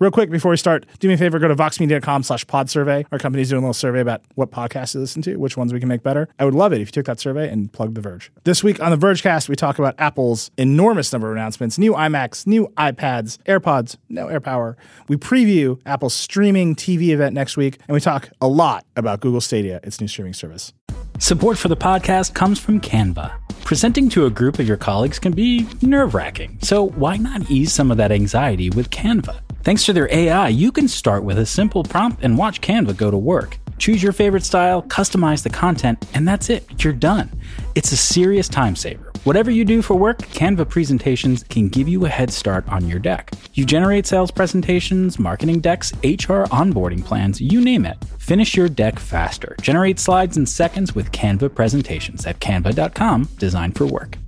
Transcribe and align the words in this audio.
Real 0.00 0.10
quick 0.10 0.28
before 0.28 0.50
we 0.50 0.56
start, 0.56 0.86
do 0.98 1.06
me 1.06 1.14
a 1.14 1.16
favor, 1.16 1.38
go 1.38 1.46
to 1.46 1.54
voxmedia.com 1.54 2.24
slash 2.24 2.44
pod 2.48 2.68
survey. 2.68 3.06
Our 3.12 3.18
company's 3.20 3.50
doing 3.50 3.62
a 3.62 3.66
little 3.66 3.74
survey 3.74 4.00
about 4.00 4.22
what 4.34 4.50
podcasts 4.50 4.94
you 4.94 5.00
listen 5.00 5.22
to, 5.22 5.36
which 5.36 5.56
ones 5.56 5.72
we 5.72 5.78
can 5.78 5.88
make 5.88 6.02
better. 6.02 6.28
I 6.40 6.44
would 6.44 6.54
love 6.54 6.72
it 6.72 6.80
if 6.80 6.88
you 6.88 6.92
took 6.92 7.06
that 7.06 7.20
survey 7.20 7.48
and 7.48 7.72
plugged 7.72 7.94
The 7.94 8.00
Verge. 8.00 8.32
This 8.42 8.64
week 8.64 8.80
on 8.82 8.90
The 8.90 8.96
Vergecast, 8.96 9.48
we 9.48 9.54
talk 9.54 9.78
about 9.78 9.94
Apple's 9.98 10.50
enormous 10.58 11.12
number 11.12 11.30
of 11.30 11.36
announcements, 11.36 11.78
new 11.78 11.92
iMacs, 11.92 12.44
new 12.44 12.66
iPads, 12.76 13.38
AirPods, 13.44 13.96
no 14.08 14.26
AirPower. 14.26 14.74
We 15.06 15.16
preview 15.16 15.80
Apple's 15.86 16.14
streaming 16.14 16.74
TV 16.74 17.10
event 17.10 17.32
next 17.32 17.56
week, 17.56 17.78
and 17.86 17.94
we 17.94 18.00
talk 18.00 18.30
a 18.40 18.48
lot 18.48 18.84
about 18.96 19.20
Google 19.20 19.40
Stadia, 19.40 19.78
its 19.84 20.00
new 20.00 20.08
streaming 20.08 20.34
service. 20.34 20.72
Support 21.20 21.56
for 21.56 21.68
the 21.68 21.76
podcast 21.76 22.34
comes 22.34 22.58
from 22.58 22.80
Canva. 22.80 23.32
Presenting 23.64 24.08
to 24.10 24.26
a 24.26 24.30
group 24.30 24.58
of 24.58 24.66
your 24.66 24.76
colleagues 24.76 25.20
can 25.20 25.32
be 25.32 25.68
nerve 25.82 26.14
wracking, 26.14 26.58
so 26.62 26.88
why 26.88 27.16
not 27.16 27.48
ease 27.48 27.72
some 27.72 27.92
of 27.92 27.96
that 27.98 28.10
anxiety 28.10 28.70
with 28.70 28.90
Canva? 28.90 29.43
Thanks 29.64 29.86
to 29.86 29.94
their 29.94 30.12
AI, 30.12 30.48
you 30.48 30.70
can 30.70 30.86
start 30.88 31.24
with 31.24 31.38
a 31.38 31.46
simple 31.46 31.84
prompt 31.84 32.22
and 32.22 32.36
watch 32.36 32.60
Canva 32.60 32.98
go 32.98 33.10
to 33.10 33.16
work. 33.16 33.56
Choose 33.78 34.02
your 34.02 34.12
favorite 34.12 34.44
style, 34.44 34.82
customize 34.82 35.42
the 35.42 35.48
content, 35.48 36.04
and 36.12 36.28
that's 36.28 36.50
it. 36.50 36.84
You're 36.84 36.92
done. 36.92 37.30
It's 37.74 37.90
a 37.90 37.96
serious 37.96 38.46
time 38.46 38.76
saver. 38.76 39.10
Whatever 39.24 39.50
you 39.50 39.64
do 39.64 39.80
for 39.80 39.94
work, 39.94 40.18
Canva 40.18 40.68
presentations 40.68 41.44
can 41.44 41.70
give 41.70 41.88
you 41.88 42.04
a 42.04 42.10
head 42.10 42.30
start 42.30 42.68
on 42.68 42.86
your 42.86 42.98
deck. 42.98 43.30
You 43.54 43.64
generate 43.64 44.06
sales 44.06 44.30
presentations, 44.30 45.18
marketing 45.18 45.60
decks, 45.60 45.94
HR 46.04 46.44
onboarding 46.52 47.02
plans, 47.02 47.40
you 47.40 47.62
name 47.62 47.86
it. 47.86 47.96
Finish 48.18 48.54
your 48.54 48.68
deck 48.68 48.98
faster. 48.98 49.56
Generate 49.62 49.98
slides 49.98 50.36
in 50.36 50.44
seconds 50.44 50.94
with 50.94 51.10
Canva 51.10 51.54
presentations 51.54 52.26
at 52.26 52.38
canva.com, 52.38 53.30
designed 53.38 53.76
for 53.76 53.86
work. 53.86 54.18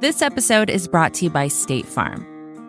This 0.00 0.20
episode 0.20 0.68
is 0.68 0.88
brought 0.88 1.14
to 1.14 1.26
you 1.26 1.30
by 1.30 1.46
State 1.46 1.86
Farm. 1.86 2.35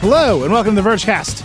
Hello, 0.00 0.42
and 0.44 0.52
welcome 0.52 0.74
to 0.76 0.82
The 0.82 0.88
Vergecast, 0.88 1.38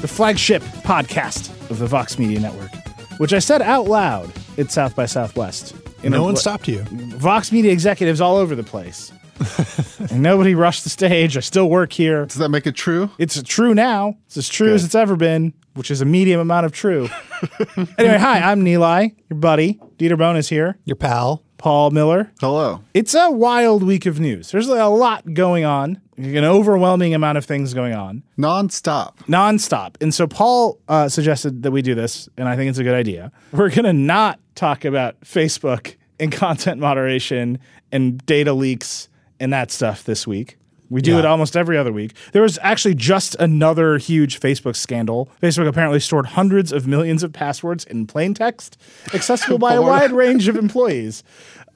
the 0.00 0.08
flagship 0.08 0.62
podcast 0.62 1.50
of 1.70 1.78
the 1.78 1.86
Vox 1.86 2.18
Media 2.18 2.40
Network, 2.40 2.70
which 3.18 3.32
I 3.32 3.38
said 3.38 3.60
out 3.60 3.86
loud 3.86 4.32
at 4.56 4.70
South 4.70 4.96
by 4.96 5.04
Southwest. 5.06 5.74
You 6.02 6.10
No 6.10 6.18
know, 6.18 6.24
one 6.24 6.36
stopped 6.36 6.68
you. 6.68 6.82
Vox 7.18 7.52
Media 7.52 7.70
executives 7.70 8.20
all 8.20 8.36
over 8.36 8.54
the 8.54 8.62
place. 8.62 9.12
and 10.10 10.22
nobody 10.22 10.54
rushed 10.54 10.84
the 10.84 10.90
stage. 10.90 11.36
I 11.36 11.40
still 11.40 11.68
work 11.68 11.92
here. 11.92 12.24
Does 12.26 12.36
that 12.36 12.48
make 12.48 12.66
it 12.66 12.74
true? 12.74 13.10
It's 13.18 13.40
true 13.42 13.74
now. 13.74 14.16
It's 14.26 14.36
as 14.36 14.48
true 14.48 14.72
as 14.72 14.84
it's 14.84 14.94
ever 14.94 15.14
been, 15.16 15.52
which 15.74 15.90
is 15.90 16.00
a 16.00 16.04
medium 16.04 16.40
amount 16.40 16.66
of 16.66 16.72
true. 16.72 17.08
anyway, 17.98 18.18
hi, 18.18 18.40
I'm 18.40 18.64
Nilay, 18.64 19.14
your 19.28 19.38
buddy. 19.38 19.78
Dieter 19.98 20.16
Bohn 20.18 20.36
is 20.36 20.48
here. 20.48 20.78
Your 20.84 20.96
pal. 20.96 21.44
Paul 21.58 21.90
Miller. 21.90 22.30
Hello. 22.40 22.82
It's 22.94 23.14
a 23.14 23.30
wild 23.30 23.82
week 23.82 24.06
of 24.06 24.18
news. 24.20 24.50
There's 24.52 24.68
a 24.68 24.86
lot 24.86 25.34
going 25.34 25.64
on, 25.64 26.00
an 26.16 26.44
overwhelming 26.44 27.14
amount 27.14 27.36
of 27.36 27.44
things 27.44 27.74
going 27.74 27.92
on 27.94 28.22
Non-stop. 28.36 29.18
nonstop. 29.26 29.96
And 30.00 30.14
so 30.14 30.26
Paul 30.26 30.78
uh, 30.88 31.08
suggested 31.08 31.62
that 31.64 31.70
we 31.72 31.82
do 31.82 31.94
this, 31.94 32.28
and 32.38 32.48
I 32.48 32.56
think 32.56 32.70
it's 32.70 32.78
a 32.78 32.84
good 32.84 32.94
idea. 32.94 33.32
We're 33.52 33.70
going 33.70 33.84
to 33.84 33.92
not 33.92 34.38
talk 34.54 34.84
about 34.84 35.20
Facebook 35.22 35.96
and 36.20 36.32
content 36.32 36.80
moderation 36.80 37.58
and 37.92 38.24
data 38.24 38.52
leaks 38.52 39.08
and 39.40 39.52
that 39.52 39.70
stuff 39.70 40.04
this 40.04 40.26
week. 40.26 40.56
We 40.90 41.02
do 41.02 41.12
Yeah. 41.12 41.18
it 41.18 41.24
almost 41.26 41.54
every 41.54 41.76
other 41.76 41.92
week. 41.92 42.14
There 42.32 42.40
was 42.40 42.58
actually 42.62 42.94
just 42.94 43.34
another 43.38 43.98
huge 43.98 44.40
Facebook 44.40 44.74
scandal. 44.74 45.28
Facebook 45.42 45.68
apparently 45.68 46.00
stored 46.00 46.24
hundreds 46.24 46.72
of 46.72 46.86
millions 46.86 47.22
of 47.22 47.30
passwords 47.34 47.84
in 47.84 48.06
plain 48.06 48.32
text, 48.32 48.78
accessible 49.12 49.58
by 49.58 49.74
a 49.74 49.82
wide 49.92 50.12
range 50.12 50.48
of 50.48 50.56
employees. 50.56 51.22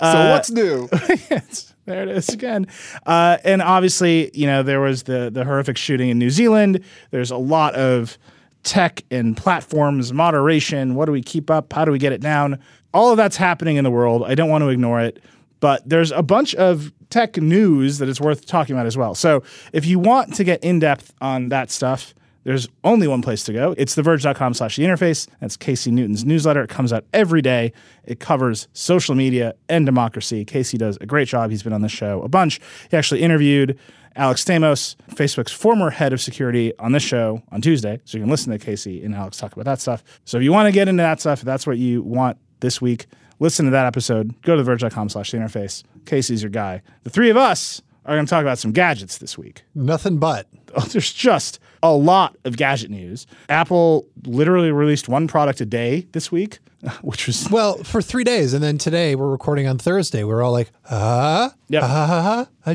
So 0.02 0.30
what's 0.30 0.50
new? 0.50 0.88
Yes, 1.30 1.74
there 1.84 2.02
it 2.02 2.08
is 2.08 2.28
again. 2.28 2.66
Uh, 3.06 3.38
and 3.44 3.62
obviously, 3.62 4.30
you 4.34 4.46
know, 4.46 4.62
there 4.62 4.80
was 4.80 5.04
the 5.04 5.30
the 5.30 5.44
horrific 5.44 5.76
shooting 5.76 6.10
in 6.10 6.18
New 6.18 6.30
Zealand. 6.30 6.80
There's 7.10 7.30
a 7.30 7.36
lot 7.36 7.74
of 7.74 8.18
tech 8.62 9.02
and 9.10 9.36
platforms 9.36 10.12
moderation. 10.12 10.94
What 10.94 11.06
do 11.06 11.12
we 11.12 11.22
keep 11.22 11.50
up? 11.50 11.72
How 11.72 11.84
do 11.84 11.92
we 11.92 11.98
get 11.98 12.12
it 12.12 12.20
down? 12.20 12.58
All 12.94 13.10
of 13.10 13.16
that's 13.16 13.36
happening 13.36 13.76
in 13.76 13.84
the 13.84 13.90
world. 13.90 14.24
I 14.24 14.34
don't 14.34 14.50
want 14.50 14.62
to 14.62 14.68
ignore 14.68 15.00
it, 15.00 15.22
but 15.60 15.88
there's 15.88 16.12
a 16.12 16.22
bunch 16.22 16.54
of 16.54 16.92
tech 17.10 17.36
news 17.36 17.98
that 17.98 18.08
is 18.08 18.20
worth 18.20 18.46
talking 18.46 18.74
about 18.74 18.86
as 18.86 18.96
well. 18.96 19.14
So 19.14 19.42
if 19.72 19.86
you 19.86 19.98
want 19.98 20.34
to 20.34 20.44
get 20.44 20.62
in 20.64 20.78
depth 20.78 21.12
on 21.20 21.48
that 21.50 21.70
stuff. 21.70 22.14
There's 22.44 22.68
only 22.82 23.06
one 23.06 23.22
place 23.22 23.44
to 23.44 23.52
go. 23.52 23.74
It's 23.78 23.94
theverge.com 23.94 24.54
slash 24.54 24.76
the 24.76 24.82
interface. 24.82 25.28
That's 25.40 25.56
Casey 25.56 25.90
Newton's 25.90 26.24
newsletter. 26.24 26.62
It 26.64 26.70
comes 26.70 26.92
out 26.92 27.04
every 27.12 27.40
day. 27.42 27.72
It 28.04 28.18
covers 28.20 28.66
social 28.72 29.14
media 29.14 29.54
and 29.68 29.86
democracy. 29.86 30.44
Casey 30.44 30.76
does 30.76 30.98
a 31.00 31.06
great 31.06 31.28
job. 31.28 31.50
He's 31.50 31.62
been 31.62 31.72
on 31.72 31.82
the 31.82 31.88
show 31.88 32.20
a 32.22 32.28
bunch. 32.28 32.60
He 32.90 32.96
actually 32.96 33.22
interviewed 33.22 33.78
Alex 34.16 34.44
Stamos, 34.44 34.96
Facebook's 35.10 35.52
former 35.52 35.90
head 35.90 36.12
of 36.12 36.20
security, 36.20 36.76
on 36.78 36.92
this 36.92 37.02
show 37.02 37.42
on 37.52 37.60
Tuesday. 37.62 38.00
So 38.04 38.18
you 38.18 38.24
can 38.24 38.30
listen 38.30 38.52
to 38.52 38.58
Casey 38.58 39.04
and 39.04 39.14
Alex 39.14 39.36
talk 39.38 39.52
about 39.52 39.64
that 39.64 39.80
stuff. 39.80 40.02
So 40.24 40.36
if 40.36 40.42
you 40.42 40.52
want 40.52 40.66
to 40.66 40.72
get 40.72 40.88
into 40.88 41.02
that 41.02 41.20
stuff, 41.20 41.38
if 41.40 41.44
that's 41.44 41.66
what 41.66 41.78
you 41.78 42.02
want 42.02 42.38
this 42.60 42.80
week, 42.80 43.06
listen 43.38 43.64
to 43.66 43.70
that 43.70 43.86
episode. 43.86 44.40
Go 44.42 44.56
to 44.56 44.62
theverge.com 44.62 45.08
slash 45.08 45.30
the 45.30 45.38
interface. 45.38 45.82
Casey's 46.06 46.42
your 46.42 46.50
guy. 46.50 46.82
The 47.04 47.10
three 47.10 47.30
of 47.30 47.36
us 47.36 47.80
are 48.04 48.14
going 48.16 48.26
to 48.26 48.30
talk 48.30 48.42
about 48.42 48.58
some 48.58 48.72
gadgets 48.72 49.18
this 49.18 49.38
week 49.38 49.62
Nothing 49.76 50.18
but. 50.18 50.48
oh, 50.74 50.80
there's 50.82 51.12
just 51.12 51.60
a 51.82 51.92
lot 51.92 52.36
of 52.44 52.56
gadget 52.56 52.90
news. 52.90 53.26
Apple 53.48 54.06
literally 54.24 54.70
released 54.72 55.08
one 55.08 55.26
product 55.28 55.60
a 55.60 55.66
day 55.66 56.06
this 56.12 56.30
week, 56.30 56.58
which 57.02 57.26
was 57.26 57.48
Well, 57.50 57.76
for 57.84 58.00
three 58.02 58.24
days, 58.24 58.54
and 58.54 58.62
then 58.62 58.78
today 58.78 59.14
we're 59.14 59.30
recording 59.30 59.66
on 59.66 59.78
Thursday. 59.78 60.24
We're 60.24 60.42
all 60.42 60.52
like, 60.52 60.70
ah, 60.90 61.52
Yep. 61.68 61.82
ah, 61.82 61.86
ah, 61.86 62.46
ah, 62.66 62.70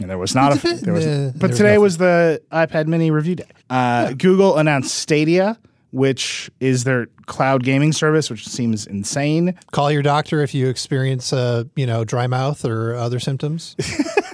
and 0.00 0.10
there 0.10 0.18
was 0.18 0.34
not 0.34 0.52
a 0.64 0.74
there 0.82 0.92
was, 0.94 1.06
Uh, 1.06 1.32
but 1.36 1.48
there 1.48 1.56
today 1.56 1.68
nothing. 1.70 1.80
was 1.82 1.96
the 1.98 2.42
iPad 2.52 2.86
Mini 2.86 3.10
review 3.10 3.36
day. 3.36 3.44
Uh, 3.70 4.12
Google 4.12 4.58
announced 4.58 4.94
Stadia, 4.94 5.58
which 5.90 6.50
is 6.60 6.84
their 6.84 7.06
cloud 7.24 7.62
gaming 7.62 7.92
service, 7.92 8.28
which 8.30 8.46
seems 8.46 8.86
insane. 8.86 9.54
Call 9.72 9.90
your 9.90 10.02
doctor 10.02 10.42
if 10.42 10.54
you 10.54 10.68
experience, 10.68 11.32
uh, 11.32 11.64
you 11.76 11.86
know, 11.86 12.04
dry 12.04 12.26
mouth 12.26 12.64
or 12.64 12.94
other 12.94 13.18
symptoms. 13.20 13.74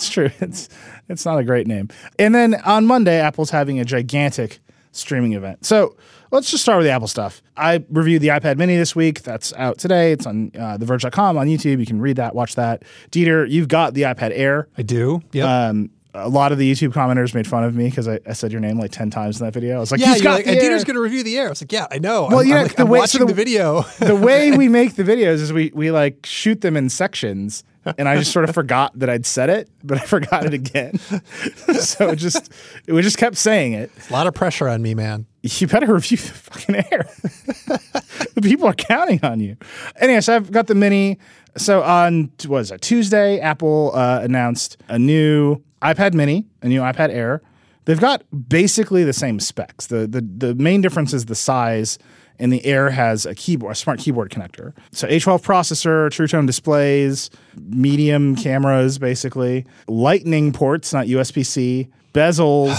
It's 0.00 0.08
true. 0.08 0.30
It's 0.40 0.70
it's 1.10 1.26
not 1.26 1.38
a 1.38 1.44
great 1.44 1.66
name. 1.66 1.88
And 2.18 2.34
then 2.34 2.54
on 2.64 2.86
Monday, 2.86 3.20
Apple's 3.20 3.50
having 3.50 3.78
a 3.78 3.84
gigantic 3.84 4.60
streaming 4.92 5.34
event. 5.34 5.66
So 5.66 5.94
let's 6.30 6.50
just 6.50 6.62
start 6.62 6.78
with 6.78 6.86
the 6.86 6.90
Apple 6.90 7.06
stuff. 7.06 7.42
I 7.54 7.84
reviewed 7.90 8.22
the 8.22 8.28
iPad 8.28 8.56
Mini 8.56 8.76
this 8.76 8.96
week. 8.96 9.22
That's 9.22 9.52
out 9.54 9.76
today. 9.76 10.12
It's 10.12 10.24
on 10.26 10.52
uh, 10.54 10.78
theverge.com 10.78 11.36
on 11.36 11.46
YouTube. 11.48 11.80
You 11.80 11.86
can 11.86 12.00
read 12.00 12.16
that, 12.16 12.34
watch 12.34 12.54
that. 12.54 12.84
Dieter, 13.10 13.48
you've 13.48 13.68
got 13.68 13.92
the 13.92 14.02
iPad 14.02 14.32
Air. 14.34 14.68
I 14.78 14.82
do. 14.82 15.20
Yeah. 15.32 15.66
Um, 15.68 15.90
a 16.14 16.28
lot 16.28 16.50
of 16.50 16.58
the 16.58 16.72
YouTube 16.72 16.92
commenters 16.92 17.34
made 17.34 17.46
fun 17.46 17.62
of 17.62 17.74
me 17.76 17.88
because 17.90 18.08
I, 18.08 18.18
I 18.26 18.32
said 18.32 18.50
your 18.52 18.60
name 18.62 18.78
like 18.78 18.90
ten 18.90 19.10
times 19.10 19.38
in 19.38 19.46
that 19.46 19.52
video. 19.52 19.76
I 19.76 19.80
was 19.80 19.92
like, 19.92 20.00
yeah, 20.00 20.08
"You've 20.14 20.16
you're 20.16 20.24
got 20.24 20.34
like, 20.36 20.44
the 20.46 20.52
Air." 20.52 20.70
Dieter's 20.70 20.84
going 20.84 20.96
to 20.96 21.00
review 21.00 21.22
the 21.22 21.36
air. 21.38 21.46
I 21.46 21.50
was 21.50 21.62
like, 21.62 21.70
yeah, 21.72 21.86
I 21.90 21.98
know. 21.98 22.26
Well, 22.28 22.40
I'm, 22.40 22.48
yeah, 22.48 22.56
I'm, 22.56 22.62
like, 22.64 22.74
the 22.76 22.82
I'm 22.82 22.88
way- 22.88 22.98
so 23.00 23.02
watching 23.02 23.20
the- 23.20 23.26
the 23.26 23.34
video. 23.34 23.82
the 24.00 24.16
way 24.16 24.56
we 24.56 24.68
make 24.80 24.96
the 24.96 25.04
videos 25.04 25.34
is 25.34 25.52
we 25.52 25.70
we 25.74 25.90
like 25.92 26.24
shoot 26.26 26.62
them 26.62 26.76
in 26.76 26.88
sections 26.88 27.62
and 27.98 28.08
I 28.08 28.16
just 28.16 28.32
sort 28.32 28.48
of 28.48 28.54
forgot 28.54 28.98
that 28.98 29.08
I'd 29.08 29.26
said 29.26 29.50
it, 29.50 29.68
but 29.82 29.98
I 29.98 30.04
forgot 30.04 30.44
it 30.44 30.54
again. 30.54 30.98
so 31.78 32.10
it 32.10 32.16
just 32.16 32.52
we 32.86 33.00
just 33.02 33.18
kept 33.18 33.36
saying 33.36 33.72
it. 33.72 33.90
a 34.08 34.12
lot 34.12 34.26
of 34.26 34.34
pressure 34.34 34.68
on 34.68 34.82
me, 34.82 34.94
man. 34.94 35.26
You 35.42 35.66
better 35.66 35.92
review 35.94 36.18
the 36.18 36.22
fucking 36.22 36.76
air. 36.76 37.08
the 38.34 38.42
people 38.42 38.66
are 38.66 38.74
counting 38.74 39.20
on 39.22 39.40
you. 39.40 39.56
Anyway, 39.96 40.20
so 40.20 40.36
I've 40.36 40.50
got 40.50 40.66
the 40.66 40.74
mini. 40.74 41.18
So 41.56 41.82
on 41.82 42.30
was 42.46 42.70
it 42.70 42.80
Tuesday? 42.82 43.40
Apple 43.40 43.92
uh, 43.94 44.20
announced 44.22 44.76
a 44.88 44.98
new 44.98 45.62
iPad 45.82 46.14
Mini, 46.14 46.46
a 46.62 46.68
new 46.68 46.80
iPad 46.80 47.10
Air. 47.10 47.42
They've 47.86 48.00
got 48.00 48.22
basically 48.48 49.04
the 49.04 49.12
same 49.12 49.40
specs. 49.40 49.86
The 49.86 50.06
the 50.06 50.20
the 50.20 50.54
main 50.54 50.80
difference 50.80 51.12
is 51.12 51.26
the 51.26 51.34
size. 51.34 51.98
And 52.40 52.52
the 52.52 52.64
Air 52.64 52.90
has 52.90 53.26
a 53.26 53.34
keyboard, 53.34 53.72
a 53.72 53.74
smart 53.74 53.98
keyboard 54.00 54.30
connector. 54.30 54.72
So 54.92 55.06
A12 55.06 55.42
processor, 55.42 56.10
True 56.10 56.26
Tone 56.26 56.46
displays, 56.46 57.30
medium 57.56 58.34
cameras, 58.34 58.98
basically, 58.98 59.66
Lightning 59.86 60.52
ports, 60.52 60.92
not 60.92 61.06
USB 61.06 61.44
C, 61.46 61.88
bezels, 62.14 62.74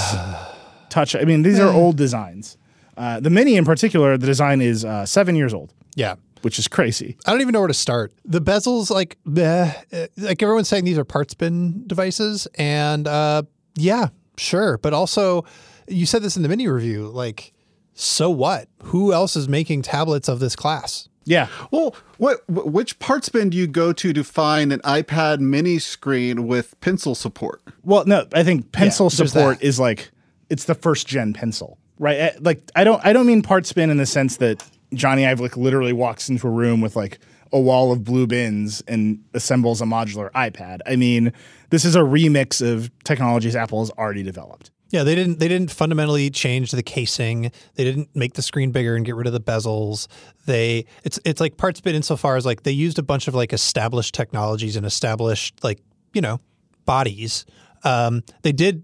touch. 0.90 1.16
I 1.16 1.24
mean, 1.26 1.44
these 1.44 1.60
are 1.60 1.72
old 1.72 1.96
designs. 1.96 2.58
Uh, 2.98 3.20
the 3.20 3.30
Mini, 3.30 3.56
in 3.56 3.64
particular, 3.66 4.18
the 4.18 4.26
design 4.26 4.62
is 4.62 4.84
uh, 4.84 5.06
seven 5.06 5.36
years 5.36 5.54
old. 5.54 5.74
Yeah. 5.96 6.16
which 6.42 6.58
is 6.58 6.68
crazy. 6.68 7.16
I 7.28 7.32
don't 7.32 7.42
even 7.42 7.54
know 7.54 7.60
where 7.60 7.68
to 7.68 7.74
start. 7.74 8.12
The 8.26 8.42
bezels, 8.42 8.90
like, 8.90 9.18
bleh, 9.28 9.76
uh, 9.94 10.08
like 10.18 10.42
everyone's 10.42 10.68
saying, 10.70 10.86
these 10.86 10.98
are 10.98 11.06
parts 11.06 11.34
bin 11.36 11.84
devices, 11.88 12.48
and 12.56 13.08
uh, 13.08 13.44
yeah, 13.76 14.08
sure. 14.38 14.78
But 14.80 14.94
also, 14.94 15.46
you 15.88 16.06
said 16.08 16.24
this 16.24 16.36
in 16.36 16.42
the 16.44 16.50
mini 16.50 16.68
review. 16.68 17.08
Like, 17.10 17.54
so 17.94 18.30
what? 18.30 18.68
Who 18.84 19.14
else 19.14 19.36
is 19.36 19.48
making 19.48 19.82
tablets 19.84 20.28
of 20.28 20.40
this 20.40 20.56
class? 20.56 21.08
Yeah. 21.24 21.48
Well, 21.70 21.96
what 22.18 22.40
which 22.50 22.98
parts 23.00 23.30
bin 23.30 23.50
do 23.52 23.58
you 23.58 23.68
go 23.68 23.94
to 23.94 24.12
to 24.14 24.24
find 24.24 24.74
an 24.74 24.80
iPad 24.80 25.40
mini 25.40 25.78
screen 25.78 26.48
with 26.48 26.80
pencil 26.82 27.14
support? 27.14 27.62
Well, 27.84 28.06
no, 28.06 28.26
I 28.34 28.44
think 28.44 28.72
pencil 28.72 29.10
there's 29.10 29.32
support 29.32 29.62
is 29.62 29.80
like 29.80 30.10
it's 30.50 30.66
the 30.66 30.74
first 30.76 31.08
gen 31.08 31.34
pencil, 31.34 31.78
right? 32.00 32.18
Eh, 32.18 32.32
Like 32.40 32.64
I 32.76 32.84
don't 32.84 33.04
I 33.06 33.14
don't 33.14 33.28
mean 33.28 33.44
parts 33.44 33.72
bin 33.72 33.92
in 33.92 33.98
the 33.98 34.06
sense 34.08 34.38
that 34.38 34.64
Jony 34.96 35.28
Ive 35.28 35.40
like 35.40 35.56
literally 35.56 35.94
walks 35.94 36.28
into 36.28 36.48
a 36.48 36.52
room 36.52 36.82
with 36.82 36.96
like 36.96 37.20
a 37.54 37.60
wall 37.60 37.92
of 37.92 38.04
blue 38.04 38.26
bins 38.26 38.82
and 38.88 39.24
assembles 39.34 39.82
a 39.82 39.86
modular 39.86 40.32
iPad. 40.32 40.80
I 40.88 40.96
mean, 40.96 41.34
this 41.70 41.86
is 41.86 41.96
a 41.96 42.00
remix 42.00 42.66
of 42.68 42.90
technologies 43.04 43.56
Apple 43.56 43.80
has 43.82 43.92
already 43.92 44.24
developed. 44.24 44.72
Yeah, 44.92 45.04
they 45.04 45.16
didn't. 45.16 45.40
They 45.40 45.48
didn't 45.48 45.72
fundamentally 45.72 46.30
change 46.30 46.72
the 46.72 46.84
casing. 46.84 47.52
They 47.76 47.84
didn't 47.84 48.10
make 48.14 48.34
the 48.34 48.42
screen 48.42 48.72
bigger 48.72 48.96
and 48.96 49.06
get 49.06 49.16
rid 49.16 49.26
of 49.26 49.34
the 49.34 49.40
bezels. 49.40 50.08
They 50.46 50.86
it's 51.04 51.18
it's 51.26 51.40
like 51.40 51.58
parts 51.58 51.80
bin 51.82 51.96
insofar 51.96 52.36
as 52.36 52.46
like 52.46 52.64
they 52.64 52.72
used 52.72 53.00
a 53.00 53.04
bunch 53.04 53.28
of 53.28 53.34
like 53.34 53.54
established 53.54 54.14
technologies 54.14 54.76
and 54.76 54.86
established 54.86 55.64
like 55.64 55.80
you 56.14 56.22
know 56.22 56.40
bodies. 56.86 57.46
Um, 57.84 58.24
they 58.42 58.52
did. 58.52 58.84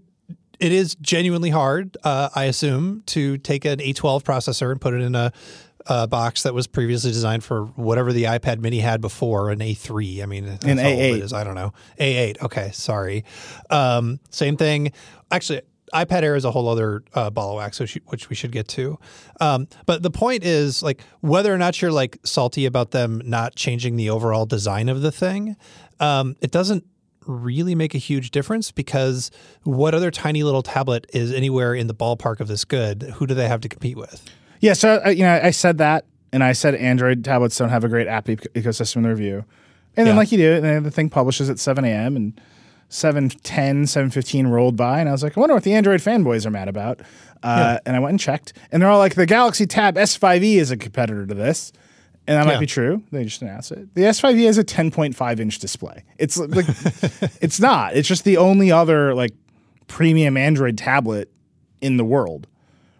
It 0.58 0.72
is 0.72 0.96
genuinely 0.96 1.50
hard, 1.50 1.96
uh, 2.02 2.30
I 2.34 2.44
assume, 2.44 3.04
to 3.06 3.38
take 3.38 3.64
an 3.64 3.78
A12 3.78 4.24
processor 4.24 4.72
and 4.72 4.80
put 4.80 4.92
it 4.92 5.02
in 5.02 5.14
a, 5.14 5.30
a 5.86 6.08
box 6.08 6.42
that 6.42 6.52
was 6.52 6.66
previously 6.66 7.12
designed 7.12 7.44
for 7.44 7.66
whatever 7.76 8.12
the 8.12 8.24
iPad 8.24 8.58
Mini 8.58 8.80
had 8.80 9.00
before, 9.00 9.50
an 9.50 9.60
A3. 9.60 10.20
I 10.20 10.26
mean, 10.26 10.46
that's 10.46 10.64
An 10.64 10.78
A8. 10.78 10.98
it 11.16 11.22
is. 11.22 11.32
I 11.32 11.44
don't 11.44 11.54
know. 11.54 11.72
A8. 12.00 12.42
Okay, 12.42 12.70
sorry. 12.72 13.24
Um, 13.70 14.18
same 14.30 14.56
thing. 14.56 14.90
Actually, 15.30 15.60
iPad 15.94 16.22
Air 16.22 16.36
is 16.36 16.44
a 16.44 16.50
whole 16.50 16.68
other 16.68 17.02
uh, 17.14 17.30
ball 17.30 17.50
of 17.50 17.56
wax, 17.56 17.80
which, 17.80 17.98
which 18.06 18.28
we 18.30 18.36
should 18.36 18.52
get 18.52 18.68
to. 18.68 18.98
Um, 19.40 19.68
but 19.86 20.02
the 20.02 20.10
point 20.10 20.44
is, 20.44 20.82
like, 20.82 21.02
whether 21.20 21.52
or 21.52 21.58
not 21.58 21.80
you're 21.82 21.92
like 21.92 22.18
salty 22.24 22.66
about 22.66 22.90
them 22.92 23.22
not 23.24 23.54
changing 23.56 23.96
the 23.96 24.10
overall 24.10 24.46
design 24.46 24.88
of 24.88 25.02
the 25.02 25.12
thing, 25.12 25.56
um, 26.00 26.36
it 26.40 26.50
doesn't 26.50 26.84
really 27.26 27.74
make 27.74 27.94
a 27.94 27.98
huge 27.98 28.30
difference 28.30 28.70
because 28.72 29.30
what 29.64 29.94
other 29.94 30.10
tiny 30.10 30.42
little 30.42 30.62
tablet 30.62 31.06
is 31.12 31.32
anywhere 31.32 31.74
in 31.74 31.86
the 31.86 31.94
ballpark 31.94 32.40
of 32.40 32.48
this 32.48 32.64
good? 32.64 33.02
Who 33.16 33.26
do 33.26 33.34
they 33.34 33.48
have 33.48 33.60
to 33.62 33.68
compete 33.68 33.96
with? 33.96 34.24
Yeah, 34.60 34.72
so 34.72 35.00
uh, 35.04 35.10
you 35.10 35.22
know, 35.22 35.38
I 35.42 35.50
said 35.50 35.78
that, 35.78 36.04
and 36.32 36.42
I 36.42 36.52
said 36.52 36.74
Android 36.74 37.24
tablets 37.24 37.56
don't 37.58 37.68
have 37.68 37.84
a 37.84 37.88
great 37.88 38.06
app 38.08 38.28
e- 38.28 38.36
ecosystem 38.36 38.96
in 38.96 39.02
the 39.04 39.08
review, 39.10 39.44
and 39.96 40.06
then 40.06 40.14
Yeah. 40.14 40.18
like 40.18 40.32
you 40.32 40.38
do, 40.38 40.52
and 40.54 40.64
then 40.64 40.82
the 40.84 40.90
thing 40.90 41.10
publishes 41.10 41.48
at 41.50 41.58
7 41.58 41.84
a.m. 41.84 42.16
and 42.16 42.40
7:10, 42.90 43.82
7:15 43.86 44.50
rolled 44.50 44.76
by, 44.76 45.00
and 45.00 45.08
I 45.08 45.12
was 45.12 45.22
like, 45.22 45.36
I 45.36 45.40
wonder 45.40 45.54
what 45.54 45.64
the 45.64 45.74
Android 45.74 46.00
fanboys 46.00 46.46
are 46.46 46.50
mad 46.50 46.68
about. 46.68 47.00
Uh, 47.42 47.78
And 47.86 47.94
I 47.94 47.98
went 48.00 48.10
and 48.10 48.20
checked, 48.20 48.52
and 48.72 48.82
they're 48.82 48.90
all 48.90 48.98
like, 48.98 49.14
the 49.14 49.26
Galaxy 49.26 49.66
Tab 49.66 49.96
S5e 49.96 50.56
is 50.56 50.70
a 50.70 50.76
competitor 50.76 51.26
to 51.26 51.34
this. 51.34 51.72
And 52.26 52.36
that 52.36 52.44
might 52.46 52.54
Yeah. 52.54 52.60
be 52.60 52.66
true. 52.66 53.02
They 53.10 53.24
just 53.24 53.40
announced 53.40 53.72
it. 53.72 53.94
The 53.94 54.02
S5e 54.02 54.44
has 54.46 54.58
a 54.58 54.64
10.5 54.64 55.40
inch 55.40 55.58
display. 55.60 56.02
It's 56.18 56.36
like, 56.36 56.66
it's 57.40 57.58
not. 57.58 57.96
It's 57.96 58.06
just 58.08 58.24
the 58.24 58.36
only 58.36 58.70
other 58.70 59.14
like 59.14 59.32
premium 59.86 60.36
Android 60.36 60.76
tablet 60.76 61.30
in 61.80 61.96
the 61.96 62.04
world, 62.04 62.46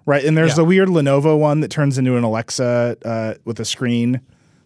right? 0.07 0.25
And 0.25 0.35
there's 0.37 0.53
Yeah. 0.53 0.57
the 0.57 0.65
weird 0.65 0.89
Lenovo 0.89 1.39
one 1.39 1.61
that 1.61 1.71
turns 1.71 1.99
into 1.99 2.17
an 2.17 2.25
Alexa 2.25 2.97
uh, 3.05 3.35
with 3.45 3.61
a 3.61 3.67
screen 3.67 4.21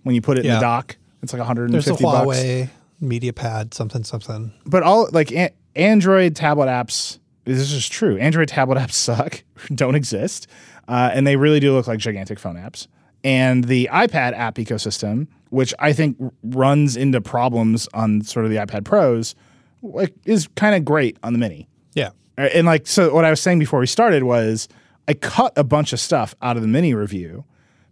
when 0.05 0.15
you 0.15 0.21
put 0.21 0.39
it 0.39 0.47
in 0.47 0.53
the 0.55 0.61
dock. 0.61 0.97
It's 1.25 1.33
like 1.33 1.41
150 1.41 1.73
There's 1.91 2.01
a 2.01 2.03
bucks. 2.05 2.27
Huawei 2.39 2.69
MediaPad, 3.03 3.75
something, 3.75 4.05
something. 4.05 4.53
But 4.65 4.83
all 4.83 5.09
like 5.13 5.31
a- 5.33 5.53
Android 5.77 6.37
tablet 6.37 6.67
apps, 6.67 7.19
this 7.45 7.73
is 7.73 7.89
true. 7.89 8.17
Android 8.19 8.49
tablet 8.49 8.79
apps 8.79 8.93
suck, 8.95 9.43
don't 9.75 9.95
exist, 9.95 10.47
uh, 10.89 11.11
and 11.13 11.27
they 11.27 11.37
really 11.37 11.61
do 11.61 11.73
look 11.73 11.87
like 11.87 11.99
gigantic 11.99 12.39
phone 12.39 12.57
apps. 12.57 12.87
And 13.25 13.65
the 13.65 13.89
iPad 13.93 14.33
app 14.37 14.57
ecosystem, 14.57 15.29
which 15.51 15.73
I 15.79 15.93
think 15.93 16.17
r- 16.21 16.33
runs 16.43 16.97
into 16.97 17.21
problems 17.21 17.89
on 17.95 18.23
sort 18.23 18.45
of 18.45 18.51
the 18.51 18.57
iPad 18.59 18.85
Pros, 18.85 19.35
like 19.83 20.13
is 20.25 20.49
kind 20.57 20.75
of 20.75 20.85
great 20.85 21.19
on 21.23 21.33
the 21.33 21.39
Mini. 21.39 21.69
Yeah. 21.95 22.11
Uh, 22.39 22.49
And 22.55 22.67
like, 22.67 22.87
so 22.87 23.15
what 23.15 23.25
I 23.25 23.31
was 23.31 23.41
saying 23.41 23.59
before 23.59 23.79
we 23.81 23.87
started 23.87 24.23
was 24.25 24.69
I 25.09 25.15
cut 25.15 25.53
a 25.57 25.65
bunch 25.65 25.93
of 25.93 26.01
stuff 26.01 26.35
out 26.43 26.57
of 26.57 26.63
the 26.63 26.69
mini 26.69 26.95
review 26.95 27.45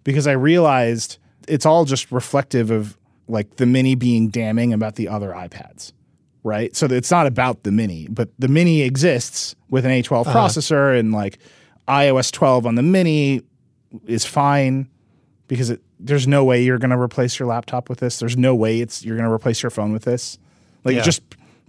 because 0.05 0.27
I 0.27 0.33
realized 0.33 1.19
it's 1.49 1.67
all 1.67 1.85
just 1.85 2.11
reflective 2.13 2.71
of 2.71 2.97
like 3.31 3.57
the 3.57 3.67
mini 3.67 3.95
being 3.95 4.29
damning 4.29 4.73
about 4.73 4.97
the 4.97 5.09
other 5.09 5.31
iPads, 5.31 5.93
right? 6.43 6.75
So 6.75 6.87
it's 6.87 7.11
not 7.11 7.27
about 7.27 7.63
the 7.63 7.73
mini, 7.73 8.09
but 8.11 8.29
the 8.39 8.49
mini 8.49 8.83
exists 8.83 9.55
with 9.69 9.85
an 9.85 9.91
A12 9.91 10.27
uh-huh. 10.27 10.39
processor 10.39 10.99
and 10.99 11.13
like 11.13 11.39
iOS 11.89 12.33
12 12.33 12.67
on 12.67 12.75
the 12.75 12.83
mini 12.83 13.43
is 14.07 14.25
fine 14.25 14.89
because 15.49 15.71
it, 15.71 15.81
there's 15.99 16.29
no 16.29 16.45
way 16.45 16.63
you're 16.63 16.79
going 16.79 16.91
to 16.91 16.99
replace 16.99 17.39
your 17.39 17.49
laptop 17.49 17.89
with 17.89 17.99
this. 17.99 18.19
There's 18.19 18.37
no 18.37 18.55
way 18.55 18.81
it's 18.81 19.05
you're 19.05 19.17
going 19.17 19.29
to 19.29 19.33
replace 19.33 19.63
your 19.63 19.71
phone 19.71 19.93
with 19.93 20.05
this. 20.05 20.39
Like 20.85 20.97
Yeah. 20.97 21.03
just 21.03 21.23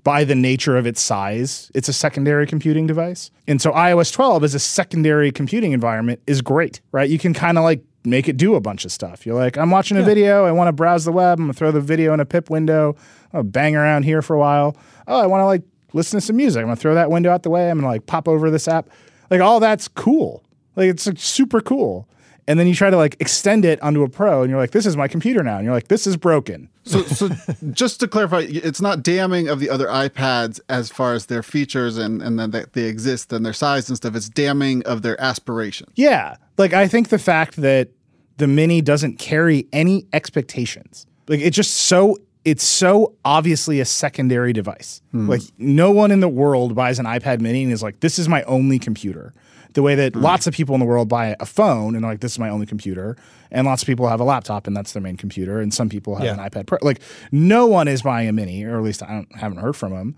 by 0.04 0.24
the 0.24 0.36
nature 0.36 0.78
of 0.78 0.88
its 0.88 1.02
size, 1.02 1.72
it's 1.76 1.88
a 1.90 1.94
secondary 1.94 2.48
computing 2.48 2.88
device. 2.88 3.30
And 3.48 3.62
so 3.62 3.72
iOS 3.72 4.12
12 4.12 4.44
as 4.44 4.56
a 4.56 4.60
secondary 4.60 5.32
computing 5.32 5.74
environment 5.74 6.22
is 6.26 6.42
great, 6.42 6.82
right? 6.92 7.10
You 7.10 7.20
can 7.20 7.34
kind 7.34 7.58
of 7.58 7.64
like 7.64 7.84
make 8.04 8.28
it 8.28 8.38
do 8.38 8.56
a 8.56 8.62
bunch 8.62 8.86
of 8.86 8.92
stuff. 8.92 9.26
You're 9.26 9.36
like, 9.36 9.58
I'm 9.58 9.72
watching 9.72 9.98
a 9.98 10.04
video, 10.04 10.46
I 10.46 10.52
want 10.52 10.68
to 10.68 10.74
browse 10.74 11.06
the 11.06 11.12
web, 11.12 11.40
I'm 11.40 11.46
going 11.46 11.54
to 11.54 11.58
throw 11.58 11.72
the 11.72 11.82
video 11.82 12.14
in 12.14 12.20
a 12.20 12.26
pip 12.26 12.50
window, 12.50 12.96
I'll 13.34 13.44
bang 13.44 13.76
around 13.76 14.04
here 14.04 14.22
for 14.22 14.36
a 14.36 14.40
while. 14.40 14.76
Oh, 15.08 15.20
I 15.20 15.28
want 15.28 15.42
to 15.42 15.46
like 15.46 15.64
listen 15.94 16.20
to 16.20 16.26
some 16.26 16.36
music. 16.36 16.62
I'm 16.62 16.68
going 16.68 16.76
to 16.76 16.82
throw 16.82 16.96
that 16.96 17.12
window 17.12 17.32
out 17.32 17.44
the 17.44 17.50
way. 17.50 17.70
I'm 17.70 17.78
going 17.78 17.84
to 17.84 17.90
like 17.90 18.06
pop 18.06 18.28
over 18.28 18.50
this 18.50 18.68
app. 18.68 18.90
Like 19.30 19.42
all 19.42 19.60
that's 19.60 19.88
cool. 19.88 20.44
Like 20.76 20.90
it's 20.90 21.08
like 21.08 21.20
super 21.20 21.62
cool. 21.62 22.08
And 22.48 22.60
then 22.60 22.68
you 22.68 22.74
try 22.74 22.90
to 22.90 22.98
like 22.98 23.16
extend 23.20 23.66
it 23.66 23.82
onto 23.82 24.04
a 24.04 24.10
pro 24.10 24.42
and 24.42 24.50
you're 24.50 24.60
like, 24.60 24.72
this 24.72 24.86
is 24.86 24.98
my 24.98 25.08
computer 25.08 25.44
now. 25.44 25.58
And 25.58 25.66
you're 25.66 25.74
like, 25.74 25.88
this 25.88 26.08
is 26.08 26.18
broken. 26.18 26.70
So, 26.84 27.04
so 27.04 27.30
just 27.72 28.00
to 28.00 28.08
clarify, 28.08 28.46
it's 28.48 28.82
not 28.82 29.04
damning 29.04 29.48
of 29.48 29.60
the 29.60 29.70
other 29.70 29.88
iPads 29.88 30.60
as 30.68 30.90
far 30.90 31.14
as 31.14 31.28
their 31.28 31.44
features 31.44 31.98
and 31.98 32.22
and 32.22 32.40
then 32.40 32.52
that 32.52 32.74
they 32.74 32.86
exist 32.86 33.32
and 33.32 33.46
their 33.46 33.54
size 33.54 33.88
and 33.90 33.96
stuff. 33.96 34.16
It's 34.16 34.28
damning 34.28 34.84
of 34.84 35.02
their 35.02 35.20
aspirations. 35.22 35.92
Yeah. 35.96 36.36
Like 36.62 36.74
I 36.74 36.88
think 36.88 37.10
the 37.10 37.20
fact 37.20 37.56
that 37.58 37.90
the 38.38 38.48
mini 38.48 38.82
doesn't 38.82 39.18
carry 39.18 39.68
any 39.74 40.06
expectations. 40.14 41.08
Like 41.28 41.40
it's 41.40 41.56
just 41.56 41.74
so 41.74 42.18
it's 42.46 42.64
so 42.64 43.16
obviously 43.26 43.80
a 43.80 43.86
secondary 43.86 44.54
device. 44.54 45.02
Hmm. 45.12 45.28
Like 45.28 45.42
no 45.58 45.92
one 45.92 46.12
in 46.12 46.20
the 46.20 46.30
world 46.30 46.76
buys 46.76 47.00
an 47.00 47.06
iPad 47.06 47.40
mini 47.40 47.64
and 47.64 47.72
is 47.72 47.84
like, 47.84 48.00
this 48.00 48.18
is 48.18 48.30
my 48.30 48.44
only 48.44 48.80
computer. 48.80 49.34
The 49.74 49.82
way 49.82 49.96
that 49.96 50.14
hmm. 50.14 50.22
lots 50.22 50.48
of 50.48 50.54
people 50.54 50.76
in 50.76 50.80
the 50.80 50.86
world 50.86 51.10
buy 51.10 51.36
a 51.40 51.46
phone 51.46 51.96
and 51.96 52.04
like, 52.04 52.20
this 52.20 52.34
is 52.34 52.40
my 52.40 52.50
only 52.50 52.66
computer. 52.66 53.18
And 53.52 53.66
lots 53.66 53.82
of 53.82 53.88
people 53.88 54.08
have 54.08 54.20
a 54.20 54.24
laptop 54.24 54.68
and 54.68 54.78
that's 54.78 54.94
their 54.94 55.02
main 55.02 55.18
computer. 55.18 55.60
And 55.60 55.74
some 55.74 55.90
people 55.90 56.16
have 56.16 56.26
Yeah. 56.26 56.34
an 56.34 56.50
iPad 56.50 56.68
Pro. 56.68 56.78
Like 56.82 57.02
no 57.32 57.66
one 57.66 57.88
is 57.88 58.04
buying 58.04 58.30
a 58.30 58.34
mini, 58.34 58.64
or 58.64 58.78
at 58.78 58.84
least 58.84 59.02
I 59.02 59.08
don't, 59.08 59.36
haven't 59.36 59.60
heard 59.60 59.76
from 59.76 59.94
them 59.94 60.16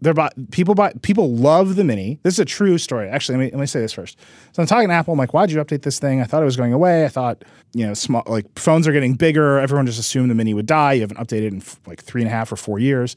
they're 0.00 0.14
buy, 0.14 0.30
people 0.50 0.74
buy 0.74 0.92
people 1.02 1.34
love 1.34 1.76
the 1.76 1.84
mini. 1.84 2.18
This 2.22 2.34
is 2.34 2.40
a 2.40 2.44
true 2.44 2.78
story. 2.78 3.08
Actually, 3.08 3.38
let 3.38 3.44
me 3.44 3.50
let 3.52 3.60
me 3.60 3.66
say 3.66 3.80
this 3.80 3.92
first. 3.92 4.18
So 4.52 4.62
I'm 4.62 4.66
talking 4.66 4.88
to 4.88 4.94
Apple. 4.94 5.12
I'm 5.12 5.18
like, 5.18 5.32
why'd 5.32 5.50
you 5.50 5.62
update 5.64 5.82
this 5.82 5.98
thing? 5.98 6.20
I 6.20 6.24
thought 6.24 6.42
it 6.42 6.46
was 6.46 6.56
going 6.56 6.72
away. 6.72 7.04
I 7.04 7.08
thought 7.08 7.44
you 7.72 7.86
know, 7.86 7.94
small 7.94 8.22
like 8.26 8.58
phones 8.58 8.86
are 8.86 8.92
getting 8.92 9.14
bigger. 9.14 9.58
Everyone 9.58 9.86
just 9.86 9.98
assumed 9.98 10.30
the 10.30 10.34
mini 10.34 10.54
would 10.54 10.66
die. 10.66 10.94
You 10.94 11.00
haven't 11.02 11.18
updated 11.18 11.48
in 11.52 11.56
f- 11.58 11.80
like 11.86 12.02
three 12.02 12.22
and 12.22 12.28
a 12.28 12.32
half 12.32 12.52
or 12.52 12.56
four 12.56 12.78
years, 12.78 13.16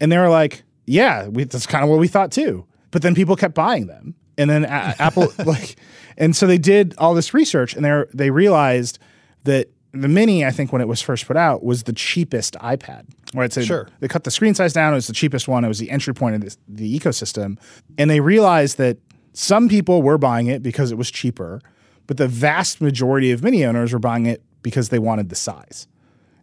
and 0.00 0.10
they 0.10 0.18
were 0.18 0.28
like, 0.28 0.62
yeah, 0.86 1.28
we, 1.28 1.44
that's 1.44 1.66
kind 1.66 1.84
of 1.84 1.90
what 1.90 1.98
we 1.98 2.08
thought 2.08 2.30
too. 2.32 2.66
But 2.90 3.02
then 3.02 3.14
people 3.14 3.36
kept 3.36 3.54
buying 3.54 3.86
them, 3.86 4.14
and 4.36 4.48
then 4.48 4.64
a- 4.64 4.94
Apple 4.98 5.32
like, 5.44 5.76
and 6.16 6.34
so 6.34 6.46
they 6.46 6.58
did 6.58 6.94
all 6.98 7.14
this 7.14 7.34
research, 7.34 7.74
and 7.74 7.84
they 7.84 8.04
they 8.14 8.30
realized 8.30 8.98
that 9.44 9.70
the 9.92 10.08
mini, 10.08 10.44
I 10.44 10.50
think, 10.50 10.72
when 10.72 10.82
it 10.82 10.88
was 10.88 11.00
first 11.00 11.26
put 11.26 11.36
out, 11.36 11.64
was 11.64 11.84
the 11.84 11.92
cheapest 11.92 12.54
iPad. 12.54 13.06
Right? 13.34 13.52
So 13.52 13.62
Sure. 13.62 13.88
they 14.00 14.08
cut 14.08 14.24
the 14.24 14.30
screen 14.30 14.54
size 14.54 14.72
down. 14.72 14.92
It 14.92 14.96
was 14.96 15.06
the 15.06 15.12
cheapest 15.12 15.48
one. 15.48 15.64
It 15.64 15.68
was 15.68 15.78
the 15.78 15.90
entry 15.90 16.14
point 16.14 16.34
of 16.34 16.40
this, 16.42 16.58
the 16.68 16.98
ecosystem. 16.98 17.58
And 17.96 18.10
they 18.10 18.20
realized 18.20 18.78
that 18.78 18.98
some 19.32 19.68
people 19.68 20.02
were 20.02 20.18
buying 20.18 20.46
it 20.46 20.62
because 20.62 20.90
it 20.92 20.98
was 20.98 21.10
cheaper, 21.10 21.60
but 22.06 22.16
the 22.16 22.28
vast 22.28 22.80
majority 22.80 23.30
of 23.30 23.42
mini 23.42 23.64
owners 23.64 23.92
were 23.92 23.98
buying 23.98 24.26
it 24.26 24.42
because 24.62 24.88
they 24.88 24.98
wanted 24.98 25.28
the 25.28 25.36
size. 25.36 25.86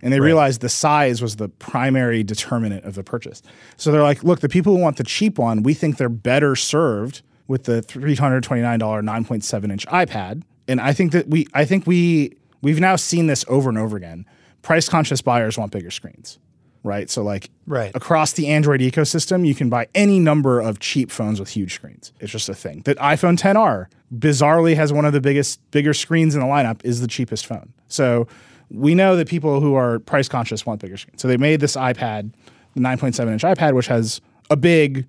And 0.01 0.13
they 0.13 0.19
realized 0.19 0.61
the 0.61 0.69
size 0.69 1.21
was 1.21 1.37
the 1.37 1.49
primary 1.49 2.23
determinant 2.23 2.85
of 2.85 2.93
the 2.93 3.03
purchase. 3.03 3.41
So 3.75 3.91
they're 3.91 4.03
like, 4.03 4.23
look, 4.23 4.39
the 4.39 4.49
people 4.49 4.75
who 4.75 4.81
want 4.81 4.97
the 4.97 5.03
cheap 5.03 5.39
one, 5.39 5.63
we 5.63 5.73
think 5.73 5.97
they're 5.97 6.09
better 6.09 6.55
served 6.55 7.23
with 7.47 7.63
the 7.63 7.81
$329 7.81 8.77
9.7 8.79 9.71
inch 9.71 9.87
iPad. 9.87 10.43
And 10.67 10.79
I 10.79 10.93
think 10.93 11.11
that 11.11 11.27
we 11.27 11.47
I 11.53 11.65
think 11.65 11.87
we 11.87 12.33
we've 12.65 12.79
now 12.79 12.95
seen 12.95 13.27
this 13.27 13.45
over 13.47 13.69
and 13.69 13.77
over 13.77 13.95
again. 13.95 14.25
Price 14.63 14.89
conscious 14.89 15.21
buyers 15.21 15.55
want 15.55 15.71
bigger 15.71 15.91
screens. 15.91 16.39
Right. 16.83 17.09
So 17.11 17.21
like 17.23 17.51
Right. 17.67 17.91
across 17.95 18.33
the 18.33 18.47
Android 18.47 18.79
ecosystem, 18.81 19.45
you 19.45 19.53
can 19.53 19.69
buy 19.69 19.87
any 19.93 20.19
number 20.19 20.59
of 20.59 20.79
cheap 20.79 21.11
phones 21.11 21.39
with 21.39 21.49
huge 21.49 21.75
screens. 21.75 22.11
It's 22.19 22.31
just 22.31 22.49
a 22.49 22.55
thing. 22.55 22.81
That 22.85 22.97
iPhone 22.97 23.37
10R 23.37 23.87
bizarrely 24.15 24.75
has 24.75 24.91
one 24.91 25.05
of 25.05 25.13
the 25.13 25.21
biggest 25.21 25.59
bigger 25.69 25.93
screens 25.93 26.33
in 26.33 26.41
the 26.41 26.47
lineup 26.47 26.81
is 26.83 27.01
the 27.01 27.07
cheapest 27.07 27.45
phone. 27.45 27.71
So 27.87 28.27
we 28.71 28.95
know 28.95 29.15
that 29.15 29.27
people 29.27 29.61
who 29.61 29.75
are 29.75 29.99
price 29.99 30.27
conscious 30.27 30.65
want 30.65 30.81
bigger 30.81 30.97
screens. 30.97 31.21
So 31.21 31.27
they 31.27 31.37
made 31.37 31.59
this 31.59 31.75
iPad, 31.75 32.31
the 32.73 32.81
9.7 32.81 33.31
inch 33.31 33.43
iPad, 33.43 33.73
which 33.75 33.87
has 33.87 34.21
a 34.49 34.55
big, 34.55 35.05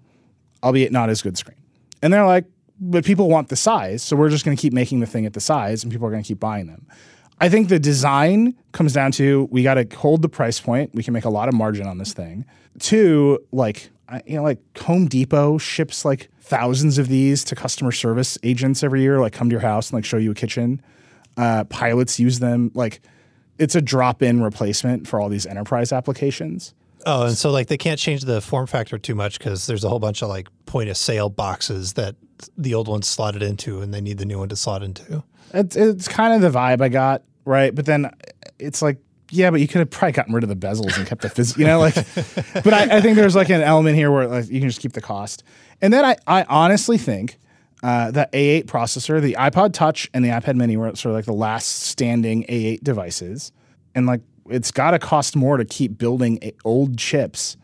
albeit 0.63 0.93
not 0.93 1.09
as 1.09 1.23
good 1.23 1.39
screen. 1.39 1.57
And 2.03 2.13
they're 2.13 2.27
like, 2.27 2.45
but 2.79 3.05
people 3.07 3.31
want 3.31 3.49
the 3.49 3.57
size, 3.57 4.03
so 4.03 4.17
we're 4.17 4.29
just 4.29 4.45
going 4.45 4.55
to 4.57 4.61
keep 4.61 4.75
making 4.75 5.01
the 5.01 5.07
thing 5.07 5.25
at 5.25 5.33
the 5.33 5.41
size, 5.41 5.83
and 5.83 5.91
people 5.91 6.07
are 6.07 6.11
going 6.11 6.23
to 6.23 6.29
keep 6.29 6.39
buying 6.41 6.67
them. 6.67 6.87
I 7.41 7.49
think 7.49 7.69
the 7.69 7.79
design 7.79 8.55
comes 8.73 8.93
down 8.93 9.13
to 9.13 9.49
we 9.51 9.63
got 9.63 9.75
to 9.75 9.97
hold 9.97 10.23
the 10.23 10.29
price 10.29 10.59
point. 10.59 10.95
We 10.95 11.03
can 11.03 11.13
make 11.13 11.25
a 11.25 11.31
lot 11.31 11.49
of 11.49 11.55
margin 11.55 11.87
on 11.87 11.99
this 11.99 12.13
thing. 12.13 12.45
Two, 12.79 13.39
like 13.53 13.91
you 14.27 14.37
know, 14.37 14.43
like 14.43 14.59
Home 14.79 15.07
Depot 15.07 15.59
ships 15.59 16.05
like 16.05 16.29
thousands 16.41 16.99
of 16.99 17.09
these 17.09 17.45
to 17.45 17.55
customer 17.57 17.93
service 17.93 18.39
agents 18.43 18.83
every 18.83 19.03
year, 19.03 19.21
like 19.21 19.33
come 19.33 19.51
to 19.51 19.55
your 19.55 19.61
house 19.61 19.91
and 19.91 19.99
like 19.99 20.05
show 20.05 20.17
you 20.17 20.31
a 20.31 20.35
kitchen. 20.35 20.81
Uh, 21.37 21.65
pilots 21.65 22.19
use 22.19 22.39
them. 22.39 22.71
Like 22.75 23.01
it's 23.59 23.75
a 23.75 23.83
drop-in 23.83 24.43
replacement 24.43 25.07
for 25.09 25.21
all 25.21 25.29
these 25.29 25.47
enterprise 25.47 25.93
applications. 25.93 26.75
Oh, 27.05 27.27
and 27.27 27.37
so 27.37 27.51
like 27.51 27.69
they 27.69 27.77
can't 27.77 28.01
change 28.01 28.23
the 28.23 28.41
form 28.41 28.67
factor 28.67 28.99
too 28.99 29.15
much 29.15 29.39
because 29.39 29.67
there's 29.67 29.85
a 29.85 29.89
whole 29.89 29.99
bunch 29.99 30.23
of 30.23 30.29
like 30.29 30.49
point 30.67 30.89
of 30.89 30.97
sale 30.97 31.29
boxes 31.29 31.93
that 31.95 32.17
the 32.57 32.75
old 32.75 32.89
one's 32.89 33.07
slotted 33.07 33.43
into, 33.43 33.81
and 33.81 33.93
they 33.95 34.01
need 34.01 34.19
the 34.19 34.25
new 34.25 34.39
one 34.39 34.49
to 34.49 34.57
slot 34.57 34.83
into. 34.83 35.23
It's 35.55 35.77
it's 35.77 36.09
kind 36.09 36.35
of 36.35 36.41
the 36.41 36.57
vibe 36.57 36.81
I 36.81 36.89
got, 36.89 37.23
right? 37.45 37.75
But 37.75 37.87
then 37.87 38.11
it's 38.59 38.83
like, 38.83 38.99
yeah, 39.31 39.51
but 39.51 39.61
you 39.61 39.69
could 39.69 39.81
have 39.81 39.91
probably 39.91 40.13
gotten 40.13 40.35
rid 40.35 40.45
of 40.45 40.49
the 40.49 40.57
bezels 40.57 40.97
and 40.97 41.07
kept 41.07 41.23
the 41.23 41.29
phys, 41.29 41.57
you 41.57 41.65
know, 41.65 41.79
like. 41.79 41.95
but 42.65 42.73
I, 42.73 42.97
I 42.97 43.01
think 43.01 43.17
there's 43.17 43.37
like 43.37 43.51
an 43.51 43.63
element 43.63 43.97
here 43.97 44.11
where 44.11 44.27
like, 44.27 44.49
you 44.49 44.61
can 44.61 44.69
just 44.69 44.81
keep 44.81 44.93
the 44.93 45.01
cost, 45.01 45.43
and 45.81 45.93
then 45.93 46.05
I 46.05 46.17
I 46.27 46.45
honestly 46.49 46.99
think. 46.99 47.39
Uh, 47.83 48.11
the 48.11 48.29
A8 48.33 48.65
processor, 48.65 49.21
the 49.21 49.37
iPod 49.39 49.75
Touch, 49.75 50.09
and 50.15 50.25
the 50.25 50.31
iPad 50.31 50.57
Mini 50.57 50.79
were 50.79 50.89
sort 50.97 51.11
of 51.11 51.13
like 51.13 51.27
the 51.27 51.35
last 51.35 51.67
standing 51.83 52.43
A8 52.45 52.83
devices, 52.83 53.53
and 53.95 54.07
like 54.07 54.23
it's 54.49 54.71
got 54.71 54.93
to 54.93 54.99
cost 54.99 55.37
more 55.37 55.59
to 55.59 55.65
keep 55.65 55.99
building 55.99 56.39
a- 56.43 56.55
old 56.65 56.97
chips 56.97 57.57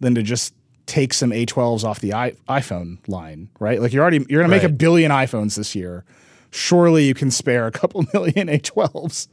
than 0.00 0.14
to 0.14 0.22
just 0.22 0.54
take 0.86 1.12
some 1.12 1.30
A12s 1.30 1.84
off 1.84 2.00
the 2.00 2.14
I- 2.14 2.32
iPhone 2.48 2.98
line, 3.06 3.50
right? 3.60 3.80
Like 3.80 3.92
you're 3.92 4.02
already 4.02 4.24
you're 4.28 4.40
going 4.40 4.50
to 4.50 4.56
make 4.56 4.64
a 4.64 4.68
billion 4.70 5.12
iPhones 5.12 5.54
this 5.56 5.74
year. 5.74 6.04
Surely 6.50 7.04
you 7.06 7.14
can 7.14 7.30
spare 7.30 7.66
a 7.66 7.72
couple 7.72 8.04
million 8.14 8.48
A12s. 8.48 9.28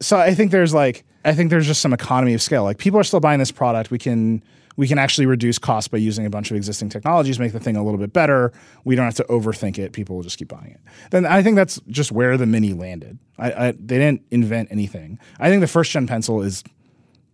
so 0.00 0.16
I 0.18 0.34
think 0.34 0.50
there's 0.50 0.74
like 0.74 1.04
I 1.24 1.34
think 1.34 1.50
there's 1.50 1.66
just 1.66 1.80
some 1.80 1.92
economy 1.92 2.34
of 2.34 2.42
scale. 2.42 2.64
Like 2.64 2.78
people 2.78 3.00
are 3.00 3.04
still 3.04 3.20
buying 3.20 3.38
this 3.38 3.52
product. 3.52 3.90
We 3.90 3.98
can 3.98 4.42
we 4.76 4.86
can 4.86 4.98
actually 4.98 5.26
reduce 5.26 5.58
costs 5.58 5.88
by 5.88 5.98
using 5.98 6.26
a 6.26 6.30
bunch 6.30 6.50
of 6.50 6.56
existing 6.56 6.90
technologies, 6.90 7.38
make 7.38 7.52
the 7.52 7.60
thing 7.60 7.76
a 7.76 7.82
little 7.82 7.98
bit 7.98 8.12
better. 8.12 8.52
We 8.84 8.94
don't 8.94 9.06
have 9.06 9.14
to 9.14 9.24
overthink 9.24 9.78
it. 9.78 9.92
People 9.92 10.16
will 10.16 10.22
just 10.22 10.38
keep 10.38 10.48
buying 10.48 10.72
it. 10.72 10.80
Then 11.10 11.24
I 11.24 11.42
think 11.42 11.56
that's 11.56 11.80
just 11.88 12.12
where 12.12 12.36
the 12.36 12.46
mini 12.46 12.72
landed. 12.74 13.18
I, 13.38 13.52
I 13.52 13.70
they 13.72 13.98
didn't 13.98 14.22
invent 14.30 14.68
anything. 14.70 15.18
I 15.40 15.48
think 15.48 15.60
the 15.60 15.66
first 15.66 15.90
gen 15.90 16.06
pencil 16.06 16.42
is 16.42 16.62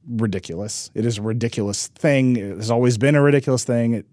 ridiculous. 0.08 0.90
It 0.94 1.04
is 1.04 1.18
a 1.18 1.22
ridiculous 1.22 1.88
thing. 1.88 2.37
It 2.37 2.56
has 2.56 2.70
always 2.70 2.99
been 2.99 3.14
a 3.14 3.22
ridiculous 3.22 3.64
thing. 3.64 3.94
It, 3.94 4.06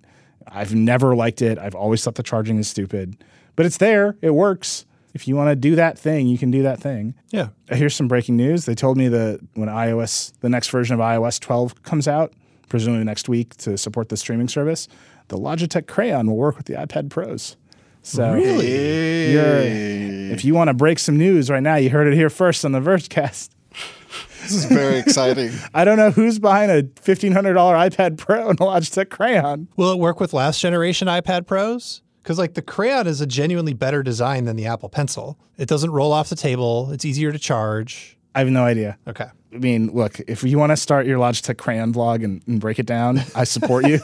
I've 0.47 0.73
never 0.73 1.15
liked 1.15 1.41
it. 1.41 1.57
I've 1.57 1.75
always 1.75 2.03
thought 2.03 2.15
the 2.15 2.23
charging 2.23 2.57
is 2.57 2.67
stupid, 2.67 3.23
but 3.59 3.65
it's 3.65 3.75
there. 3.75 4.15
It 4.21 4.29
works. 4.29 4.85
If 5.13 5.27
you 5.27 5.35
want 5.35 5.49
to 5.49 5.55
do 5.57 5.75
that 5.75 5.99
thing, 5.99 6.27
you 6.27 6.37
can 6.37 6.49
do 6.49 6.63
that 6.63 6.79
thing. 6.79 7.13
Yeah. 7.29 7.49
Uh, 7.69 7.75
here's 7.75 7.93
some 7.93 8.07
breaking 8.07 8.37
news. 8.37 8.63
They 8.63 8.73
told 8.73 8.95
me 8.95 9.09
that 9.09 9.41
when 9.55 9.67
iOS, 9.67 10.31
the 10.39 10.47
next 10.47 10.69
version 10.69 10.93
of 10.93 11.01
iOS 11.01 11.41
12 11.41 11.83
comes 11.83 12.07
out, 12.07 12.31
presumably 12.69 13.03
next 13.03 13.27
week 13.27 13.57
to 13.57 13.77
support 13.77 14.07
the 14.07 14.15
streaming 14.15 14.47
service, 14.47 14.87
the 15.27 15.37
Logitech 15.37 15.87
Crayon 15.87 16.27
will 16.27 16.37
work 16.37 16.55
with 16.55 16.67
the 16.67 16.75
iPad 16.75 17.09
Pros. 17.09 17.57
So 18.01 18.35
Hey. 18.35 19.33
you're, 19.33 20.31
if 20.33 20.45
you 20.45 20.53
want 20.53 20.69
to 20.69 20.73
break 20.73 20.97
some 20.97 21.17
news 21.17 21.49
right 21.49 21.61
now, 21.61 21.75
you 21.75 21.89
heard 21.89 22.07
it 22.07 22.13
here 22.13 22.29
first 22.29 22.63
on 22.63 22.71
the 22.71 22.79
Vergecast. 22.79 23.49
This 24.43 24.51
is 24.53 24.65
very 24.67 24.99
exciting. 25.05 25.51
I 25.73 25.83
don't 25.83 25.97
know 25.97 26.11
who's 26.11 26.39
buying 26.39 26.69
a 26.69 26.81
$1,500 26.83 27.33
iPad 27.33 28.17
Pro 28.17 28.51
and 28.51 28.59
a 28.61 28.63
Logitech 28.63 29.09
Crayon. 29.09 29.67
Will 29.75 29.91
it 29.91 29.99
work 29.99 30.21
with 30.21 30.31
last 30.31 30.61
generation 30.61 31.09
iPad 31.09 31.45
Pros? 31.45 32.03
Because 32.29 32.37
like 32.37 32.53
the 32.53 32.61
Crayon 32.61 33.07
is 33.07 33.21
a 33.21 33.25
genuinely 33.25 33.73
better 33.73 34.03
design 34.03 34.45
than 34.45 34.55
the 34.55 34.67
Apple 34.67 34.87
Pencil. 34.87 35.39
It 35.57 35.67
doesn't 35.67 35.89
roll 35.89 36.13
off 36.13 36.29
the 36.29 36.35
table. 36.35 36.91
It's 36.91 37.03
easier 37.03 37.31
to 37.31 37.39
charge. 37.39 38.19
I 38.35 38.39
have 38.41 38.49
no 38.49 38.65
idea. 38.65 38.99
Okay. 39.07 39.25
I 39.51 39.57
mean, 39.57 39.89
look, 39.95 40.19
if 40.27 40.43
you 40.43 40.59
want 40.59 40.71
to 40.71 40.77
start 40.77 41.07
your 41.07 41.17
Logitech 41.17 41.57
Crayon 41.57 41.91
vlog 41.91 42.23
and, 42.23 42.43
and 42.45 42.61
break 42.61 42.77
it 42.77 42.85
down, 42.85 43.21
I 43.33 43.45
support 43.45 43.87
you. 43.87 43.97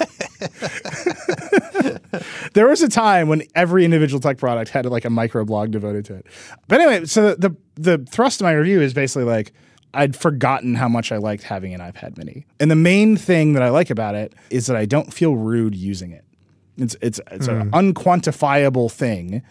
there 2.53 2.67
was 2.67 2.81
a 2.81 2.89
time 2.89 3.27
when 3.27 3.43
every 3.53 3.85
individual 3.85 4.19
tech 4.19 4.39
product 4.39 4.71
had 4.71 4.87
like 4.87 5.05
a 5.05 5.11
micro 5.11 5.45
blog 5.45 5.69
devoted 5.69 6.05
to 6.05 6.15
it. 6.15 6.25
But 6.67 6.81
anyway, 6.81 7.05
so 7.05 7.35
the, 7.35 7.49
the 7.49 7.55
the 7.75 8.05
thrust 8.09 8.41
of 8.41 8.45
my 8.45 8.53
review 8.53 8.81
is 8.81 8.95
basically 8.95 9.25
like 9.25 9.53
I'd 9.93 10.15
forgotten 10.15 10.73
how 10.73 10.89
much 10.89 11.11
I 11.11 11.17
liked 11.17 11.43
having 11.43 11.75
an 11.75 11.79
iPad 11.79 12.17
Mini, 12.17 12.47
and 12.59 12.71
the 12.71 12.75
main 12.75 13.17
thing 13.17 13.53
that 13.53 13.61
I 13.61 13.69
like 13.69 13.91
about 13.91 14.15
it 14.15 14.33
is 14.49 14.65
that 14.65 14.75
I 14.75 14.85
don't 14.85 15.13
feel 15.13 15.35
rude 15.35 15.75
using 15.75 16.09
it. 16.09 16.25
It's 16.77 16.95
it's 17.01 17.19
it's 17.31 17.47
an 17.47 17.69
hmm. 17.69 17.75
unquantifiable 17.75 18.91
thing. 18.91 19.41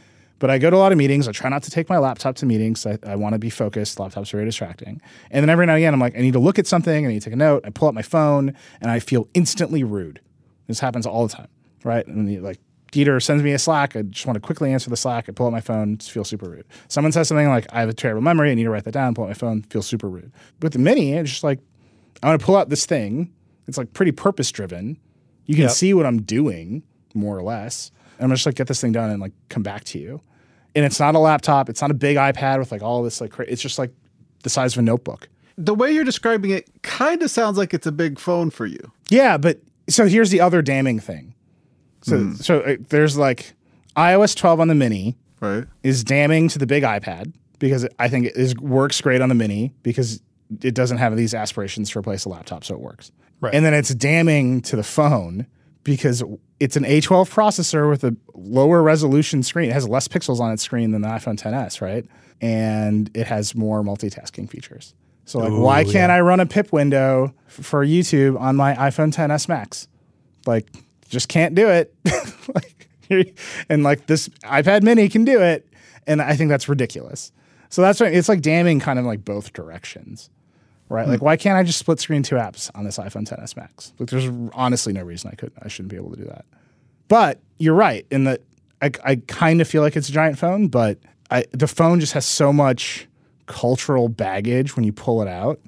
But 0.40 0.50
I 0.50 0.58
go 0.58 0.68
to 0.68 0.76
a 0.76 0.78
lot 0.78 0.92
of 0.92 0.98
meetings. 0.98 1.28
I 1.28 1.32
try 1.32 1.48
not 1.48 1.62
to 1.62 1.70
take 1.70 1.88
my 1.88 1.96
laptop 1.96 2.34
to 2.36 2.46
meetings. 2.46 2.84
I, 2.84 2.98
I 3.06 3.16
want 3.16 3.34
to 3.34 3.38
be 3.38 3.50
focused. 3.50 3.98
Laptops 3.98 4.34
are 4.34 4.36
very 4.36 4.44
distracting. 4.44 5.00
And 5.30 5.42
then 5.42 5.48
every 5.48 5.64
now 5.64 5.74
and 5.74 5.78
again, 5.78 5.94
I'm 5.94 6.00
like, 6.00 6.18
I 6.18 6.20
need 6.20 6.32
to 6.32 6.38
look 6.38 6.58
at 6.58 6.66
something. 6.66 7.06
I 7.06 7.08
need 7.08 7.20
to 7.20 7.24
take 7.24 7.34
a 7.34 7.36
note. 7.36 7.64
I 7.64 7.70
pull 7.70 7.88
out 7.88 7.94
my 7.94 8.02
phone, 8.02 8.54
and 8.80 8.90
I 8.90 8.98
feel 8.98 9.28
instantly 9.32 9.84
rude. 9.84 10.20
This 10.66 10.80
happens 10.80 11.06
all 11.06 11.26
the 11.26 11.34
time, 11.34 11.48
right? 11.84 12.06
And 12.06 12.30
you, 12.30 12.40
like 12.40 12.58
Dieter 12.92 13.22
sends 13.22 13.42
me 13.42 13.52
a 13.52 13.58
Slack. 13.58 13.96
I 13.96 14.02
just 14.02 14.26
want 14.26 14.34
to 14.34 14.40
quickly 14.40 14.72
answer 14.72 14.90
the 14.90 14.96
Slack. 14.96 15.28
I 15.28 15.32
pull 15.32 15.46
out 15.46 15.52
my 15.52 15.60
phone, 15.60 15.98
just 15.98 16.12
feel 16.12 16.24
super 16.24 16.48
rude. 16.48 16.66
Someone 16.88 17.12
says 17.12 17.28
something 17.28 17.48
like, 17.48 17.66
I 17.72 17.80
have 17.80 17.88
a 17.88 17.94
terrible 17.94 18.22
memory. 18.22 18.50
I 18.50 18.54
need 18.54 18.64
to 18.64 18.70
write 18.70 18.84
that 18.84 18.92
down. 18.92 19.14
Pull 19.14 19.24
up 19.24 19.30
my 19.30 19.34
phone, 19.34 19.62
feel 19.62 19.82
super 19.82 20.08
rude. 20.08 20.32
With 20.62 20.74
the 20.74 20.78
Mini, 20.78 21.14
it's 21.14 21.30
just 21.30 21.44
like, 21.44 21.60
I 22.22 22.28
want 22.28 22.40
to 22.40 22.44
pull 22.46 22.56
out 22.56 22.68
this 22.68 22.86
thing. 22.86 23.32
It's 23.66 23.78
like 23.78 23.92
pretty 23.94 24.12
purpose 24.12 24.50
driven. 24.52 24.98
You 25.46 25.54
can 25.54 25.64
Yep. 25.64 25.70
see 25.72 25.94
what 25.94 26.06
I'm 26.06 26.22
doing, 26.22 26.82
more 27.14 27.36
or 27.36 27.42
less. 27.42 27.90
And 28.18 28.24
I'm 28.24 28.30
just 28.36 28.46
like 28.46 28.54
get 28.56 28.66
this 28.68 28.80
thing 28.80 28.92
done 28.92 29.10
and 29.10 29.20
like 29.20 29.32
come 29.48 29.62
back 29.62 29.84
to 29.84 29.98
you. 29.98 30.20
And 30.74 30.84
it's 30.84 30.98
not 31.00 31.14
a 31.14 31.18
laptop. 31.18 31.68
It's 31.68 31.80
not 31.80 31.90
a 31.90 31.94
big 31.94 32.16
iPad 32.16 32.58
with 32.58 32.72
like 32.72 32.82
all 32.82 33.02
this 33.02 33.20
like. 33.20 33.30
Cra- 33.30 33.46
it's 33.48 33.62
just 33.62 33.78
like 33.78 33.92
the 34.42 34.50
size 34.50 34.74
of 34.74 34.80
a 34.80 34.82
notebook. 34.82 35.28
The 35.56 35.74
way 35.74 35.92
you're 35.92 36.04
describing 36.04 36.50
it 36.50 36.68
kind 36.82 37.22
of 37.22 37.30
sounds 37.30 37.56
like 37.56 37.72
it's 37.72 37.86
a 37.86 37.92
big 37.92 38.18
phone 38.18 38.50
for 38.50 38.66
you. 38.66 38.92
Yeah, 39.08 39.36
but 39.38 39.60
so 39.88 40.06
here's 40.06 40.30
the 40.30 40.40
other 40.40 40.62
damning 40.62 40.98
thing. 40.98 41.34
So 42.02 42.32
so 42.34 42.60
uh, 42.60 42.76
there's 42.88 43.16
like 43.16 43.54
iOS 43.96 44.36
12 44.36 44.60
on 44.60 44.68
the 44.68 44.74
Mini 44.74 45.16
Right. 45.40 45.64
is 45.82 46.02
damning 46.04 46.48
to 46.48 46.58
the 46.58 46.66
big 46.66 46.82
iPad 46.82 47.32
because 47.58 47.86
I 47.98 48.08
think 48.08 48.26
it 48.26 48.36
is 48.36 48.56
works 48.56 49.00
great 49.00 49.20
on 49.20 49.28
the 49.28 49.34
Mini 49.34 49.72
because 49.82 50.20
it 50.62 50.74
doesn't 50.74 50.98
have 50.98 51.16
these 51.16 51.34
aspirations 51.34 51.90
to 51.90 51.98
replace 51.98 52.24
a 52.24 52.28
laptop, 52.28 52.64
so 52.64 52.74
it 52.74 52.80
works. 52.80 53.12
Right. 53.40 53.54
And 53.54 53.64
then 53.64 53.74
it's 53.74 53.94
damning 53.94 54.60
to 54.62 54.76
the 54.76 54.82
phone 54.82 55.46
because 55.84 56.22
it's 56.58 56.76
an 56.76 56.84
A12 56.84 57.30
processor 57.30 57.88
with 57.88 58.02
a 58.04 58.16
lower 58.34 58.82
resolution 58.82 59.42
screen. 59.42 59.70
It 59.70 59.74
has 59.74 59.88
less 59.88 60.08
pixels 60.08 60.40
on 60.40 60.52
its 60.52 60.62
screen 60.62 60.90
than 60.90 61.02
the 61.02 61.08
iPhone 61.08 61.38
10s, 61.38 61.80
right? 61.80 62.06
And 62.40 63.10
it 63.14 63.26
has 63.26 63.54
more 63.54 63.82
multitasking 63.82 64.50
features. 64.50 64.94
So 65.26 65.38
like, 65.38 65.52
why 65.52 65.84
can't 65.84 66.12
I 66.12 66.20
run 66.20 66.40
a 66.40 66.46
pip 66.46 66.72
window 66.72 67.34
f- 67.46 67.64
for 67.64 67.84
YouTube 67.84 68.38
on 68.38 68.56
my 68.56 68.74
iPhone 68.74 69.14
10s 69.14 69.48
Max? 69.48 69.88
Like, 70.46 70.68
just 71.08 71.28
can't 71.28 71.54
do 71.54 71.68
it. 71.68 71.94
like, 72.54 73.38
and 73.68 73.82
like 73.82 74.06
this 74.06 74.28
iPad 74.44 74.82
Mini 74.82 75.08
can 75.08 75.24
do 75.24 75.40
it, 75.40 75.66
and 76.06 76.20
I 76.20 76.36
think 76.36 76.50
that's 76.50 76.68
ridiculous. 76.68 77.32
So 77.70 77.82
that's 77.82 78.00
why 78.00 78.08
it's 78.08 78.28
like 78.28 78.40
damning 78.40 78.80
kind 78.80 78.98
of 78.98 79.04
like 79.04 79.24
both 79.24 79.52
directions, 79.52 80.30
right? 80.94 81.04
Hmm. 81.04 81.12
Like, 81.12 81.22
why 81.22 81.36
can't 81.36 81.56
I 81.56 81.62
just 81.62 81.78
split 81.78 82.00
screen 82.00 82.22
two 82.22 82.36
apps 82.36 82.70
on 82.74 82.84
this 82.84 82.98
iPhone 82.98 83.28
10s 83.28 83.56
Max? 83.56 83.92
Like, 83.98 84.10
there's 84.10 84.30
honestly 84.52 84.92
no 84.92 85.02
reason 85.02 85.30
I 85.32 85.36
could. 85.36 85.52
I 85.62 85.68
shouldn't 85.68 85.90
be 85.90 85.96
able 85.96 86.10
to 86.10 86.16
do 86.16 86.24
that. 86.24 86.44
But 87.08 87.40
you're 87.58 87.74
right 87.74 88.06
in 88.10 88.24
that 88.24 88.40
I, 88.80 88.90
I 89.04 89.16
kind 89.26 89.60
of 89.60 89.68
feel 89.68 89.82
like 89.82 89.96
it's 89.96 90.08
a 90.08 90.12
giant 90.12 90.38
phone, 90.38 90.68
but 90.68 90.98
I, 91.30 91.44
the 91.52 91.66
phone 91.66 92.00
just 92.00 92.12
has 92.12 92.26
so 92.26 92.52
much 92.52 93.06
cultural 93.46 94.08
baggage 94.08 94.76
when 94.76 94.84
you 94.84 94.92
pull 94.92 95.22
it 95.22 95.28
out. 95.28 95.60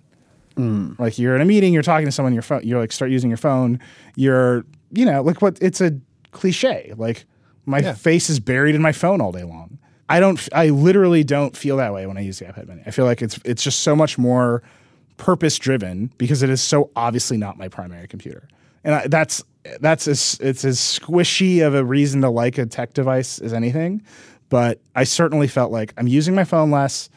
Hmm. 0.56 0.92
Like 0.98 1.18
you're 1.18 1.34
in 1.34 1.42
a 1.42 1.44
meeting, 1.44 1.72
you're 1.74 1.82
talking 1.82 2.06
to 2.06 2.12
someone, 2.12 2.32
your 2.32 2.42
phone, 2.42 2.62
you're 2.64 2.80
like 2.80 2.92
start 2.92 3.10
using 3.10 3.30
your 3.30 3.36
phone. 3.36 3.80
You're, 4.16 4.64
you 4.92 5.04
know, 5.04 5.22
like 5.22 5.42
what? 5.42 5.58
It's 5.60 5.80
a 5.80 5.98
cliche. 6.30 6.94
Like 6.96 7.26
my 7.66 7.82
face 7.92 8.30
is 8.30 8.40
buried 8.40 8.74
in 8.74 8.80
my 8.80 8.92
phone 8.92 9.20
all 9.20 9.32
day 9.32 9.42
long. 9.42 9.78
I 10.08 10.20
don't. 10.20 10.48
I 10.52 10.68
literally 10.68 11.24
don't 11.24 11.56
feel 11.56 11.76
that 11.78 11.92
way 11.92 12.06
when 12.06 12.16
I 12.16 12.20
use 12.20 12.38
the 12.38 12.44
iPad 12.46 12.68
Mini. 12.68 12.82
I 12.86 12.90
feel 12.90 13.04
like 13.04 13.22
it's 13.22 13.40
it's 13.44 13.62
just 13.62 13.80
so 13.80 13.96
much 13.96 14.18
more 14.18 14.62
purpose 15.16 15.58
driven 15.58 16.12
because 16.18 16.42
it 16.42 16.50
is 16.50 16.62
so 16.62 16.90
obviously 16.96 17.36
not 17.36 17.58
my 17.58 17.68
primary 17.68 18.06
computer, 18.06 18.48
and 18.84 18.94
I, 18.94 19.06
that's 19.06 19.42
that's 19.80 20.06
as 20.08 20.38
it's 20.40 20.64
as 20.64 20.78
squishy 20.78 21.66
of 21.66 21.74
a 21.74 21.84
reason 21.84 22.20
to 22.22 22.30
like 22.30 22.58
a 22.58 22.66
tech 22.66 22.94
device 22.94 23.38
as 23.38 23.52
anything. 23.52 24.02
But 24.48 24.80
I 24.94 25.04
certainly 25.04 25.48
felt 25.48 25.72
like 25.72 25.92
I'm 25.96 26.06
using 26.06 26.34
my 26.34 26.44
phone 26.44 26.70
less. 26.70 27.08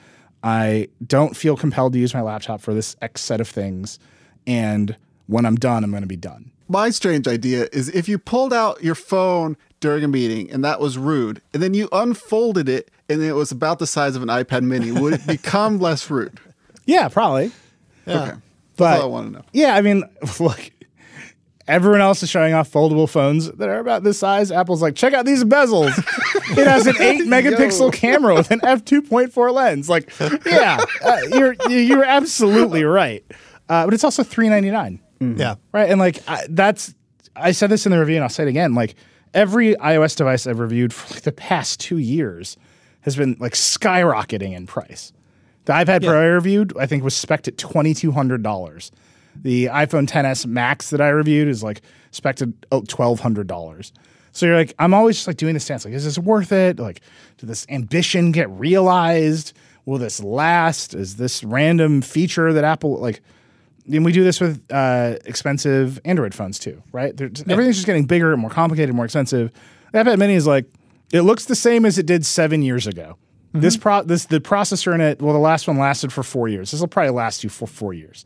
I 0.41 0.87
don't 1.05 1.35
feel 1.35 1.55
compelled 1.57 1.93
to 1.93 1.99
use 1.99 2.13
my 2.13 2.21
laptop 2.21 2.61
for 2.61 2.73
this 2.73 2.95
X 3.01 3.21
set 3.21 3.41
of 3.41 3.47
things, 3.47 3.99
and 4.47 4.95
when 5.27 5.45
I'm 5.45 5.55
done, 5.55 5.83
I'm 5.83 5.91
going 5.91 6.01
to 6.01 6.07
be 6.07 6.15
done. 6.15 6.51
My 6.67 6.89
strange 6.89 7.27
idea 7.27 7.67
is 7.71 7.89
if 7.89 8.07
you 8.07 8.17
pulled 8.17 8.53
out 8.53 8.83
your 8.83 8.95
phone 8.95 9.57
during 9.79 10.03
a 10.03 10.07
meeting 10.07 10.51
and 10.51 10.63
that 10.63 10.79
was 10.79 10.97
rude, 10.97 11.41
and 11.53 11.63
then 11.63 11.73
you 11.73 11.89
unfolded 11.91 12.69
it 12.69 12.89
and 13.09 13.21
it 13.23 13.33
was 13.33 13.51
about 13.51 13.79
the 13.79 13.87
size 13.87 14.15
of 14.15 14.21
an 14.21 14.29
iPad 14.29 14.63
mini, 14.63 14.91
would 14.91 15.13
it 15.13 15.27
become 15.27 15.79
less 15.79 16.09
rude? 16.09 16.39
Yeah, 16.85 17.07
probably. 17.09 17.51
Yeah. 18.09 18.21
Okay. 18.23 18.31
That's 18.31 18.41
But- 18.77 18.97
all 18.99 19.03
I 19.03 19.05
want 19.07 19.27
to 19.27 19.33
know. 19.39 19.45
Yeah, 19.53 19.75
I 19.75 19.81
mean, 19.81 20.03
look, 20.39 20.71
everyone 21.67 22.01
else 22.01 22.23
is 22.23 22.29
showing 22.29 22.53
off 22.53 22.71
foldable 22.71 23.07
phones 23.09 23.51
that 23.51 23.69
are 23.69 23.79
about 23.79 24.03
this 24.03 24.17
size. 24.19 24.51
Apple's 24.51 24.81
like, 24.81 24.95
check 24.95 25.13
out 25.13 25.25
these 25.25 25.43
bezels. 25.43 25.97
it 26.57 26.65
has 26.67 26.87
an 26.87 26.95
eight 27.01 27.21
megapixel 27.27 27.93
camera 27.93 28.33
with 28.35 28.51
an 28.51 28.59
f 28.63 28.83
two 28.85 29.01
point 29.01 29.31
four 29.33 29.51
lens. 29.51 29.89
Like, 29.89 30.11
yeah, 30.45 30.83
uh, 31.03 31.17
you're 31.31 31.55
you're 31.69 32.03
absolutely 32.05 32.83
right. 32.83 33.23
Uh, 33.67 33.85
but 33.85 33.93
it's 33.93 34.03
also 34.03 34.23
three 34.23 34.49
ninety 34.49 34.71
nine, 34.71 34.99
Yeah. 35.19 35.55
right? 35.73 35.89
And 35.89 35.99
like 35.99 36.19
I, 36.27 36.45
that's 36.49 36.95
I 37.35 37.51
said 37.51 37.69
this 37.69 37.85
in 37.85 37.91
the 37.91 37.99
review, 37.99 38.15
and 38.15 38.23
I'll 38.23 38.29
say 38.29 38.43
it 38.43 38.49
again. 38.49 38.73
Like 38.73 38.95
every 39.33 39.75
iOS 39.75 40.15
device 40.15 40.47
I've 40.47 40.59
reviewed 40.59 40.91
for 40.93 41.13
like 41.13 41.23
the 41.23 41.31
past 41.31 41.79
two 41.79 41.97
years 41.99 42.57
has 43.01 43.15
been 43.15 43.35
like 43.39 43.53
skyrocketing 43.53 44.53
in 44.55 44.65
price. 44.65 45.13
The 45.69 45.75
iPad 45.75 46.03
Pro 46.03 46.19
I 46.19 46.25
reviewed, 46.25 46.73
I 46.79 46.87
think, 46.87 47.03
was 47.03 47.15
spec 47.15 47.47
at 47.47 47.59
twenty 47.59 47.93
two 47.93 48.11
hundred 48.11 48.41
dollars. 48.41 48.91
The 49.41 49.65
iPhone 49.67 50.07
10s 50.09 50.47
Max 50.47 50.89
that 50.89 50.99
I 50.99 51.09
reviewed 51.09 51.47
is 51.47 51.61
like 51.63 51.81
spec 52.09 52.41
at 52.41 52.49
twelve 52.87 53.19
hundred 53.19 53.45
dollars. 53.45 53.93
So 54.31 54.47
you're 54.47 54.55
like, 54.55 54.73
I'm 54.79 54.93
always 54.95 55.17
just 55.17 55.27
like 55.27 55.37
doing 55.37 55.53
this 55.53 55.63
stance. 55.65 55.85
Like, 55.85 55.93
is 55.93 56.05
this 56.05 56.17
worth 56.17 56.51
it? 56.51 56.79
Like, 56.79 57.01
did 57.37 57.47
this 57.49 57.67
ambition 57.69 58.31
get 58.31 58.49
realized? 58.49 59.53
Will 59.85 59.99
this 59.99 60.23
last? 60.23 60.95
Is 60.95 61.17
this 61.17 61.43
random 61.43 62.01
feature 62.01 62.51
that 62.51 62.63
Apple 62.63 62.97
like? 62.99 63.21
And 63.91 64.03
we 64.03 64.11
do 64.11 64.23
this 64.23 64.39
with 64.41 64.63
uh, 64.71 65.17
expensive 65.25 65.99
Android 66.03 66.33
phones 66.33 66.57
too, 66.59 66.81
right? 66.91 67.15
They're- 67.15 67.31
Everything's 67.47 67.75
just 67.77 67.85
getting 67.87 68.05
bigger, 68.05 68.31
and 68.33 68.41
more 68.41 68.49
complicated, 68.51 68.93
more 68.95 69.05
expensive. 69.05 69.51
The 69.93 69.99
iPad 69.99 70.17
Mini 70.19 70.33
is 70.33 70.45
like, 70.47 70.65
it 71.11 71.21
looks 71.21 71.45
the 71.45 71.55
same 71.55 71.85
as 71.85 71.97
it 71.99 72.05
did 72.07 72.25
seven 72.25 72.61
years 72.63 72.85
ago. 72.87 73.17
Mm-hmm. 73.49 73.61
This 73.61 73.77
pro, 73.77 74.03
this 74.03 74.25
the 74.25 74.39
processor 74.39 74.93
in 74.93 75.01
it. 75.01 75.21
Well, 75.21 75.33
the 75.33 75.39
last 75.39 75.67
one 75.67 75.77
lasted 75.77 76.13
for 76.13 76.21
four 76.23 76.47
years. 76.47 76.71
This 76.71 76.79
will 76.81 76.87
probably 76.87 77.11
last 77.11 77.43
you 77.43 77.49
for 77.49 77.67
four 77.67 77.93
years. 77.93 78.25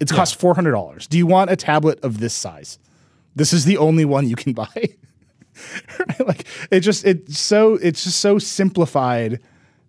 It's 0.00 0.10
cost 0.12 0.38
four 0.38 0.54
hundred 0.54 0.72
dollars. 0.72 1.06
Do 1.06 1.16
you 1.18 1.26
want 1.26 1.50
a 1.50 1.56
tablet 1.56 1.98
of 2.02 2.18
this 2.20 2.34
size? 2.34 2.78
This 3.36 3.52
is 3.52 3.64
the 3.64 3.76
only 3.78 4.04
one 4.04 4.28
you 4.28 4.34
can 4.36 4.52
buy. 4.64 4.68
Right? 4.74 4.96
Like 6.26 6.46
it 6.70 6.80
just 6.80 7.04
it's 7.04 7.38
so 7.38 7.74
it's 7.74 8.04
just 8.04 8.20
so 8.20 8.38
simplified 8.38 9.40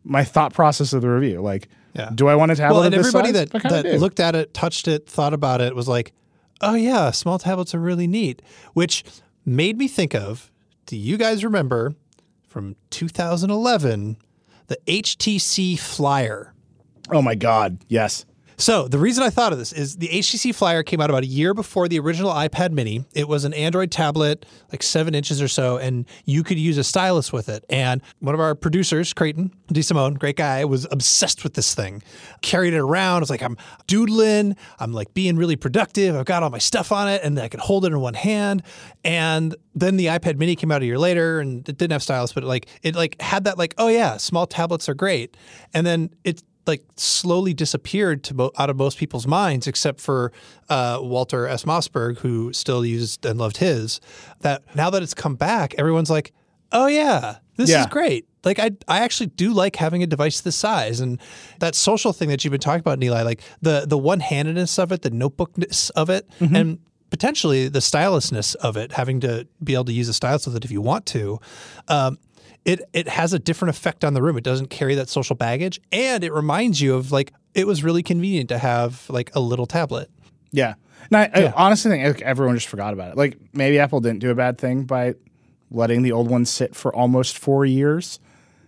my 0.04 0.24
thought 0.24 0.54
process 0.54 0.94
of 0.94 1.02
the 1.02 1.10
review. 1.10 1.42
Like, 1.42 1.68
Yeah. 1.94 2.10
do 2.16 2.28
I 2.28 2.36
want 2.36 2.52
a 2.52 2.56
tablet 2.56 2.76
Well, 2.78 2.84
and 2.86 2.96
everybody 2.96 3.34
size? 3.34 3.50
that, 3.50 3.64
that 3.64 3.84
do. 3.84 3.98
looked 3.98 4.20
at 4.20 4.34
it, 4.36 4.54
touched 4.54 4.88
it, 4.88 5.08
thought 5.08 5.34
about 5.34 5.62
it 5.62 5.76
was 5.76 5.88
like, 5.88 6.12
oh, 6.62 6.74
yeah, 6.76 7.12
small 7.12 7.38
tablets 7.38 7.76
are 7.76 7.80
really 7.80 8.08
neat, 8.08 8.42
which 8.74 9.04
made 9.46 9.78
me 9.78 9.88
think 9.88 10.16
of 10.16 10.52
do 10.86 10.96
you 10.98 11.18
guys 11.18 11.44
remember 11.44 11.94
from 12.48 12.76
2011 12.90 14.18
the 14.70 14.78
HTC 14.88 15.78
Flyer? 15.78 16.54
Oh 17.12 17.22
my 17.22 17.36
god, 17.36 17.80
yes. 17.88 18.26
So 18.60 18.90
the 18.90 19.00
reason 19.00 19.24
I 19.24 19.30
thought 19.30 19.54
of 19.54 19.58
this 19.58 19.72
is 19.72 19.96
the 19.96 20.10
HTC 20.10 20.54
Flyer 20.54 20.84
came 20.84 21.00
out 21.00 21.10
about 21.10 21.24
a 21.24 21.28
year 21.28 21.54
before 21.54 21.88
the 21.88 21.98
original 21.98 22.30
iPad 22.34 22.72
Mini. 22.72 23.06
It 23.14 23.26
was 23.30 23.46
an 23.46 23.54
Android 23.54 23.90
tablet, 23.90 24.46
like 24.70 24.84
seven 24.84 25.16
inches 25.16 25.42
or 25.42 25.48
so, 25.48 25.78
and 25.78 26.06
you 26.26 26.44
could 26.44 26.60
use 26.60 26.78
a 26.78 26.84
stylus 26.84 27.32
with 27.32 27.48
it. 27.48 27.64
And 27.70 28.02
one 28.20 28.36
of 28.36 28.42
our 28.42 28.56
producers, 28.56 29.14
Creighton 29.14 29.54
DeSimone, 29.70 30.20
great 30.20 30.36
guy, 30.36 30.66
was 30.66 30.86
obsessed 30.92 31.46
with 31.46 31.54
this 31.54 31.74
thing. 31.74 32.04
Carried 32.42 32.74
it 32.74 32.80
around. 32.80 33.22
It's 33.22 33.32
like 33.32 33.42
I'm 33.42 33.56
doodling. 33.88 34.58
I'm 34.78 34.92
like 34.92 35.14
being 35.14 35.38
really 35.38 35.56
productive. 35.56 36.18
I've 36.18 36.26
got 36.26 36.44
all 36.44 36.50
my 36.50 36.58
stuff 36.58 36.92
on 36.92 37.08
it, 37.08 37.24
and 37.24 37.40
I 37.40 37.48
could 37.48 37.62
hold 37.62 37.86
it 37.86 37.94
in 37.94 38.02
one 38.02 38.14
hand. 38.14 38.64
And 39.06 39.56
then 39.74 39.96
the 39.96 40.08
iPad 40.08 40.38
Mini 40.38 40.58
came 40.58 40.70
out 40.70 40.82
a 40.82 40.86
year 40.86 41.00
later, 41.00 41.40
and 41.40 41.60
it 41.70 41.78
didn't 41.78 41.94
have 41.94 42.04
stylus, 42.04 42.34
but 42.34 42.44
like 42.44 42.68
it 42.84 42.94
like 42.94 43.22
had 43.22 43.46
that 43.46 43.58
like 43.58 43.74
oh 43.78 43.88
yeah, 43.88 44.18
small 44.18 44.46
tablets 44.46 44.90
are 44.90 44.94
great. 44.94 45.38
And 45.74 45.88
then 45.88 46.10
it 46.26 46.44
like 46.70 46.84
slowly 46.96 47.54
disappeared 47.54 48.24
to 48.24 48.34
mo- 48.34 48.52
out 48.58 48.70
of 48.70 48.78
most 48.78 48.98
people's 48.98 49.28
minds, 49.28 49.68
except 49.68 50.00
for 50.00 50.32
uh, 50.70 51.00
Walter 51.02 51.46
S. 51.48 51.66
Mossberg, 51.66 52.20
who 52.20 52.54
still 52.54 52.86
used 52.86 53.26
and 53.26 53.38
loved 53.38 53.58
his. 53.58 54.00
That 54.40 54.64
now 54.76 54.90
that 54.90 55.04
it's 55.04 55.14
come 55.14 55.36
back, 55.36 55.76
everyone's 55.78 56.10
like, 56.10 56.32
"Oh 56.72 56.88
yeah, 56.88 57.40
this 57.58 57.70
Yeah. 57.70 57.82
is 57.82 57.86
great." 57.88 58.26
Like 58.46 58.58
I, 58.58 58.72
I 58.88 59.00
actually 59.02 59.28
do 59.28 59.52
like 59.52 59.76
having 59.76 60.02
a 60.02 60.08
device 60.08 60.40
this 60.40 60.56
size, 60.56 61.02
and 61.02 61.20
that 61.60 61.76
social 61.76 62.14
thing 62.14 62.30
that 62.30 62.46
you've 62.46 62.52
been 62.52 62.62
talking 62.62 62.80
about, 62.80 62.98
Nilay, 63.00 63.26
like 63.26 63.42
the 63.62 63.84
the 63.86 63.98
one 63.98 64.22
handedness 64.22 64.80
of 64.80 64.94
it, 64.94 65.02
the 65.02 65.12
notebookness 65.12 65.92
of 65.92 66.10
it, 66.10 66.26
and 66.40 66.80
potentially 67.10 67.68
the 67.68 67.80
stylusness 67.80 68.56
of 68.58 68.78
it, 68.78 68.92
having 68.94 69.20
to 69.20 69.46
be 69.64 69.74
able 69.74 69.84
to 69.86 69.92
use 69.92 70.08
a 70.08 70.14
stylus 70.14 70.46
with 70.46 70.56
it 70.56 70.64
if 70.64 70.72
you 70.72 70.80
want 70.80 71.06
to. 71.08 71.40
Um, 71.88 72.18
it 72.66 72.82
it 72.94 73.08
has 73.08 73.34
a 73.34 73.40
different 73.40 73.76
effect 73.76 74.04
on 74.04 74.14
the 74.14 74.22
room. 74.22 74.38
It 74.38 74.44
doesn't 74.44 74.70
carry 74.70 74.96
that 74.96 75.10
social 75.10 75.36
baggage, 75.36 75.80
and 75.92 76.24
it 76.24 76.34
reminds 76.34 76.82
you 76.82 76.96
of 76.96 77.12
like 77.12 77.34
it 77.54 77.68
was 77.68 77.84
really 77.84 78.04
convenient 78.04 78.50
to 78.50 78.58
have 78.58 79.10
like 79.10 79.34
a 79.36 79.40
little 79.40 79.66
tablet. 79.66 80.10
Yeah. 80.52 80.76
And 81.12 81.18
I, 81.18 81.42
I 81.48 81.54
honestly 81.56 81.92
think 81.92 82.22
everyone 82.22 82.56
just 82.56 82.68
forgot 82.68 82.94
about 82.94 83.12
it. 83.12 83.18
Like 83.18 83.38
maybe 83.54 83.80
Apple 83.80 84.00
didn't 84.00 84.20
do 84.20 84.30
a 84.30 84.36
bad 84.36 84.58
thing 84.58 84.84
by 84.84 85.16
letting 85.72 86.02
the 86.02 86.12
old 86.12 86.30
one 86.30 86.46
sit 86.46 86.76
for 86.76 86.94
almost 86.94 87.38
four 87.38 87.66
years. 87.66 88.20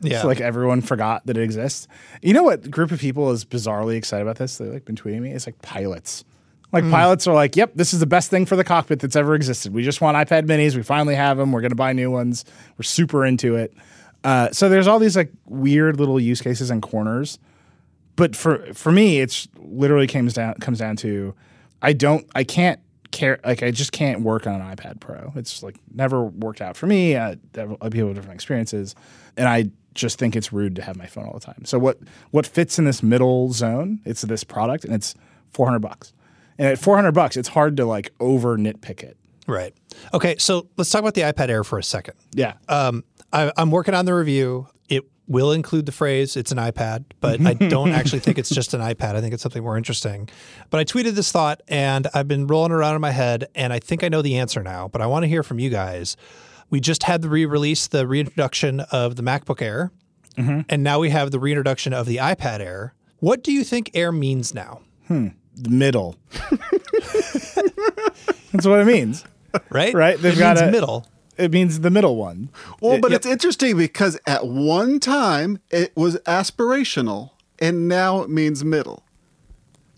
Yeah. 0.01 0.21
So 0.21 0.27
like 0.27 0.41
everyone 0.41 0.81
forgot 0.81 1.25
that 1.27 1.37
it 1.37 1.43
exists. 1.43 1.87
You 2.21 2.33
know 2.33 2.43
what 2.43 2.71
group 2.71 2.91
of 2.91 2.99
people 2.99 3.29
is 3.31 3.45
bizarrely 3.45 3.95
excited 3.95 4.23
about 4.23 4.37
this? 4.37 4.57
They've 4.57 4.73
like 4.73 4.85
been 4.85 4.95
tweeting 4.95 5.21
me. 5.21 5.31
It's 5.31 5.45
like 5.45 5.61
pilots. 5.61 6.23
Like 6.71 6.89
pilots 6.89 7.27
are 7.27 7.33
like, 7.33 7.55
yep, 7.55 7.73
this 7.75 7.93
is 7.93 7.99
the 7.99 8.05
best 8.05 8.29
thing 8.29 8.45
for 8.45 8.55
the 8.55 8.63
cockpit 8.63 8.99
that's 8.99 9.17
ever 9.17 9.35
existed. 9.35 9.73
We 9.73 9.83
just 9.83 9.99
want 9.99 10.15
iPad 10.15 10.45
minis. 10.45 10.75
We 10.75 10.83
finally 10.83 11.15
have 11.15 11.37
them. 11.37 11.51
We're 11.51 11.61
going 11.61 11.71
to 11.71 11.75
buy 11.75 11.91
new 11.91 12.09
ones. 12.09 12.45
We're 12.77 12.83
super 12.83 13.25
into 13.25 13.55
it. 13.55 13.73
Uh, 14.23 14.51
so 14.51 14.69
there's 14.69 14.87
all 14.87 14.99
these 14.99 15.17
like 15.17 15.31
weird 15.45 15.99
little 15.99 16.19
use 16.19 16.41
cases 16.41 16.69
and 16.69 16.81
corners 16.81 17.39
but 18.15 18.35
for 18.35 18.71
for 18.73 18.91
me 18.91 19.19
it's 19.19 19.47
literally 19.57 20.07
comes 20.07 20.33
down 20.33 20.53
comes 20.55 20.79
down 20.79 20.95
to 20.95 21.33
I 21.81 21.93
don't 21.93 22.27
I 22.35 22.43
can't 22.43 22.79
care 23.11 23.39
like 23.43 23.63
I 23.63 23.71
just 23.71 23.91
can't 23.91 24.21
work 24.21 24.47
on 24.47 24.61
an 24.61 24.75
iPad 24.75 24.99
Pro. 24.99 25.33
It's 25.35 25.63
like 25.63 25.77
never 25.93 26.23
worked 26.23 26.61
out 26.61 26.77
for 26.77 26.87
me. 26.87 27.13
There 27.13 27.39
people 27.89 28.07
with 28.07 28.15
different 28.15 28.35
experiences, 28.35 28.95
and 29.37 29.47
I 29.47 29.71
just 29.93 30.19
think 30.19 30.35
it's 30.35 30.53
rude 30.53 30.75
to 30.77 30.81
have 30.81 30.95
my 30.97 31.07
phone 31.07 31.25
all 31.25 31.33
the 31.33 31.39
time. 31.39 31.65
So 31.65 31.79
what 31.79 31.99
what 32.31 32.45
fits 32.45 32.79
in 32.79 32.85
this 32.85 33.01
middle 33.03 33.51
zone? 33.51 33.99
It's 34.05 34.21
this 34.21 34.43
product, 34.43 34.85
and 34.85 34.93
it's 34.93 35.15
four 35.51 35.65
hundred 35.65 35.79
bucks. 35.79 36.13
And 36.61 36.69
at 36.69 36.77
four 36.79 36.95
hundred 36.95 37.13
bucks, 37.13 37.35
it's 37.37 37.47
hard 37.49 37.75
to 37.77 37.85
like 37.85 38.13
over 38.19 38.55
nitpick 38.57 39.01
it. 39.01 39.17
Right. 39.47 39.73
Okay. 40.13 40.35
So 40.37 40.67
let's 40.77 40.89
talk 40.91 40.99
about 41.01 41.15
the 41.15 41.21
iPad 41.21 41.49
Air 41.49 41.63
for 41.63 41.79
a 41.79 41.83
second. 41.83 42.13
Yeah, 42.33 42.53
Um, 42.69 43.03
I, 43.33 43.51
I'm 43.57 43.71
working 43.71 43.93
on 43.95 44.05
the 44.05 44.13
review. 44.13 44.67
It 44.87 45.03
will 45.27 45.51
include 45.51 45.87
the 45.87 45.91
phrase 45.91 46.37
"it's 46.37 46.51
an 46.51 46.59
iPad," 46.59 47.05
but 47.19 47.41
I 47.45 47.53
don't 47.69 47.91
actually 47.91 48.19
think 48.19 48.37
it's 48.37 48.49
just 48.51 48.75
an 48.75 48.81
iPad. 48.81 49.15
I 49.15 49.21
think 49.21 49.33
it's 49.33 49.41
something 49.41 49.63
more 49.63 49.75
interesting. 49.75 50.29
But 50.69 50.79
I 50.79 50.83
tweeted 50.83 51.13
this 51.13 51.31
thought, 51.31 51.61
and 51.67 52.07
I've 52.13 52.27
been 52.27 52.45
rolling 52.45 52.71
around 52.71 52.93
in 52.93 53.01
my 53.01 53.11
head, 53.11 53.47
and 53.55 53.73
I 53.73 53.79
think 53.79 54.03
I 54.03 54.09
know 54.09 54.21
the 54.21 54.37
answer 54.37 54.61
now. 54.61 54.87
But 54.87 55.01
I 55.01 55.07
want 55.07 55.23
to 55.23 55.27
hear 55.27 55.41
from 55.41 55.57
you 55.57 55.71
guys. 55.71 56.15
We 56.69 56.79
just 56.79 57.03
had 57.03 57.21
the 57.23 57.29
re-release, 57.29 57.87
the 57.87 58.07
reintroduction 58.07 58.81
of 58.91 59.15
the 59.15 59.23
MacBook 59.23 59.61
Air, 59.63 59.91
and 60.37 60.83
now 60.83 60.99
we 60.99 61.09
have 61.09 61.31
the 61.31 61.39
reintroduction 61.39 61.91
of 61.91 62.05
the 62.05 62.17
iPad 62.17 62.59
Air. 62.59 62.93
What 63.17 63.43
do 63.43 63.51
you 63.51 63.63
think 63.63 63.89
Air 63.95 64.11
means 64.11 64.53
now? 64.53 64.81
The 65.55 65.69
middle. 65.69 66.15
That's 68.51 68.65
what 68.65 68.79
it 68.79 68.85
means. 68.85 69.23
Right. 69.69 69.93
Right, 69.93 70.17
they've 70.19 70.33
it 70.33 70.39
got 70.39 70.57
means 70.57 70.67
a- 70.67 70.71
middle. 70.71 71.07
It 71.37 71.51
means 71.51 71.79
the 71.79 71.89
middle 71.89 72.17
one. 72.17 72.49
Well, 72.81 72.99
but 72.99 73.11
Yep. 73.11 73.17
it's 73.17 73.25
interesting 73.25 73.77
because 73.77 74.19
at 74.27 74.45
one 74.47 74.99
time 74.99 75.59
it 75.71 75.91
was 75.95 76.17
aspirational 76.19 77.31
and 77.57 77.87
now 77.87 78.21
it 78.21 78.29
means 78.29 78.63
middle. 78.63 79.03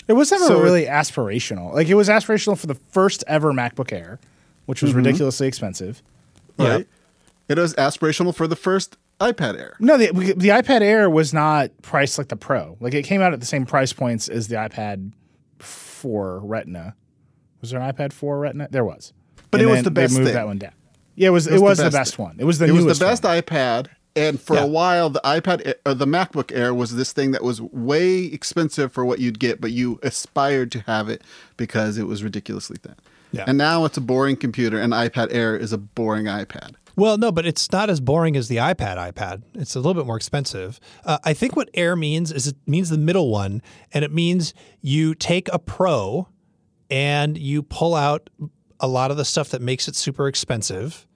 It 0.08 0.14
was 0.14 0.32
never 0.32 0.46
So 0.46 0.60
it- 0.60 0.64
really 0.64 0.86
aspirational. 0.86 1.74
Like 1.74 1.88
it 1.88 1.96
was 1.96 2.08
aspirational 2.08 2.58
for 2.58 2.68
the 2.68 2.76
first 2.76 3.24
ever 3.28 3.52
MacBook 3.52 3.92
Air, 3.92 4.20
which 4.68 4.82
was 4.82 4.92
mm-hmm. 4.92 5.00
ridiculously 5.00 5.48
expensive. 5.48 6.02
Right? 6.58 6.88
It 7.50 7.58
was 7.58 7.74
aspirational 7.76 8.34
for 8.34 8.48
the 8.48 8.56
first 8.56 8.98
iPad 9.20 9.58
Air. 9.60 9.76
No, 9.80 9.98
the, 9.98 10.12
the 10.12 10.50
iPad 10.50 10.82
Air 10.82 11.10
was 11.10 11.34
not 11.34 11.72
priced 11.82 12.18
like 12.18 12.28
the 12.30 12.36
Pro. 12.36 12.78
Like 12.80 12.94
it 12.94 13.04
came 13.04 13.22
out 13.22 13.34
at 13.34 13.40
the 13.40 13.46
same 13.46 13.66
price 13.66 13.92
points 13.92 14.30
as 14.30 14.48
the 14.48 14.56
iPad 14.56 15.12
4 16.04 16.40
Retina. 16.40 16.96
Was 17.62 17.72
there 17.72 17.80
an 17.80 17.94
iPad 17.94 18.12
4 18.12 18.40
Retina? 18.40 18.68
There 18.70 18.84
was. 18.84 19.14
But 19.50 19.62
And 19.62 19.70
it 19.70 19.72
was 19.72 19.84
the 19.84 19.92
best 19.92 20.14
They 20.14 20.20
moved 20.20 20.28
thing. 20.28 20.36
that 20.36 20.46
one 20.46 20.58
down. 20.58 20.74
Yeah, 21.16 21.28
it 21.30 21.32
was. 21.32 21.48
It 21.48 21.54
was 21.54 21.62
was, 21.62 21.78
the 21.78 21.84
the 21.86 21.90
best 21.92 22.12
best 22.12 22.20
one. 22.20 22.36
It 22.40 22.44
was 22.44 22.60
the 22.60 22.66
it 22.66 22.72
was 22.72 22.86
the 23.00 23.06
best 23.06 23.24
one. 23.24 23.42
iPad, 23.42 23.88
and 24.16 24.40
for 24.42 24.56
Yeah. 24.56 24.64
a 24.64 24.68
while, 24.68 25.10
the 25.10 25.22
iPad 25.24 25.74
or 25.86 25.94
the 25.94 26.06
MacBook 26.08 26.52
Air 26.54 26.74
was 26.74 26.96
this 26.96 27.14
thing 27.14 27.32
that 27.32 27.44
was 27.44 27.62
way 27.62 28.26
expensive 28.26 28.92
for 28.92 29.06
what 29.06 29.20
you'd 29.20 29.40
get, 29.40 29.62
but 29.62 29.72
you 29.72 30.00
aspired 30.04 30.72
to 30.74 30.80
have 30.82 31.08
it 31.10 31.22
because 31.56 31.98
it 31.98 32.08
was 32.08 32.24
ridiculously 32.24 32.78
thin. 32.82 32.96
Yeah. 33.32 33.46
And 33.48 33.58
now 33.58 33.86
it's 33.86 33.96
a 33.98 34.02
boring 34.02 34.36
computer, 34.36 34.80
and 34.80 34.92
iPad 34.92 35.28
Air 35.32 35.56
is 35.56 35.72
a 35.72 35.78
boring 35.78 36.26
iPad. 36.26 36.74
Well, 36.96 37.18
no, 37.18 37.32
but 37.32 37.46
it's 37.46 37.72
not 37.72 37.90
as 37.90 38.00
boring 38.00 38.36
as 38.36 38.48
the 38.48 38.58
iPad. 38.58 38.98
iPad. 38.98 39.44
It's 39.56 39.76
a 39.76 39.80
little 39.80 39.96
bit 39.96 40.06
more 40.06 40.18
expensive. 40.18 40.80
Uh, 41.04 41.18
I 41.24 41.34
think 41.34 41.56
what 41.56 41.70
Air 41.74 41.96
means 41.96 42.32
is 42.32 42.48
it 42.48 42.56
means 42.68 42.90
the 42.90 42.98
middle 42.98 43.32
one, 43.32 43.62
and 43.92 44.06
it 44.06 44.12
means 44.12 44.54
you 44.82 45.16
take 45.16 45.50
a 45.52 45.58
Pro 45.58 46.28
and 46.90 47.38
you 47.38 47.64
pull 47.64 47.96
out 47.96 48.30
a 48.80 48.88
lot 48.88 49.10
of 49.10 49.18
the 49.18 49.26
stuff 49.26 49.50
that 49.50 49.62
makes 49.62 49.88
it 49.88 49.96
super 49.96 50.28
expensive, 50.28 51.08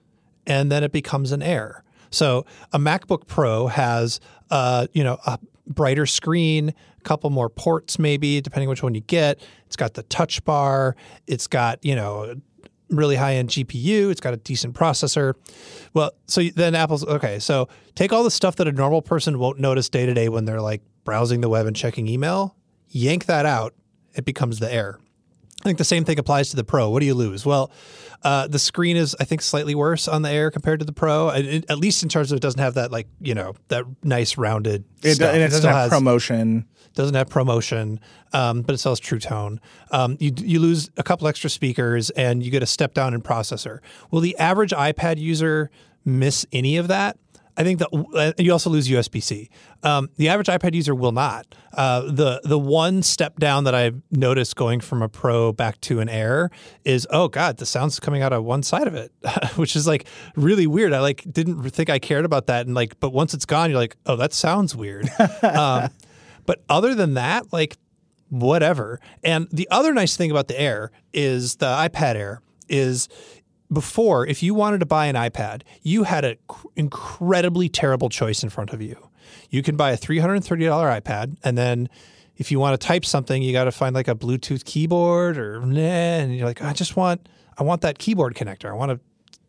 and 0.46 0.72
then 0.72 0.82
it 0.82 0.90
becomes 0.90 1.30
an 1.30 1.42
Air. 1.42 1.84
So 2.10 2.46
a 2.72 2.78
MacBook 2.78 3.26
Pro 3.26 3.66
has, 3.68 4.18
uh, 4.50 4.86
you 4.92 5.04
know, 5.04 5.18
a 5.26 5.38
brighter 5.66 6.06
screen, 6.06 6.70
a 6.70 7.02
couple 7.02 7.30
more 7.30 7.48
ports, 7.48 7.98
maybe 7.98 8.40
depending 8.40 8.68
which 8.68 8.82
one 8.82 8.94
you 8.94 9.02
get. 9.02 9.40
It's 9.66 9.76
got 9.76 9.94
the 9.94 10.02
touch 10.04 10.42
bar. 10.44 10.96
It's 11.26 11.46
got 11.46 11.84
you 11.84 11.94
know 11.94 12.34
really 12.90 13.16
high 13.16 13.34
end 13.34 13.50
GPU. 13.50 14.10
It's 14.10 14.20
got 14.20 14.34
a 14.34 14.38
decent 14.38 14.74
processor. 14.74 15.34
Well, 15.94 16.12
so 16.26 16.42
then 16.54 16.74
Apple's 16.74 17.04
okay. 17.04 17.38
So 17.38 17.68
take 17.94 18.12
all 18.12 18.24
the 18.24 18.30
stuff 18.30 18.56
that 18.56 18.68
a 18.68 18.72
normal 18.72 19.02
person 19.02 19.38
won't 19.38 19.58
notice 19.58 19.88
day 19.88 20.06
to 20.06 20.14
day 20.14 20.28
when 20.28 20.44
they're 20.44 20.60
like 20.60 20.82
browsing 21.04 21.40
the 21.40 21.48
web 21.48 21.66
and 21.66 21.74
checking 21.74 22.06
email, 22.06 22.54
yank 22.88 23.26
that 23.26 23.46
out, 23.46 23.74
it 24.14 24.24
becomes 24.24 24.58
the 24.58 24.72
Air. 24.72 24.98
I 25.62 25.64
think 25.64 25.78
the 25.78 25.84
same 25.84 26.04
thing 26.04 26.18
applies 26.18 26.50
to 26.50 26.56
the 26.56 26.64
Pro. 26.64 26.90
What 26.90 27.00
do 27.00 27.06
you 27.06 27.14
lose? 27.14 27.44
Well, 27.44 27.70
uh, 28.22 28.48
the 28.48 28.58
screen 28.58 28.96
is, 28.96 29.16
I 29.20 29.24
think, 29.24 29.42
slightly 29.42 29.74
worse 29.74 30.08
on 30.08 30.22
the 30.22 30.30
Air 30.30 30.50
compared 30.50 30.80
to 30.80 30.86
the 30.86 30.92
Pro, 30.92 31.28
it, 31.30 31.64
at 31.68 31.78
least 31.78 32.02
in 32.02 32.08
terms 32.08 32.32
of 32.32 32.36
it 32.36 32.40
doesn't 32.40 32.60
have 32.60 32.74
that 32.74 32.90
like 32.90 33.06
you 33.20 33.34
know 33.34 33.54
that 33.68 33.84
nice 34.02 34.36
rounded. 34.36 34.84
It, 35.02 35.14
stuff. 35.14 35.32
and 35.32 35.42
it 35.42 35.46
doesn't 35.46 35.60
still 35.60 35.70
have 35.70 35.90
has- 35.90 35.98
promotion. 35.98 36.66
doesn't 36.94 37.14
have 37.14 37.28
promotion, 37.28 38.00
um, 38.32 38.62
but 38.62 38.74
it 38.74 38.78
sells 38.78 38.98
True 38.98 39.20
Tone. 39.20 39.60
Um, 39.92 40.16
you 40.18 40.32
you 40.36 40.58
lose 40.58 40.90
a 40.96 41.02
couple 41.02 41.28
extra 41.28 41.48
speakers 41.48 42.10
and 42.10 42.42
you 42.42 42.50
get 42.50 42.62
a 42.62 42.66
step 42.66 42.92
down 42.94 43.14
in 43.14 43.22
processor. 43.22 43.78
Will 44.10 44.20
the 44.20 44.36
average 44.38 44.72
iPad 44.72 45.18
user 45.18 45.70
miss 46.04 46.44
any 46.52 46.76
of 46.76 46.88
that? 46.88 47.16
I 47.58 47.64
think 47.64 47.80
that 47.80 47.88
uh, 48.14 48.32
you 48.38 48.52
also 48.52 48.70
lose 48.70 48.88
USB 48.88 49.20
C. 49.20 49.50
Um, 49.82 50.08
the 50.16 50.28
average 50.28 50.46
iPad 50.46 50.74
user 50.74 50.94
will 50.94 51.10
not. 51.10 51.56
Uh, 51.74 52.02
the 52.02 52.40
the 52.44 52.58
one 52.58 53.02
step 53.02 53.40
down 53.40 53.64
that 53.64 53.74
I've 53.74 54.00
noticed 54.12 54.54
going 54.54 54.78
from 54.78 55.02
a 55.02 55.08
Pro 55.08 55.52
back 55.52 55.80
to 55.82 55.98
an 55.98 56.08
Air 56.08 56.50
is 56.84 57.06
oh 57.10 57.26
god, 57.26 57.56
the 57.56 57.66
sound's 57.66 57.98
coming 57.98 58.22
out 58.22 58.32
of 58.32 58.44
one 58.44 58.62
side 58.62 58.86
of 58.86 58.94
it, 58.94 59.10
which 59.56 59.74
is 59.74 59.88
like 59.88 60.06
really 60.36 60.68
weird. 60.68 60.92
I 60.92 61.00
like 61.00 61.24
didn't 61.28 61.60
think 61.70 61.90
I 61.90 61.98
cared 61.98 62.24
about 62.24 62.46
that, 62.46 62.66
and 62.66 62.76
like, 62.76 62.98
but 63.00 63.10
once 63.10 63.34
it's 63.34 63.44
gone, 63.44 63.70
you're 63.70 63.78
like, 63.80 63.96
oh, 64.06 64.14
that 64.14 64.32
sounds 64.32 64.76
weird. 64.76 65.10
um, 65.42 65.90
but 66.46 66.62
other 66.68 66.94
than 66.94 67.14
that, 67.14 67.52
like 67.52 67.76
whatever. 68.28 69.00
And 69.24 69.48
the 69.50 69.66
other 69.72 69.92
nice 69.92 70.16
thing 70.16 70.30
about 70.30 70.46
the 70.46 70.60
Air 70.60 70.92
is 71.12 71.56
the 71.56 71.66
iPad 71.66 72.14
Air 72.14 72.40
is 72.68 73.08
before, 73.72 74.26
if 74.26 74.42
you 74.42 74.54
wanted 74.54 74.80
to 74.80 74.86
buy 74.86 75.06
an 75.06 75.16
iPad, 75.16 75.62
you 75.82 76.04
had 76.04 76.24
an 76.24 76.36
incredibly 76.76 77.68
terrible 77.68 78.08
choice 78.08 78.42
in 78.42 78.50
front 78.50 78.72
of 78.72 78.80
you. 78.80 79.10
You 79.50 79.62
can 79.62 79.76
buy 79.76 79.92
a 79.92 79.98
$330 79.98 80.40
iPad, 81.00 81.36
and 81.44 81.56
then 81.56 81.88
if 82.36 82.50
you 82.50 82.60
want 82.60 82.80
to 82.80 82.86
type 82.86 83.04
something, 83.04 83.42
you 83.42 83.52
got 83.52 83.64
to 83.64 83.72
find 83.72 83.94
like 83.94 84.08
a 84.08 84.14
Bluetooth 84.14 84.64
keyboard 84.64 85.36
or 85.36 85.60
and 85.60 86.36
you're 86.36 86.46
like, 86.46 86.62
I 86.62 86.72
just 86.72 86.96
want, 86.96 87.28
I 87.58 87.64
want 87.64 87.82
that 87.82 87.98
keyboard 87.98 88.34
connector. 88.34 88.70
I 88.70 88.74
want 88.74 88.92
to 88.92 89.00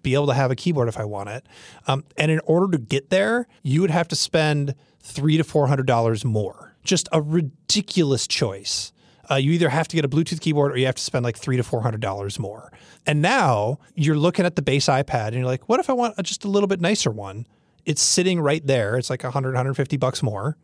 be 0.02 0.14
able 0.16 0.28
to 0.28 0.34
have 0.34 0.52
a 0.52 0.56
keyboard 0.56 0.88
if 0.88 0.98
I 0.98 1.06
want 1.06 1.30
it. 1.30 1.46
Um, 1.88 2.04
and 2.18 2.32
in 2.32 2.40
order 2.46 2.76
to 2.78 2.84
get 2.84 3.10
there, 3.10 3.48
you 3.64 3.82
would 3.82 3.92
have 3.92 4.08
to 4.10 4.16
spend 4.16 4.76
three 5.02 5.38
to 5.38 5.44
four 5.44 5.68
hundred 5.68 5.86
dollars 5.86 6.26
more. 6.26 6.76
Just 6.84 7.08
a 7.12 7.22
ridiculous 7.22 8.28
choice. 8.28 8.92
Uh, 9.32 9.36
you 9.36 9.52
either 9.52 9.70
have 9.70 9.88
to 9.88 9.96
get 9.96 10.06
a 10.06 10.10
Bluetooth 10.10 10.42
keyboard 10.42 10.72
or 10.72 10.78
you 10.78 10.86
have 10.86 10.96
to 10.96 11.04
spend 11.04 11.24
like 11.24 11.38
three 11.38 11.58
to 11.58 11.64
four 11.64 11.82
hundred 11.82 12.02
dollars 12.02 12.40
more. 12.40 12.72
And 13.06 13.22
now 13.22 13.80
you're 13.96 14.18
looking 14.18 14.46
at 14.46 14.56
the 14.56 14.62
base 14.62 14.86
iPad 14.88 15.28
and 15.28 15.36
you're 15.36 15.46
like, 15.46 15.70
what 15.70 15.80
if 15.80 15.90
I 15.90 15.94
want 15.94 16.16
a, 16.18 16.24
just 16.24 16.46
a 16.46 16.48
little 16.48 16.68
bit 16.68 16.82
nicer 16.82 17.12
one? 17.12 17.46
It's 17.86 18.02
sitting 18.02 18.40
right 18.40 18.66
there. 18.66 18.98
It's 18.98 19.10
like 19.10 19.24
100, 19.24 19.50
150 19.50 19.98
bucks 19.98 20.22
more. 20.22 20.58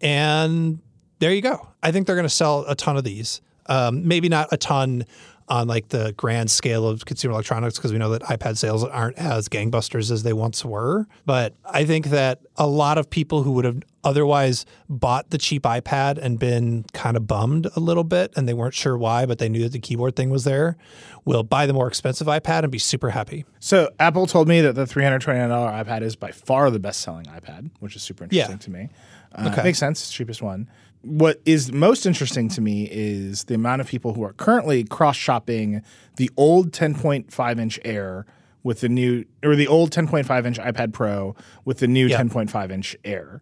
And 0.00 0.80
there 1.18 1.32
you 1.32 1.40
go. 1.40 1.68
I 1.82 1.92
think 1.92 2.06
they're 2.06 2.16
going 2.16 2.26
to 2.26 2.34
sell 2.34 2.64
a 2.68 2.74
ton 2.74 2.96
of 2.96 3.04
these. 3.04 3.40
Um, 3.66 4.06
maybe 4.06 4.28
not 4.28 4.48
a 4.52 4.56
ton 4.56 5.04
on 5.48 5.68
like 5.68 5.88
the 5.90 6.12
grand 6.16 6.50
scale 6.50 6.86
of 6.88 7.04
consumer 7.04 7.32
electronics 7.32 7.76
because 7.76 7.92
we 7.92 7.98
know 7.98 8.10
that 8.10 8.22
iPad 8.22 8.56
sales 8.56 8.82
aren't 8.82 9.16
as 9.16 9.48
gangbusters 9.48 10.10
as 10.10 10.22
they 10.24 10.32
once 10.32 10.64
were. 10.64 11.06
But 11.24 11.54
I 11.64 11.84
think 11.84 12.06
that 12.06 12.40
a 12.56 12.66
lot 12.66 12.98
of 12.98 13.08
people 13.10 13.42
who 13.44 13.52
would 13.52 13.64
have 13.64 13.80
otherwise 14.02 14.66
bought 14.88 15.30
the 15.30 15.38
cheap 15.38 15.62
iPad 15.62 16.18
and 16.18 16.38
been 16.38 16.84
kind 16.92 17.16
of 17.16 17.26
bummed 17.26 17.66
a 17.76 17.80
little 17.80 18.04
bit 18.04 18.32
and 18.36 18.48
they 18.48 18.54
weren't 18.54 18.74
sure 18.74 18.96
why, 18.98 19.24
but 19.26 19.38
they 19.38 19.48
knew 19.48 19.62
that 19.62 19.72
the 19.72 19.78
keyboard 19.78 20.16
thing 20.16 20.30
was 20.30 20.44
there, 20.44 20.76
will 21.24 21.42
buy 21.42 21.66
the 21.66 21.72
more 21.72 21.88
expensive 21.88 22.26
iPad 22.26 22.62
and 22.62 22.72
be 22.72 22.78
super 22.78 23.10
happy. 23.10 23.44
So 23.60 23.90
Apple 24.00 24.26
told 24.26 24.48
me 24.48 24.60
that 24.62 24.74
the 24.74 24.84
$329 24.84 25.48
iPad 25.84 26.02
is 26.02 26.16
by 26.16 26.30
far 26.32 26.70
the 26.70 26.78
best 26.80 27.00
selling 27.00 27.26
iPad, 27.26 27.70
which 27.80 27.94
is 27.96 28.02
super 28.02 28.24
interesting 28.24 28.50
Yeah. 28.52 28.56
to 28.58 28.70
me. 28.70 28.88
Uh, 29.34 29.50
Okay. 29.52 29.62
Makes 29.64 29.78
sense. 29.78 30.10
Cheapest 30.10 30.40
one. 30.40 30.68
What 31.02 31.40
is 31.44 31.72
most 31.72 32.04
interesting 32.06 32.48
to 32.50 32.60
me 32.60 32.88
is 32.90 33.44
the 33.44 33.54
amount 33.54 33.80
of 33.80 33.86
people 33.86 34.14
who 34.14 34.24
are 34.24 34.32
currently 34.32 34.84
cross 34.84 35.16
shopping 35.16 35.82
the 36.16 36.30
old 36.36 36.72
10.5 36.72 37.58
inch 37.60 37.78
Air 37.84 38.26
with 38.62 38.80
the 38.80 38.88
new, 38.88 39.24
or 39.44 39.54
the 39.54 39.68
old 39.68 39.92
10.5 39.92 40.46
inch 40.46 40.58
iPad 40.58 40.92
Pro 40.92 41.36
with 41.64 41.78
the 41.78 41.86
new 41.86 42.06
Yeah. 42.08 42.20
10.5 42.22 42.70
inch 42.72 42.96
Air. 43.04 43.40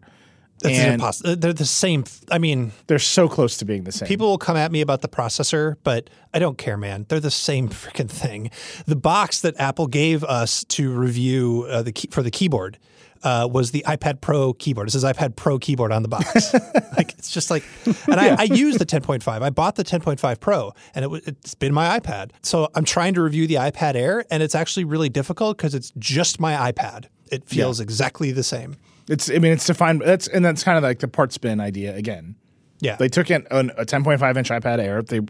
That's 0.59 0.77
impossible. 0.79 1.35
They're 1.35 1.51
the 1.51 1.65
same. 1.65 2.05
I 2.31 2.37
mean, 2.37 2.71
They're 2.87 2.97
so 2.99 3.27
close 3.27 3.57
to 3.57 3.65
being 3.65 3.83
the 3.83 3.91
same. 3.91 4.07
People 4.07 4.27
will 4.29 4.37
come 4.37 4.55
at 4.55 4.71
me 4.71 4.79
about 4.81 5.01
the 5.01 5.09
processor, 5.09 5.75
but 5.83 6.09
I 6.33 6.39
don't 6.39 6.57
care, 6.57 6.77
man. 6.77 7.05
They're 7.09 7.19
the 7.19 7.29
same 7.31 7.67
freaking 7.69 8.09
thing. 8.09 8.51
The 8.85 8.95
box 8.95 9.41
that 9.41 9.59
Apple 9.59 9.87
gave 9.87 10.23
us 10.23 10.63
to 10.65 10.91
review 10.93 11.65
uh, 11.69 11.81
the 11.81 11.91
key, 11.91 12.07
for 12.09 12.23
the 12.23 12.31
keyboard 12.31 12.77
uh, 13.23 13.47
was 13.51 13.71
the 13.71 13.83
iPad 13.87 14.21
Pro 14.21 14.53
keyboard. 14.53 14.87
It 14.87 14.91
says 14.91 15.03
iPad 15.03 15.35
Pro 15.35 15.57
keyboard 15.59 15.91
on 15.91 16.01
the 16.03 16.07
box. 16.07 16.53
like 16.97 17.13
it's 17.17 17.31
just 17.31 17.49
like, 17.49 17.63
and 18.07 18.19
I, 18.19 18.35
I 18.39 18.43
use 18.43 18.77
the 18.77 18.85
10.5. 18.85 19.27
I 19.41 19.49
bought 19.49 19.75
the 19.75 19.83
10.5 19.83 20.39
Pro, 20.39 20.73
and 20.93 21.05
it, 21.05 21.23
it's 21.27 21.55
been 21.55 21.73
my 21.73 21.99
iPad. 21.99 22.31
So 22.43 22.69
I'm 22.75 22.85
trying 22.85 23.13
to 23.15 23.21
review 23.21 23.47
the 23.47 23.55
iPad 23.55 23.95
Air, 23.95 24.25
and 24.29 24.43
it's 24.43 24.55
actually 24.55 24.83
really 24.85 25.09
difficult 25.09 25.57
because 25.57 25.73
it's 25.73 25.91
just 25.97 26.39
my 26.39 26.71
iPad. 26.71 27.05
It 27.31 27.47
feels 27.47 27.79
exactly 27.79 28.31
the 28.31 28.43
same. 28.43 28.75
It's, 29.09 29.29
I 29.29 29.39
mean, 29.39 29.51
it's 29.51 29.65
defined. 29.65 30.01
That's 30.01 30.27
and 30.27 30.43
that's 30.45 30.63
kind 30.63 30.77
of 30.77 30.83
like 30.83 30.99
the 30.99 31.07
parts 31.07 31.37
bin 31.37 31.59
idea 31.59 31.95
again. 31.95 32.35
Yeah, 32.81 32.97
They 32.97 33.07
took 33.07 33.31
in 33.31 33.47
an, 33.51 33.71
a 33.77 33.85
10.5 33.85 34.37
inch 34.37 34.49
iPad 34.49 34.79
Air. 34.79 35.01
They 35.01 35.21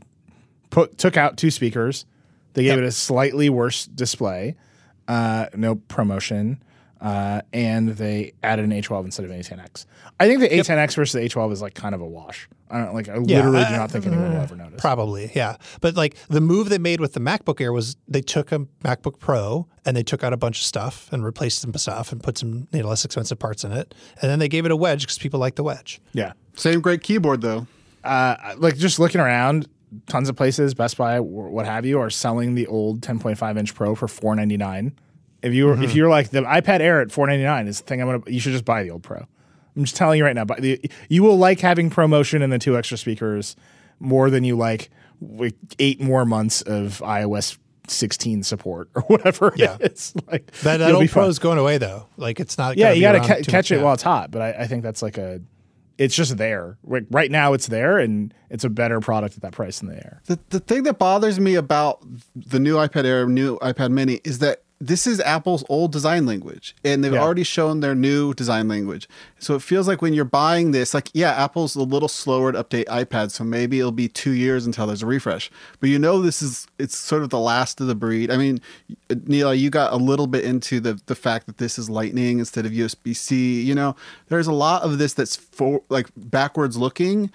put 0.72 0.98
took 0.98 1.16
out 1.16 1.38
two 1.38 1.52
speakers. 1.52 2.06
They 2.54 2.64
gave 2.64 2.72
Yep. 2.72 2.80
it 2.80 2.84
a 2.86 2.92
slightly 2.92 3.50
worse 3.50 3.86
display, 3.86 4.56
uh, 5.08 5.48
no 5.56 5.76
promotion, 5.76 6.64
uh, 7.06 7.42
and 7.54 7.90
they 7.90 8.34
added 8.42 8.66
an 8.66 8.72
A12 8.72 9.06
instead 9.06 9.26
of 9.26 9.32
an 9.32 9.40
A10X. 9.40 9.86
I 10.20 10.28
think 10.28 10.40
the 10.40 10.50
A10X 10.50 10.96
versus 10.96 11.14
the 11.14 11.20
A12 11.20 11.52
is 11.52 11.62
like 11.62 11.76
kind 11.76 11.94
of 11.94 12.02
a 12.02 12.06
wash. 12.06 12.50
I 12.72 12.84
don't 12.84 12.96
like. 12.96 13.08
I 13.08 13.18
literally 13.18 13.64
do 13.64 13.78
not 13.78 13.92
think 13.92 14.08
anyone 14.08 14.32
will 14.32 14.42
ever 14.42 14.56
notice. 14.56 14.82
Probably, 14.82 15.32
yeah. 15.36 15.58
But 15.82 15.96
like 15.96 16.16
the 16.30 16.42
move 16.42 16.70
they 16.70 16.80
made 16.80 17.00
with 17.00 17.14
the 17.14 17.20
MacBook 17.20 17.62
Air 17.62 17.72
was 17.72 17.96
they 18.08 18.22
took 18.22 18.52
a 18.52 18.62
MacBook 18.84 19.20
Pro 19.20 19.68
and 19.86 19.96
they 19.96 20.02
took 20.02 20.24
out 20.24 20.34
a 20.34 20.38
bunch 20.38 20.58
of 20.62 20.64
stuff 20.64 21.08
and 21.14 21.24
replaced 21.24 21.60
some 21.60 21.72
stuff 21.76 22.12
and 22.12 22.24
put 22.24 22.40
some 22.40 22.68
you 22.72 22.82
know, 22.82 22.90
less 22.90 23.06
expensive 23.06 23.38
parts 23.38 23.64
in 23.64 23.72
it, 23.72 23.94
and 24.20 24.32
then 24.32 24.40
they 24.40 24.50
gave 24.50 24.66
it 24.66 24.72
a 24.72 24.76
wedge 24.76 25.02
because 25.02 25.20
people 25.20 25.40
like 25.40 25.56
the 25.56 25.64
wedge. 25.64 26.02
yeah, 26.14 26.34
Same 26.56 26.82
great 26.82 27.04
keyboard 27.04 27.42
though. 27.42 27.68
uh, 28.04 28.56
like 28.58 28.78
just 28.78 28.98
looking 28.98 29.22
around, 29.22 29.68
tons 30.08 30.28
of 30.28 30.36
places, 30.36 30.74
Best 30.74 30.98
Buy, 30.98 31.20
what 31.20 31.68
have 31.68 31.86
you, 31.86 32.00
are 32.00 32.10
selling 32.10 32.56
the 32.56 32.66
old 32.66 33.02
10.5 33.02 33.58
inch 33.60 33.76
Pro 33.76 33.94
for 33.94 34.08
4.99. 34.08 34.94
If 35.46 35.54
you 35.54 35.68
were, 35.68 35.74
if 35.74 35.80
mm-hmm. 35.80 35.98
you're 35.98 36.10
like 36.10 36.30
the 36.30 36.42
iPad 36.42 36.80
Air 36.80 37.02
at 37.02 37.10
4.99 37.10 37.68
is 37.68 37.80
the 37.80 37.86
thing 37.86 38.02
I'm 38.02 38.08
gonna, 38.08 38.24
you 38.26 38.40
should 38.40 38.54
just 38.54 38.66
buy 38.66 38.84
the 38.84 38.90
old 38.90 39.04
Pro. 39.04 39.18
I'm 39.76 39.84
just 39.84 39.96
telling 39.96 40.18
you 40.18 40.26
right 40.26 40.36
now, 40.36 40.46
but 40.46 40.62
the, 40.62 40.80
you 41.10 41.22
will 41.22 41.38
like 41.38 41.60
having 41.60 41.90
promotion 41.90 42.42
and 42.42 42.52
the 42.52 42.60
two 42.60 42.78
extra 42.78 42.98
speakers 42.98 43.56
more 44.00 44.30
than 44.30 44.44
you 44.44 44.58
like, 44.58 44.90
like 45.22 45.56
eight 45.80 46.02
more 46.02 46.26
months 46.26 46.62
of 46.64 47.00
iOS 47.06 47.58
16 47.88 48.44
support 48.44 48.90
or 48.96 49.02
whatever 49.08 49.54
Yeah. 49.56 49.78
it 49.80 49.94
is. 49.94 50.14
Like 50.32 50.52
That, 50.64 50.78
that 50.78 50.88
you'll 50.88 51.00
be 51.00 51.04
old 51.04 51.10
fine. 51.12 51.24
Pro's 51.26 51.40
going 51.40 51.60
away 51.60 51.78
though. 51.78 52.08
Like 52.18 52.40
it's 52.40 52.58
not. 52.58 52.78
Yeah, 52.78 52.92
you 52.92 53.02
got 53.02 53.14
to 53.14 53.20
ca- 53.20 53.42
catch 53.44 53.70
much. 53.70 53.72
it 53.72 53.82
while 53.84 53.94
it's 53.94 54.04
hot. 54.04 54.32
But 54.32 54.42
I, 54.42 54.64
I 54.64 54.68
think 54.68 54.82
that's 54.82 55.02
like 55.02 55.18
a, 55.18 55.42
it's 55.98 56.16
just 56.16 56.36
there. 56.38 56.78
Like 56.84 57.06
right 57.10 57.32
now, 57.32 57.54
it's 57.54 57.68
there, 57.68 58.00
and 58.00 58.34
it's 58.50 58.66
a 58.66 58.70
better 58.70 59.00
product 59.00 59.36
at 59.36 59.42
that 59.44 59.54
price 59.54 59.80
than 59.80 59.90
the 59.90 59.96
Air. 59.96 60.22
The 60.26 60.38
the 60.50 60.60
thing 60.60 60.84
that 60.84 61.00
bothers 61.00 61.40
me 61.40 61.56
about 61.56 62.06
the 62.36 62.60
new 62.60 62.76
iPad 62.76 63.06
Air, 63.06 63.28
new 63.28 63.58
iPad 63.60 63.92
Mini 63.92 64.20
is 64.26 64.40
that 64.40 64.64
this 64.82 65.08
is 65.08 65.22
Apple's 65.22 65.64
old 65.70 65.92
design 65.94 66.26
language, 66.26 66.76
and 66.84 67.02
they've 67.04 67.14
Yeah. 67.14 67.22
already 67.22 67.44
shown 67.44 67.80
their 67.80 67.96
new 67.96 68.34
design 68.34 68.68
language. 68.68 69.08
So 69.40 69.56
it 69.56 69.62
feels 69.62 69.88
like 69.88 70.02
when 70.02 70.14
you're 70.14 70.26
buying 70.26 70.72
this, 70.72 70.94
like 70.94 71.10
yeah, 71.14 71.32
Apple's 71.32 71.76
a 71.78 71.82
little 71.82 72.10
slower 72.10 72.52
to 72.52 72.62
update 72.64 72.86
iPads, 72.86 73.32
so 73.32 73.44
maybe 73.46 73.80
it'll 73.80 73.92
be 73.94 74.10
two 74.10 74.32
years 74.32 74.66
until 74.66 74.86
there's 74.86 75.02
a 75.02 75.06
refresh. 75.06 75.50
But 75.80 75.90
you 75.90 75.98
know, 75.98 76.22
this 76.22 76.42
is 76.42 76.68
it's 76.78 76.98
sort 76.98 77.24
of 77.24 77.30
the 77.30 77.40
last 77.40 77.80
of 77.80 77.88
the 77.88 77.96
breed. 77.96 78.30
I 78.30 78.38
mean, 78.38 78.60
Neil, 79.26 79.54
you 79.56 79.70
got 79.70 79.94
a 79.94 79.98
little 79.98 80.28
bit 80.28 80.44
into 80.44 80.80
the 80.82 81.00
the 81.06 81.16
fact 81.16 81.46
that 81.48 81.58
this 81.58 81.80
is 81.80 81.90
Lightning 81.90 82.40
instead 82.40 82.66
of 82.66 82.74
USB 82.74 83.14
C. 83.16 83.62
You 83.62 83.76
know, 83.76 83.96
there's 84.28 84.48
a 84.48 84.52
lot 84.54 84.82
of 84.84 84.98
this 84.98 85.14
that's 85.14 85.36
for 85.38 85.82
like 85.90 86.08
backwards 86.18 86.76
looking, 86.76 87.32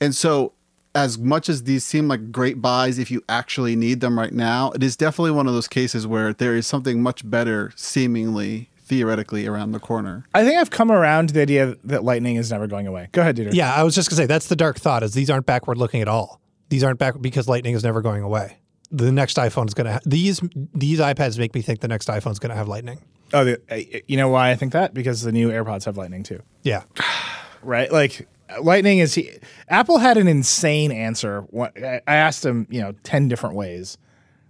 and 0.00 0.14
so 0.14 0.52
as 0.94 1.18
much 1.18 1.48
as 1.48 1.62
these 1.64 1.84
seem 1.84 2.08
like 2.08 2.30
great 2.30 2.60
buys 2.60 2.98
if 2.98 3.10
you 3.10 3.22
actually 3.28 3.76
need 3.76 4.00
them 4.00 4.18
right 4.18 4.32
now, 4.32 4.70
it 4.72 4.82
is 4.82 4.96
definitely 4.96 5.30
one 5.30 5.46
of 5.46 5.54
those 5.54 5.68
cases 5.68 6.06
where 6.06 6.32
there 6.32 6.54
is 6.54 6.66
something 6.66 7.02
much 7.02 7.28
better, 7.28 7.72
seemingly 7.76 8.68
theoretically, 8.84 9.46
around 9.46 9.72
the 9.72 9.80
corner. 9.80 10.24
I 10.34 10.44
think 10.44 10.58
I've 10.58 10.68
come 10.70 10.90
around 10.92 11.28
to 11.28 11.34
the 11.34 11.40
idea 11.40 11.76
that 11.84 12.04
Lightning 12.04 12.36
is 12.36 12.50
never 12.50 12.66
going 12.66 12.86
away. 12.86 13.08
Go 13.12 13.22
ahead, 13.22 13.36
Dieter. 13.36 13.54
Yeah, 13.54 13.72
I 13.72 13.82
was 13.84 13.94
just 13.94 14.10
gonna 14.10 14.18
say 14.18 14.26
that's 14.26 14.48
the 14.48 14.56
dark 14.56 14.78
thought. 14.78 15.02
Is 15.02 15.14
these 15.14 15.30
aren't 15.30 15.46
backward 15.46 15.78
looking 15.78 16.02
at 16.02 16.08
all. 16.08 16.40
These 16.68 16.84
aren't 16.84 16.98
back 16.98 17.14
because 17.20 17.48
Lightning 17.48 17.74
is 17.74 17.84
never 17.84 18.02
going 18.02 18.22
away. 18.22 18.58
The 18.90 19.10
next 19.10 19.38
iPhone 19.38 19.68
is 19.68 19.74
gonna 19.74 19.94
ha- 19.94 20.00
these 20.04 20.40
these 20.74 20.98
iPads 20.98 21.38
make 21.38 21.54
me 21.54 21.62
think 21.62 21.80
the 21.80 21.88
next 21.88 22.08
iPhone 22.08 22.32
is 22.32 22.38
gonna 22.38 22.54
have 22.56 22.68
Lightning. 22.68 22.98
Oh, 23.32 23.44
the, 23.46 23.60
uh, 23.70 24.00
you 24.06 24.18
know 24.18 24.28
why 24.28 24.50
I 24.50 24.56
think 24.56 24.74
that? 24.74 24.92
Because 24.92 25.22
the 25.22 25.32
new 25.32 25.48
AirPods 25.50 25.86
have 25.86 25.96
Lightning 25.96 26.22
too, 26.22 26.42
Yeah, 26.64 26.82
right? 27.62 27.90
Like 27.90 28.28
Lightning 28.60 28.98
is 28.98 29.14
he, 29.14 29.30
Apple 29.68 29.98
had 29.98 30.16
an 30.18 30.28
insane 30.28 30.92
answer. 30.92 31.42
What- 31.50 31.76
I 31.82 32.00
I 32.06 32.14
asked 32.16 32.44
him, 32.44 32.66
you 32.70 32.80
know, 32.80 32.92
ten 33.02 33.28
different 33.28 33.54
ways, 33.56 33.96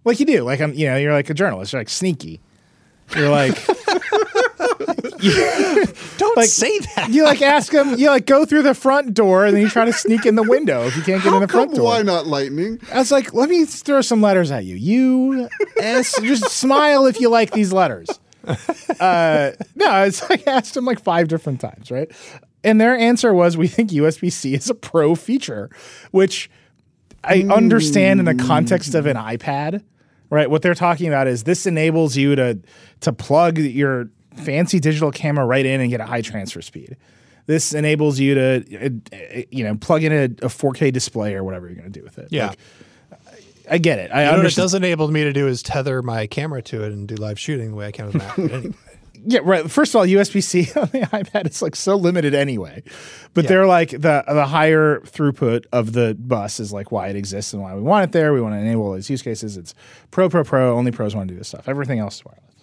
like 0.05 0.19
you 0.21 0.27
do. 0.27 0.43
Like 0.43 0.61
I'm, 0.61 0.73
you 0.75 0.87
know, 0.87 0.97
you're 0.97 1.13
like 1.13 1.31
a 1.31 1.35
journalist. 1.35 1.73
You're 1.73 1.81
like 1.81 1.89
sneaky. 1.89 2.41
You're 3.17 3.29
like 3.31 3.55
Don't 6.19 6.37
Like- 6.37 6.49
say 6.49 6.79
that. 6.97 7.09
you 7.11 7.25
like 7.25 7.43
ask 7.43 7.73
him. 7.73 7.99
You 7.99 8.09
like 8.09 8.27
go 8.27 8.45
through 8.45 8.63
the 8.63 8.75
front 8.75 9.15
door 9.15 9.45
and 9.45 9.55
then 9.55 9.63
you 9.63 9.69
try 9.69 9.85
to 9.85 9.93
sneak 9.93 10.25
in 10.27 10.35
the 10.35 10.43
window 10.43 10.87
if 10.87 10.97
you 10.97 11.03
can't 11.03 11.23
get 11.23 11.31
How 11.31 11.37
in 11.37 11.43
the 11.43 11.49
front 11.49 11.71
come 11.71 11.77
door. 11.77 11.85
why 11.87 12.03
not 12.03 12.27
lightning? 12.27 12.81
I 12.93 12.99
was 12.99 13.11
like, 13.13 13.33
let 13.35 13.49
me 13.49 13.65
throw 13.65 14.01
some 14.01 14.21
letters 14.23 14.51
at 14.51 14.65
you. 14.65 14.77
You 14.77 15.49
S, 15.79 16.21
just 16.23 16.45
smile 16.51 17.07
if 17.07 17.21
you 17.21 17.29
like 17.29 17.51
these 17.53 17.73
letters. 17.73 18.09
Uh, 18.99 19.53
no, 19.77 20.03
it's 20.05 20.29
like 20.29 20.47
I 20.49 20.53
asked 20.53 20.77
him 20.77 20.85
like 20.85 21.01
five 21.01 21.29
different 21.29 21.61
times, 21.61 21.91
right? 21.91 22.11
And 22.65 22.81
their 22.81 22.97
answer 22.97 23.35
was, 23.35 23.57
we 23.57 23.69
think 23.69 23.91
USB 23.91 24.31
C 24.31 24.55
is 24.55 24.71
a 24.71 24.75
pro 24.75 25.15
feature, 25.15 25.71
which 26.11 26.51
I 27.25 27.43
understand 27.43 28.21
in 28.21 28.27
the 28.27 28.35
context 28.35 28.95
of 28.95 29.07
an 29.07 29.17
iPad, 29.17 29.83
right? 30.31 30.51
What 30.51 30.63
they're 30.63 30.75
talking 30.75 31.09
about 31.09 31.27
is 31.27 31.45
this 31.45 31.67
enables 31.67 32.17
you 32.17 32.35
to 32.37 32.59
to 33.01 33.13
plug 33.13 33.59
your 33.59 34.11
fancy 34.35 34.81
digital 34.81 35.11
camera 35.11 35.45
right 35.45 35.67
in 35.67 35.81
and 35.81 35.91
get 35.91 36.01
a 36.01 36.07
high 36.07 36.23
transfer 36.23 36.63
speed. 36.63 36.97
This 37.47 37.75
enables 37.75 38.19
you 38.19 38.35
to, 38.35 38.87
uh, 38.87 39.17
uh, 39.17 39.43
you 39.51 39.65
know, 39.65 39.75
plug 39.77 40.05
in 40.05 40.13
a, 40.13 40.25
a 40.25 40.49
4K 40.49 40.93
display 40.93 41.35
or 41.35 41.43
whatever 41.43 41.67
you're 41.67 41.75
going 41.75 41.93
to 41.93 41.99
do 41.99 42.05
with 42.05 42.19
it. 42.19 42.29
Yeah. 42.31 42.49
Like, 42.49 42.59
I 43.71 43.79
get 43.79 43.99
it. 43.99 44.11
I 44.13 44.25
You 44.25 44.31
know 44.33 44.37
what 44.39 44.47
it 44.47 44.55
does 44.55 44.75
enable 44.75 45.09
me 45.09 45.25
to 45.25 45.33
do 45.33 45.49
is 45.49 45.63
tether 45.63 46.03
my 46.03 46.27
camera 46.27 46.63
to 46.63 46.85
it 46.85 46.93
and 46.93 47.09
do 47.09 47.15
live 47.17 47.39
shooting 47.39 47.71
the 47.71 47.77
way 47.77 47.87
I 47.87 47.91
can 47.91 48.07
with 48.07 48.15
Mac. 48.17 48.37
But 48.37 48.53
anyway. 48.53 48.75
Yeah, 49.25 49.41
right. 49.45 49.71
First 49.71 49.95
of 49.95 50.01
all, 50.01 50.07
USB 50.07 50.43
C 50.43 50.61
on 50.77 50.89
the 50.89 51.01
iPad 51.13 51.49
is 51.49 51.63
like 51.63 51.77
so 51.77 51.97
limited 51.97 52.35
anyway. 52.35 52.83
But 53.35 53.45
Yeah. 53.45 53.49
they're 53.49 53.67
like 53.67 53.91
the 53.91 54.25
the 54.27 54.47
higher 54.47 55.01
throughput 55.01 55.65
of 55.73 55.93
the 55.93 56.17
bus 56.19 56.59
is 56.61 56.73
like 56.73 56.91
why 56.91 57.09
it 57.09 57.17
exists 57.17 57.53
and 57.53 57.63
why 57.63 57.75
we 57.75 57.83
want 57.83 58.05
it 58.05 58.13
there. 58.13 58.33
We 58.33 58.41
want 58.41 58.55
to 58.55 58.59
enable 58.59 58.85
all 58.87 58.95
these 58.95 59.09
use 59.11 59.23
cases. 59.23 59.57
It's 59.57 59.75
pro, 60.11 60.29
pro, 60.29 60.45
pro. 60.45 60.77
Only 60.77 60.91
pros 60.91 61.15
want 61.15 61.29
to 61.29 61.35
do 61.35 61.39
this 61.39 61.49
stuff. 61.49 61.69
Everything 61.69 61.99
else 61.99 62.17
is 62.17 62.25
wireless. 62.25 62.55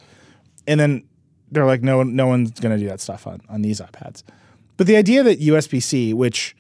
And 0.67 0.79
then 0.79 1.03
they're 1.51 1.65
like, 1.65 1.81
no, 1.81 2.03
no 2.03 2.27
one's 2.27 2.51
going 2.59 2.75
to 2.75 2.81
do 2.81 2.87
that 2.89 2.99
stuff 2.99 3.25
on 3.25 3.41
on 3.49 3.61
these 3.61 3.79
iPads. 3.81 4.23
But 4.77 4.87
the 4.87 4.95
idea 4.97 5.23
that 5.23 5.39
USB 5.39 5.81
C, 5.81 6.13
which 6.13 6.55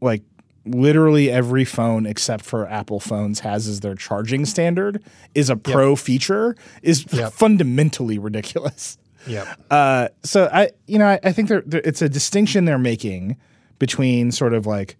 like 0.00 0.22
literally 0.64 1.28
every 1.30 1.64
phone 1.64 2.06
except 2.06 2.44
for 2.44 2.68
Apple 2.68 3.00
phones 3.00 3.40
has 3.40 3.66
as 3.66 3.80
their 3.80 3.94
charging 3.96 4.44
standard, 4.46 5.02
is 5.34 5.50
a 5.50 5.56
pro 5.56 5.96
feature, 5.96 6.54
is 6.82 7.04
Yep. 7.12 7.32
fundamentally 7.32 8.18
ridiculous. 8.18 8.98
Yep. 9.26 9.48
Uh, 9.70 10.08
so 10.22 10.48
I, 10.52 10.70
you 10.86 10.98
know, 10.98 11.06
I, 11.06 11.20
I 11.22 11.32
think 11.32 11.48
there, 11.48 11.62
there, 11.64 11.80
it's 11.84 12.02
a 12.02 12.08
distinction 12.08 12.64
they're 12.64 12.78
making 12.78 13.36
between 13.78 14.32
sort 14.32 14.54
of 14.54 14.66
like 14.66 14.96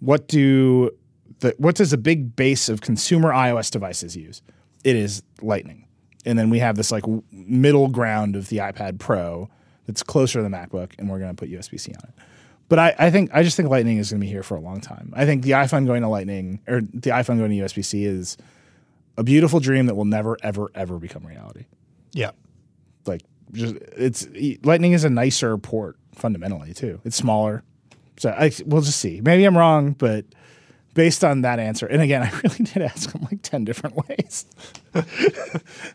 what 0.00 0.28
do 0.28 0.90
the 1.40 1.54
what 1.58 1.74
does 1.74 1.92
a 1.92 1.98
big 1.98 2.36
base 2.36 2.68
of 2.68 2.80
consumer 2.80 3.30
iOS 3.32 3.70
devices 3.70 4.16
use? 4.16 4.42
It 4.84 4.96
is 4.96 5.22
Lightning, 5.42 5.86
and 6.24 6.38
then 6.38 6.50
we 6.50 6.58
have 6.58 6.76
this 6.76 6.90
like 6.90 7.02
w- 7.02 7.22
middle 7.32 7.88
ground 7.88 8.36
of 8.36 8.48
the 8.48 8.58
iPad 8.58 8.98
Pro 8.98 9.48
that's 9.86 10.02
closer 10.02 10.38
to 10.38 10.42
the 10.42 10.48
MacBook, 10.48 10.92
and 10.98 11.08
we're 11.08 11.18
going 11.18 11.34
to 11.34 11.36
put 11.36 11.50
USB 11.50 11.78
C 11.78 11.92
on 11.92 12.08
it. 12.08 12.14
But 12.68 12.78
I, 12.78 12.94
I 12.98 13.10
think 13.10 13.30
I 13.34 13.42
just 13.42 13.56
think 13.56 13.68
Lightning 13.68 13.98
is 13.98 14.10
going 14.10 14.20
to 14.20 14.24
be 14.24 14.30
here 14.30 14.42
for 14.42 14.56
a 14.56 14.60
long 14.60 14.80
time. 14.80 15.12
I 15.16 15.26
think 15.26 15.42
the 15.42 15.52
iPhone 15.52 15.86
going 15.86 16.02
to 16.02 16.08
Lightning 16.08 16.60
or 16.68 16.80
the 16.80 17.10
iPhone 17.10 17.38
going 17.38 17.50
to 17.50 17.56
USB 17.56 17.84
C 17.84 18.04
is 18.04 18.36
a 19.16 19.24
beautiful 19.24 19.60
dream 19.60 19.86
that 19.86 19.96
will 19.96 20.04
never, 20.04 20.38
ever, 20.42 20.70
ever 20.74 20.98
become 20.98 21.26
reality 21.26 21.64
Yep. 22.12 22.36
Just 23.52 23.74
it's 23.96 24.26
lightning 24.64 24.92
is 24.92 25.04
a 25.04 25.10
nicer 25.10 25.56
port 25.58 25.96
fundamentally 26.14 26.74
too. 26.74 27.00
It's 27.04 27.16
smaller. 27.16 27.62
So 28.18 28.30
I, 28.30 28.50
we'll 28.66 28.82
just 28.82 29.00
see. 29.00 29.20
Maybe 29.22 29.44
i'm 29.44 29.56
wrong 29.56 29.92
but 29.92 30.24
based 30.92 31.24
on 31.24 31.42
that 31.42 31.58
answer 31.58 31.86
and 31.86 32.02
again 32.02 32.22
i 32.24 32.30
really 32.42 32.64
did 32.64 32.82
ask 32.82 33.12
him 33.14 33.22
like 33.30 33.40
10 33.42 33.64
different 33.64 33.96
ways. 34.08 34.44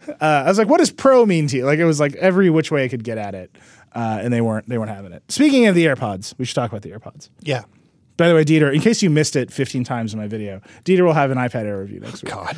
Uh, 0.07 0.43
i 0.45 0.47
was 0.47 0.57
like 0.57 0.67
what 0.67 0.79
does 0.79 0.91
pro 0.91 1.25
mean 1.25 1.47
to 1.47 1.57
you? 1.57 1.65
Like 1.65 1.79
it 1.79 1.85
was 1.85 1.99
like 1.99 2.15
every 2.15 2.49
which 2.49 2.71
way 2.71 2.85
i 2.85 2.87
could 2.87 3.03
get 3.03 3.17
at 3.17 3.35
it 3.35 3.55
uh, 3.93 4.19
and 4.21 4.31
they 4.33 4.41
weren't 4.41 4.67
they 4.69 4.77
weren't 4.77 4.89
having 4.91 5.11
it. 5.13 5.23
Speaking 5.29 5.67
of 5.67 5.75
the 5.75 5.85
airpods 5.85 6.33
we 6.37 6.45
should 6.45 6.55
talk 6.55 6.71
about 6.71 6.81
the 6.81 6.91
airpods. 6.91 7.29
Yeah. 7.41 7.63
by 8.17 8.27
the 8.29 8.35
way 8.35 8.43
dieter 8.43 8.73
in 8.73 8.81
case 8.81 9.03
you 9.03 9.09
missed 9.09 9.35
it 9.35 9.51
15 9.51 9.83
times 9.83 10.13
in 10.13 10.19
my 10.19 10.27
video 10.27 10.61
dieter 10.85 11.01
will 11.05 11.13
have 11.13 11.31
an 11.31 11.37
ipad 11.37 11.65
air 11.65 11.79
review 11.79 11.99
next 11.99 12.23
week. 12.23 12.33
God. 12.33 12.55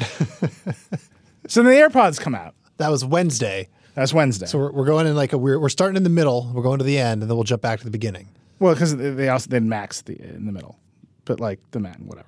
so 1.47 1.63
then 1.63 1.73
the 1.73 1.79
airpods 1.79 2.19
come 2.19 2.35
out. 2.35 2.53
That 2.77 2.89
was 2.89 3.03
Wednesday. 3.03 3.67
That's 3.97 4.13
wednesday 4.13 4.45
So 4.45 4.59
we're, 4.59 4.71
we're 4.71 4.85
going 4.85 5.07
in 5.07 5.15
like 5.15 5.33
a 5.33 5.37
we're, 5.37 5.59
we're 5.59 5.69
starting 5.69 5.97
in 5.97 6.03
the 6.03 6.09
middle. 6.09 6.49
We're 6.53 6.61
going 6.61 6.77
to 6.77 6.85
the 6.85 6.97
end, 6.99 7.21
and 7.23 7.29
then 7.29 7.35
we'll 7.35 7.43
jump 7.43 7.61
back 7.63 7.79
to 7.79 7.85
the 7.85 7.91
beginning. 7.91 8.29
Well, 8.59 8.73
because 8.73 8.95
they 8.95 9.27
also 9.29 9.49
did 9.49 9.63
Macs 9.63 10.01
the, 10.03 10.13
in 10.21 10.45
the 10.45 10.51
middle, 10.51 10.79
but 11.25 11.39
like 11.39 11.59
the 11.71 11.79
Mac, 11.79 11.97
whatever. 11.97 12.27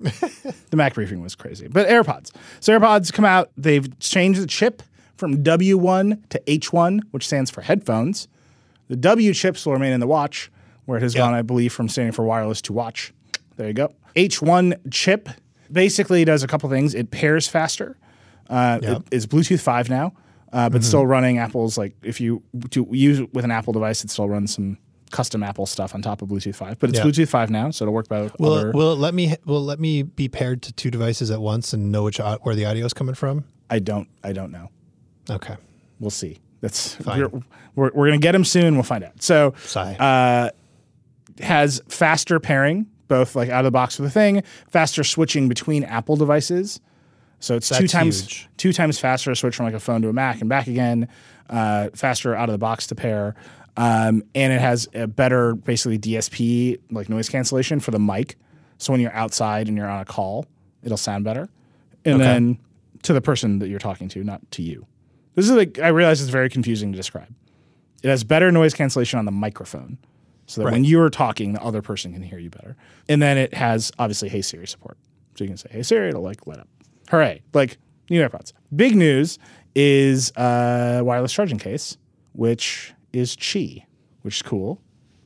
the 0.00 0.76
Mac 0.76 0.94
briefing 0.94 1.20
was 1.22 1.34
crazy, 1.34 1.68
but 1.68 1.88
AirPods. 1.88 2.30
So 2.60 2.78
AirPods 2.78 3.12
come 3.12 3.24
out. 3.24 3.50
They've 3.56 3.98
changed 3.98 4.40
the 4.40 4.46
chip 4.46 4.82
from 5.16 5.42
W1 5.42 6.28
to 6.30 6.40
H1, 6.46 7.00
which 7.10 7.26
stands 7.26 7.50
for 7.50 7.62
headphones. 7.62 8.28
The 8.88 8.96
W 8.96 9.34
chips 9.34 9.66
will 9.66 9.72
remain 9.74 9.92
in 9.92 10.00
the 10.00 10.06
watch, 10.06 10.50
where 10.86 10.98
it 10.98 11.02
has 11.02 11.14
Yeah. 11.14 11.20
gone, 11.22 11.34
I 11.34 11.42
believe, 11.42 11.72
from 11.72 11.88
standing 11.88 12.12
for 12.12 12.24
wireless 12.24 12.62
to 12.62 12.72
watch. 12.72 13.12
There 13.56 13.66
you 13.66 13.72
go. 13.74 13.92
H1 14.16 14.74
chip 14.90 15.28
basically 15.70 16.24
does 16.24 16.42
a 16.42 16.46
couple 16.46 16.70
things. 16.70 16.94
It 16.94 17.10
pairs 17.10 17.48
faster. 17.48 17.96
Uh, 18.48 18.78
Yep. 18.80 18.96
It 19.10 19.14
is 19.16 19.26
Bluetooth 19.26 19.60
5 19.60 19.90
now, 19.90 20.12
uh, 20.52 20.68
but 20.70 20.82
still 20.84 21.06
running 21.06 21.38
Apple's 21.38 21.76
like 21.78 21.94
if 22.02 22.20
you 22.20 22.42
to 22.70 22.86
use 22.90 23.20
it 23.20 23.32
with 23.34 23.44
an 23.44 23.50
Apple 23.50 23.72
device, 23.72 24.04
it 24.04 24.10
still 24.10 24.28
runs 24.28 24.54
some 24.54 24.78
custom 25.10 25.42
Apple 25.42 25.64
stuff 25.66 25.94
on 25.94 26.02
top 26.02 26.20
of 26.20 26.28
Bluetooth 26.28 26.54
5. 26.54 26.78
But 26.78 26.90
it's 26.90 26.98
Yeah. 26.98 27.04
Bluetooth 27.06 27.28
5 27.28 27.50
now, 27.50 27.70
so 27.70 27.84
it'll 27.84 27.94
work 27.94 28.08
by 28.08 28.30
Will 28.38 28.52
other. 28.52 28.68
it, 28.70 28.74
will 28.74 28.92
it 28.92 28.98
let 28.98 29.14
me 29.14 29.34
will 29.46 29.58
it 29.58 29.64
let 29.66 29.80
me 29.80 30.02
be 30.02 30.28
paired 30.28 30.62
to 30.62 30.72
two 30.72 30.90
devices 30.90 31.30
at 31.30 31.40
once 31.40 31.72
and 31.72 31.90
know 31.90 32.04
which 32.04 32.18
where 32.42 32.54
the 32.54 32.64
audio 32.64 32.84
is 32.84 32.92
coming 32.92 33.14
from? 33.14 33.44
I 33.70 33.78
don't. 33.78 34.08
I 34.24 34.32
don't 34.32 34.50
know. 34.50 34.70
Okay. 35.30 35.56
We'll 36.00 36.10
see. 36.10 36.38
That's 36.60 36.94
Fine. 36.96 37.20
we're, 37.20 37.28
we're, 37.74 37.90
we're 37.94 38.06
gonna 38.08 38.18
get 38.18 38.32
them 38.32 38.44
soon. 38.44 38.74
We'll 38.74 38.82
find 38.82 39.04
out. 39.04 39.22
So 39.22 39.54
uh, 39.98 40.50
has 41.40 41.80
faster 41.88 42.40
pairing, 42.40 42.86
both 43.06 43.36
like 43.36 43.48
out 43.48 43.60
of 43.60 43.64
the 43.64 43.70
box 43.70 43.98
with 43.98 44.08
the 44.08 44.12
thing, 44.12 44.42
faster 44.68 45.04
switching 45.04 45.48
between 45.48 45.84
Apple 45.84 46.16
devices. 46.16 46.80
So 47.40 47.54
it's 47.54 47.68
two 47.68 47.86
times 47.86 48.20
huge. 48.20 48.48
two 48.56 48.72
times 48.72 48.98
faster 48.98 49.30
to 49.30 49.36
switch 49.36 49.56
from 49.56 49.66
like 49.66 49.74
a 49.74 49.80
phone 49.80 50.02
to 50.02 50.08
a 50.08 50.12
Mac 50.12 50.40
and 50.40 50.48
back 50.48 50.66
again. 50.66 51.08
Uh, 51.48 51.88
faster 51.94 52.34
out 52.34 52.48
of 52.48 52.52
the 52.52 52.58
box 52.58 52.88
to 52.88 52.94
pair, 52.94 53.34
um, 53.76 54.22
and 54.34 54.52
it 54.52 54.60
has 54.60 54.86
a 54.92 55.06
better 55.06 55.54
basically 55.54 55.98
DSP 55.98 56.78
like 56.90 57.08
noise 57.08 57.28
cancellation 57.28 57.80
for 57.80 57.90
the 57.90 57.98
mic. 57.98 58.36
So 58.76 58.92
when 58.92 59.00
you're 59.00 59.14
outside 59.14 59.68
and 59.68 59.76
you're 59.76 59.88
on 59.88 60.00
a 60.00 60.04
call, 60.04 60.46
it'll 60.82 60.98
sound 60.98 61.24
better. 61.24 61.48
And 62.04 62.20
then 62.20 62.58
to 63.02 63.12
the 63.12 63.20
person 63.20 63.60
that 63.60 63.68
you're 63.68 63.78
talking 63.78 64.08
to, 64.10 64.22
not 64.24 64.48
to 64.52 64.62
you. 64.62 64.86
This 65.34 65.48
is 65.48 65.52
like 65.52 65.78
I 65.78 65.88
realize 65.88 66.20
it's 66.20 66.30
very 66.30 66.50
confusing 66.50 66.92
to 66.92 66.96
describe. 66.96 67.32
It 68.02 68.08
has 68.08 68.24
better 68.24 68.52
noise 68.52 68.74
cancellation 68.74 69.18
on 69.18 69.24
the 69.24 69.30
microphone, 69.32 69.98
so 70.46 70.62
that 70.62 70.72
when 70.72 70.84
you 70.84 71.00
are 71.00 71.10
talking, 71.10 71.52
the 71.52 71.62
other 71.62 71.80
person 71.80 72.12
can 72.12 72.22
hear 72.22 72.38
you 72.38 72.50
better. 72.50 72.76
And 73.08 73.22
then 73.22 73.38
it 73.38 73.54
has 73.54 73.92
obviously 73.98 74.28
Hey 74.28 74.42
Siri 74.42 74.66
support, 74.66 74.98
so 75.36 75.44
you 75.44 75.48
can 75.48 75.56
say 75.56 75.68
Hey 75.70 75.82
Siri, 75.82 76.08
it'll 76.08 76.22
like 76.22 76.46
light 76.46 76.58
up. 76.58 76.68
Hooray! 77.10 77.42
Like 77.54 77.78
new 78.10 78.20
AirPods. 78.26 78.52
Big 78.74 78.94
news 78.94 79.38
is 79.74 80.32
a 80.36 81.00
wireless 81.02 81.32
charging 81.32 81.58
case, 81.58 81.96
which 82.32 82.92
is 83.12 83.36
Qi, 83.36 83.84
which 84.22 84.36
is 84.36 84.42
cool. 84.42 84.80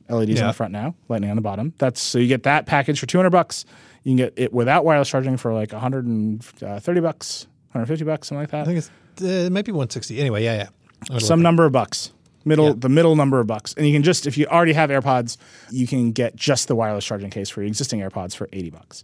LEDs 0.09 0.41
on 0.41 0.47
the 0.47 0.53
front 0.53 0.71
now, 0.73 0.95
lightning 1.09 1.29
on 1.29 1.35
the 1.35 1.41
bottom. 1.41 1.73
That's 1.77 2.01
so 2.01 2.19
you 2.19 2.27
get 2.27 2.43
that 2.43 2.65
package 2.65 2.99
for 2.99 3.05
200 3.05 3.29
bucks. 3.29 3.65
You 4.03 4.11
can 4.11 4.17
get 4.17 4.33
it 4.35 4.53
without 4.53 4.83
wireless 4.85 5.09
charging 5.09 5.37
for 5.37 5.53
like 5.53 5.71
130 5.71 6.99
bucks, 6.99 7.47
150 7.71 8.05
bucks, 8.05 8.27
something 8.27 8.41
like 8.41 8.51
that 8.51 8.61
I 8.61 8.65
think 8.65 8.77
it's 8.79 8.89
uh, 9.21 9.25
it 9.47 9.51
might 9.51 9.65
be 9.65 9.71
160. 9.71 10.19
Anyway, 10.19 10.43
yeah, 10.43 10.67
yeah. 11.09 11.17
Some 11.19 11.41
number 11.41 11.65
of 11.65 11.71
bucks 11.71 12.11
middle 12.45 12.67
Yeah. 12.67 12.73
the 12.77 12.89
middle 12.89 13.15
number 13.15 13.39
of 13.39 13.47
bucks 13.47 13.73
and 13.77 13.87
you 13.87 13.93
can 13.93 14.03
just 14.03 14.27
if 14.27 14.37
you 14.37 14.45
already 14.47 14.73
have 14.73 14.89
airpods 14.89 15.37
you 15.71 15.87
can 15.87 16.11
get 16.11 16.35
just 16.35 16.67
the 16.67 16.75
wireless 16.75 17.05
charging 17.05 17.29
case 17.29 17.49
for 17.49 17.61
your 17.61 17.67
existing 17.67 18.01
airpods 18.01 18.35
for 18.35 18.49
80 18.51 18.69
bucks 18.69 19.03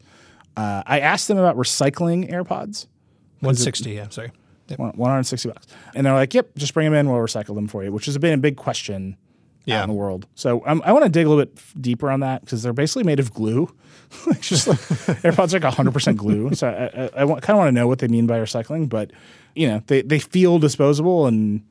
uh, 0.57 0.83
i 0.85 0.99
asked 0.99 1.27
them 1.27 1.37
about 1.37 1.55
recycling 1.57 2.29
airpods 2.31 2.85
at 2.85 3.43
160. 3.43 3.91
Yeah, 3.91 4.09
sorry. 4.09 4.31
Yep. 4.67 4.79
160 4.79 5.49
bucks 5.49 5.65
and 5.95 6.05
they're 6.05 6.13
like 6.13 6.33
yep 6.35 6.49
just 6.55 6.73
bring 6.75 6.85
them 6.85 6.93
in 6.93 7.09
we'll 7.09 7.19
recycle 7.19 7.55
them 7.55 7.67
for 7.67 7.83
you 7.83 7.91
which 7.91 8.05
has 8.05 8.15
been 8.19 8.33
a 8.33 8.37
big 8.37 8.55
question 8.55 9.17
Yeah. 9.65 9.81
in 9.81 9.89
the 9.89 9.95
world 9.95 10.27
so 10.35 10.61
um, 10.67 10.83
i 10.85 10.91
want 10.91 11.05
to 11.05 11.09
dig 11.09 11.25
a 11.25 11.29
little 11.29 11.43
bit 11.43 11.53
f- 11.57 11.73
deeper 11.81 12.11
on 12.11 12.19
that 12.19 12.41
because 12.41 12.61
they're 12.61 12.71
basically 12.73 13.03
made 13.03 13.19
of 13.19 13.33
glue 13.33 13.73
it's 14.27 14.47
just 14.47 14.67
like 14.67 14.77
airpods 15.23 15.53
are 15.55 15.59
like 15.59 15.73
100% 15.73 16.17
glue 16.17 16.53
so 16.53 16.67
i, 16.67 17.01
I, 17.19 17.23
I 17.23 17.25
kind 17.39 17.49
of 17.49 17.57
want 17.57 17.67
to 17.69 17.71
know 17.71 17.87
what 17.87 17.97
they 17.97 18.07
mean 18.07 18.27
by 18.27 18.37
recycling 18.39 18.87
but 18.87 19.09
you 19.55 19.67
know 19.67 19.81
they, 19.87 20.03
they 20.03 20.19
feel 20.19 20.59
disposable 20.59 21.25
and 21.25 21.63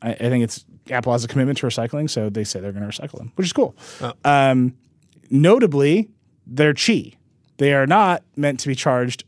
I, 0.00 0.12
I 0.12 0.14
think 0.14 0.44
it's 0.44 0.64
Apple 0.90 1.12
has 1.12 1.24
a 1.24 1.28
commitment 1.28 1.58
to 1.58 1.66
recycling, 1.66 2.08
so 2.08 2.30
they 2.30 2.44
say 2.44 2.60
they're 2.60 2.72
going 2.72 2.88
to 2.88 3.02
recycle 3.02 3.18
them, 3.18 3.30
which 3.34 3.46
is 3.48 3.52
cool. 3.52 3.76
Um, 4.24 4.74
notably, 5.30 6.08
they're 6.46 6.72
Qi. 6.74 7.16
They 7.58 7.74
are 7.74 7.86
not 7.86 8.22
meant 8.36 8.60
to 8.60 8.68
be 8.68 8.74
charged 8.74 9.24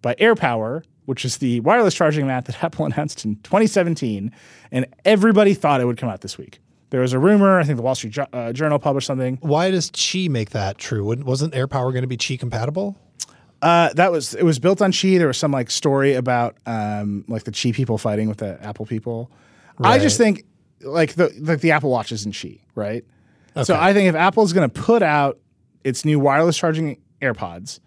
by 0.00 0.14
AirPower, 0.14 0.84
which 1.04 1.24
is 1.24 1.38
the 1.38 1.60
wireless 1.60 1.94
charging 1.94 2.26
mat 2.26 2.46
that 2.46 2.62
Apple 2.64 2.86
announced 2.86 3.24
in 3.24 3.36
2017, 3.36 4.32
and 4.72 4.86
everybody 5.04 5.54
thought 5.54 5.80
it 5.80 5.84
would 5.84 5.98
come 5.98 6.08
out 6.08 6.22
this 6.22 6.38
week. 6.38 6.60
There 6.90 7.00
was 7.00 7.12
a 7.12 7.18
rumor. 7.18 7.58
I 7.58 7.64
think 7.64 7.76
the 7.76 7.82
Wall 7.82 7.94
Street 7.96 8.12
Ju- 8.12 8.26
uh, 8.32 8.52
Journal 8.52 8.78
published 8.78 9.08
something. 9.08 9.38
Why 9.40 9.70
does 9.70 9.90
Qi 9.90 10.28
make 10.28 10.50
that 10.50 10.78
true? 10.78 11.04
Wasn't 11.04 11.52
AirPower 11.52 11.90
going 11.90 12.02
to 12.02 12.06
be 12.06 12.16
Qi 12.16 12.38
compatible? 12.38 12.96
Uh, 13.60 13.92
that 13.94 14.12
was 14.12 14.34
it 14.34 14.44
was 14.44 14.58
built 14.58 14.80
on 14.80 14.92
Qi. 14.92 15.18
There 15.18 15.26
was 15.26 15.38
some 15.38 15.50
like 15.50 15.70
story 15.70 16.14
about 16.14 16.56
um, 16.66 17.24
like 17.26 17.44
the 17.44 17.50
Qi 17.50 17.74
people 17.74 17.98
fighting 17.98 18.28
with 18.28 18.38
the 18.38 18.62
Apple 18.62 18.86
people. 18.86 19.30
I 19.80 19.98
just 19.98 20.18
think 20.18 20.44
like 20.82 21.14
the 21.14 21.34
like 21.40 21.60
the 21.60 21.72
Apple 21.72 21.90
Watch 21.90 22.12
isn't 22.12 22.32
Qi, 22.32 22.60
right? 22.74 23.04
Okay. 23.56 23.64
So 23.64 23.74
I 23.74 23.92
think 23.92 24.08
if 24.08 24.14
Apple's 24.14 24.52
going 24.52 24.68
to 24.68 24.82
put 24.82 25.02
out 25.02 25.40
its 25.82 26.04
new 26.04 26.20
wireless 26.20 26.56
charging 26.56 26.98
AirPods, 27.24 27.80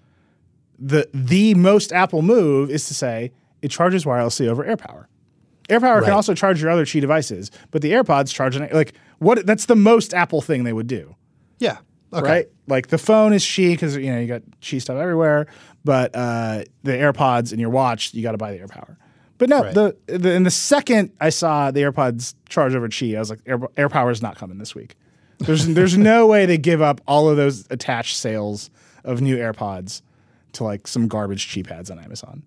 the 0.80 1.08
the 1.14 1.54
most 1.56 1.92
Apple 1.92 2.22
move 2.22 2.70
is 2.70 2.88
to 2.88 2.94
say 2.94 3.32
it 3.62 3.70
charges 3.70 4.06
wirelessly 4.06 4.48
over 4.48 4.64
AirPower. 4.64 5.06
AirPower 5.70 5.96
Right. 5.96 6.04
can 6.06 6.14
also 6.14 6.34
charge 6.34 6.62
your 6.62 6.72
other 6.72 6.86
Qi 6.86 7.02
devices, 7.02 7.52
but 7.72 7.82
the 7.82 7.92
AirPods 7.92 8.34
charge 8.34 8.56
an, 8.56 8.70
like 8.72 8.94
what? 9.20 9.46
That's 9.46 9.66
the 9.66 9.76
most 9.76 10.14
Apple 10.14 10.42
thing 10.42 10.64
they 10.64 10.74
would 10.74 10.88
do 10.88 11.16
Yeah. 11.60 11.78
Okay. 12.14 12.22
right? 12.30 12.46
Like 12.68 12.88
the 12.88 12.98
phone 12.98 13.34
is 13.34 13.44
Qi 13.44 13.72
because 13.72 13.98
you 13.98 14.12
know 14.12 14.20
you 14.20 14.28
got 14.28 14.44
Qi 14.62 14.82
stuff 14.82 14.98
everywhere, 14.98 15.48
but 15.84 16.16
uh, 16.16 16.64
the 16.84 16.92
AirPods 16.94 17.52
and 17.52 17.60
your 17.60 17.70
watch, 17.70 18.14
you 18.14 18.24
got 18.24 18.32
to 18.32 18.38
buy 18.38 18.52
the 18.56 18.60
AirPower. 18.60 18.96
But 19.40 19.50
no, 19.50 19.62
Right. 19.64 19.74
the, 19.74 19.96
the 20.08 20.34
in 20.34 20.44
the 20.44 20.52
second 20.52 21.12
I 21.20 21.30
saw 21.30 21.70
the 21.72 21.82
AirPods 21.82 22.34
charge 22.50 22.74
over 22.76 22.88
Qi, 22.88 23.16
I 23.16 23.20
was 23.20 23.30
like, 23.30 23.40
Air, 23.46 23.58
AirPower 23.60 24.12
is 24.12 24.22
not 24.22 24.36
coming 24.38 24.58
this 24.58 24.74
week. 24.74 24.96
There's 25.40 25.68
there's 25.68 25.98
no 25.98 26.28
way 26.28 26.46
they 26.46 26.58
give 26.58 26.82
up 26.82 27.02
all 27.08 27.30
of 27.30 27.36
those 27.38 27.66
attached 27.70 28.16
sales 28.18 28.70
of 29.08 29.22
new 29.22 29.38
AirPods 29.38 30.02
to 30.54 30.64
like 30.64 30.88
some 30.88 31.08
garbage 31.08 31.48
cheap 31.48 31.68
pads 31.68 31.90
on 31.90 32.00
Amazon. 32.00 32.44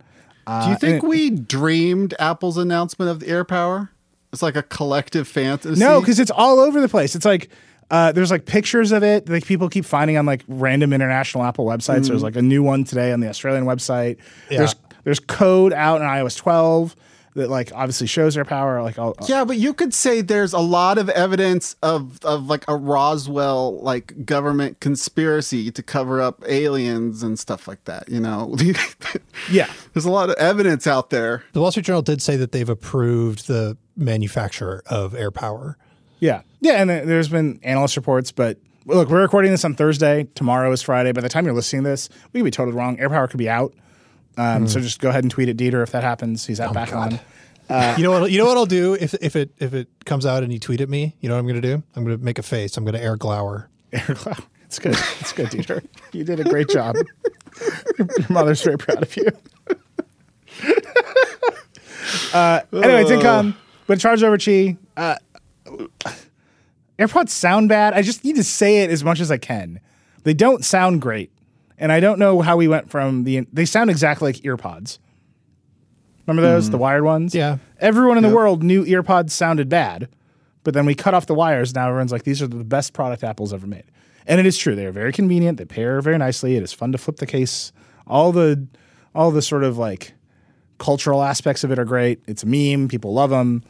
Uh, 0.46 0.64
Do 0.64 0.70
you 0.70 0.76
think 0.76 1.02
and- 1.02 1.08
we 1.10 1.30
dreamed 1.30 2.14
Apple's 2.18 2.56
announcement 2.56 3.10
of 3.10 3.20
the 3.20 3.26
AirPower? 3.26 3.88
It's 4.32 4.42
like 4.42 4.54
a 4.56 4.62
collective 4.62 5.26
fantasy. 5.26 5.80
No, 5.80 6.00
because 6.00 6.20
it's 6.20 6.30
all 6.30 6.60
over 6.60 6.80
the 6.80 6.88
place. 6.88 7.16
It's 7.16 7.24
like 7.24 7.50
uh, 7.90 8.12
there's 8.12 8.30
like 8.30 8.46
pictures 8.46 8.92
of 8.92 9.02
it. 9.02 9.28
Like 9.28 9.44
people 9.44 9.68
keep 9.68 9.84
finding 9.84 10.16
on 10.16 10.24
like 10.24 10.44
random 10.46 10.92
international 10.92 11.42
Apple 11.44 11.66
websites. 11.66 12.06
There's 12.06 12.22
like 12.22 12.36
a 12.36 12.42
new 12.42 12.62
one 12.62 12.84
today 12.84 13.12
on 13.12 13.18
the 13.18 13.28
Australian 13.28 13.64
website. 13.64 14.18
There's 14.48 14.76
there's 15.02 15.18
code 15.18 15.72
out 15.72 16.00
in 16.00 16.06
iOS 16.06 16.36
12 16.36 16.94
that 17.34 17.48
like 17.48 17.70
obviously 17.74 18.06
shows 18.06 18.36
AirPower. 18.36 18.82
Like 18.82 18.98
all, 18.98 19.14
uh, 19.20 19.26
Yeah, 19.28 19.44
but 19.44 19.56
you 19.56 19.72
could 19.72 19.94
say 19.94 20.20
there's 20.20 20.52
a 20.52 20.58
lot 20.58 20.98
of 20.98 21.08
evidence 21.10 21.76
of 21.82 22.18
of 22.24 22.46
like 22.46 22.64
a 22.68 22.74
Roswell 22.76 23.80
like 23.82 24.24
government 24.26 24.80
conspiracy 24.80 25.70
to 25.70 25.82
cover 25.82 26.20
up 26.20 26.42
aliens 26.48 27.22
and 27.22 27.38
stuff 27.38 27.68
like 27.68 27.84
that. 27.84 28.08
You 28.08 28.20
know, 28.20 28.54
yeah, 29.50 29.70
there's 29.94 30.04
a 30.04 30.10
lot 30.10 30.28
of 30.30 30.36
evidence 30.36 30.86
out 30.86 31.10
there. 31.10 31.44
The 31.52 31.60
Wall 31.60 31.70
Street 31.70 31.86
Journal 31.86 32.02
did 32.02 32.20
say 32.22 32.36
that 32.36 32.52
they've 32.52 32.68
approved 32.68 33.46
the 33.46 33.76
manufacturer 33.96 34.82
of 34.86 35.12
AirPower. 35.12 35.74
yeah, 36.18 36.42
yeah. 36.60 36.72
And 36.74 36.90
there- 36.90 37.04
there's 37.06 37.28
been 37.28 37.60
analyst 37.62 37.96
reports, 37.96 38.32
but 38.32 38.58
look, 38.86 39.08
we're 39.08 39.22
recording 39.22 39.50
this 39.52 39.64
on 39.64 39.74
Thursday. 39.74 40.26
Tomorrow 40.34 40.72
is 40.72 40.82
Friday. 40.82 41.12
By 41.12 41.20
the 41.20 41.28
time 41.28 41.44
you're 41.44 41.54
listening 41.54 41.84
to 41.84 41.90
this, 41.90 42.08
we 42.32 42.40
could 42.40 42.44
be 42.44 42.50
totally 42.50 42.76
wrong. 42.76 42.96
AirPower 42.96 43.28
could 43.30 43.38
be 43.38 43.48
out. 43.48 43.72
Um, 44.36 44.68
So 44.68 44.80
just 44.80 45.00
go 45.00 45.08
ahead 45.10 45.24
and 45.24 45.30
tweet 45.30 45.48
at 45.48 45.56
Dieter 45.56 45.82
if 45.82 45.92
that 45.92 46.02
happens. 46.02 46.46
He's 46.46 46.60
out 46.60 46.72
back 46.74 46.92
on. 46.94 47.12
you 47.96 48.02
know 48.02 48.20
what? 48.20 48.30
You 48.30 48.38
know 48.38 48.46
what 48.46 48.56
I'll 48.56 48.66
do 48.66 48.94
if 48.94 49.14
if 49.14 49.36
it 49.36 49.50
if 49.58 49.74
it 49.74 49.88
comes 50.04 50.26
out 50.26 50.42
and 50.42 50.52
you 50.52 50.58
tweet 50.58 50.80
at 50.80 50.88
me. 50.88 51.14
You 51.20 51.28
know 51.28 51.34
what 51.36 51.40
I'm 51.40 51.46
going 51.46 51.60
to 51.60 51.68
do? 51.76 51.82
I'm 51.94 52.04
going 52.04 52.18
to 52.18 52.24
make 52.24 52.38
a 52.38 52.42
face. 52.42 52.76
I'm 52.76 52.84
going 52.84 52.94
to 52.94 53.02
air 53.02 53.16
glower. 53.16 53.68
Air 53.92 54.14
glower. 54.14 54.36
It's 54.64 54.78
good. 54.78 54.96
It's 55.20 55.32
good, 55.32 55.48
Dieter. 55.48 55.84
You 56.12 56.24
did 56.24 56.40
a 56.40 56.44
great 56.44 56.68
job. 56.68 56.96
Your 57.98 58.08
mother's 58.28 58.62
very 58.62 58.76
proud 58.78 59.02
of 59.02 59.16
you. 59.16 59.26
uh, 62.32 62.60
anyway, 62.72 63.02
it 63.02 63.08
didn't 63.08 63.22
come, 63.22 63.56
but 63.86 64.00
charge 64.00 64.22
over 64.22 64.36
Qi. 64.38 64.76
Uh, 64.96 65.14
AirPods 66.98 67.30
sound 67.30 67.68
bad. 67.68 67.94
I 67.94 68.02
just 68.02 68.24
need 68.24 68.36
to 68.36 68.44
say 68.44 68.78
it 68.82 68.90
as 68.90 69.02
much 69.04 69.20
as 69.20 69.30
I 69.30 69.38
can. 69.38 69.80
They 70.24 70.34
don't 70.34 70.64
sound 70.64 71.00
great, 71.00 71.30
and 71.80 71.90
I 71.90 71.98
don't 71.98 72.20
know 72.20 72.40
how 72.42 72.56
we 72.56 72.68
went 72.68 72.90
from 72.90 73.24
the. 73.24 73.46
They 73.52 73.64
sound 73.64 73.90
exactly 73.90 74.32
like 74.32 74.42
earpods. 74.42 74.98
Remember 76.26 76.42
those, 76.42 76.70
the 76.70 76.76
mm. 76.76 76.82
wired 76.82 77.02
ones? 77.02 77.34
Yeah. 77.34 77.58
Everyone 77.80 78.16
in 78.16 78.22
the 78.22 78.32
world 78.32 78.62
knew 78.62 78.84
earpods 78.84 79.30
sounded 79.30 79.68
bad, 79.68 80.08
but 80.62 80.74
then 80.74 80.86
we 80.86 80.94
cut 80.94 81.12
off 81.12 81.26
the 81.26 81.34
wires. 81.34 81.74
Now 81.74 81.88
everyone's 81.88 82.12
like, 82.12 82.22
these 82.22 82.40
are 82.40 82.46
the 82.46 82.62
best 82.62 82.92
product 82.92 83.24
Apple's 83.24 83.52
ever 83.52 83.66
made. 83.66 83.84
And 84.26 84.38
it 84.38 84.46
is 84.46 84.56
true. 84.56 84.76
They 84.76 84.86
are 84.86 84.92
very 84.92 85.12
convenient. 85.12 85.58
They 85.58 85.64
pair 85.64 86.00
very 86.00 86.18
nicely. 86.18 86.54
It 86.54 86.62
is 86.62 86.72
fun 86.72 86.92
to 86.92 86.98
flip 86.98 87.16
the 87.16 87.26
case. 87.26 87.72
All 88.06 88.30
the, 88.30 88.64
all 89.12 89.32
the 89.32 89.42
sort 89.42 89.64
of 89.64 89.76
like 89.76 90.12
cultural 90.78 91.22
aspects 91.22 91.64
of 91.64 91.72
it 91.72 91.80
are 91.80 91.84
great. 91.84 92.20
It's 92.28 92.44
a 92.44 92.46
meme. 92.46 92.86
People 92.86 93.12
love 93.12 93.30
them. 93.30 93.64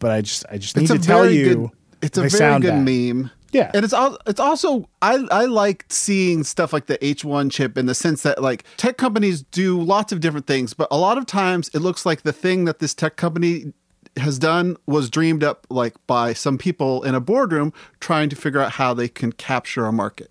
But 0.00 0.10
I 0.10 0.22
just, 0.22 0.46
I 0.50 0.58
just 0.58 0.76
need 0.76 0.88
to 0.88 0.98
tell 0.98 1.30
you, 1.30 1.54
good. 1.54 1.70
It's 2.02 2.18
a 2.18 2.28
very 2.28 2.60
good 2.60 2.68
bad. 2.70 2.84
meme. 2.84 3.30
Yeah. 3.54 3.70
and 3.72 3.84
it's 3.84 3.94
all. 3.94 4.18
It's 4.26 4.40
also 4.40 4.88
I 5.00 5.26
I 5.30 5.44
like 5.46 5.86
seeing 5.88 6.44
stuff 6.44 6.72
like 6.72 6.86
the 6.86 6.98
H1 6.98 7.50
chip 7.50 7.78
in 7.78 7.86
the 7.86 7.94
sense 7.94 8.22
that 8.22 8.42
like 8.42 8.64
tech 8.76 8.98
companies 8.98 9.42
do 9.42 9.80
lots 9.80 10.12
of 10.12 10.20
different 10.20 10.46
things, 10.46 10.74
but 10.74 10.88
a 10.90 10.98
lot 10.98 11.16
of 11.16 11.24
times 11.26 11.70
it 11.72 11.78
looks 11.78 12.04
like 12.04 12.22
the 12.22 12.32
thing 12.32 12.64
that 12.66 12.80
this 12.80 12.94
tech 12.94 13.16
company 13.16 13.72
has 14.16 14.38
done 14.38 14.76
was 14.86 15.10
dreamed 15.10 15.42
up 15.42 15.66
like 15.70 15.94
by 16.06 16.32
some 16.32 16.56
people 16.56 17.02
in 17.02 17.14
a 17.14 17.20
boardroom 17.20 17.72
trying 18.00 18.28
to 18.28 18.36
figure 18.36 18.60
out 18.60 18.72
how 18.72 18.94
they 18.94 19.08
can 19.08 19.32
capture 19.32 19.86
a 19.86 19.92
market. 19.92 20.30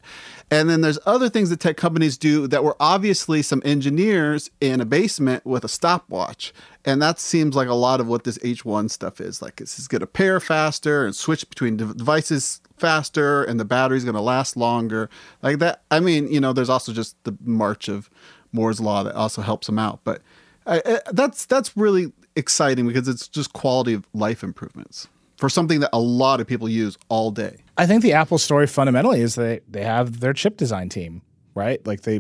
And 0.50 0.70
then 0.70 0.82
there's 0.82 1.00
other 1.06 1.30
things 1.30 1.50
that 1.50 1.60
tech 1.60 1.78
companies 1.78 2.18
do 2.18 2.48
that 2.48 2.64
were 2.64 2.78
obviously 2.80 3.42
some 3.42 3.62
engineers 3.66 4.50
in 4.62 4.80
a 4.80 4.86
basement 4.86 5.46
with 5.46 5.64
a 5.64 5.68
stopwatch. 5.68 6.54
And 6.86 7.02
that 7.02 7.20
seems 7.20 7.56
like 7.56 7.68
a 7.68 7.74
lot 7.74 8.00
of 8.00 8.08
what 8.08 8.24
this 8.24 8.38
H1 8.40 8.92
stuff 8.92 9.20
is. 9.20 9.42
Like 9.42 9.58
this 9.58 9.80
is 9.80 9.88
going 9.88 10.02
to 10.02 10.08
pair 10.08 10.40
faster 10.40 11.06
and 11.06 11.16
switch 11.16 11.48
between 11.50 11.78
devices 11.78 12.62
faster 12.84 13.46
and 13.46 13.58
the 13.58 13.64
battery's 13.66 14.04
going 14.04 14.14
to 14.14 14.22
last 14.22 14.58
longer. 14.58 15.10
Like 15.42 15.60
that. 15.60 15.84
I 15.90 16.02
mean, 16.02 16.28
you 16.28 16.42
know, 16.42 16.52
there's 16.52 16.70
also 16.70 16.92
just 16.92 17.16
the 17.24 17.34
march 17.42 17.88
of 17.88 18.10
Moore's 18.52 18.82
law 18.82 19.04
that 19.04 19.16
also 19.16 19.42
helps 19.42 19.68
them 19.68 19.80
out. 19.80 20.02
But 20.04 20.22
I, 20.66 20.82
I, 20.86 21.00
that's 21.14 21.46
that's 21.46 21.78
really 21.78 22.12
exciting 22.36 22.86
because 22.86 23.08
it's 23.08 23.30
just 23.30 23.54
quality 23.54 23.94
of 23.94 24.06
life 24.14 24.44
improvements 24.44 25.08
for 25.38 25.48
something 25.48 25.80
that 25.80 25.92
a 25.94 26.00
lot 26.00 26.42
of 26.42 26.48
people 26.48 26.68
use 26.68 26.98
all 27.08 27.32
day. 27.32 27.64
I 27.78 27.86
think 27.86 28.02
the 28.02 28.12
Apple 28.12 28.38
story 28.38 28.68
fundamentally 28.68 29.22
is 29.22 29.36
they 29.36 29.62
they 29.70 29.84
have 29.84 30.20
their 30.20 30.34
chip 30.34 30.58
design 30.58 30.90
team, 30.90 31.22
right? 31.56 31.86
Like 31.88 32.02
they 32.02 32.20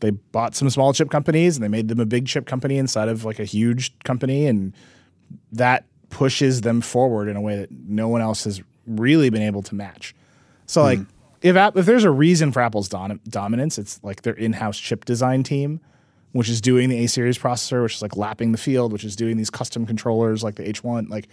they 0.00 0.10
bought 0.10 0.56
some 0.56 0.70
small 0.70 0.94
chip 0.94 1.10
companies 1.10 1.58
and 1.58 1.64
they 1.64 1.68
made 1.68 1.88
them 1.88 2.00
a 2.00 2.06
big 2.06 2.26
chip 2.26 2.46
company 2.46 2.78
inside 2.78 3.08
of 3.08 3.26
like 3.26 3.38
a 3.38 3.44
huge 3.44 3.92
company 4.04 4.46
and 4.46 4.72
that 5.52 5.84
pushes 6.08 6.62
them 6.62 6.80
forward 6.80 7.28
in 7.28 7.36
a 7.36 7.42
way 7.42 7.56
that 7.56 7.70
no 7.70 8.08
one 8.08 8.22
else 8.22 8.44
has 8.44 8.62
really 8.86 9.30
been 9.30 9.42
able 9.42 9.62
to 9.62 9.74
match. 9.74 10.14
So 10.66 10.82
like 10.82 10.98
hmm. 10.98 11.04
if 11.42 11.56
App, 11.56 11.76
if 11.76 11.86
there's 11.86 12.04
a 12.04 12.10
reason 12.10 12.52
for 12.52 12.60
Apple's 12.60 12.88
dom- 12.88 13.20
dominance, 13.28 13.78
it's 13.78 14.02
like 14.02 14.22
their 14.22 14.34
in-house 14.34 14.78
chip 14.78 15.04
design 15.04 15.42
team, 15.42 15.80
which 16.32 16.48
is 16.48 16.60
doing 16.60 16.88
the 16.88 17.04
A 17.04 17.08
series 17.08 17.38
processor, 17.38 17.82
which 17.82 17.96
is 17.96 18.02
like 18.02 18.16
lapping 18.16 18.52
the 18.52 18.58
field, 18.58 18.92
which 18.92 19.04
is 19.04 19.16
doing 19.16 19.36
these 19.36 19.50
custom 19.50 19.86
controllers 19.86 20.42
like 20.42 20.56
the 20.56 20.64
H1, 20.64 21.08
like 21.08 21.28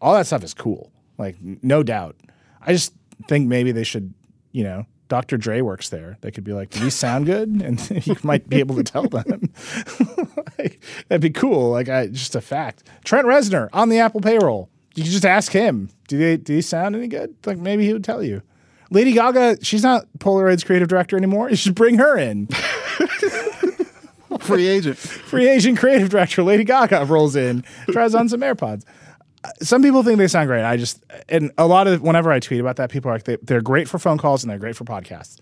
all 0.00 0.14
that 0.14 0.26
stuff 0.26 0.44
is 0.44 0.54
cool. 0.54 0.92
Like 1.16 1.36
no 1.40 1.82
doubt. 1.82 2.16
I 2.60 2.72
just 2.72 2.92
think 3.28 3.48
maybe 3.48 3.72
they 3.72 3.84
should, 3.84 4.14
you 4.52 4.64
know, 4.64 4.86
Dr. 5.08 5.38
Dre 5.38 5.62
works 5.62 5.88
there. 5.88 6.18
They 6.20 6.30
could 6.30 6.44
be 6.44 6.52
like, 6.52 6.70
"Do 6.70 6.80
these 6.80 6.94
sound 6.94 7.26
good?" 7.26 7.48
And 7.64 8.06
you 8.06 8.16
might 8.22 8.48
be 8.48 8.58
able 8.58 8.76
to 8.76 8.84
tell 8.84 9.08
them. 9.08 9.52
like, 10.58 10.82
that'd 11.08 11.20
be 11.20 11.30
cool. 11.30 11.70
Like, 11.70 11.88
I, 11.88 12.08
just 12.08 12.36
a 12.36 12.40
fact. 12.40 12.84
Trent 13.04 13.26
Reznor 13.26 13.68
on 13.72 13.88
the 13.88 13.98
Apple 13.98 14.20
payroll. 14.20 14.70
You 14.94 15.02
could 15.02 15.12
just 15.12 15.26
ask 15.26 15.52
him. 15.52 15.90
Do 16.08 16.18
they 16.18 16.36
do 16.36 16.54
these 16.54 16.66
sound 16.66 16.96
any 16.96 17.06
good? 17.06 17.34
Like 17.46 17.58
maybe 17.58 17.86
he 17.86 17.92
would 17.92 18.02
tell 18.04 18.22
you. 18.22 18.42
Lady 18.90 19.12
Gaga, 19.12 19.58
she's 19.62 19.82
not 19.82 20.06
Polaroid's 20.18 20.64
creative 20.64 20.88
director 20.88 21.16
anymore. 21.16 21.50
You 21.50 21.56
should 21.56 21.74
bring 21.74 21.98
her 21.98 22.16
in. 22.18 22.48
Free 24.40 24.66
agent. 24.66 24.96
Free 24.98 25.48
agent 25.48 25.78
creative 25.78 26.08
director 26.10 26.42
Lady 26.42 26.64
Gaga 26.64 27.04
rolls 27.06 27.36
in, 27.36 27.64
tries 27.90 28.14
on 28.14 28.28
some 28.28 28.40
AirPods. 28.40 28.84
Uh, 29.44 29.50
Some 29.62 29.82
people 29.82 30.02
think 30.02 30.18
they 30.18 30.28
sound 30.28 30.48
great. 30.48 30.64
I 30.64 30.76
just 30.76 31.04
and 31.28 31.50
a 31.58 31.66
lot 31.66 31.86
of 31.86 32.02
whenever 32.02 32.30
I 32.32 32.40
tweet 32.40 32.60
about 32.60 32.76
that, 32.76 32.90
people 32.90 33.10
are 33.10 33.14
like 33.14 33.24
they, 33.24 33.36
they're 33.42 33.60
great 33.60 33.88
for 33.88 33.98
phone 33.98 34.18
calls 34.18 34.42
and 34.42 34.50
they're 34.50 34.58
great 34.58 34.76
for 34.76 34.84
podcasts, 34.84 35.38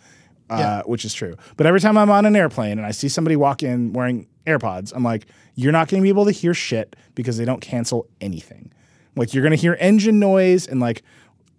uh, 0.50 0.56
Yeah. 0.58 0.82
which 0.86 1.04
is 1.04 1.14
true. 1.14 1.36
But 1.56 1.66
every 1.66 1.80
time 1.80 1.96
I'm 1.96 2.10
on 2.10 2.26
an 2.26 2.36
airplane 2.36 2.78
and 2.78 2.86
I 2.86 2.90
see 2.90 3.08
somebody 3.08 3.36
walk 3.36 3.62
in 3.62 3.92
wearing 3.92 4.26
AirPods, 4.46 4.92
I'm 4.94 5.02
like, 5.04 5.26
you're 5.54 5.72
not 5.72 5.88
going 5.88 6.00
to 6.00 6.02
be 6.02 6.08
able 6.08 6.24
to 6.24 6.32
hear 6.32 6.54
shit 6.54 6.96
because 7.14 7.36
they 7.38 7.44
don't 7.44 7.60
cancel 7.60 8.08
anything. 8.20 8.72
Like 9.16 9.34
you're 9.34 9.42
going 9.42 9.50
to 9.52 9.56
hear 9.56 9.76
engine 9.80 10.18
noise 10.18 10.66
and 10.66 10.78
like 10.80 11.02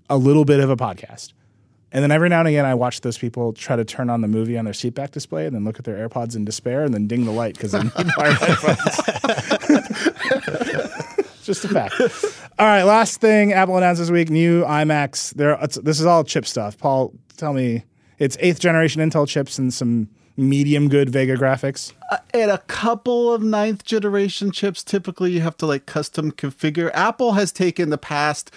a 0.10 0.18
little 0.18 0.46
bit 0.46 0.60
of 0.60 0.70
a 0.70 0.78
podcast. 0.78 1.34
And 1.92 2.04
then 2.04 2.12
every 2.12 2.28
now 2.30 2.40
and 2.40 2.48
again, 2.50 2.66
I 2.66 2.76
watch 2.76 3.02
those 3.02 3.18
people 3.18 3.54
try 3.54 3.76
to 3.78 3.86
turn 3.86 4.10
on 4.10 4.20
the 4.22 4.28
movie 4.28 4.58
on 4.58 4.66
their 4.66 4.74
seatback 4.74 5.12
display 5.12 5.46
and 5.46 5.56
then 5.56 5.64
look 5.64 5.80
at 5.80 5.86
their 5.86 6.08
AirPods 6.08 6.36
in 6.36 6.44
despair 6.46 6.84
and 6.84 6.94
then 6.94 7.08
ding 7.08 7.24
the 7.26 7.32
light 7.32 7.56
because 7.56 7.72
they 7.72 7.82
need 7.82 7.94
wired 8.18 8.38
headphones. 8.40 9.98
Just 11.44 11.64
a 11.64 11.70
fact. 11.70 11.94
All 12.60 12.66
right, 12.68 12.84
last 12.84 13.22
thing 13.22 13.54
Apple 13.54 13.78
announced 13.78 14.00
this 14.02 14.12
week: 14.12 14.30
new 14.30 14.64
iMacs. 14.66 15.34
There, 15.36 15.52
it's- 15.54 15.80
this 15.82 16.00
is 16.02 16.06
all 16.06 16.24
chip 16.26 16.46
stuff. 16.46 16.78
Paul, 16.78 17.14
tell 17.38 17.54
me, 17.54 17.84
it's 18.20 18.36
eighth 18.42 18.60
generation 18.60 19.02
Intel 19.02 19.26
chips 19.28 19.58
and 19.58 19.74
some 19.74 20.10
medium 20.38 20.88
good 20.88 21.10
Vega 21.10 21.36
graphics. 21.36 21.94
Uh, 22.12 22.18
and 22.34 22.52
a 22.52 22.60
couple 22.60 23.34
of 23.34 23.42
ninth 23.42 23.84
generation 23.84 24.52
chips 24.52 24.84
typically 24.84 25.32
you 25.32 25.42
have 25.42 25.58
to 25.58 25.66
like 25.66 25.86
custom 25.86 26.32
configure 26.32 26.92
apple 26.94 27.34
has 27.34 27.52
taken 27.52 27.90
the 27.90 27.98
past 27.98 28.52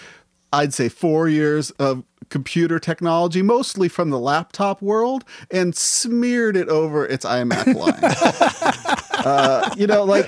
I'd 0.53 0.75
say 0.75 0.89
four 0.89 1.29
years 1.29 1.71
of 1.73 2.05
computer 2.29 2.79
technology, 2.79 3.43
mostly 3.43 3.89
from 3.89 4.11
the 4.11 4.19
laptop 4.19 4.81
world, 4.81 5.25
and 5.51 5.77
smeared 5.77 6.57
it 6.57 6.69
over 6.69 7.05
its 7.05 7.25
iMac 7.25 7.75
line. 7.75 9.25
uh, 9.25 9.69
you 9.77 9.87
know, 9.87 10.05
like 10.05 10.27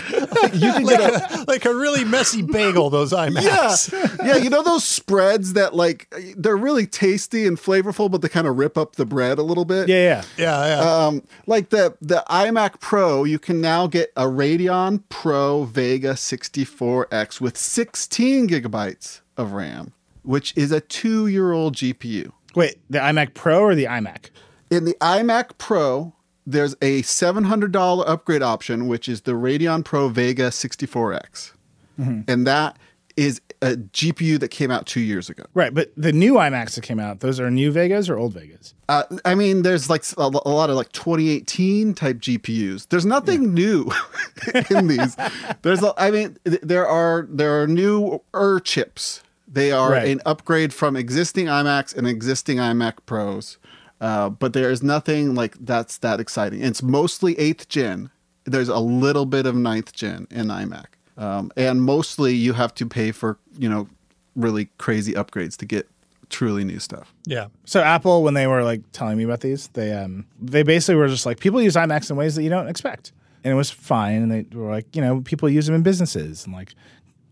you 0.52 0.72
can 0.72 0.84
like, 0.84 0.98
get 0.98 1.32
a, 1.32 1.44
like 1.48 1.64
a 1.64 1.74
really 1.74 2.04
messy 2.04 2.42
bagel. 2.42 2.90
Those 2.90 3.12
iMacs. 3.12 3.92
Yeah, 3.92 4.26
yeah. 4.26 4.36
You 4.36 4.50
know 4.50 4.62
those 4.62 4.84
spreads 4.84 5.54
that 5.54 5.74
like 5.74 6.12
they're 6.36 6.56
really 6.56 6.86
tasty 6.86 7.46
and 7.46 7.56
flavorful, 7.56 8.10
but 8.10 8.22
they 8.22 8.28
kind 8.28 8.46
of 8.46 8.58
rip 8.58 8.76
up 8.76 8.96
the 8.96 9.06
bread 9.06 9.38
a 9.38 9.42
little 9.42 9.64
bit. 9.64 9.88
Yeah, 9.88 9.96
yeah, 9.96 10.24
yeah, 10.36 10.66
yeah. 10.66 11.06
Um, 11.06 11.22
like 11.46 11.70
the 11.70 11.96
the 12.00 12.24
iMac 12.28 12.80
Pro, 12.80 13.24
you 13.24 13.38
can 13.38 13.60
now 13.60 13.86
get 13.86 14.12
a 14.16 14.24
Radeon 14.24 15.02
Pro 15.08 15.64
Vega 15.64 16.12
64X 16.12 17.40
with 17.40 17.56
16 17.56 18.48
gigabytes 18.48 19.20
of 19.36 19.52
RAM, 19.52 19.92
which 20.22 20.52
is 20.56 20.72
a 20.72 20.80
two-year-old 20.80 21.76
GPU. 21.76 22.32
Wait, 22.54 22.78
the 22.90 22.98
iMac 22.98 23.34
Pro 23.34 23.60
or 23.60 23.74
the 23.74 23.84
iMac? 23.84 24.30
In 24.70 24.84
the 24.84 24.94
iMac 25.00 25.58
Pro, 25.58 26.14
there's 26.46 26.74
a 26.82 27.02
$700 27.02 28.04
upgrade 28.06 28.42
option, 28.42 28.88
which 28.88 29.08
is 29.08 29.22
the 29.22 29.32
Radeon 29.32 29.84
Pro 29.84 30.08
Vega 30.08 30.48
64X. 30.48 31.52
Mm-hmm. 31.98 32.22
And 32.28 32.46
that 32.46 32.78
is 33.16 33.40
a 33.60 33.76
GPU 33.76 34.40
that 34.40 34.48
came 34.48 34.70
out 34.70 34.86
two 34.86 35.00
years 35.00 35.30
ago. 35.30 35.44
Right, 35.54 35.72
but 35.72 35.92
the 35.96 36.12
new 36.12 36.34
iMacs 36.34 36.74
that 36.74 36.82
came 36.82 36.98
out, 36.98 37.20
those 37.20 37.38
are 37.38 37.50
new 37.50 37.70
Vegas 37.70 38.08
or 38.08 38.18
old 38.18 38.34
Vegas? 38.34 38.74
Uh, 38.88 39.04
I 39.24 39.34
mean, 39.34 39.62
there's 39.62 39.88
like 39.88 40.04
a, 40.18 40.22
a, 40.22 40.50
lot 40.50 40.70
of 40.70 40.76
like 40.76 40.90
2018 40.92 41.94
type 41.94 42.18
GPUs. 42.18 42.88
There's 42.88 43.06
nothing 43.06 43.42
yeah. 43.42 43.48
new 43.48 43.90
in 44.70 44.88
these. 44.88 45.16
There's, 45.62 45.82
a, 45.82 45.94
I 45.96 46.10
mean, 46.10 46.36
there 46.44 46.86
are 46.86 47.26
there 47.30 47.62
are 47.62 47.66
newer 47.66 48.60
chips. 48.60 49.22
They 49.52 49.70
are 49.70 49.92
right. 49.92 50.08
an 50.08 50.22
upgrade 50.24 50.72
from 50.72 50.96
existing 50.96 51.46
iMacs 51.46 51.94
and 51.94 52.06
existing 52.06 52.56
iMac 52.56 52.94
Pros. 53.04 53.58
Uh, 54.00 54.30
but 54.30 54.52
there 54.52 54.70
is 54.70 54.82
nothing 54.82 55.34
like 55.34 55.56
that's 55.60 55.98
that 55.98 56.18
exciting. 56.18 56.62
It's 56.62 56.82
mostly 56.82 57.38
eighth 57.38 57.68
gen. 57.68 58.10
There's 58.44 58.68
a 58.68 58.78
little 58.78 59.26
bit 59.26 59.46
of 59.46 59.54
ninth 59.54 59.92
gen 59.92 60.26
in 60.30 60.46
iMac, 60.46 60.86
um, 61.16 61.52
and 61.56 61.82
mostly 61.82 62.34
you 62.34 62.54
have 62.54 62.74
to 62.74 62.86
pay 62.86 63.12
for 63.12 63.38
you 63.56 63.68
know 63.68 63.88
really 64.34 64.70
crazy 64.78 65.12
upgrades 65.12 65.56
to 65.58 65.66
get 65.66 65.88
truly 66.30 66.64
new 66.64 66.80
stuff. 66.80 67.14
Yeah. 67.26 67.48
So 67.64 67.80
Apple, 67.80 68.24
when 68.24 68.34
they 68.34 68.48
were 68.48 68.64
like 68.64 68.80
telling 68.90 69.18
me 69.18 69.24
about 69.24 69.40
these, 69.40 69.68
they 69.68 69.92
um 69.92 70.26
they 70.40 70.64
basically 70.64 70.96
were 70.96 71.06
just 71.06 71.26
like 71.26 71.38
people 71.38 71.62
use 71.62 71.76
iMacs 71.76 72.10
in 72.10 72.16
ways 72.16 72.34
that 72.34 72.42
you 72.42 72.50
don't 72.50 72.68
expect, 72.68 73.12
and 73.44 73.52
it 73.52 73.56
was 73.56 73.70
fine. 73.70 74.22
And 74.22 74.32
they 74.32 74.56
were 74.56 74.70
like, 74.70 74.96
you 74.96 75.02
know, 75.02 75.20
people 75.20 75.48
use 75.48 75.66
them 75.66 75.76
in 75.76 75.82
businesses, 75.82 76.44
and 76.44 76.54
like 76.54 76.74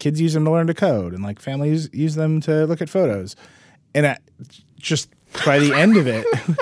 kids 0.01 0.21
use 0.21 0.33
them 0.33 0.45
to 0.45 0.51
learn 0.51 0.67
to 0.67 0.75
code, 0.75 1.13
and 1.13 1.23
like 1.23 1.39
families 1.41 1.89
use 1.93 2.15
them 2.17 2.41
to 2.43 2.67
look 2.67 2.83
at 2.83 2.89
photos, 2.89 3.37
and 3.95 4.07
I, 4.07 4.19
just 4.79 5.11
by 5.45 5.59
the 5.59 5.73
end 5.73 5.97
of 5.97 6.07
it. 6.07 6.27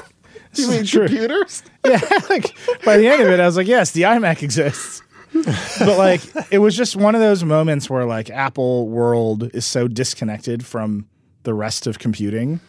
you 0.54 0.68
mean 0.68 0.84
true. 0.84 1.06
computers? 1.06 1.62
yeah, 1.86 2.00
like 2.28 2.54
by 2.84 2.96
the 2.96 3.06
end 3.06 3.22
of 3.22 3.28
it, 3.28 3.40
I 3.40 3.46
was 3.46 3.56
like, 3.56 3.66
yes, 3.66 3.92
the 3.92 4.02
iMac 4.02 4.42
exists. 4.42 5.02
but 5.78 5.98
like, 5.98 6.22
it 6.50 6.58
was 6.58 6.76
just 6.76 6.96
one 6.96 7.14
of 7.14 7.20
those 7.20 7.44
moments 7.44 7.88
where 7.90 8.04
like 8.04 8.30
Apple 8.30 8.88
world 8.88 9.54
is 9.54 9.66
so 9.66 9.88
disconnected 9.88 10.64
from 10.64 11.06
the 11.42 11.54
rest 11.54 11.86
of 11.86 11.98
computing 11.98 12.60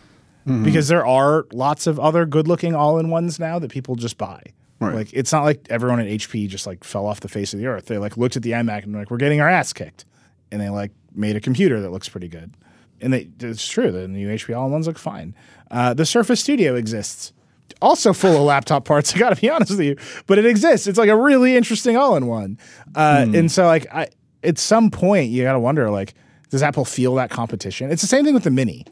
mm-hmm. 0.46 0.64
because 0.64 0.88
there 0.88 1.06
are 1.06 1.46
lots 1.52 1.88
of 1.88 2.00
other 2.00 2.26
good-looking 2.26 2.76
all-in-ones 2.76 3.40
now 3.40 3.60
that 3.60 3.72
people 3.72 3.96
just 3.96 4.18
buy. 4.18 4.42
Right. 4.80 4.96
Like, 4.96 5.14
it's 5.14 5.32
not 5.32 5.44
like 5.44 5.68
everyone 5.70 6.00
at 6.00 6.08
HP 6.08 6.48
just 6.48 6.66
like 6.66 6.84
fell 6.84 7.06
off 7.06 7.20
the 7.20 7.28
face 7.28 7.54
of 7.54 7.60
the 7.60 7.68
earth. 7.68 7.86
They 7.86 7.98
like 7.98 8.18
looked 8.18 8.38
at 8.38 8.44
the 8.44 8.52
iMac 8.52 8.84
and 8.84 8.94
like, 8.94 9.10
we're 9.10 9.18
getting 9.18 9.42
our 9.42 9.50
ass 9.50 9.74
kicked, 9.74 10.06
and 10.52 10.62
they 10.62 10.70
like 10.70 10.91
made 11.14 11.36
a 11.36 11.39
computer 11.39 11.82
that 11.82 11.91
looks 11.91 12.10
pretty 12.10 12.28
good 12.28 12.54
and 13.02 13.14
they, 13.14 13.30
it's 13.39 13.68
true. 13.68 13.91
The 13.91 14.08
new 14.08 14.28
HP 14.30 14.56
all-in-ones 14.56 14.88
look 14.88 14.97
fine. 14.97 15.36
Uh, 15.72 15.93
the 15.93 16.06
Surface 16.06 16.39
Studio 16.39 16.76
exists, 16.76 17.34
also 17.82 18.14
full 18.14 18.36
of 18.36 18.41
laptop 18.41 18.86
parts. 18.86 19.14
I 19.16 19.20
got 19.20 19.30
to 19.36 19.41
be 19.41 19.50
honest 19.50 19.72
with 19.72 19.82
you, 19.82 19.95
but 20.28 20.38
it 20.38 20.45
exists. 20.45 20.88
It's 20.88 20.97
like 20.97 21.10
a 21.10 21.16
really 21.16 21.56
interesting 21.56 21.97
all-in-one. 21.97 22.58
Uh, 22.95 23.18
mm. 23.18 23.38
And 23.38 23.52
so, 23.52 23.66
like, 23.66 23.88
I, 23.93 24.10
at 24.43 24.58
some 24.58 24.91
point, 24.91 25.30
you 25.30 25.43
got 25.43 25.54
to 25.54 25.60
wonder, 25.60 25.89
like, 25.89 26.14
does 26.50 26.64
Apple 26.64 26.86
feel 26.86 27.16
that 27.16 27.30
competition? 27.30 27.91
It's 27.91 28.02
the 28.02 28.08
same 28.08 28.26
thing 28.26 28.34
with 28.34 28.43
the 28.43 28.52
Mini. 28.52 28.86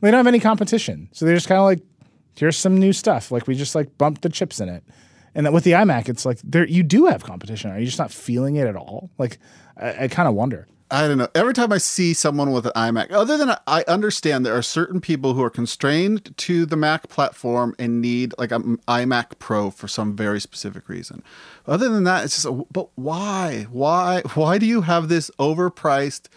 They 0.00 0.10
don't 0.10 0.18
have 0.18 0.26
any 0.26 0.40
competition, 0.40 1.08
so 1.12 1.24
they're 1.24 1.34
just 1.34 1.48
kind 1.48 1.58
of 1.58 1.64
like, 1.64 1.80
here's 2.36 2.58
some 2.58 2.78
new 2.78 2.92
stuff. 2.92 3.30
Like 3.30 3.46
we 3.46 3.54
just 3.54 3.74
like 3.74 3.96
bumped 3.96 4.20
the 4.22 4.28
chips 4.28 4.60
in 4.60 4.68
it. 4.68 4.84
And 5.34 5.46
then 5.46 5.52
with 5.52 5.64
the 5.64 5.70
iMac, 5.70 6.08
it's 6.08 6.26
like 6.26 6.40
there 6.44 6.66
you 6.66 6.82
do 6.82 7.06
have 7.06 7.24
competition. 7.24 7.70
Are 7.70 7.78
you 7.78 7.86
just 7.86 7.98
not 7.98 8.12
feeling 8.12 8.56
it 8.56 8.66
at 8.66 8.76
all? 8.76 9.08
Like 9.16 9.38
I, 9.78 10.04
I 10.04 10.08
kind 10.08 10.28
of 10.28 10.34
wonder. 10.34 10.66
I 10.94 11.08
don't 11.08 11.18
know. 11.18 11.26
Every 11.34 11.54
time 11.54 11.72
I 11.72 11.78
see 11.78 12.14
someone 12.14 12.52
with 12.52 12.66
an 12.66 12.72
iMac, 12.76 13.10
other 13.10 13.36
than 13.36 13.56
I 13.66 13.84
understand 13.88 14.46
there 14.46 14.56
are 14.56 14.62
certain 14.62 15.00
people 15.00 15.34
who 15.34 15.42
are 15.42 15.50
constrained 15.50 16.36
to 16.36 16.64
the 16.64 16.76
Mac 16.76 17.08
platform 17.08 17.74
and 17.80 18.00
need 18.00 18.32
like 18.38 18.52
an 18.52 18.76
iMac 18.86 19.40
Pro 19.40 19.70
for 19.70 19.88
some 19.88 20.14
very 20.14 20.40
specific 20.40 20.88
reason. 20.88 21.24
Other 21.66 21.88
than 21.88 22.04
that, 22.04 22.24
it's 22.24 22.34
just, 22.34 22.46
a, 22.46 22.52
but 22.52 22.90
why? 22.94 23.66
Why? 23.70 24.22
Why 24.34 24.56
do 24.58 24.66
you 24.66 24.82
have 24.82 25.08
this 25.08 25.32
overpriced 25.40 26.28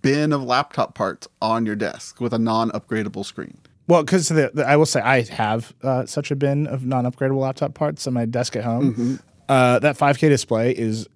bin 0.00 0.32
of 0.32 0.44
laptop 0.44 0.94
parts 0.94 1.26
on 1.42 1.66
your 1.66 1.74
desk 1.74 2.20
with 2.20 2.32
a 2.32 2.38
non-upgradable 2.38 3.24
screen? 3.24 3.58
Well, 3.88 4.04
because 4.04 4.30
I 4.30 4.76
will 4.76 4.86
say 4.86 5.00
I 5.00 5.22
have 5.22 5.74
uh, 5.82 6.06
such 6.06 6.30
a 6.30 6.36
bin 6.36 6.68
of 6.68 6.86
non-upgradable 6.86 7.40
laptop 7.40 7.74
parts 7.74 8.06
on 8.06 8.12
my 8.12 8.26
desk 8.26 8.54
at 8.54 8.62
home. 8.62 8.92
Mm-hmm. 8.92 9.14
Uh, 9.48 9.80
that 9.80 9.98
5K 9.98 10.28
display 10.28 10.70
is 10.70 11.08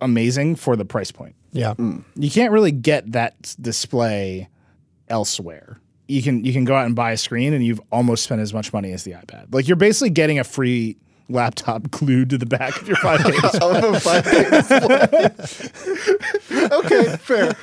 amazing 0.00 0.54
for 0.54 0.76
the 0.76 0.84
price 0.84 1.10
point. 1.10 1.34
Yeah. 1.54 1.72
Mm. 1.74 2.04
You 2.16 2.30
can't 2.30 2.52
really 2.52 2.72
get 2.72 3.12
that 3.12 3.54
display 3.60 4.48
elsewhere. 5.08 5.78
You 6.08 6.22
can 6.22 6.44
you 6.44 6.52
can 6.52 6.64
go 6.64 6.74
out 6.74 6.84
and 6.84 6.94
buy 6.94 7.12
a 7.12 7.16
screen 7.16 7.54
and 7.54 7.64
you've 7.64 7.80
almost 7.90 8.24
spent 8.24 8.42
as 8.42 8.52
much 8.52 8.74
money 8.74 8.92
as 8.92 9.04
the 9.04 9.12
iPad. 9.12 9.54
Like 9.54 9.66
you're 9.66 9.76
basically 9.76 10.10
getting 10.10 10.38
a 10.38 10.44
free 10.44 10.98
laptop 11.30 11.82
glued 11.90 12.28
to 12.30 12.38
the 12.38 12.44
back 12.44 12.78
of 12.82 12.88
your 12.88 12.96
5K 12.98 14.50
display. 14.50 15.30
okay, 16.72 17.16
fair. 17.16 17.54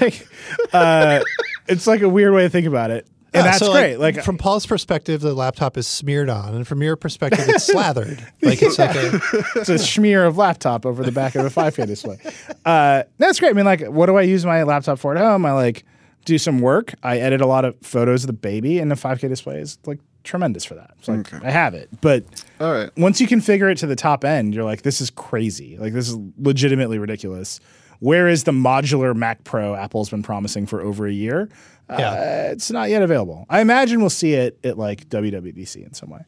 like 0.00 0.28
uh, 0.74 1.20
it's 1.68 1.86
like 1.86 2.02
a 2.02 2.08
weird 2.08 2.34
way 2.34 2.42
to 2.42 2.50
think 2.50 2.66
about 2.66 2.90
it 2.90 3.06
and 3.34 3.46
that's 3.46 3.58
so 3.58 3.72
great. 3.72 3.96
Like, 3.96 4.16
like, 4.16 4.24
from 4.24 4.38
Paul's 4.38 4.66
perspective, 4.66 5.20
the 5.20 5.34
laptop 5.34 5.76
is 5.76 5.86
smeared 5.86 6.28
on, 6.28 6.54
and 6.54 6.66
from 6.66 6.82
your 6.82 6.96
perspective, 6.96 7.48
it's 7.48 7.64
slathered. 7.72 8.24
Like 8.42 8.62
it's 8.62 8.78
like 8.78 8.94
a 8.94 9.20
it's 9.56 9.68
a 9.68 9.78
smear 9.78 10.24
of 10.24 10.36
laptop 10.36 10.84
over 10.84 11.02
the 11.02 11.12
back 11.12 11.34
of 11.34 11.44
a 11.44 11.48
5K 11.48 11.86
display. 11.86 12.18
Uh, 12.64 13.04
that's 13.18 13.40
great. 13.40 13.50
I 13.50 13.52
mean, 13.52 13.64
like, 13.64 13.82
what 13.86 14.06
do 14.06 14.16
I 14.16 14.22
use 14.22 14.44
my 14.44 14.62
laptop 14.64 14.98
for 14.98 15.16
at 15.16 15.20
home? 15.22 15.46
I 15.46 15.52
like 15.52 15.84
do 16.24 16.38
some 16.38 16.60
work. 16.60 16.94
I 17.02 17.18
edit 17.18 17.40
a 17.40 17.46
lot 17.46 17.64
of 17.64 17.76
photos 17.82 18.24
of 18.24 18.28
the 18.28 18.32
baby, 18.34 18.78
and 18.78 18.90
the 18.90 18.96
5K 18.96 19.28
display 19.28 19.58
is 19.58 19.78
like 19.86 19.98
tremendous 20.24 20.64
for 20.64 20.74
that. 20.74 20.92
It's 20.98 21.08
like 21.08 21.32
okay. 21.32 21.46
I 21.46 21.50
have 21.50 21.74
it, 21.74 21.88
but 22.00 22.24
all 22.60 22.72
right. 22.72 22.90
Once 22.96 23.20
you 23.20 23.26
configure 23.26 23.70
it 23.70 23.78
to 23.78 23.86
the 23.86 23.96
top 23.96 24.24
end, 24.24 24.54
you're 24.54 24.64
like, 24.64 24.82
this 24.82 25.00
is 25.00 25.10
crazy. 25.10 25.78
Like 25.78 25.92
this 25.92 26.08
is 26.08 26.16
legitimately 26.38 26.98
ridiculous. 26.98 27.60
Where 28.02 28.26
is 28.26 28.42
the 28.42 28.50
modular 28.50 29.14
Mac 29.14 29.44
Pro 29.44 29.76
Apple's 29.76 30.10
been 30.10 30.24
promising 30.24 30.66
for 30.66 30.80
over 30.80 31.06
a 31.06 31.12
year? 31.12 31.48
Yeah. 31.88 32.10
Uh, 32.10 32.50
it's 32.50 32.68
not 32.68 32.90
yet 32.90 33.00
available. 33.00 33.46
I 33.48 33.60
imagine 33.60 34.00
we'll 34.00 34.10
see 34.10 34.34
it 34.34 34.58
at 34.64 34.76
like 34.76 35.08
WWDC 35.08 35.86
in 35.86 35.94
some 35.94 36.10
way. 36.10 36.24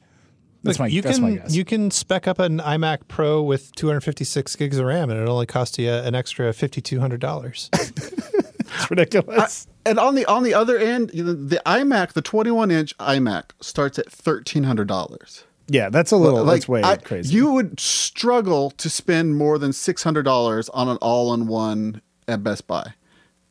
That's 0.62 0.78
Look, 0.78 0.84
my, 0.84 0.86
you 0.86 1.02
that's 1.02 1.18
can, 1.18 1.24
my 1.24 1.34
guess. 1.34 1.52
You 1.52 1.64
can 1.64 1.90
spec 1.90 2.28
up 2.28 2.38
an 2.38 2.60
iMac 2.60 3.08
Pro 3.08 3.42
with 3.42 3.74
256 3.74 4.54
gigs 4.54 4.78
of 4.78 4.86
RAM, 4.86 5.10
and 5.10 5.18
it 5.20 5.28
only 5.28 5.46
costs 5.46 5.76
you 5.76 5.90
an 5.90 6.14
extra 6.14 6.52
$5,200. 6.52 7.68
it's 7.72 8.90
ridiculous. 8.90 9.66
I, 9.84 9.90
and 9.90 9.98
on 9.98 10.14
the 10.14 10.26
on 10.26 10.44
the 10.44 10.54
other 10.54 10.78
end, 10.78 11.10
you 11.12 11.24
the 11.24 11.60
iMac, 11.66 12.12
the 12.12 12.22
21 12.22 12.70
inch 12.70 12.96
iMac, 12.98 13.50
starts 13.60 13.98
at 13.98 14.10
$1,300. 14.10 15.42
Yeah, 15.68 15.88
that's 15.88 16.10
a 16.10 16.16
little 16.16 16.44
like, 16.44 16.56
that's 16.56 16.68
way 16.68 16.82
I, 16.82 16.96
crazy. 16.96 17.34
You 17.34 17.52
would 17.52 17.80
struggle 17.80 18.70
to 18.72 18.90
spend 18.90 19.36
more 19.36 19.58
than 19.58 19.72
six 19.72 20.02
hundred 20.02 20.24
dollars 20.24 20.68
on 20.70 20.88
an 20.88 20.98
all-in-one 20.98 22.02
at 22.28 22.42
Best 22.42 22.66
Buy. 22.66 22.92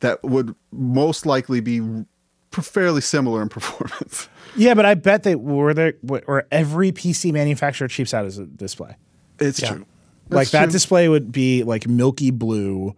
That 0.02 0.24
would 0.24 0.56
most 0.72 1.26
likely 1.26 1.60
be 1.60 2.06
fairly 2.52 3.02
similar 3.02 3.42
in 3.42 3.50
performance. 3.50 4.30
Yeah, 4.56 4.74
but 4.76 4.86
I 4.86 4.94
bet 4.94 5.24
they 5.24 5.36
were 5.36 5.74
there 5.74 5.94
or 6.28 6.46
every 6.52 6.92
PC 6.92 7.32
manufacturer 7.34 7.88
cheaps 7.88 8.14
out 8.14 8.26
as 8.26 8.38
a 8.38 8.46
display. 8.46 8.96
It's 9.40 9.62
yeah. 9.62 9.70
true. 9.70 9.86
That's 10.30 10.36
like 10.36 10.48
that 10.50 10.72
display 10.72 11.10
would 11.10 11.32
be 11.32 11.64
like 11.64 11.88
milky 11.88 12.32
blue, 12.32 12.96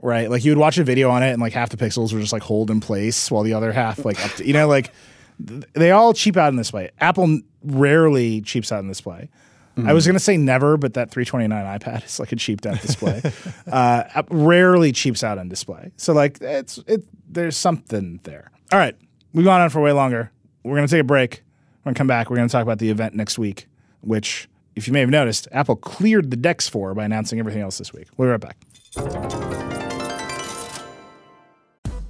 right? 0.00 0.30
Like 0.30 0.44
you 0.44 0.52
would 0.52 0.58
watch 0.58 0.78
a 0.78 0.84
video 0.84 1.10
on 1.10 1.22
it 1.22 1.30
and 1.30 1.40
like 1.40 1.52
half 1.52 1.70
the 1.70 1.76
pixels 1.76 2.12
were 2.12 2.20
just 2.20 2.32
like 2.32 2.42
hold 2.42 2.70
in 2.70 2.80
place 2.80 3.30
while 3.30 3.42
the 3.42 3.54
other 3.54 3.72
half 3.72 4.04
like 4.04 4.24
up 4.24 4.32
to, 4.32 4.46
you 4.46 4.52
know 4.52 4.68
like 4.68 4.92
they 5.38 5.90
all 5.90 6.12
cheap 6.12 6.36
out 6.36 6.48
in 6.48 6.56
this 6.56 6.72
way. 6.72 6.90
Apple 7.00 7.40
rarely 7.64 8.40
cheaps 8.40 8.72
out 8.72 8.80
in 8.80 8.88
display. 8.88 9.28
Mm-hmm. 9.76 9.88
I 9.88 9.94
was 9.94 10.06
going 10.06 10.16
to 10.16 10.20
say 10.20 10.36
never, 10.36 10.76
but 10.76 10.94
that 10.94 11.10
329 11.10 11.78
iPad 11.78 12.04
is 12.04 12.20
like 12.20 12.32
a 12.32 12.36
cheaped 12.36 12.66
out 12.66 12.80
display. 12.80 13.22
uh, 13.72 14.22
rarely 14.30 14.92
cheaps 14.92 15.24
out 15.24 15.38
on 15.38 15.48
display. 15.48 15.92
So 15.96 16.12
like 16.12 16.38
it's 16.40 16.78
it 16.86 17.04
there's 17.28 17.56
something 17.56 18.20
there. 18.24 18.50
All 18.70 18.78
right, 18.78 18.94
we've 19.32 19.44
gone 19.44 19.60
on 19.60 19.70
for 19.70 19.80
way 19.80 19.92
longer. 19.92 20.30
We're 20.62 20.76
going 20.76 20.86
to 20.86 20.90
take 20.90 21.00
a 21.00 21.04
break. 21.04 21.42
We're 21.80 21.90
going 21.90 21.94
to 21.94 21.98
come 21.98 22.06
back. 22.06 22.30
We're 22.30 22.36
going 22.36 22.48
to 22.48 22.52
talk 22.52 22.62
about 22.62 22.78
the 22.78 22.90
event 22.90 23.14
next 23.14 23.38
week, 23.38 23.66
which, 24.02 24.48
if 24.76 24.86
you 24.86 24.92
may 24.92 25.00
have 25.00 25.10
noticed, 25.10 25.48
Apple 25.52 25.76
cleared 25.76 26.30
the 26.30 26.36
decks 26.36 26.68
for 26.68 26.94
by 26.94 27.04
announcing 27.04 27.38
everything 27.38 27.62
else 27.62 27.78
this 27.78 27.92
week. 27.92 28.08
We'll 28.16 28.28
be 28.28 28.30
right 28.32 28.40
back. 28.40 28.56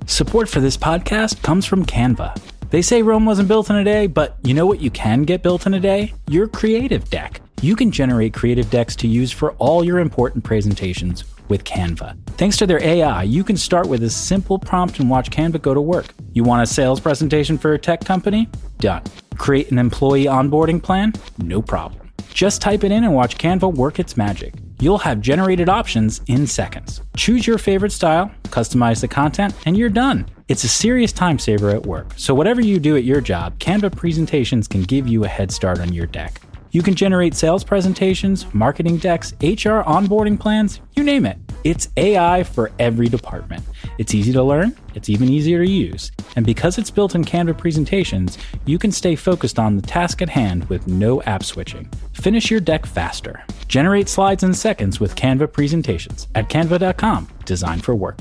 Support 0.06 0.48
for 0.48 0.60
this 0.60 0.76
podcast 0.76 1.42
comes 1.42 1.64
from 1.64 1.86
Canva. 1.86 2.38
They 2.72 2.80
say 2.80 3.02
Rome 3.02 3.26
wasn't 3.26 3.48
built 3.48 3.68
in 3.68 3.76
a 3.76 3.84
day, 3.84 4.06
but 4.06 4.38
you 4.42 4.54
know 4.54 4.64
what 4.64 4.80
you 4.80 4.90
can 4.90 5.24
get 5.24 5.42
built 5.42 5.66
in 5.66 5.74
a 5.74 5.78
day? 5.78 6.14
Your 6.28 6.48
creative 6.48 7.10
deck. 7.10 7.42
You 7.60 7.76
can 7.76 7.90
generate 7.90 8.32
creative 8.32 8.70
decks 8.70 8.96
to 8.96 9.06
use 9.06 9.30
for 9.30 9.52
all 9.58 9.84
your 9.84 9.98
important 9.98 10.42
presentations 10.42 11.24
with 11.48 11.64
Canva. 11.64 12.16
Thanks 12.38 12.56
to 12.56 12.66
their 12.66 12.82
AI, 12.82 13.24
you 13.24 13.44
can 13.44 13.58
start 13.58 13.88
with 13.88 14.02
a 14.04 14.08
simple 14.08 14.58
prompt 14.58 15.00
and 15.00 15.10
watch 15.10 15.30
Canva 15.30 15.60
go 15.60 15.74
to 15.74 15.82
work. 15.82 16.14
You 16.32 16.44
want 16.44 16.62
a 16.62 16.66
sales 16.66 16.98
presentation 16.98 17.58
for 17.58 17.74
a 17.74 17.78
tech 17.78 18.06
company? 18.06 18.48
Done. 18.78 19.02
Create 19.36 19.70
an 19.70 19.78
employee 19.78 20.24
onboarding 20.24 20.82
plan? 20.82 21.12
No 21.36 21.60
problem. 21.60 22.10
Just 22.32 22.62
type 22.62 22.84
it 22.84 22.90
in 22.90 23.04
and 23.04 23.14
watch 23.14 23.36
Canva 23.36 23.74
work 23.74 23.98
its 23.98 24.16
magic. 24.16 24.54
You'll 24.80 24.96
have 24.96 25.20
generated 25.20 25.68
options 25.68 26.22
in 26.26 26.46
seconds. 26.46 27.02
Choose 27.18 27.46
your 27.46 27.58
favorite 27.58 27.92
style, 27.92 28.32
customize 28.44 29.02
the 29.02 29.08
content, 29.08 29.54
and 29.66 29.76
you're 29.76 29.90
done. 29.90 30.24
It's 30.52 30.64
a 30.64 30.68
serious 30.68 31.12
time 31.12 31.38
saver 31.38 31.70
at 31.70 31.86
work, 31.86 32.12
so 32.16 32.34
whatever 32.34 32.60
you 32.60 32.78
do 32.78 32.94
at 32.94 33.04
your 33.04 33.22
job, 33.22 33.58
Canva 33.58 33.96
presentations 33.96 34.68
can 34.68 34.82
give 34.82 35.08
you 35.08 35.24
a 35.24 35.26
head 35.26 35.50
start 35.50 35.80
on 35.80 35.94
your 35.94 36.06
deck. 36.06 36.42
You 36.72 36.82
can 36.82 36.94
generate 36.94 37.34
sales 37.34 37.64
presentations, 37.64 38.44
marketing 38.52 38.98
decks, 38.98 39.32
HR 39.40 39.80
onboarding 39.80 40.38
plans, 40.38 40.82
you 40.94 41.04
name 41.04 41.24
it. 41.24 41.38
It's 41.64 41.88
AI 41.96 42.42
for 42.42 42.70
every 42.78 43.08
department. 43.08 43.64
It's 43.96 44.14
easy 44.14 44.30
to 44.34 44.42
learn, 44.42 44.76
it's 44.94 45.08
even 45.08 45.30
easier 45.30 45.64
to 45.64 45.70
use. 45.70 46.12
And 46.36 46.44
because 46.44 46.76
it's 46.76 46.90
built 46.90 47.14
in 47.14 47.24
Canva 47.24 47.56
presentations, 47.56 48.36
you 48.66 48.78
can 48.78 48.92
stay 48.92 49.16
focused 49.16 49.58
on 49.58 49.76
the 49.76 49.80
task 49.80 50.20
at 50.20 50.28
hand 50.28 50.68
with 50.68 50.86
no 50.86 51.22
app 51.22 51.44
switching. 51.44 51.88
Finish 52.12 52.50
your 52.50 52.60
deck 52.60 52.84
faster. 52.84 53.42
Generate 53.68 54.10
slides 54.10 54.42
in 54.42 54.52
seconds 54.52 55.00
with 55.00 55.16
Canva 55.16 55.50
presentations 55.50 56.28
at 56.34 56.50
canva.com, 56.50 57.26
designed 57.46 57.82
for 57.82 57.94
work. 57.94 58.20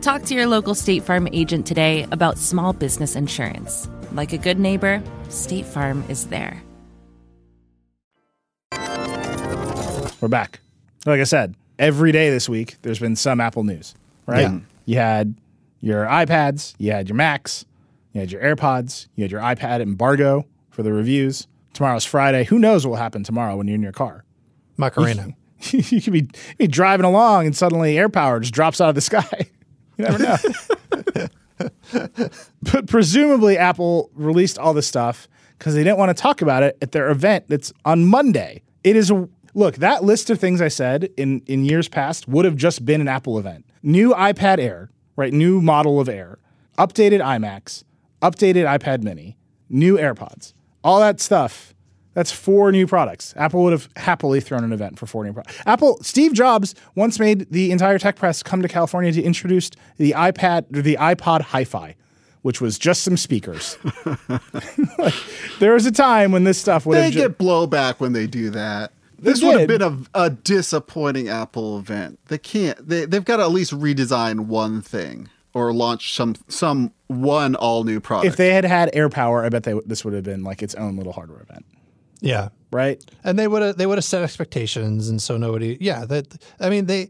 Talk 0.00 0.22
to 0.26 0.34
your 0.34 0.46
local 0.46 0.76
State 0.76 1.02
Farm 1.02 1.28
agent 1.32 1.66
today 1.66 2.06
about 2.12 2.38
small 2.38 2.72
business 2.72 3.16
insurance. 3.16 3.88
Like 4.12 4.32
a 4.32 4.38
good 4.38 4.58
neighbor, 4.58 5.02
State 5.28 5.66
Farm 5.66 6.04
is 6.08 6.28
there. 6.28 6.62
We're 10.20 10.28
back. 10.28 10.60
Like 11.04 11.20
I 11.20 11.24
said, 11.24 11.56
every 11.80 12.12
day 12.12 12.30
this 12.30 12.48
week 12.48 12.76
there's 12.82 13.00
been 13.00 13.16
some 13.16 13.40
Apple 13.40 13.64
news, 13.64 13.96
right? 14.26 14.42
Yeah. 14.42 14.58
You 14.84 14.96
had 14.96 15.34
your 15.80 16.04
iPads, 16.04 16.74
you 16.78 16.92
had 16.92 17.08
your 17.08 17.16
Macs, 17.16 17.64
you 18.12 18.20
had 18.20 18.30
your 18.30 18.40
AirPods, 18.40 19.08
you 19.16 19.24
had 19.24 19.32
your 19.32 19.40
iPad 19.40 19.80
embargo 19.80 20.46
for 20.70 20.84
the 20.84 20.92
reviews. 20.92 21.48
Tomorrow's 21.72 22.04
Friday. 22.04 22.44
Who 22.44 22.60
knows 22.60 22.86
what 22.86 22.90
will 22.90 22.96
happen 22.98 23.24
tomorrow 23.24 23.56
when 23.56 23.66
you're 23.66 23.74
in 23.76 23.82
your 23.82 23.92
car? 23.92 24.24
Macarena. 24.76 25.34
you 25.70 26.00
could 26.00 26.12
be, 26.12 26.28
be 26.56 26.68
driving 26.68 27.04
along 27.04 27.46
and 27.46 27.56
suddenly 27.56 27.94
AirPower 27.96 28.40
just 28.40 28.54
drops 28.54 28.80
out 28.80 28.88
of 28.88 28.94
the 28.94 29.00
sky. 29.00 29.50
You 29.98 30.04
never 30.04 30.18
know. 30.18 30.36
but 32.62 32.86
presumably, 32.86 33.58
Apple 33.58 34.10
released 34.14 34.58
all 34.58 34.72
this 34.72 34.86
stuff 34.86 35.28
because 35.58 35.74
they 35.74 35.82
didn't 35.82 35.98
want 35.98 36.16
to 36.16 36.20
talk 36.20 36.40
about 36.40 36.62
it 36.62 36.78
at 36.80 36.92
their 36.92 37.10
event 37.10 37.46
that's 37.48 37.72
on 37.84 38.06
Monday. 38.06 38.62
It 38.84 38.96
is 38.96 39.10
a 39.10 39.28
look, 39.54 39.76
that 39.76 40.04
list 40.04 40.30
of 40.30 40.38
things 40.38 40.60
I 40.60 40.68
said 40.68 41.10
in, 41.16 41.42
in 41.46 41.64
years 41.64 41.88
past 41.88 42.28
would 42.28 42.44
have 42.44 42.56
just 42.56 42.84
been 42.84 43.00
an 43.00 43.08
Apple 43.08 43.38
event. 43.38 43.66
New 43.82 44.12
iPad 44.14 44.58
Air, 44.58 44.90
right? 45.16 45.32
New 45.32 45.60
model 45.60 46.00
of 46.00 46.08
Air, 46.08 46.38
updated 46.78 47.20
iMacs, 47.20 47.82
updated 48.22 48.66
iPad 48.66 49.02
mini, 49.02 49.36
new 49.68 49.96
AirPods, 49.96 50.52
all 50.84 51.00
that 51.00 51.20
stuff. 51.20 51.74
That's 52.14 52.32
four 52.32 52.72
new 52.72 52.86
products. 52.86 53.32
Apple 53.36 53.62
would 53.64 53.72
have 53.72 53.88
happily 53.96 54.40
thrown 54.40 54.64
an 54.64 54.72
event 54.72 54.98
for 54.98 55.06
four 55.06 55.24
new 55.24 55.32
products. 55.32 55.56
Apple, 55.66 55.98
Steve 56.02 56.32
Jobs 56.32 56.74
once 56.94 57.20
made 57.20 57.46
the 57.50 57.70
entire 57.70 57.98
tech 57.98 58.16
press 58.16 58.42
come 58.42 58.60
to 58.62 58.68
California 58.68 59.12
to 59.12 59.22
introduce 59.22 59.70
the 59.98 60.12
iPad, 60.12 60.76
or 60.76 60.82
the 60.82 60.96
iPod 61.00 61.42
Hi-Fi, 61.42 61.94
which 62.42 62.60
was 62.60 62.78
just 62.78 63.02
some 63.02 63.16
speakers. 63.16 63.76
like, 64.98 65.14
there 65.60 65.74
was 65.74 65.86
a 65.86 65.92
time 65.92 66.32
when 66.32 66.44
this 66.44 66.58
stuff 66.58 66.86
would 66.86 66.96
They 66.96 67.04
have 67.04 67.12
ju- 67.12 67.18
get 67.20 67.38
blowback 67.38 68.00
when 68.00 68.12
they 68.12 68.26
do 68.26 68.50
that. 68.50 68.92
This 69.20 69.42
would 69.42 69.58
have 69.58 69.68
been 69.68 69.82
a, 69.82 69.98
a 70.14 70.30
disappointing 70.30 71.28
Apple 71.28 71.78
event. 71.78 72.20
They 72.26 72.38
can't. 72.38 72.78
They 72.86 73.04
they've 73.04 73.24
got 73.24 73.38
to 73.38 73.42
at 73.42 73.50
least 73.50 73.72
redesign 73.72 74.46
one 74.46 74.80
thing 74.80 75.28
or 75.54 75.72
launch 75.72 76.14
some 76.14 76.36
some 76.46 76.92
one 77.08 77.56
all 77.56 77.82
new 77.82 77.98
product. 77.98 78.28
if 78.28 78.36
they 78.36 78.52
had 78.52 78.64
had 78.64 78.92
AirPower, 78.92 79.44
I 79.44 79.48
bet 79.48 79.64
they, 79.64 79.74
this 79.86 80.04
would 80.04 80.14
have 80.14 80.22
been 80.22 80.44
like 80.44 80.62
its 80.62 80.74
own 80.76 80.96
little 80.96 81.12
hardware 81.12 81.40
event, 81.40 81.66
Yeah. 82.20 82.48
right? 82.70 83.02
And 83.24 83.38
they 83.38 83.48
would 83.48 83.62
have 83.62 83.76
they 83.76 83.86
would 83.86 83.98
have 83.98 84.04
set 84.04 84.22
expectations, 84.22 85.08
and 85.08 85.20
so 85.20 85.36
nobody. 85.36 85.76
Yeah, 85.80 86.04
that 86.06 86.36
I 86.60 86.70
mean 86.70 86.86
they 86.86 87.08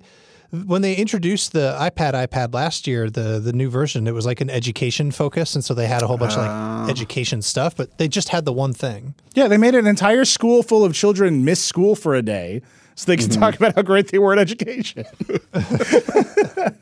when 0.51 0.81
they 0.81 0.95
introduced 0.95 1.53
the 1.53 1.77
iPad 1.79 2.15
iPad 2.15 2.55
last 2.55 2.87
year, 2.87 3.11
the 3.11 3.39
the 3.39 3.53
new 3.53 3.69
version, 3.69 4.07
it 4.07 4.15
was 4.15 4.25
like 4.25 4.41
an 4.41 4.49
education 4.49 5.11
focus, 5.11 5.55
and 5.55 5.65
so 5.65 5.75
they 5.75 5.87
had 5.87 6.03
a 6.03 6.07
whole 6.07 6.17
bunch 6.17 6.33
of 6.33 6.39
like 6.39 6.51
oh. 6.51 6.91
education 6.91 7.43
stuff, 7.43 7.77
but 7.77 7.99
they 7.99 8.09
just 8.09 8.31
had 8.31 8.45
the 8.45 8.53
one 8.53 8.73
thing. 8.73 9.15
Yeah, 9.35 9.49
they 9.49 9.59
made 9.59 9.75
an 9.75 9.87
entire 9.87 10.25
school 10.25 10.63
full 10.63 10.85
of 10.85 10.95
children 10.95 11.45
miss 11.45 11.63
school 11.63 11.95
for 11.95 12.15
a 12.15 12.23
day 12.23 12.63
so 12.95 13.07
they 13.07 13.17
could 13.17 13.31
mm-hmm. 13.31 13.41
talk 13.41 13.57
about 13.57 13.75
how 13.75 13.83
great 13.83 14.09
they 14.09 14.19
were 14.19 14.33
at 14.33 14.39
education. 14.39 15.05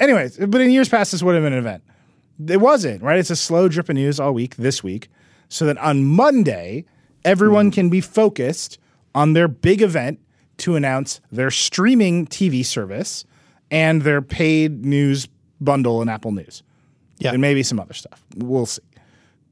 Anyways, 0.00 0.38
but 0.38 0.60
in 0.60 0.70
years 0.70 0.88
past, 0.88 1.12
this 1.12 1.22
would 1.22 1.34
have 1.34 1.44
been 1.44 1.52
an 1.52 1.58
event. 1.58 1.82
It 2.48 2.60
wasn't, 2.60 3.02
right? 3.02 3.18
It's 3.18 3.30
a 3.30 3.36
slow 3.36 3.68
drip 3.68 3.90
of 3.90 3.94
news 3.94 4.18
all 4.18 4.32
week 4.32 4.56
this 4.56 4.82
week, 4.82 5.08
so 5.50 5.66
that 5.66 5.76
on 5.78 6.04
Monday, 6.04 6.86
everyone 7.24 7.66
mm-hmm. 7.66 7.74
can 7.74 7.90
be 7.90 8.00
focused 8.00 8.78
on 9.14 9.32
their 9.32 9.48
big 9.48 9.82
event 9.82 10.20
to 10.58 10.76
announce 10.76 11.20
their 11.32 11.50
streaming 11.50 12.26
TV 12.26 12.64
service 12.64 13.24
and 13.70 14.02
their 14.02 14.20
paid 14.22 14.84
news 14.84 15.28
bundle 15.60 16.02
in 16.02 16.08
Apple 16.08 16.32
News 16.32 16.62
Yeah. 17.18 17.32
and 17.32 17.40
maybe 17.40 17.62
some 17.62 17.80
other 17.80 17.94
stuff. 17.94 18.24
We'll 18.36 18.66
see. 18.66 18.82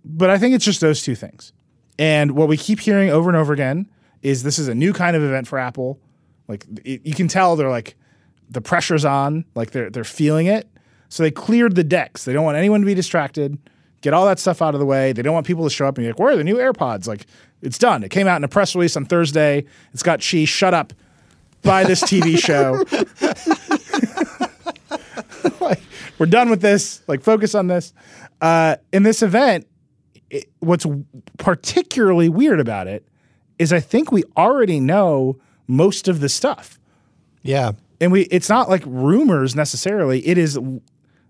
But 0.04 0.30
I 0.30 0.38
think 0.38 0.54
it's 0.54 0.64
just 0.64 0.80
those 0.80 1.02
two 1.02 1.14
things. 1.14 1.52
And 1.98 2.32
what 2.32 2.48
we 2.48 2.56
keep 2.56 2.80
hearing 2.80 3.10
over 3.10 3.28
and 3.28 3.36
over 3.36 3.52
again 3.52 3.88
is 4.22 4.42
this 4.42 4.58
is 4.58 4.68
a 4.68 4.74
new 4.74 4.92
kind 4.92 5.16
of 5.16 5.22
event 5.22 5.48
for 5.48 5.58
Apple. 5.58 5.98
Like 6.46 6.64
it, 6.84 7.04
you 7.04 7.14
can 7.14 7.28
tell 7.28 7.56
they're 7.56 7.70
like 7.70 7.96
the 8.50 8.60
pressure's 8.60 9.04
on, 9.04 9.44
like 9.54 9.72
they're 9.72 9.90
they're 9.90 10.04
feeling 10.04 10.46
it. 10.46 10.68
So 11.08 11.22
they 11.22 11.30
cleared 11.30 11.74
the 11.74 11.84
decks. 11.84 12.24
They 12.24 12.32
don't 12.32 12.44
want 12.44 12.56
anyone 12.56 12.80
to 12.80 12.86
be 12.86 12.94
distracted. 12.94 13.58
Get 14.00 14.14
all 14.14 14.26
that 14.26 14.38
stuff 14.38 14.62
out 14.62 14.74
of 14.74 14.80
the 14.80 14.86
way. 14.86 15.12
They 15.12 15.22
don't 15.22 15.34
want 15.34 15.46
people 15.46 15.64
to 15.64 15.70
show 15.70 15.86
up 15.86 15.98
and 15.98 16.04
be 16.04 16.08
like, 16.08 16.18
"Where 16.18 16.32
are 16.32 16.36
the 16.36 16.44
new 16.44 16.56
AirPods?" 16.56 17.06
Like 17.08 17.26
it's 17.62 17.78
done. 17.78 18.04
It 18.04 18.10
came 18.10 18.26
out 18.28 18.36
in 18.36 18.44
a 18.44 18.48
press 18.48 18.74
release 18.74 18.96
on 18.96 19.04
Thursday. 19.04 19.64
It's 19.92 20.02
got 20.04 20.22
she 20.22 20.44
shut 20.44 20.72
up. 20.74 20.92
Buy 21.62 21.82
this 21.84 22.02
TV 22.04 22.38
show. 22.42 22.84
like, 25.60 25.80
we're 26.18 26.26
done 26.26 26.50
with 26.50 26.60
this. 26.60 27.02
Like, 27.08 27.22
focus 27.22 27.54
on 27.54 27.66
this. 27.66 27.92
Uh, 28.40 28.76
in 28.92 29.02
this 29.02 29.22
event, 29.22 29.66
it, 30.30 30.48
what's 30.60 30.86
particularly 31.38 32.28
weird 32.28 32.60
about 32.60 32.86
it 32.86 33.06
is 33.58 33.72
I 33.72 33.80
think 33.80 34.12
we 34.12 34.22
already 34.36 34.78
know 34.78 35.38
most 35.66 36.06
of 36.08 36.20
the 36.20 36.28
stuff, 36.28 36.78
Yeah. 37.42 37.72
and 38.00 38.12
we 38.12 38.22
it's 38.22 38.48
not 38.48 38.68
like 38.68 38.82
rumors 38.86 39.56
necessarily. 39.56 40.24
It 40.26 40.38
is 40.38 40.58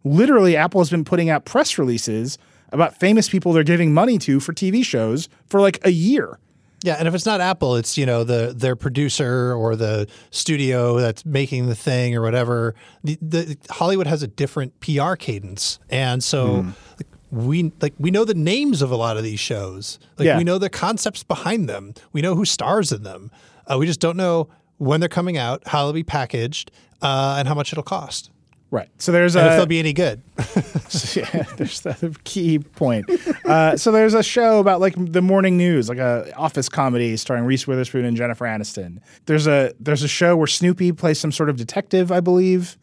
literally 0.05 0.57
Apple 0.57 0.81
has 0.81 0.91
been 0.91 1.05
putting 1.05 1.31
out 1.31 1.45
press 1.47 1.79
releases 1.79 2.37
about 2.73 2.99
famous 2.99 3.29
people 3.29 3.53
they're 3.53 3.62
giving 3.64 3.93
money 3.95 4.19
to 4.19 4.41
for 4.41 4.53
TV 4.53 4.85
shows 4.85 5.29
for 5.47 5.61
like 5.61 5.79
a 5.85 5.91
year. 5.91 6.39
Yeah, 6.85 6.95
and 6.97 7.09
if 7.09 7.14
it's 7.14 7.27
not 7.27 7.41
Apple, 7.41 7.75
it's 7.75 7.99
you 7.99 8.07
know 8.07 8.23
the 8.23 8.53
their 8.57 8.77
producer 8.77 9.53
or 9.53 9.75
the 9.75 10.07
studio 10.31 11.01
that's 11.01 11.27
making 11.27 11.66
the 11.66 11.75
thing 11.75 12.14
or 12.14 12.23
whatever. 12.23 12.75
The, 13.03 13.19
the 13.21 13.57
Hollywood 13.71 14.07
has 14.07 14.23
a 14.23 14.29
different 14.29 14.79
PR 14.79 15.14
cadence, 15.16 15.81
and 15.91 16.23
so 16.23 16.66
like, 16.97 17.09
we 17.33 17.73
like 17.81 17.95
we 17.99 18.12
know 18.12 18.25
the 18.25 18.35
names 18.35 18.81
of 18.81 18.93
a 18.93 18.97
lot 18.97 19.16
of 19.16 19.25
these 19.25 19.41
shows. 19.41 19.99
Like 20.19 20.27
Yeah. 20.27 20.39
we 20.39 20.45
know 20.45 20.59
the 20.59 20.71
concepts 20.71 21.25
behind 21.25 21.69
them. 21.69 21.95
We 22.12 22.21
know 22.23 22.37
who 22.37 22.45
stars 22.45 22.93
in 22.93 23.03
them. 23.03 23.33
Uh, 23.66 23.77
we 23.79 23.87
just 23.87 23.99
don't 24.01 24.16
know 24.16 24.49
when 24.77 25.01
they're 25.01 25.09
coming 25.09 25.37
out, 25.37 25.66
how 25.66 25.83
they'll 25.85 25.93
be 25.93 26.05
packaged, 26.05 26.71
uh, 27.03 27.35
and 27.41 27.49
how 27.49 27.55
much 27.55 27.73
it'll 27.73 27.83
cost, 27.83 28.31
Right. 28.71 28.89
So 28.99 29.12
there's 29.12 29.35
and 29.35 29.47
if 29.47 29.53
a 29.53 29.57
they'll 29.57 29.66
be 29.66 29.79
any 29.79 29.95
good. 29.95 30.21
yeah, 30.37 31.45
there's 31.57 31.81
the 31.81 32.14
key 32.25 32.59
point. 32.59 33.09
Uh, 33.47 33.77
so 33.79 33.91
there's 33.91 34.12
a 34.12 34.23
show 34.23 34.59
about 34.61 34.81
like 34.81 34.95
the 34.97 35.23
morning 35.23 35.57
news, 35.57 35.89
like 35.89 35.97
a 35.99 36.31
office 36.37 36.69
comedy 36.69 37.16
starring 37.16 37.45
Reese 37.45 37.66
Witherspoon 37.66 38.05
and 38.05 38.14
Jennifer 38.16 38.45
Aniston. 38.45 38.99
There's 39.25 39.47
a 39.47 39.73
there's 39.81 40.03
a 40.03 40.09
show 40.09 40.37
where 40.37 40.47
Snoopy 40.47 40.93
plays 40.93 41.19
some 41.19 41.33
sort 41.33 41.49
of 41.49 41.57
detective, 41.57 42.12
I 42.12 42.21
believe. 42.21 42.77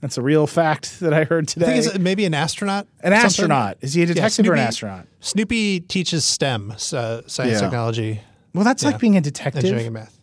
That's 0.00 0.18
a 0.18 0.22
real 0.22 0.46
fact 0.46 1.00
that 1.00 1.12
I 1.12 1.24
heard 1.24 1.48
today. 1.48 1.66
I 1.66 1.80
think 1.80 1.86
it's 1.86 1.98
maybe 1.98 2.26
an 2.26 2.34
astronaut. 2.34 2.86
an 3.00 3.12
astronaut. 3.12 3.78
Is 3.80 3.94
he 3.94 4.02
a 4.02 4.06
Yeah, 4.06 4.12
detective 4.14 4.48
or 4.48 4.52
an 4.52 4.60
astronaut? 4.60 5.06
Snoopy 5.20 5.80
teaches 5.80 6.24
STEM, 6.24 6.70
uh, 6.72 6.76
science, 6.76 7.36
Yeah. 7.36 7.60
technology, 7.60 8.20
Well, 8.54 8.62
that's 8.64 8.84
Yeah. 8.84 8.90
like 8.90 9.00
being 9.00 9.16
a 9.16 9.20
detective. 9.20 9.64
Engineering 9.64 9.92
detective. 9.94 10.14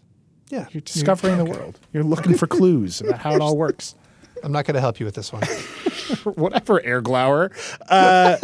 and 0.51 0.57
math. 0.61 0.67
Yeah, 0.67 0.67
You're 0.71 0.81
discovering 0.81 1.37
the 1.37 1.45
world. 1.45 1.79
You're 1.91 2.03
looking 2.03 2.35
for 2.37 2.45
clues 2.57 3.01
about 3.01 3.19
how 3.19 3.33
it 3.35 3.41
all 3.41 3.57
works. 3.57 3.95
I'm 4.43 4.51
not 4.51 4.65
going 4.65 4.75
to 4.75 4.81
help 4.81 4.99
you 4.99 5.05
with 5.05 5.15
this 5.15 5.31
one. 5.31 5.43
Whatever, 6.35 6.83
air 6.83 7.01
glower. 7.01 7.51
Uh, 7.89 8.37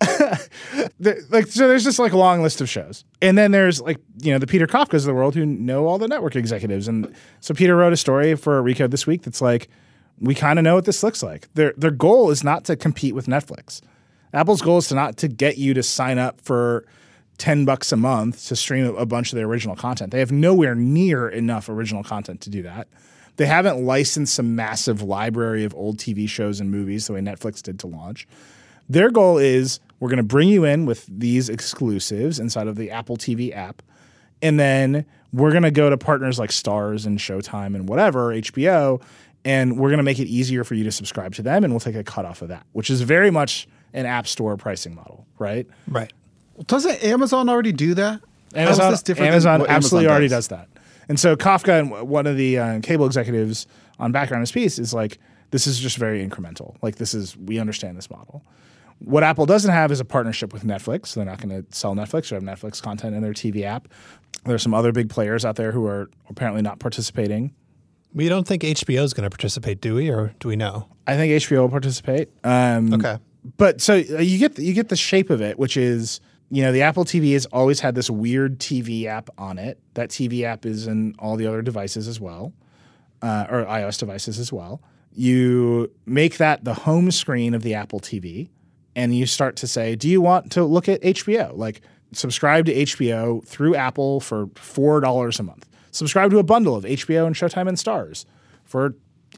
like 0.98 1.46
so, 1.46 1.68
there's 1.68 1.84
just 1.84 1.98
like 1.98 2.12
a 2.12 2.18
long 2.18 2.42
list 2.42 2.60
of 2.60 2.68
shows, 2.68 3.04
and 3.20 3.36
then 3.36 3.52
there's 3.52 3.80
like 3.80 3.98
you 4.22 4.32
know 4.32 4.38
the 4.38 4.46
Peter 4.46 4.66
Kafkas 4.66 4.94
of 4.94 5.04
the 5.04 5.14
world 5.14 5.34
who 5.34 5.44
know 5.44 5.86
all 5.86 5.98
the 5.98 6.08
network 6.08 6.34
executives, 6.36 6.88
and 6.88 7.14
so 7.40 7.54
Peter 7.54 7.76
wrote 7.76 7.92
a 7.92 7.96
story 7.96 8.34
for 8.34 8.62
Recode 8.62 8.90
this 8.90 9.06
week 9.06 9.22
that's 9.22 9.40
like 9.40 9.68
we 10.20 10.34
kind 10.34 10.58
of 10.58 10.62
know 10.62 10.74
what 10.74 10.84
this 10.84 11.02
looks 11.02 11.22
like. 11.22 11.52
Their 11.54 11.74
their 11.76 11.90
goal 11.90 12.30
is 12.30 12.42
not 12.42 12.64
to 12.64 12.76
compete 12.76 13.14
with 13.14 13.26
Netflix. 13.26 13.80
Apple's 14.32 14.62
goal 14.62 14.78
is 14.78 14.88
to 14.88 14.94
not 14.94 15.16
to 15.18 15.28
get 15.28 15.58
you 15.58 15.74
to 15.74 15.82
sign 15.82 16.18
up 16.18 16.40
for 16.40 16.84
10 17.38 17.64
bucks 17.64 17.92
a 17.92 17.96
month 17.96 18.46
to 18.48 18.56
stream 18.56 18.94
a 18.96 19.06
bunch 19.06 19.32
of 19.32 19.36
their 19.36 19.46
original 19.46 19.76
content. 19.76 20.10
They 20.10 20.18
have 20.18 20.32
nowhere 20.32 20.74
near 20.74 21.28
enough 21.28 21.68
original 21.68 22.02
content 22.02 22.40
to 22.42 22.50
do 22.50 22.62
that. 22.62 22.88
They 23.38 23.46
haven't 23.46 23.84
licensed 23.84 24.36
a 24.40 24.42
massive 24.42 25.00
library 25.00 25.62
of 25.62 25.72
old 25.74 25.98
TV 25.98 26.28
shows 26.28 26.58
and 26.58 26.72
movies 26.72 27.06
the 27.06 27.12
way 27.12 27.20
Netflix 27.20 27.62
did 27.62 27.78
to 27.80 27.86
launch. 27.86 28.26
Their 28.88 29.10
goal 29.10 29.38
is 29.38 29.78
we're 30.00 30.08
going 30.08 30.18
to 30.18 30.24
bring 30.24 30.48
you 30.48 30.64
in 30.64 30.86
with 30.86 31.06
these 31.06 31.48
exclusives 31.48 32.40
inside 32.40 32.66
of 32.66 32.74
the 32.74 32.90
Apple 32.90 33.16
TV 33.16 33.54
app. 33.54 33.80
And 34.42 34.58
then 34.58 35.06
we're 35.32 35.52
going 35.52 35.62
to 35.62 35.70
go 35.70 35.88
to 35.88 35.96
partners 35.96 36.40
like 36.40 36.50
Starz 36.50 37.06
and 37.06 37.20
Showtime 37.20 37.76
and 37.76 37.88
whatever, 37.88 38.34
HBO, 38.34 39.00
and 39.44 39.78
we're 39.78 39.88
going 39.88 39.98
to 39.98 40.04
make 40.04 40.18
it 40.18 40.26
easier 40.26 40.64
for 40.64 40.74
you 40.74 40.82
to 40.82 40.92
subscribe 40.92 41.34
to 41.36 41.42
them. 41.42 41.62
And 41.62 41.72
we'll 41.72 41.80
take 41.80 41.94
a 41.94 42.02
cut 42.04 42.24
off 42.24 42.42
of 42.42 42.48
that, 42.48 42.66
which 42.72 42.90
is 42.90 43.02
very 43.02 43.30
much 43.30 43.68
an 43.92 44.04
app 44.04 44.26
store 44.26 44.56
pricing 44.56 44.96
model, 44.96 45.26
right? 45.38 45.66
right. 45.86 46.12
Doesn't 46.66 47.04
Amazon 47.04 47.48
already 47.48 47.72
do 47.72 47.94
that? 47.94 48.20
How 48.54 48.62
is 48.62 48.68
Amazon, 48.68 48.90
this 48.90 49.02
different 49.02 49.26
than 49.26 49.34
Amazon 49.34 49.60
what 49.60 49.70
absolutely 49.70 50.06
Amazon 50.06 50.12
already 50.12 50.28
does? 50.28 50.48
does 50.48 50.58
that. 50.58 50.68
And 51.08 51.18
so 51.18 51.36
Kafka 51.36 51.78
and 51.78 52.08
one 52.08 52.26
of 52.26 52.36
the 52.36 52.58
uh, 52.58 52.80
cable 52.80 53.06
executives 53.06 53.66
on 53.98 54.12
background 54.12 54.42
his 54.42 54.52
piece 54.52 54.78
is 54.78 54.92
like, 54.92 55.18
this 55.50 55.66
is 55.66 55.78
just 55.78 55.96
very 55.96 56.26
incremental. 56.26 56.76
Like 56.82 56.96
this 56.96 57.14
is 57.14 57.36
we 57.36 57.58
understand 57.58 57.96
this 57.96 58.10
model. 58.10 58.44
What 58.98 59.22
Apple 59.22 59.46
doesn't 59.46 59.70
have 59.70 59.90
is 59.92 60.00
a 60.00 60.04
partnership 60.04 60.52
with 60.52 60.64
Netflix. 60.64 61.14
They're 61.14 61.24
not 61.24 61.40
going 61.40 61.62
to 61.64 61.76
sell 61.76 61.94
Netflix 61.94 62.30
or 62.32 62.34
have 62.34 62.42
Netflix 62.44 62.82
content 62.82 63.14
in 63.14 63.22
their 63.22 63.32
TV 63.32 63.62
app. 63.62 63.88
There's 64.44 64.62
some 64.62 64.74
other 64.74 64.92
big 64.92 65.08
players 65.08 65.44
out 65.44 65.56
there 65.56 65.72
who 65.72 65.86
are 65.86 66.10
apparently 66.28 66.62
not 66.62 66.78
participating. 66.80 67.54
We 68.12 68.28
don't 68.28 68.46
think 68.46 68.62
HBO 68.62 69.04
is 69.04 69.14
going 69.14 69.24
to 69.24 69.30
participate, 69.30 69.80
do 69.80 69.94
we, 69.94 70.10
or 70.10 70.34
do 70.40 70.48
we 70.48 70.56
know? 70.56 70.88
I 71.06 71.16
think 71.16 71.30
HBO 71.42 71.60
will 71.60 71.68
participate. 71.68 72.28
Um, 72.44 72.92
Okay. 72.94 73.18
but 73.56 73.80
so 73.80 73.94
uh, 73.94 74.18
you 74.20 74.38
get 74.38 74.56
the, 74.56 74.64
you 74.64 74.74
get 74.74 74.88
the 74.88 74.96
shape 74.96 75.30
of 75.30 75.40
it, 75.40 75.58
which 75.58 75.76
is 75.76 76.20
you 76.50 76.62
know 76.62 76.72
the 76.72 76.82
Apple 76.82 77.04
TV 77.04 77.34
has 77.34 77.46
always 77.46 77.80
had 77.80 77.94
this 77.94 78.08
weird 78.08 78.58
TV 78.58 79.04
app 79.04 79.28
on 79.36 79.58
it. 79.58 79.78
That 79.94 80.08
TV 80.10 80.42
app 80.44 80.64
is 80.64 80.86
in 80.86 81.14
all 81.18 81.36
the 81.36 81.46
other 81.46 81.62
devices 81.62 82.08
as 82.08 82.20
well, 82.20 82.52
uh, 83.22 83.46
or 83.50 83.64
iOS 83.64 83.98
devices 83.98 84.38
as 84.38 84.52
well. 84.52 84.82
You 85.12 85.90
make 86.06 86.38
that 86.38 86.64
the 86.64 86.74
home 86.74 87.10
screen 87.10 87.54
of 87.54 87.62
the 87.62 87.74
Apple 87.74 88.00
TV, 88.00 88.48
and 88.96 89.14
you 89.14 89.26
start 89.26 89.56
to 89.56 89.66
say, 89.66 89.94
"Do 89.94 90.08
you 90.08 90.20
want 90.20 90.50
to 90.52 90.64
look 90.64 90.88
at 90.88 91.02
HBO? 91.02 91.52
Like 91.54 91.82
subscribe 92.12 92.64
to 92.66 92.74
HBO 92.74 93.44
through 93.44 93.74
Apple 93.74 94.20
for 94.20 94.48
four 94.54 95.00
dollars 95.00 95.38
a 95.38 95.42
month. 95.42 95.68
Subscribe 95.90 96.30
to 96.30 96.38
a 96.38 96.42
bundle 96.42 96.76
of 96.76 96.84
HBO 96.84 97.26
and 97.26 97.34
Showtime 97.34 97.68
and 97.68 97.76
Starz 97.76 98.24
for 98.64 98.94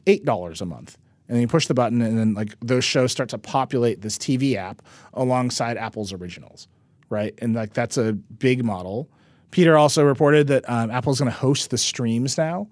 eight 0.07 0.23
dollars 0.23 0.61
a 0.61 0.65
month." 0.65 0.97
And 1.27 1.37
then 1.37 1.41
you 1.41 1.47
push 1.47 1.67
the 1.67 1.73
button, 1.73 2.01
and 2.01 2.19
then 2.19 2.33
like 2.33 2.55
those 2.59 2.83
shows 2.83 3.13
start 3.13 3.29
to 3.29 3.37
populate 3.37 4.01
this 4.01 4.17
TV 4.17 4.55
app 4.55 4.81
alongside 5.13 5.77
Apple's 5.77 6.11
originals, 6.11 6.67
right? 7.11 7.33
And 7.39 7.53
like 7.53 7.73
that's 7.73 7.97
a 7.97 8.13
big 8.13 8.63
model. 8.65 9.07
Peter 9.51 9.77
also 9.77 10.03
reported 10.03 10.47
that 10.47 10.67
um, 10.69 10.89
Apple's 10.89 11.19
going 11.19 11.29
to 11.31 11.37
host 11.37 11.69
the 11.69 11.77
streams 11.77 12.37
now, 12.37 12.67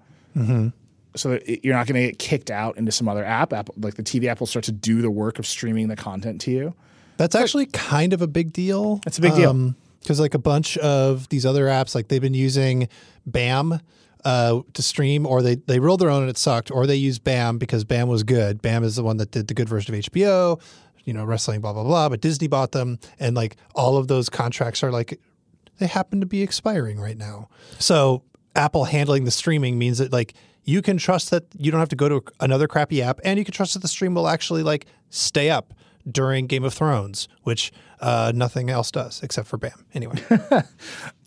so 1.15 1.29
that 1.31 1.47
it- 1.51 1.63
you're 1.65 1.75
not 1.75 1.85
going 1.87 2.01
to 2.01 2.07
get 2.07 2.19
kicked 2.19 2.49
out 2.49 2.77
into 2.77 2.91
some 2.91 3.07
other 3.09 3.23
app. 3.25 3.51
Apple, 3.53 3.75
like 3.77 3.95
the 3.95 4.03
TV 4.03 4.25
app 4.25 4.39
will 4.39 4.47
start 4.47 4.63
to 4.65 4.71
do 4.71 5.01
the 5.01 5.11
work 5.11 5.37
of 5.39 5.45
streaming 5.45 5.87
the 5.89 5.95
content 5.95 6.39
to 6.41 6.51
you. 6.51 6.73
That's 7.17 7.35
actually 7.35 7.65
kind 7.67 8.13
of 8.13 8.21
a 8.21 8.27
big 8.27 8.53
deal. 8.53 9.01
It's 9.05 9.17
a 9.17 9.21
big 9.21 9.35
deal. 9.35 9.73
because 9.99 10.19
like 10.21 10.33
a 10.33 10.39
bunch 10.39 10.77
of 10.77 11.27
these 11.29 11.45
other 11.45 11.65
apps, 11.65 11.93
like 11.93 12.07
they've 12.07 12.21
been 12.21 12.33
using 12.33 12.87
BAM 13.25 13.79
uh, 14.23 14.61
to 14.73 14.81
stream, 14.81 15.25
or 15.25 15.41
they 15.41 15.55
they 15.55 15.79
rolled 15.79 15.99
their 15.99 16.09
own 16.09 16.21
and 16.21 16.29
it 16.29 16.37
sucked, 16.37 16.71
or 16.71 16.87
they 16.87 16.95
used 16.95 17.23
BAM 17.25 17.57
because 17.57 17.83
BAM 17.83 18.07
was 18.07 18.23
good. 18.23 18.61
BAM 18.61 18.83
is 18.85 18.95
the 18.95 19.03
one 19.03 19.17
that 19.17 19.31
did 19.31 19.47
the 19.49 19.53
good 19.53 19.67
version 19.67 19.93
of 19.95 20.01
HBO, 20.05 20.61
you 21.09 21.13
know, 21.13 21.25
wrestling, 21.25 21.59
blah 21.59 21.73
blah 21.73 21.83
blah. 21.83 22.07
But 22.07 22.21
Disney 22.21 22.47
bought 22.47 22.71
them, 22.71 22.99
and 23.19 23.35
like 23.35 23.55
all 23.73 23.97
of 23.97 24.07
those 24.07 24.29
contracts 24.29 24.83
are 24.83 24.91
like 24.91 25.19
they 25.79 25.87
happen 25.87 26.19
to 26.19 26.27
be 26.27 26.43
expiring 26.43 26.99
right 26.99 27.17
now. 27.17 27.49
So 27.79 28.21
Apple 28.55 28.83
handling 28.85 29.23
the 29.23 29.31
streaming 29.31 29.79
means 29.79 29.97
that 29.97 30.13
like 30.13 30.35
you 30.65 30.83
can 30.83 30.97
trust 30.99 31.31
that 31.31 31.45
you 31.57 31.71
don't 31.71 31.79
have 31.79 31.89
to 31.89 31.95
go 31.95 32.07
to 32.09 32.21
another 32.39 32.67
crappy 32.67 33.01
app, 33.01 33.19
and 33.23 33.39
you 33.39 33.43
can 33.43 33.55
trust 33.55 33.73
that 33.73 33.79
the 33.79 33.87
stream 33.87 34.13
will 34.13 34.27
actually 34.27 34.61
like 34.61 34.85
stay 35.09 35.49
up 35.49 35.73
during 36.07 36.45
Game 36.45 36.63
of 36.63 36.75
Thrones, 36.75 37.27
which 37.41 37.71
uh, 38.01 38.31
nothing 38.35 38.69
else 38.69 38.91
does 38.91 39.23
except 39.23 39.47
for 39.47 39.57
BAM. 39.57 39.83
Anyway, 39.95 40.21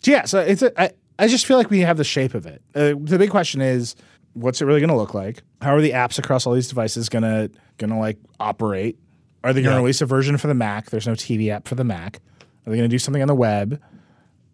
Yeah, 0.05 0.27
so 0.27 0.39
it's 0.39 0.63
a, 0.63 0.81
I, 0.81 0.91
I 1.19 1.27
just 1.27 1.45
feel 1.45 1.57
like 1.57 1.71
we 1.71 1.81
have 1.81 1.97
the 1.97 2.05
shape 2.05 2.35
of 2.35 2.47
it. 2.47 2.63
Uh, 2.75 2.95
the 3.01 3.19
big 3.19 3.31
question 3.31 3.61
is, 3.61 3.97
what's 4.35 4.63
it 4.63 4.65
really 4.65 4.81
going 4.81 4.91
to 4.91 4.97
look 4.97 5.15
like? 5.15 5.43
How 5.61 5.75
are 5.75 5.81
the 5.81 5.91
apps 5.91 6.19
across 6.19 6.47
all 6.47 6.55
these 6.55 6.69
devices 6.69 7.09
going 7.09 7.23
to 7.23 7.51
going 7.79 7.91
to 7.91 7.99
like 7.99 8.19
operate? 8.39 8.97
Are 9.45 9.53
they 9.53 9.61
going 9.63 9.71
to 9.73 9.77
Yeah. 9.77 9.81
release 9.83 10.01
a 10.01 10.07
version 10.07 10.37
for 10.39 10.47
the 10.47 10.55
Mac? 10.55 10.91
There's 10.91 11.07
no 11.07 11.15
TV 11.15 11.51
app 11.51 11.67
for 11.69 11.75
the 11.75 11.85
Mac. 11.85 12.21
Are 12.67 12.71
they 12.71 12.77
going 12.77 12.89
to 12.89 12.95
do 12.95 12.99
something 12.99 13.23
on 13.23 13.29
the 13.29 13.35
web? 13.35 13.81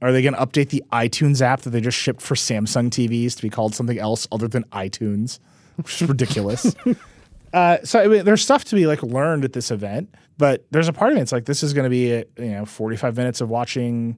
Are 0.01 0.13
they 0.13 0.23
going 0.23 0.35
to 0.35 0.41
update 0.41 0.69
the 0.71 0.83
iTunes 0.93 1.43
app 1.43 1.63
that 1.63 1.71
they 1.71 1.81
just 1.81 1.99
shipped 1.99 2.23
for 2.23 2.35
Samsung 2.35 2.89
TVs 2.89 3.35
to 3.37 3.43
be 3.43 3.51
called 3.51 3.75
something 3.75 3.99
else 3.99 4.29
other 4.31 4.47
than 4.49 4.63
iTunes, 4.73 5.41
which 5.77 6.01
is 6.01 6.09
ridiculous. 6.09 6.75
uh, 7.53 7.79
so 7.85 8.01
I 8.01 8.07
mean, 8.07 8.25
there's 8.25 8.43
stuff 8.43 8.65
to 8.67 8.75
be 8.77 8.87
like 8.87 9.03
learned 9.03 9.45
at 9.45 9.53
this 9.55 9.71
event, 9.71 10.15
but 10.39 10.65
there's 10.71 10.89
a 10.89 10.93
part 10.93 11.13
of 11.13 11.19
it. 11.19 11.23
It's 11.23 11.33
like 11.33 11.47
this 11.47 11.63
is 11.63 11.73
going 11.75 11.85
to 11.85 11.91
be 11.91 12.13
a, 12.13 12.25
you 12.39 12.51
know 12.53 12.65
45 12.65 13.17
minutes 13.17 13.41
of 13.41 13.51
watching 13.51 14.17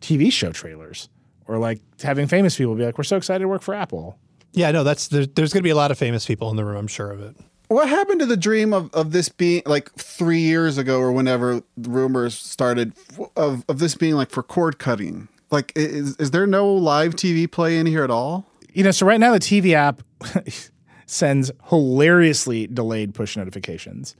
TV 0.00 0.30
show 0.32 0.52
trailers 0.52 1.08
or 1.48 1.58
like 1.58 1.80
having 2.02 2.26
famous 2.28 2.56
people 2.56 2.74
be 2.76 2.84
like, 2.84 2.96
"We're 2.96 3.04
so 3.04 3.16
excited 3.16 3.40
to 3.40 3.48
work 3.48 3.62
for 3.62 3.74
Apple." 3.74 4.18
yeah, 4.52 4.70
no, 4.70 4.84
that's 4.84 5.08
there, 5.08 5.26
there's 5.26 5.52
going 5.52 5.60
to 5.60 5.66
be 5.66 5.70
a 5.70 5.76
lot 5.76 5.90
of 5.90 5.98
famous 5.98 6.24
people 6.24 6.50
in 6.50 6.56
the 6.56 6.64
room. 6.64 6.76
I'm 6.76 6.86
sure 6.86 7.10
of 7.10 7.20
it. 7.20 7.36
What 7.68 7.88
happened 7.88 8.20
to 8.20 8.26
the 8.26 8.36
dream 8.36 8.72
of, 8.72 8.92
of 8.94 9.12
this 9.12 9.28
being 9.28 9.62
like 9.66 9.92
three 9.94 10.40
years 10.40 10.78
ago 10.78 11.00
or 11.00 11.10
whenever 11.10 11.62
rumors 11.76 12.34
started 12.34 12.92
of, 13.36 13.64
of 13.68 13.78
this 13.78 13.94
being 13.94 14.14
like 14.14 14.30
for 14.30 14.42
cord 14.42 14.78
cutting? 14.78 15.28
Like, 15.50 15.72
is, 15.74 16.16
is 16.16 16.30
there 16.30 16.46
no 16.46 16.72
live 16.72 17.14
TV 17.14 17.50
play 17.50 17.78
in 17.78 17.86
here 17.86 18.04
at 18.04 18.10
all? 18.10 18.46
You 18.72 18.84
know, 18.84 18.90
so 18.90 19.06
right 19.06 19.18
now 19.18 19.32
the 19.32 19.40
TV 19.40 19.72
app 19.72 20.02
sends 21.06 21.50
hilariously 21.68 22.66
delayed 22.66 23.14
push 23.14 23.36
notifications. 23.36 24.14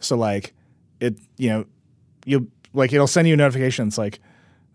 So 0.00 0.16
like 0.16 0.52
it, 1.00 1.18
you 1.36 1.48
know, 1.48 1.64
you 2.24 2.50
like 2.72 2.92
it'll 2.92 3.06
send 3.06 3.28
you 3.28 3.36
notifications 3.36 3.96
like 3.98 4.20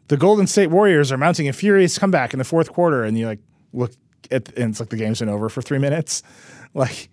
the 0.08 0.18
Golden 0.18 0.48
State 0.48 0.68
Warriors 0.68 1.12
are 1.12 1.18
mounting 1.18 1.48
a 1.48 1.54
furious 1.54 1.98
comeback 1.98 2.34
in 2.34 2.40
the 2.40 2.46
fourth 2.46 2.72
quarter, 2.74 3.04
and 3.04 3.18
you 3.18 3.28
like 3.28 3.40
look 3.74 3.92
at 4.32 4.50
and 4.58 4.72
it's 4.72 4.80
like 4.80 4.90
the 4.90 4.98
game's 4.98 5.20
been 5.20 5.30
over 5.30 5.50
for 5.50 5.62
three 5.62 5.80
minutes. 5.80 6.24
Like 6.76 7.10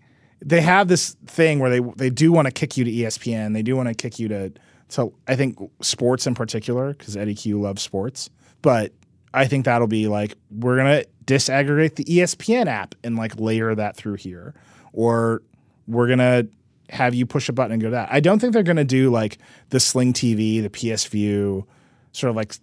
they 0.47 0.61
have 0.61 0.87
this 0.87 1.17
thing 1.27 1.59
where 1.59 1.71
they 1.71 1.81
they 1.97 2.09
do 2.09 2.33
want 2.33 2.47
to 2.47 2.53
kick 2.53 2.77
you 2.77 2.85
to 2.85 2.91
ESPN. 2.91 3.53
They 3.53 3.63
do 3.63 3.77
want 3.77 3.89
to 3.89 3.95
kick 3.95 4.19
you 4.19 4.29
to 4.29 4.53
to 4.91 5.13
I 5.27 5.35
think 5.35 5.59
sports 5.83 6.27
in 6.27 6.35
particular 6.35 6.95
because 6.95 7.17
Eddy 7.17 7.35
Cue 7.35 7.61
loves 7.61 7.83
sports, 7.83 8.31
but 8.63 8.93
I 9.35 9.47
think 9.47 9.65
that'll 9.65 9.89
be 9.89 10.07
like 10.07 10.37
we're 10.51 10.77
gonna 10.77 11.05
disaggregate 11.25 11.97
the 11.97 12.05
ESPN 12.05 12.69
app 12.69 12.95
and 13.03 13.17
like 13.17 13.39
layer 13.39 13.75
that 13.75 13.97
through 13.97 14.15
here, 14.15 14.55
or 14.93 15.43
we're 15.89 16.09
gonna 16.09 16.47
have 16.91 17.13
you 17.13 17.27
push 17.27 17.49
a 17.49 17.53
button 17.53 17.73
and 17.73 17.83
go 17.83 17.89
to 17.89 17.93
that. 17.93 18.09
I 18.13 18.21
don't 18.21 18.39
think 18.39 18.53
they're 18.53 18.63
gonna 18.63 18.85
do 18.85 19.11
like 19.11 19.39
the 19.71 19.81
Sling 19.81 20.13
TV, 20.13 20.63
the 20.63 20.71
PS 20.71 21.05
Vue, 21.07 21.67
sort 22.13 22.31
of 22.31 22.37
like 22.37 22.55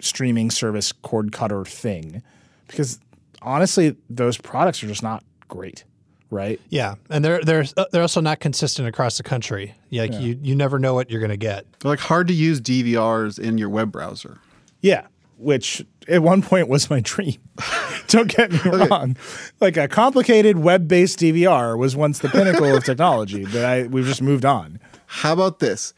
streaming 0.00 0.50
service 0.50 0.90
cord 0.90 1.30
cutter 1.30 1.64
thing, 1.64 2.24
because 2.66 2.98
honestly, 3.40 3.96
those 4.08 4.36
products 4.36 4.82
are 4.82 4.88
just 4.88 5.04
not 5.04 5.22
great, 5.46 5.84
right? 6.30 6.60
Yeah, 6.68 6.94
and 7.08 7.24
they're 7.24 7.42
they're 7.42 7.64
uh, 7.76 7.86
they're 7.92 8.02
also 8.02 8.20
not 8.20 8.40
consistent 8.40 8.88
across 8.88 9.16
the 9.16 9.22
country. 9.22 9.74
Like 9.90 10.14
you 10.14 10.38
you 10.42 10.54
never 10.54 10.78
know 10.78 10.94
what 10.94 11.10
you're 11.10 11.20
going 11.20 11.30
to 11.30 11.36
get. 11.36 11.66
They're 11.80 11.90
like 11.90 12.00
hard 12.00 12.28
to 12.28 12.34
use 12.34 12.60
DVRs 12.60 13.38
in 13.38 13.58
your 13.58 13.68
web 13.68 13.92
browser. 13.92 14.38
Yeah, 14.80 15.06
which 15.36 15.84
at 16.08 16.22
one 16.22 16.42
point 16.42 16.68
was 16.68 16.88
my 16.90 17.00
dream. 17.00 17.38
Don't 18.08 18.34
get 18.34 18.52
me 18.52 18.58
wrong. 18.64 19.16
Like 19.60 19.76
a 19.76 19.88
complicated 19.88 20.58
web-based 20.58 21.18
DVR 21.18 21.78
was 21.78 21.94
once 21.94 22.18
the 22.18 22.28
pinnacle 22.28 22.74
of 22.74 22.84
technology, 22.84 23.44
but 23.44 23.64
I 23.64 23.82
we've 23.84 24.06
just 24.06 24.22
moved 24.22 24.44
on. 24.44 24.80
How 25.06 25.32
about 25.32 25.58
this? 25.58 25.92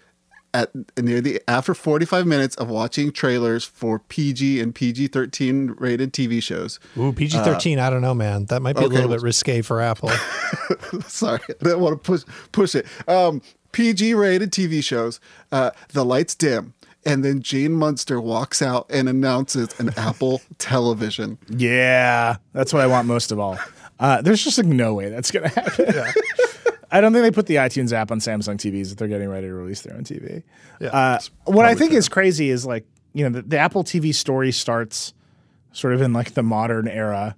At 0.54 0.70
near 0.98 1.22
the 1.22 1.40
after 1.48 1.72
45 1.74 2.26
minutes 2.26 2.56
of 2.56 2.68
watching 2.68 3.10
trailers 3.10 3.64
for 3.64 3.98
PG 3.98 4.60
and 4.60 4.74
PG-13 4.74 5.80
rated 5.80 6.12
TV 6.12 6.42
shows. 6.42 6.78
Ooh, 6.98 7.10
PG 7.10 7.38
thirteen. 7.38 7.78
I 7.78 7.88
don't 7.88 8.02
know, 8.02 8.12
man. 8.12 8.44
That 8.46 8.60
might 8.60 8.74
be 8.76 8.82
Uh, 8.82 8.86
okay. 8.88 8.96
a 8.96 8.98
little 8.98 9.10
bit 9.16 9.22
risque 9.22 9.62
for 9.62 9.80
Apple. 9.80 10.10
Sorry, 11.06 11.40
I 11.48 11.64
didn't 11.64 11.80
want 11.80 11.94
to 12.02 12.06
push 12.06 12.22
push 12.52 12.74
it. 12.74 12.86
Um, 13.08 13.40
PG 13.72 14.12
rated 14.12 14.52
TV 14.52 14.84
shows. 14.84 15.20
Uh, 15.50 15.70
the 15.94 16.04
lights 16.04 16.34
dim, 16.34 16.74
and 17.06 17.24
then 17.24 17.40
Gene 17.40 17.72
Munster 17.72 18.20
walks 18.20 18.60
out 18.60 18.84
and 18.90 19.08
announces 19.08 19.68
an 19.80 19.90
Apple 19.96 20.42
television. 20.58 21.38
Yeah, 21.48 22.36
that's 22.52 22.74
what 22.74 22.82
I 22.82 22.86
want 22.88 23.08
most 23.08 23.32
of 23.32 23.38
all. 23.38 23.58
Uh, 23.98 24.20
there's 24.20 24.44
just 24.44 24.58
like 24.58 24.66
no 24.66 24.92
way 24.92 25.08
that's 25.08 25.30
gonna 25.30 25.48
happen. 25.48 25.94
I 26.92 27.00
don't 27.00 27.12
think 27.12 27.22
they 27.22 27.30
put 27.30 27.46
the 27.46 27.56
iTunes 27.56 27.92
app 27.92 28.12
on 28.12 28.20
Samsung 28.20 28.56
TVs 28.56 28.92
if 28.92 28.98
they're 28.98 29.08
getting 29.08 29.28
ready 29.28 29.46
to 29.48 29.54
release 29.54 29.80
their 29.82 29.94
own 29.96 30.04
TV. 30.04 30.42
Yeah, 30.80 30.88
Uh, 30.90 31.18
what 31.44 31.64
I 31.64 31.74
think 31.74 31.92
is 31.92 32.08
crazy 32.08 32.50
is 32.50 32.64
like 32.66 32.84
you 33.14 33.24
know 33.24 33.30
the, 33.40 33.42
the 33.48 33.58
Apple 33.58 33.82
TV 33.82 34.14
story 34.14 34.52
starts 34.52 35.12
sort 35.72 35.94
of 35.94 36.02
in 36.02 36.12
like 36.12 36.34
the 36.34 36.42
modern 36.42 36.86
era 36.86 37.34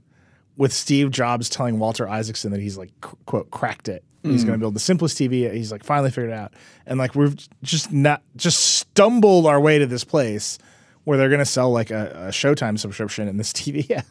with 0.56 0.72
Steve 0.72 1.10
Jobs 1.10 1.48
telling 1.48 1.78
Walter 1.78 2.08
Isaacson 2.08 2.50
that 2.52 2.60
he's 2.60 2.76
like 2.76 2.90
qu- 3.00 3.16
quote 3.26 3.50
cracked 3.50 3.88
it. 3.88 4.04
He's 4.22 4.42
going 4.42 4.54
to 4.54 4.58
build 4.58 4.74
the 4.74 4.80
simplest 4.80 5.18
TV. 5.18 5.52
He's 5.52 5.70
like 5.70 5.84
finally 5.84 6.10
figured 6.10 6.30
it 6.30 6.34
out, 6.36 6.54
and 6.86 6.98
like 6.98 7.14
we've 7.14 7.36
just 7.62 7.92
not 7.92 8.22
just 8.36 8.58
stumbled 8.78 9.46
our 9.46 9.60
way 9.60 9.78
to 9.78 9.86
this 9.86 10.02
place 10.02 10.56
where 11.04 11.18
they're 11.18 11.28
going 11.28 11.40
to 11.40 11.44
sell 11.44 11.70
like 11.70 11.90
a, 11.90 12.28
a 12.28 12.28
Showtime 12.30 12.78
subscription 12.78 13.28
in 13.28 13.36
this 13.36 13.52
TV 13.52 13.90
app, 13.96 14.06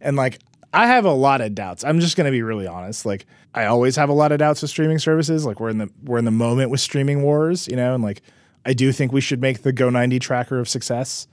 and 0.00 0.16
like 0.16 0.38
I 0.72 0.86
have 0.86 1.04
a 1.04 1.12
lot 1.12 1.40
of 1.40 1.54
doubts. 1.54 1.82
I'm 1.84 1.98
just 2.00 2.16
going 2.16 2.26
to 2.26 2.30
be 2.30 2.42
really 2.42 2.66
honest. 2.66 3.06
Like 3.06 3.26
I 3.54 3.64
always 3.66 3.96
have 3.96 4.08
a 4.08 4.12
lot 4.12 4.32
of 4.32 4.38
doubts 4.38 4.60
with 4.62 4.70
streaming 4.70 4.98
services. 4.98 5.46
Like 5.46 5.60
we're 5.60 5.70
in 5.70 5.78
the 5.78 5.90
we're 6.04 6.18
in 6.18 6.24
the 6.24 6.30
moment 6.30 6.70
with 6.70 6.80
streaming 6.80 7.22
wars, 7.22 7.66
you 7.68 7.76
know, 7.76 7.94
and 7.94 8.02
like 8.04 8.22
I 8.66 8.72
do 8.74 8.92
think 8.92 9.12
we 9.12 9.20
should 9.22 9.40
make 9.40 9.62
the 9.62 9.72
Go90 9.72 10.20
tracker 10.20 10.58
of 10.58 10.68
success. 10.68 11.26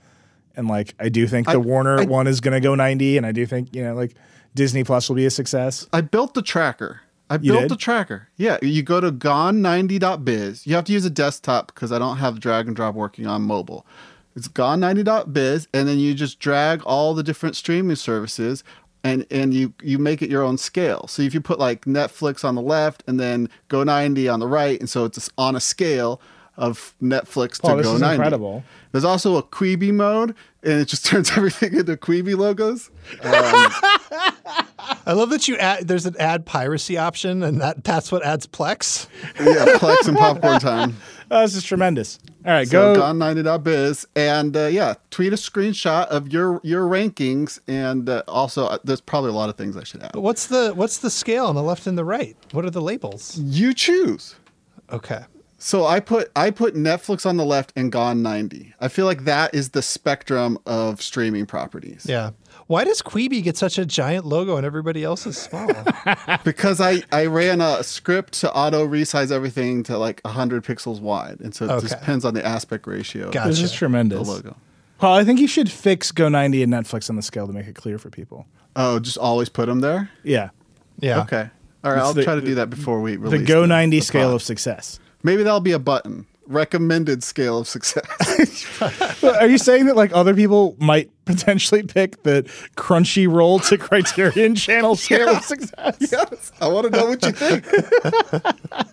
And 0.56 0.68
like 0.68 0.94
I 0.98 1.10
do 1.10 1.26
think 1.26 1.48
the 1.48 1.60
Warner 1.60 2.00
I- 2.00 2.04
one 2.04 2.26
is 2.26 2.40
going 2.40 2.54
to 2.54 2.60
go 2.60 2.74
90 2.74 3.18
and 3.18 3.26
I 3.26 3.32
do 3.32 3.44
think, 3.44 3.74
you 3.74 3.82
know, 3.84 3.94
like 3.94 4.14
Disney 4.54 4.84
Plus 4.84 5.08
will 5.08 5.16
be 5.16 5.26
a 5.26 5.30
success. 5.30 5.86
I 5.92 6.00
built 6.00 6.32
the 6.32 6.40
tracker. 6.42 7.02
I 7.28 7.34
You 7.34 7.52
built 7.52 7.62
did? 7.62 7.70
the 7.72 7.76
tracker. 7.76 8.28
Yeah, 8.36 8.56
you 8.62 8.82
go 8.82 9.00
to 9.00 9.10
gone90.biz. 9.10 10.66
You 10.66 10.74
have 10.76 10.84
to 10.84 10.92
use 10.92 11.04
a 11.04 11.10
desktop 11.10 11.66
because 11.74 11.92
I 11.92 11.98
don't 11.98 12.16
have 12.18 12.40
drag 12.40 12.66
and 12.68 12.76
drop 12.76 12.94
working 12.94 13.26
on 13.26 13.42
mobile. 13.42 13.84
It's 14.34 14.48
gone90.biz, 14.48 15.68
and 15.74 15.88
then 15.88 15.98
you 15.98 16.14
just 16.14 16.38
drag 16.38 16.82
all 16.84 17.14
the 17.14 17.22
different 17.22 17.56
streaming 17.56 17.96
services, 17.96 18.62
and 19.06 19.26
and 19.30 19.54
you 19.54 19.72
you 19.82 19.98
make 19.98 20.22
it 20.22 20.30
your 20.30 20.42
own 20.42 20.58
scale. 20.58 21.06
So 21.08 21.22
if 21.22 21.34
you 21.34 21.40
put 21.40 21.58
like 21.58 21.84
Netflix 21.84 22.44
on 22.44 22.54
the 22.54 22.62
left 22.62 23.02
and 23.06 23.18
then 23.20 23.48
Go90 23.68 24.32
on 24.32 24.40
the 24.40 24.46
right, 24.46 24.78
and 24.80 24.88
so 24.88 25.04
it's 25.04 25.30
on 25.38 25.56
a 25.56 25.60
scale 25.60 26.20
of 26.56 26.94
Netflix 27.02 27.60
to 27.60 27.72
Oh, 27.72 27.76
this 27.76 27.86
is 27.86 28.00
Go90. 28.00 28.12
incredible. 28.14 28.64
There's 28.92 29.04
also 29.04 29.36
a 29.36 29.42
Quibi 29.42 29.92
mode, 29.92 30.34
and 30.62 30.80
it 30.80 30.86
just 30.86 31.04
turns 31.10 31.30
everything 31.36 31.74
into 31.74 31.96
Quibi 31.96 32.36
logos. 32.36 32.90
Um, 33.22 33.32
I 35.08 35.12
love 35.12 35.30
that 35.30 35.48
you 35.48 35.56
add. 35.58 35.86
There's 35.86 36.06
an 36.06 36.16
add 36.18 36.46
piracy 36.46 36.96
option, 36.96 37.42
and 37.42 37.60
that 37.60 37.84
that's 37.84 38.10
what 38.10 38.24
adds 38.24 38.46
Plex. 38.46 39.06
Yeah, 39.38 39.76
Plex 39.78 40.08
and 40.08 40.16
popcorn 40.16 40.58
time. 40.60 40.96
Oh, 41.30 41.40
this 41.42 41.54
is 41.56 41.62
tremendous. 41.64 42.18
All 42.46 42.52
right, 42.52 42.68
So 42.68 42.94
go. 42.94 43.00
gone90.biz 43.00 44.06
and 44.14 44.56
uh, 44.56 44.66
yeah, 44.66 44.94
tweet 45.10 45.32
a 45.32 45.36
screenshot 45.36 46.06
of 46.06 46.32
your 46.32 46.60
your 46.62 46.86
rankings 46.88 47.58
and 47.66 48.08
uh, 48.08 48.22
also 48.28 48.66
uh, 48.66 48.78
there's 48.84 49.00
probably 49.00 49.30
a 49.30 49.34
lot 49.34 49.48
of 49.48 49.56
things 49.56 49.76
I 49.76 49.82
should 49.84 50.02
add. 50.02 50.12
But 50.12 50.20
what's 50.22 50.46
the 50.46 50.72
what's 50.74 50.98
the 50.98 51.10
scale 51.10 51.46
on 51.46 51.54
the 51.56 51.62
left 51.62 51.86
and 51.88 51.98
the 51.98 52.04
right? 52.04 52.36
What 52.52 52.64
are 52.64 52.70
the 52.70 52.80
labels? 52.80 53.36
You 53.38 53.74
choose. 53.74 54.36
Okay. 54.92 55.24
So 55.58 55.86
I 55.86 56.00
put 56.00 56.30
I 56.36 56.50
put 56.50 56.74
Netflix 56.76 57.26
on 57.26 57.36
the 57.36 57.44
left 57.44 57.72
and 57.74 57.90
Gone 57.90 58.22
90. 58.22 58.74
I 58.80 58.88
feel 58.88 59.06
like 59.06 59.24
that 59.24 59.54
is 59.54 59.70
the 59.70 59.82
spectrum 59.82 60.58
of 60.66 61.02
streaming 61.02 61.46
properties. 61.46 62.06
Yeah. 62.08 62.30
Why 62.68 62.82
does 62.84 63.00
Quibi 63.00 63.42
get 63.44 63.56
such 63.56 63.78
a 63.78 63.86
giant 63.86 64.24
logo 64.26 64.56
and 64.56 64.66
everybody 64.66 65.04
else 65.04 65.26
is 65.26 65.38
small? 65.38 65.70
Because 66.44 66.80
I 66.80 67.02
I 67.12 67.26
ran 67.26 67.60
a 67.60 67.82
script 67.84 68.34
to 68.40 68.52
auto 68.52 68.86
resize 68.86 69.30
everything 69.30 69.82
to 69.84 69.98
like 69.98 70.20
100 70.24 70.64
pixels 70.64 71.00
wide, 71.00 71.38
and 71.40 71.54
so 71.54 71.64
it 71.64 71.80
just 71.80 71.92
Okay. 71.94 72.00
depends 72.00 72.24
on 72.24 72.34
the 72.34 72.44
aspect 72.44 72.86
ratio. 72.86 73.30
Gotcha. 73.30 73.48
This 73.48 73.60
is 73.60 73.72
tremendous. 73.72 74.26
The 74.26 74.32
logo. 74.34 74.56
Paul, 74.98 75.16
I 75.16 75.24
think 75.24 75.38
you 75.40 75.46
should 75.48 75.70
fix 75.70 76.10
Go90 76.10 76.62
and 76.64 76.72
Netflix 76.72 77.10
on 77.10 77.16
the 77.16 77.22
scale 77.22 77.46
to 77.46 77.52
make 77.52 77.66
it 77.66 77.74
clear 77.74 77.98
for 77.98 78.10
people. 78.10 78.46
Oh, 78.74 78.98
just 78.98 79.18
always 79.18 79.48
put 79.48 79.66
them 79.66 79.80
there. 79.80 80.10
Yeah. 80.24 80.50
yeah. 80.98 81.20
Okay. 81.22 81.48
All 81.84 81.90
right, 81.92 81.98
It's 81.98 82.06
I'll 82.06 82.14
the- 82.14 82.24
try 82.24 82.34
to 82.34 82.40
do 82.40 82.54
that 82.56 82.70
before 82.70 83.00
we 83.00 83.16
The 83.16 83.38
Go 83.38 83.64
90 83.66 83.98
the 83.98 84.04
scale 84.04 84.28
pod. 84.28 84.34
of 84.36 84.42
success. 84.42 84.98
Maybe 85.22 85.42
that'll 85.42 85.60
be 85.60 85.72
a 85.72 85.78
button. 85.78 86.26
Recommended 86.46 87.22
scale 87.24 87.58
of 87.58 87.68
success. 87.68 88.04
Are 89.22 89.46
you 89.48 89.58
saying 89.58 89.86
that 89.86 89.96
like 89.96 90.12
other 90.14 90.34
people 90.34 90.76
might 90.78 91.10
potentially 91.24 91.82
pick 91.82 92.22
the 92.22 92.42
Crunchyroll 92.76 93.66
to 93.68 93.76
Criterion 93.78 94.54
Channel 94.56 94.96
scale 94.96 95.30
of 95.30 95.42
success? 95.44 95.96
yes. 96.00 96.52
I 96.60 96.68
want 96.68 96.92
to 96.92 96.98
know 96.98 97.06
what 97.06 97.24
you 97.24 97.32
think. 97.32 97.66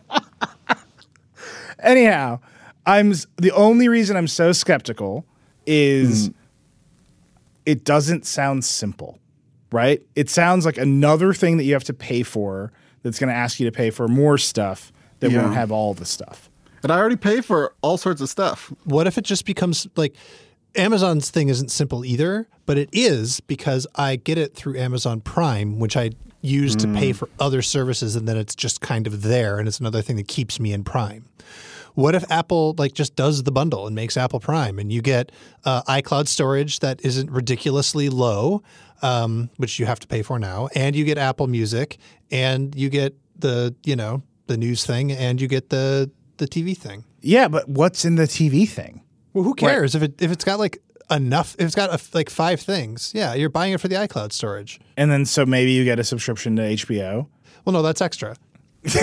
Anyhow, 1.80 2.40
I'm 2.86 3.14
the 3.38 3.52
only 3.52 3.88
reason 3.88 4.16
I'm 4.16 4.28
so 4.28 4.52
skeptical 4.52 5.26
is 5.66 6.28
hmm. 6.28 6.34
it 7.66 7.84
doesn't 7.84 8.26
sound 8.26 8.64
simple, 8.66 9.20
right? 9.72 10.02
It 10.16 10.30
sounds 10.30 10.66
like 10.66 10.78
another 10.78 11.34
thing 11.34 11.58
that 11.58 11.66
you 11.66 11.74
have 11.74 11.84
to 11.86 11.94
pay 11.94 12.24
for 12.24 12.72
that's 13.04 13.20
going 13.20 13.30
to 13.30 13.36
ask 13.36 13.60
you 13.60 13.66
to 13.66 13.72
pay 13.72 13.90
for 13.90 14.08
more 14.08 14.38
stuff 14.38 14.92
that 15.20 15.32
Yeah. 15.32 15.44
won't 15.44 15.56
have 15.56 15.72
all 15.72 15.94
the 15.94 16.06
stuff. 16.06 16.50
And 16.84 16.92
I 16.92 16.98
already 16.98 17.16
pay 17.16 17.42
for 17.42 17.74
all 17.82 17.98
sorts 17.98 18.22
of 18.22 18.30
stuff. 18.30 18.72
What 18.84 19.08
if 19.08 19.18
it 19.18 19.24
just 19.24 19.46
becomes 19.46 19.88
like 19.96 20.16
Amazon's 20.76 21.30
thing 21.30 21.50
isn't 21.50 21.70
simple 21.70 22.04
either, 22.04 22.48
but 22.66 22.78
it 22.78 22.90
is 22.92 23.40
because 23.42 23.88
I 23.96 24.18
get 24.18 24.38
it 24.38 24.56
through 24.56 24.78
Amazon 24.78 25.22
Prime, 25.22 25.80
which 25.80 25.96
I 25.96 26.12
use 26.42 26.76
to 26.76 26.88
pay 26.94 27.14
for 27.14 27.30
other 27.40 27.62
services, 27.62 28.16
and 28.16 28.28
then 28.28 28.38
it's 28.38 28.54
just 28.54 28.82
kind 28.82 29.08
of 29.08 29.22
there, 29.22 29.60
and 29.60 29.68
it's 29.68 29.80
another 29.80 30.02
thing 30.02 30.18
that 30.18 30.28
keeps 30.28 30.60
me 30.60 30.74
in 30.74 30.84
Prime. 30.84 31.26
What 31.94 32.16
if 32.16 32.30
Apple 32.30 32.76
like 32.78 32.94
just 32.94 33.16
does 33.16 33.44
the 33.44 33.52
bundle 33.52 33.86
and 33.88 33.96
makes 33.96 34.18
Apple 34.18 34.40
Prime, 34.40 34.78
and 34.80 34.92
you 34.92 35.02
get 35.02 35.32
uh, 35.64 35.84
iCloud 35.84 36.28
storage 36.28 36.80
that 36.80 37.00
isn't 37.06 37.32
ridiculously 37.32 38.10
low, 38.10 38.62
um, 39.02 39.50
which 39.58 39.80
you 39.80 39.86
have 39.86 40.00
to 40.00 40.08
pay 40.08 40.22
for 40.22 40.40
now, 40.40 40.68
and 40.76 40.96
you 40.96 41.06
get 41.06 41.18
Apple 41.18 41.48
Music, 41.48 41.98
and 42.32 42.76
you 42.76 42.90
get 42.90 43.16
the 43.38 43.74
you 43.86 43.96
know 43.96 44.24
the 44.48 44.58
news 44.58 44.86
thing, 44.86 45.12
and 45.12 45.40
you 45.40 45.48
get 45.48 45.70
the 45.70 46.12
the 46.44 46.48
TV 46.48 46.78
thing. 46.78 47.04
Yeah, 47.22 47.48
but 47.48 47.68
what's 47.70 48.06
in 48.06 48.16
the 48.16 48.24
TV 48.24 48.68
thing? 48.68 49.02
Well, 49.34 49.44
who 49.44 49.54
cares 49.56 49.96
if 49.96 50.04
it 50.04 50.22
if 50.22 50.32
it's 50.32 50.44
got 50.44 50.60
like 50.60 50.78
enough? 51.10 51.56
If 51.58 51.66
it's 51.66 51.76
got 51.76 51.90
a, 51.90 52.00
like 52.16 52.30
five 52.30 52.60
things, 52.62 53.12
yeah, 53.16 53.34
you're 53.34 53.50
buying 53.50 53.74
it 53.74 53.82
for 53.82 53.88
the 53.88 53.96
iCloud 53.96 54.32
storage. 54.34 54.80
And 54.98 55.10
then 55.10 55.26
so 55.26 55.46
maybe 55.46 55.72
you 55.72 55.84
get 55.84 56.00
a 56.00 56.04
subscription 56.04 56.56
to 56.58 56.62
HBO. 56.62 57.28
Well, 57.66 57.74
no, 57.74 57.82
that's 57.82 58.02
extra. 58.02 58.36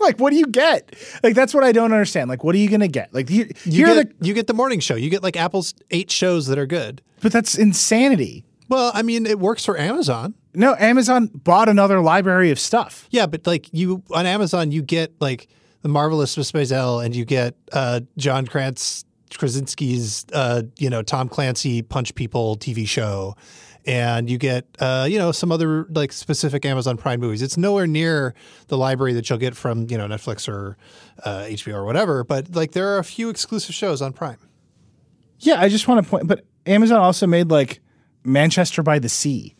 Like, 0.00 0.18
what 0.18 0.30
do 0.30 0.36
you 0.36 0.46
get? 0.46 0.96
Like, 1.22 1.36
that's 1.36 1.54
what 1.54 1.62
I 1.62 1.70
don't 1.70 1.92
understand. 1.92 2.28
Like, 2.28 2.42
what 2.42 2.56
are 2.56 2.58
you 2.58 2.68
going 2.68 2.80
to 2.80 2.88
get? 2.88 3.14
Like, 3.14 3.30
you, 3.30 3.48
You 3.64 3.86
get 3.86 4.18
the, 4.18 4.26
you 4.26 4.34
get 4.34 4.48
the 4.48 4.52
morning 4.52 4.80
show. 4.80 4.96
You 4.96 5.08
get 5.10 5.22
like 5.22 5.36
Apple's 5.36 5.74
eight 5.92 6.10
shows 6.10 6.48
that 6.48 6.58
are 6.58 6.66
good. 6.66 7.02
but 7.20 7.30
that's 7.30 7.56
insanity. 7.56 8.44
Well, 8.68 8.90
I 8.94 9.02
mean, 9.02 9.26
it 9.26 9.38
works 9.38 9.64
for 9.64 9.78
Amazon. 9.78 10.34
No, 10.54 10.74
Amazon 10.76 11.30
bought 11.32 11.68
another 11.68 12.00
library 12.00 12.50
of 12.50 12.58
stuff. 12.58 13.06
Yeah, 13.10 13.26
but 13.26 13.46
like 13.46 13.68
you 13.72 14.02
on 14.10 14.26
Amazon, 14.26 14.72
you 14.72 14.82
get 14.82 15.12
like 15.20 15.46
the 15.82 15.88
marvelous 15.88 16.36
Miss 16.36 16.52
Maisel, 16.52 17.04
and 17.04 17.14
you 17.14 17.24
get 17.24 17.54
uh, 17.72 18.00
John 18.16 18.46
Krantz 18.46 19.04
Krasinski's, 19.30 20.26
uh, 20.32 20.62
you 20.78 20.90
know, 20.90 21.02
Tom 21.02 21.28
Clancy 21.28 21.82
Punch 21.82 22.14
People 22.14 22.56
TV 22.56 22.86
show, 22.86 23.36
and 23.84 24.30
you 24.30 24.38
get 24.38 24.66
uh, 24.78 25.06
you 25.08 25.18
know 25.18 25.32
some 25.32 25.50
other 25.50 25.86
like 25.90 26.12
specific 26.12 26.64
Amazon 26.64 26.96
Prime 26.96 27.20
movies. 27.20 27.42
It's 27.42 27.56
nowhere 27.56 27.86
near 27.86 28.34
the 28.68 28.78
library 28.78 29.12
that 29.14 29.28
you'll 29.28 29.38
get 29.38 29.56
from 29.56 29.86
you 29.90 29.98
know 29.98 30.06
Netflix 30.06 30.48
or 30.48 30.76
uh, 31.24 31.44
HBO 31.48 31.74
or 31.74 31.84
whatever. 31.84 32.24
But 32.24 32.54
like 32.54 32.72
there 32.72 32.88
are 32.94 32.98
a 32.98 33.04
few 33.04 33.28
exclusive 33.28 33.74
shows 33.74 34.00
on 34.00 34.12
Prime. 34.12 34.38
Yeah, 35.40 35.60
I 35.60 35.68
just 35.68 35.88
want 35.88 36.04
to 36.04 36.08
point, 36.08 36.28
but 36.28 36.44
Amazon 36.66 37.00
also 37.00 37.26
made 37.26 37.50
like 37.50 37.80
Manchester 38.24 38.82
by 38.82 38.98
the 38.98 39.08
Sea. 39.08 39.54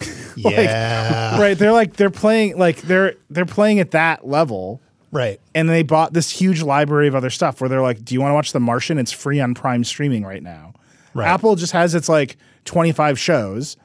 Yeah, 0.36 1.40
right? 1.40 1.58
They're 1.58 1.72
like 1.72 1.94
they're 1.94 2.10
playing 2.10 2.56
like 2.56 2.82
they're 2.82 3.16
they're 3.28 3.44
playing 3.44 3.80
at 3.80 3.90
that 3.90 4.24
level. 4.24 4.80
Right. 5.10 5.40
And 5.54 5.68
they 5.68 5.82
bought 5.82 6.12
this 6.12 6.30
huge 6.30 6.62
library 6.62 7.08
of 7.08 7.14
other 7.14 7.30
stuff 7.30 7.60
where 7.60 7.68
they're 7.68 7.82
like, 7.82 8.04
"Do 8.04 8.14
you 8.14 8.20
want 8.20 8.30
to 8.30 8.34
watch 8.34 8.52
The 8.52 8.60
Martian? 8.60 8.98
It's 8.98 9.12
free 9.12 9.40
on 9.40 9.54
Prime 9.54 9.84
streaming 9.84 10.24
right 10.24 10.42
now." 10.42 10.74
Right. 11.14 11.28
Apple 11.28 11.56
just 11.56 11.72
has 11.72 11.94
its 11.94 12.08
like 12.08 12.36
25 12.64 13.18
shows 13.18 13.76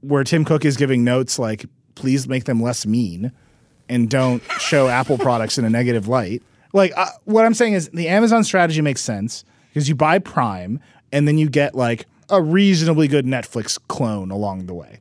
where 0.00 0.24
Tim 0.24 0.44
Cook 0.44 0.64
is 0.64 0.76
giving 0.76 1.04
notes 1.04 1.38
like, 1.38 1.66
"Please 1.94 2.28
make 2.28 2.44
them 2.44 2.62
less 2.62 2.86
mean 2.86 3.32
and 3.88 4.08
don't 4.08 4.42
show 4.58 4.88
Apple 4.88 5.18
products 5.18 5.58
in 5.58 5.64
a 5.64 5.70
negative 5.70 6.08
light." 6.08 6.42
Like 6.72 6.92
uh, 6.96 7.10
what 7.24 7.44
I'm 7.44 7.54
saying 7.54 7.74
is 7.74 7.88
the 7.90 8.08
Amazon 8.08 8.44
strategy 8.44 8.80
makes 8.80 9.02
sense 9.02 9.44
because 9.68 9.88
you 9.88 9.94
buy 9.94 10.18
Prime 10.18 10.80
and 11.12 11.28
then 11.28 11.38
you 11.38 11.48
get 11.48 11.74
like 11.74 12.06
a 12.30 12.40
reasonably 12.42 13.08
good 13.08 13.26
Netflix 13.26 13.78
clone 13.88 14.30
along 14.30 14.66
the 14.66 14.74
way 14.74 15.00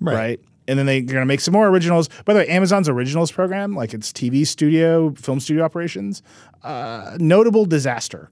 right? 0.00 0.40
And 0.70 0.78
then 0.78 0.86
they, 0.86 1.00
they're 1.00 1.14
going 1.14 1.22
to 1.22 1.26
make 1.26 1.40
some 1.40 1.52
more 1.52 1.66
originals. 1.68 2.08
By 2.24 2.32
the 2.32 2.40
way, 2.40 2.48
Amazon's 2.48 2.88
originals 2.88 3.32
program, 3.32 3.74
like 3.74 3.92
its 3.92 4.12
TV 4.12 4.46
studio, 4.46 5.12
film 5.14 5.40
studio 5.40 5.64
operations, 5.64 6.22
uh, 6.62 7.16
notable 7.18 7.64
disaster. 7.64 8.30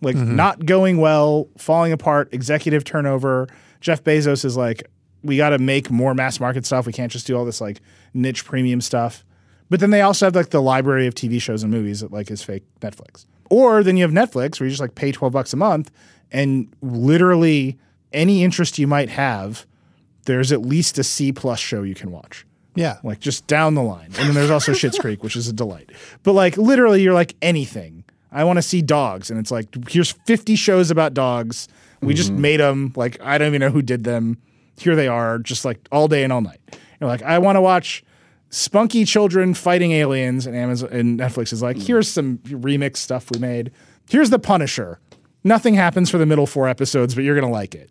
like 0.00 0.16
not 0.16 0.64
going 0.64 0.96
well, 0.96 1.48
falling 1.58 1.92
apart, 1.92 2.30
executive 2.32 2.84
turnover. 2.84 3.48
Jeff 3.80 4.02
Bezos 4.02 4.44
is 4.44 4.56
like, 4.56 4.88
we 5.22 5.36
got 5.36 5.50
to 5.50 5.58
make 5.58 5.90
more 5.90 6.14
mass 6.14 6.40
market 6.40 6.64
stuff. 6.64 6.86
We 6.86 6.92
can't 6.92 7.12
just 7.12 7.26
do 7.26 7.36
all 7.36 7.44
this 7.44 7.60
like 7.60 7.80
niche 8.14 8.44
premium 8.44 8.80
stuff. 8.80 9.24
But 9.70 9.80
then 9.80 9.90
they 9.90 10.00
also 10.00 10.26
have 10.26 10.34
like 10.34 10.50
the 10.50 10.62
library 10.62 11.06
of 11.06 11.14
TV 11.14 11.40
shows 11.42 11.62
and 11.62 11.70
movies 11.70 12.00
that 12.00 12.10
like 12.12 12.30
is 12.30 12.42
fake 12.42 12.64
Netflix. 12.80 13.26
Or 13.50 13.82
then 13.82 13.96
you 13.96 14.04
have 14.04 14.12
Netflix 14.12 14.58
where 14.58 14.66
you 14.66 14.70
just 14.70 14.80
like 14.80 14.94
pay 14.94 15.12
12 15.12 15.32
bucks 15.32 15.52
a 15.52 15.56
month 15.56 15.90
and 16.30 16.72
literally 16.80 17.78
any 18.12 18.42
interest 18.42 18.78
you 18.78 18.86
might 18.86 19.10
have, 19.10 19.66
there's 20.28 20.52
at 20.52 20.60
least 20.60 20.98
a 20.98 21.04
C 21.04 21.32
plus 21.32 21.58
show 21.58 21.82
you 21.82 21.94
can 21.94 22.12
watch. 22.12 22.46
Yeah. 22.74 22.98
Like 23.02 23.18
just 23.18 23.46
down 23.46 23.74
the 23.74 23.82
line. 23.82 24.12
And 24.18 24.28
then 24.28 24.34
there's 24.34 24.50
also 24.50 24.72
Schitt's 24.72 24.98
Creek, 25.00 25.24
which 25.24 25.34
is 25.34 25.48
a 25.48 25.52
delight. 25.52 25.90
But 26.22 26.34
like 26.34 26.56
literally 26.56 27.02
you're 27.02 27.14
like 27.14 27.34
anything. 27.42 28.04
I 28.30 28.44
want 28.44 28.58
to 28.58 28.62
see 28.62 28.82
dogs 28.82 29.30
and 29.30 29.40
it's 29.40 29.50
like 29.50 29.66
here's 29.88 30.12
50 30.12 30.54
shows 30.54 30.90
about 30.90 31.14
dogs. 31.14 31.66
We 32.02 32.12
just 32.12 32.30
mm-hmm. 32.30 32.42
made 32.42 32.60
them 32.60 32.92
like 32.94 33.18
I 33.22 33.38
don't 33.38 33.48
even 33.48 33.60
know 33.60 33.70
who 33.70 33.82
did 33.82 34.04
them. 34.04 34.36
Here 34.76 34.94
they 34.94 35.08
are 35.08 35.38
just 35.38 35.64
like 35.64 35.80
all 35.90 36.08
day 36.08 36.22
and 36.22 36.32
all 36.32 36.42
night. 36.42 36.60
You're 37.00 37.08
like 37.08 37.22
I 37.22 37.38
want 37.38 37.56
to 37.56 37.62
watch 37.62 38.04
spunky 38.50 39.06
children 39.06 39.54
fighting 39.54 39.92
aliens 39.92 40.46
and 40.46 40.54
Amazon 40.54 40.90
and 40.92 41.18
Netflix 41.18 41.54
is 41.54 41.62
like 41.62 41.78
mm. 41.78 41.86
here's 41.86 42.06
some 42.06 42.38
remix 42.44 42.98
stuff 42.98 43.30
we 43.32 43.40
made. 43.40 43.72
Here's 44.10 44.28
the 44.28 44.38
Punisher. 44.38 45.00
Nothing 45.42 45.72
happens 45.72 46.10
for 46.10 46.18
the 46.18 46.26
middle 46.26 46.46
four 46.46 46.68
episodes, 46.68 47.14
but 47.14 47.24
you're 47.24 47.34
going 47.34 47.50
to 47.50 47.52
like 47.52 47.74
it. 47.74 47.90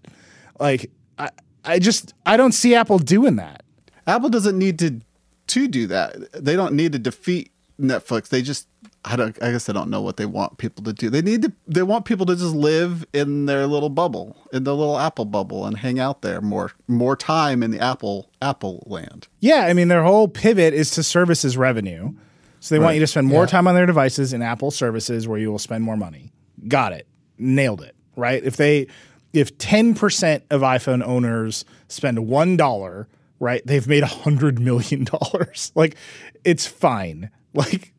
Like 0.59 0.91
I 1.17 1.31
I 1.68 1.80
just 1.80 2.13
I 2.26 2.38
don't 2.38 2.53
see 2.53 2.74
Apple 2.76 2.99
doing 2.99 3.36
that. 3.36 3.63
Apple 4.05 4.30
doesn't 4.30 4.57
need 4.57 4.80
to 4.80 5.01
to 5.47 5.68
do 5.68 5.88
that. 5.88 6.15
They 6.34 6.55
don't 6.55 6.74
need 6.74 6.93
to 6.93 6.99
defeat 6.99 7.51
Netflix. 7.80 8.30
They 8.30 8.41
just 8.41 8.68
I 9.05 9.15
don't 9.15 9.41
I 9.41 9.51
guess 9.51 9.70
I 9.70 9.74
don't 9.74 9.89
know 9.89 10.01
what 10.01 10.18
they 10.18 10.26
want 10.26 10.57
people 10.57 10.84
to 10.86 10.93
do. 10.93 11.09
They 11.09 11.22
need 11.22 11.41
to 11.43 11.53
they 11.68 11.84
want 11.84 12.05
people 12.05 12.26
to 12.26 12.36
just 12.36 12.55
live 12.55 13.05
in 13.13 13.45
their 13.45 13.68
little 13.68 13.89
bubble, 13.89 14.36
in 14.51 14.63
the 14.63 14.76
little 14.76 14.97
Apple 14.99 15.26
bubble 15.26 15.65
and 15.65 15.78
hang 15.78 15.99
out 15.99 16.22
there 16.22 16.41
more 16.41 16.72
more 16.88 17.15
time 17.15 17.63
in 17.63 17.72
the 17.72 17.80
Apple 17.80 18.30
Apple 18.41 18.84
land. 18.88 19.28
Yeah, 19.39 19.65
I 19.65 19.74
mean 19.74 19.88
their 19.88 20.03
whole 20.03 20.28
pivot 20.28 20.74
is 20.74 20.91
to 20.91 21.03
services 21.03 21.57
revenue. 21.57 22.13
So 22.59 22.74
they 22.74 22.80
want 22.80 22.95
you 22.95 23.01
to 23.01 23.07
spend 23.07 23.28
more 23.28 23.45
time 23.45 23.68
on 23.68 23.76
their 23.76 23.86
devices 23.86 24.34
in 24.34 24.41
Apple 24.41 24.72
services 24.72 25.28
where 25.28 25.38
you 25.38 25.51
will 25.51 25.59
spend 25.59 25.84
more 25.84 25.95
money. 25.95 26.34
Got 26.68 26.91
it. 26.91 27.07
Nailed 27.38 27.82
it. 27.84 27.95
Right? 28.15 28.43
If 28.43 28.57
they 28.57 28.88
if 29.34 29.57
10% 29.57 30.41
of 30.49 30.61
iPhone 30.61 31.03
owners 31.05 31.65
spend 31.88 32.17
$1, 32.17 33.05
right? 33.39 33.61
They've 33.65 33.88
made 33.88 34.01
100 34.03 34.59
million 34.59 35.03
dollars. 35.03 35.71
Like 35.75 35.95
it's 36.43 36.65
fine. 36.67 37.30
Like 37.53 37.93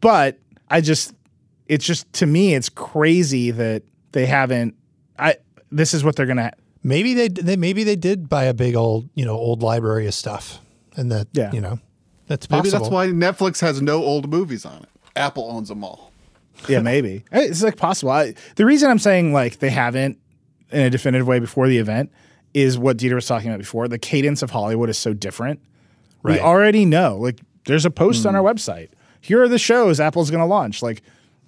but 0.00 0.38
I 0.70 0.80
just 0.80 1.14
it's 1.66 1.84
just 1.84 2.10
to 2.14 2.26
me 2.26 2.54
it's 2.54 2.68
crazy 2.70 3.50
that 3.50 3.82
they 4.12 4.24
haven't 4.24 4.74
I 5.18 5.36
this 5.70 5.92
is 5.92 6.02
what 6.02 6.16
they're 6.16 6.24
going 6.26 6.38
to 6.38 6.50
Maybe 6.82 7.14
they, 7.14 7.28
they 7.28 7.56
maybe 7.56 7.82
they 7.82 7.96
did 7.96 8.28
buy 8.28 8.44
a 8.44 8.54
big 8.54 8.76
old 8.76 9.08
you 9.14 9.24
know 9.24 9.34
old 9.34 9.60
library 9.60 10.06
of 10.06 10.14
stuff, 10.14 10.60
and 10.96 11.10
that 11.10 11.26
Yeah. 11.32 11.50
you 11.52 11.60
know 11.60 11.80
that's 12.28 12.48
Maybe 12.48 12.70
that's 12.70 12.88
why 12.88 13.08
Netflix 13.08 13.60
has 13.60 13.82
no 13.82 14.04
old 14.04 14.30
movies 14.30 14.64
on 14.64 14.84
it. 14.84 14.88
Apple 15.16 15.50
owns 15.50 15.68
them 15.68 15.82
all. 15.82 16.12
Yeah, 16.68 16.78
maybe 16.78 17.24
it's 17.32 17.62
like 17.64 17.76
possible. 17.76 18.12
I, 18.12 18.34
the 18.54 18.64
reason 18.64 18.88
I'm 18.88 19.00
saying 19.00 19.32
like 19.32 19.58
they 19.58 19.70
haven't 19.70 20.18
in 20.76 20.82
a 20.82 20.90
definitive 20.90 21.26
way 21.26 21.38
before 21.38 21.68
the 21.68 21.78
event 21.78 22.12
is 22.52 22.78
what 22.78 22.98
Dieter 22.98 23.14
was 23.14 23.26
talking 23.26 23.48
about 23.48 23.58
before. 23.58 23.88
The 23.88 23.98
cadence 23.98 24.42
of 24.42 24.50
Hollywood 24.50 24.90
is 24.90 24.98
so 24.98 25.14
different. 25.14 25.60
Right. 26.22 26.34
We 26.34 26.40
already 26.40 26.84
know. 26.84 27.16
Like, 27.16 27.40
there's 27.64 27.86
a 27.86 27.90
post 27.90 28.26
on 28.26 28.34
hmm. 28.34 28.40
our 28.40 28.54
website. 28.54 28.90
Here 29.22 29.42
are 29.42 29.48
the 29.48 29.58
shows 29.58 30.00
Apple's 30.00 30.30
going 30.30 30.42
to 30.42 30.46
launch. 30.46 30.82
Like, 30.82 31.02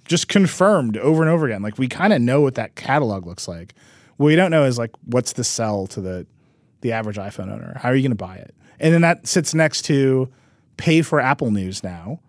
just 0.05 0.29
confirmed 0.29 0.97
over 0.97 1.21
and 1.21 1.29
over 1.29 1.45
again. 1.45 1.61
Like, 1.61 1.77
we 1.77 1.87
kind 1.87 2.11
of 2.11 2.21
know 2.21 2.41
what 2.41 2.55
that 2.55 2.75
catalog 2.75 3.27
looks 3.27 3.47
like. 3.47 3.75
What 4.17 4.25
we 4.25 4.35
don't 4.35 4.49
know 4.49 4.65
is 4.65 4.77
like 4.77 4.91
what's 5.05 5.33
the 5.33 5.43
sell 5.45 5.87
to 5.87 6.01
the 6.01 6.27
the 6.81 6.91
average 6.91 7.17
iPhone 7.17 7.51
owner. 7.51 7.77
How 7.79 7.89
are 7.89 7.95
you 7.95 8.01
going 8.01 8.11
to 8.11 8.15
buy 8.15 8.35
it? 8.35 8.53
And 8.79 8.93
then 8.93 9.01
that 9.01 9.27
sits 9.27 9.53
next 9.53 9.83
to 9.83 10.29
pay 10.77 11.01
for 11.01 11.19
Apple 11.19 11.51
News 11.51 11.83
now 11.83 12.19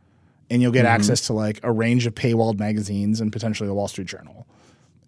and 0.51 0.61
you'll 0.61 0.72
get 0.72 0.84
mm-hmm. 0.84 0.94
access 0.94 1.26
to 1.28 1.32
like 1.32 1.61
a 1.62 1.72
range 1.72 2.07
of 2.07 2.14
paywalled 2.14 2.59
magazines 2.59 3.20
and 3.20 3.32
potentially 3.32 3.68
the 3.68 3.74
Wall 3.74 3.88
Street 3.88 4.09
Journal. 4.09 4.46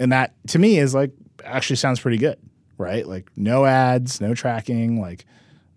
And 0.00 0.10
that 0.10 0.34
to 0.48 0.58
me 0.58 0.78
is 0.78 0.94
like 0.94 1.12
actually 1.44 1.76
sounds 1.76 2.00
pretty 2.00 2.18
good, 2.18 2.38
right? 2.78 3.06
Like 3.06 3.30
no 3.36 3.64
ads, 3.64 4.20
no 4.20 4.34
tracking, 4.34 5.00
like 5.00 5.24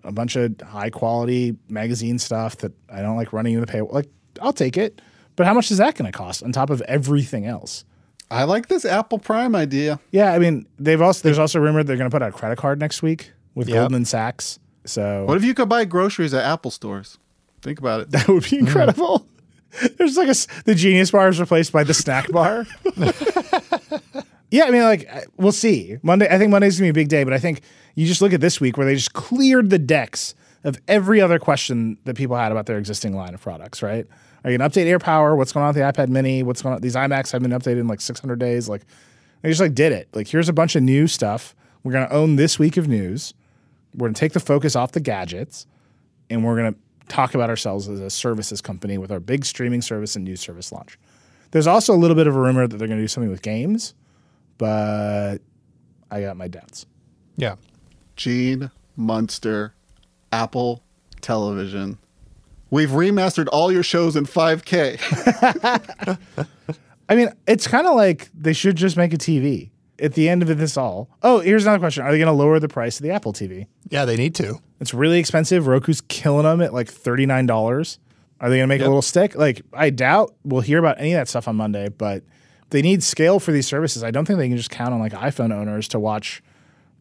a 0.03 0.11
bunch 0.11 0.36
of 0.36 0.59
high 0.61 0.89
quality 0.89 1.55
magazine 1.70 2.20
stuff 2.20 2.57
that 2.57 2.72
I 2.89 3.01
don't 3.01 3.16
like 3.18 3.34
running 3.34 3.53
in 3.55 3.61
the 3.61 3.68
paywall. 3.68 3.91
Like 3.93 4.09
I'll 4.41 4.53
take 4.53 4.78
it, 4.78 5.01
but 5.36 5.45
how 5.45 5.53
much 5.53 5.72
is 5.72 5.78
that 5.78 5.95
going 5.95 6.11
to 6.11 6.18
cost 6.18 6.43
on 6.43 6.51
top 6.51 6.70
of 6.70 6.82
everything 6.82 7.45
else? 7.45 7.86
I 8.32 8.43
like 8.43 8.68
this 8.68 8.86
Apple 8.86 9.20
Prime 9.20 9.55
idea. 9.55 9.99
Yeah, 10.11 10.34
I 10.34 10.39
mean 10.39 10.66
they've 10.80 11.01
also 11.01 11.22
there's 11.24 11.39
also 11.39 11.59
rumored 11.59 11.88
they're 11.88 11.97
going 11.97 12.09
to 12.09 12.13
put 12.16 12.22
out 12.24 12.30
a 12.30 12.32
credit 12.38 12.57
card 12.57 12.80
next 12.80 13.01
week 13.03 13.32
with 13.53 13.68
Yep. 13.70 13.76
Goldman 13.78 14.05
Sachs. 14.05 14.59
So 14.86 15.26
What 15.26 15.38
if 15.38 15.43
you 15.43 15.53
could 15.53 15.70
buy 15.70 15.86
groceries 15.86 16.34
at 16.34 16.43
Apple 16.43 16.72
stores? 16.72 17.18
Think 17.61 17.80
about 17.80 18.01
it. 18.01 18.11
That 18.11 18.28
would 18.28 18.43
be 18.49 18.57
incredible. 18.59 19.20
Mm. 19.82 19.97
There's 19.97 20.16
like 20.18 20.28
a 20.30 20.36
the 20.66 20.74
Genius 20.76 21.11
Bar 21.11 21.30
is 21.30 21.39
replaced 21.39 21.72
by 21.72 21.84
the 21.84 21.93
Snack 21.93 22.32
Bar. 22.32 22.66
yeah, 24.56 24.66
I 24.66 24.72
mean, 24.72 24.84
like 24.84 25.10
we'll 25.38 25.51
see. 25.51 25.97
Monday, 26.01 26.28
I 26.30 26.38
think 26.38 26.51
Monday's 26.51 26.78
gonna 26.78 26.86
be 26.86 27.01
a 27.01 27.03
big 27.03 27.10
day, 27.10 27.24
but 27.24 27.34
I 27.34 27.39
think 27.39 27.62
you 27.95 28.06
just 28.06 28.22
look 28.22 28.34
at 28.34 28.41
this 28.41 28.60
week 28.60 28.78
where 28.78 28.86
they 28.86 28.95
just 28.95 29.14
cleared 29.14 29.70
the 29.70 29.80
decks 29.80 30.36
of 30.64 30.80
every 30.88 31.22
other 31.22 31.39
question 31.39 31.97
that 32.06 32.16
people 32.16 32.36
had 32.36 32.51
about 32.51 32.66
their 32.66 32.78
existing 32.78 33.16
line 33.16 33.34
of 33.34 33.41
products. 33.41 33.84
Right? 33.84 34.08
Are 34.43 34.51
you 34.51 34.58
gonna 34.58 34.70
update 34.70 34.88
AirPower? 34.88 35.38
What's 35.38 35.51
going 35.51 35.64
on 35.64 35.74
with 35.74 35.78
the 35.78 35.82
iPad 35.82 36.10
Mini? 36.10 36.43
What's 36.43 36.62
going 36.62 36.76
on? 36.76 36.82
These 36.82 36.95
iMacs 36.95 37.32
have 37.32 37.41
been 37.41 37.51
updated 37.51 37.82
in 37.82 37.88
like 37.88 38.01
600 38.01 38.39
days. 38.39 38.70
Like 38.70 38.86
they 39.41 39.49
just 39.49 39.62
like 39.62 39.76
did 39.76 39.91
it. 39.91 40.10
Like 40.14 40.28
here's 40.28 40.49
a 40.49 40.53
bunch 40.53 40.76
of 40.76 40.84
new 40.84 41.08
stuff. 41.08 41.56
We're 41.84 41.93
gonna 41.93 42.10
own 42.10 42.36
this 42.36 42.58
week 42.58 42.78
of 42.78 42.88
news. 42.88 43.34
We're 43.93 44.08
gonna 44.08 44.16
take 44.16 44.34
the 44.34 44.39
focus 44.39 44.76
off 44.76 44.93
the 44.93 44.99
gadgets 44.99 45.68
and 46.30 46.43
we're 46.43 46.56
to 46.72 46.76
talk 47.08 47.36
about 47.36 47.49
ourselves 47.49 47.88
as 47.88 47.99
a 47.99 48.10
services 48.10 48.62
company 48.62 48.97
with 48.97 49.12
our 49.12 49.20
big 49.20 49.45
streaming 49.45 49.82
service 49.82 50.16
and 50.16 50.26
news 50.26 50.41
service 50.41 50.72
launch. 50.72 50.97
There's 51.51 51.68
also 51.68 51.93
a 51.93 51.97
little 51.97 52.16
bit 52.16 52.28
of 52.28 52.36
a 52.36 52.39
rumor 52.39 52.68
that 52.68 52.78
they're 52.78 52.88
going 52.88 52.99
to 52.99 53.03
do 53.03 53.08
something 53.08 53.30
with 53.30 53.41
games, 53.41 53.93
but 54.58 55.38
I 56.12 56.22
got 56.22 56.38
my 56.38 56.47
doubts. 56.47 56.86
yeah. 57.38 57.56
Gene 58.16 58.72
Munster, 58.95 59.74
Apple 60.32 60.82
Television. 61.20 61.97
We've 62.70 62.89
remastered 62.89 63.47
all 63.51 63.72
your 63.72 63.84
shows 63.84 64.16
in 64.16 64.26
5K. 64.26 64.97
I 67.10 67.16
mean, 67.16 67.30
it's 67.47 67.68
kind 67.68 67.88
of 67.88 67.95
like 67.95 68.30
they 68.34 68.53
should 68.53 68.78
just 68.78 68.95
make 68.97 69.14
a 69.14 69.18
TV 69.18 69.70
at 69.99 70.14
the 70.14 70.30
end 70.30 70.43
of 70.43 70.58
this 70.58 70.78
all. 70.78 71.10
Oh, 71.24 71.39
here's 71.39 71.66
another 71.66 71.80
question. 71.80 72.03
Are 72.06 72.12
they 72.12 72.18
going 72.18 72.28
to 72.28 72.32
lower 72.34 72.60
the 72.60 72.68
price 72.68 72.97
of 72.99 73.03
the 73.03 73.12
Apple 73.12 73.34
TV? 73.34 73.68
Yeah, 73.89 74.06
they 74.06 74.16
need 74.16 74.34
to. 74.36 74.60
It's 74.80 74.93
really 74.93 75.20
expensive. 75.20 75.68
Roku's 75.68 76.01
killing 76.01 76.43
them 76.43 76.62
at 76.62 76.74
like 76.74 76.91
$39. 76.91 77.97
Are 78.41 78.49
they 78.49 78.58
going 78.58 78.64
to 78.64 78.68
make 78.68 78.82
a 78.82 78.86
little 78.86 79.01
stick? 79.01 79.36
Like, 79.36 79.62
I 79.74 79.89
doubt 79.89 80.34
we'll 80.43 80.62
hear 80.62 80.80
about 80.80 80.99
any 80.99 81.14
of 81.14 81.18
that 81.20 81.28
stuff 81.28 81.47
on 81.47 81.56
Monday, 81.56 81.89
but 81.89 82.24
they 82.76 82.82
need 82.82 83.02
scale 83.02 83.40
for 83.40 83.54
these 83.54 83.66
services. 83.66 84.04
I 84.04 84.12
don't 84.12 84.26
think 84.26 84.38
they 84.38 84.50
can 84.50 84.58
just 84.58 84.70
count 84.70 84.94
on 84.94 85.00
like 85.00 85.14
iPhone 85.14 85.54
owners 85.54 85.88
to 85.88 86.00
watch, 86.00 86.44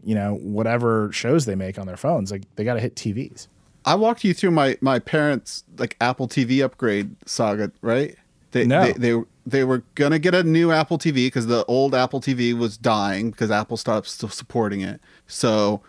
you 0.04 0.14
know, 0.14 0.36
whatever 0.36 1.10
shows 1.10 1.46
they 1.46 1.56
make 1.56 1.80
on 1.80 1.88
their 1.88 1.96
phones. 1.96 2.30
Like, 2.30 2.42
they 2.54 2.62
got 2.62 2.74
to 2.74 2.80
hit 2.80 2.94
TVs. 2.94 3.48
I 3.84 3.96
walked 3.96 4.22
you 4.22 4.32
through 4.34 4.52
my 4.52 4.78
my 4.80 5.00
parents' 5.00 5.64
like 5.76 5.96
Apple 6.00 6.28
TV 6.28 6.64
upgrade 6.64 7.16
saga, 7.26 7.72
right? 7.82 8.14
They 8.52 8.64
No. 8.66 8.84
they, 8.84 8.92
they 8.92 9.22
they 9.44 9.64
were 9.64 9.82
gonna 9.96 10.20
get 10.20 10.32
a 10.32 10.44
new 10.44 10.70
Apple 10.70 10.96
TV 10.96 11.26
because 11.26 11.48
the 11.48 11.64
old 11.64 11.92
Apple 11.92 12.20
TV 12.20 12.56
was 12.56 12.76
dying 12.78 13.32
because 13.32 13.50
Apple 13.50 13.76
stopped 13.76 14.06
still 14.06 14.28
supporting 14.28 14.80
it. 14.80 15.00
So 15.26 15.82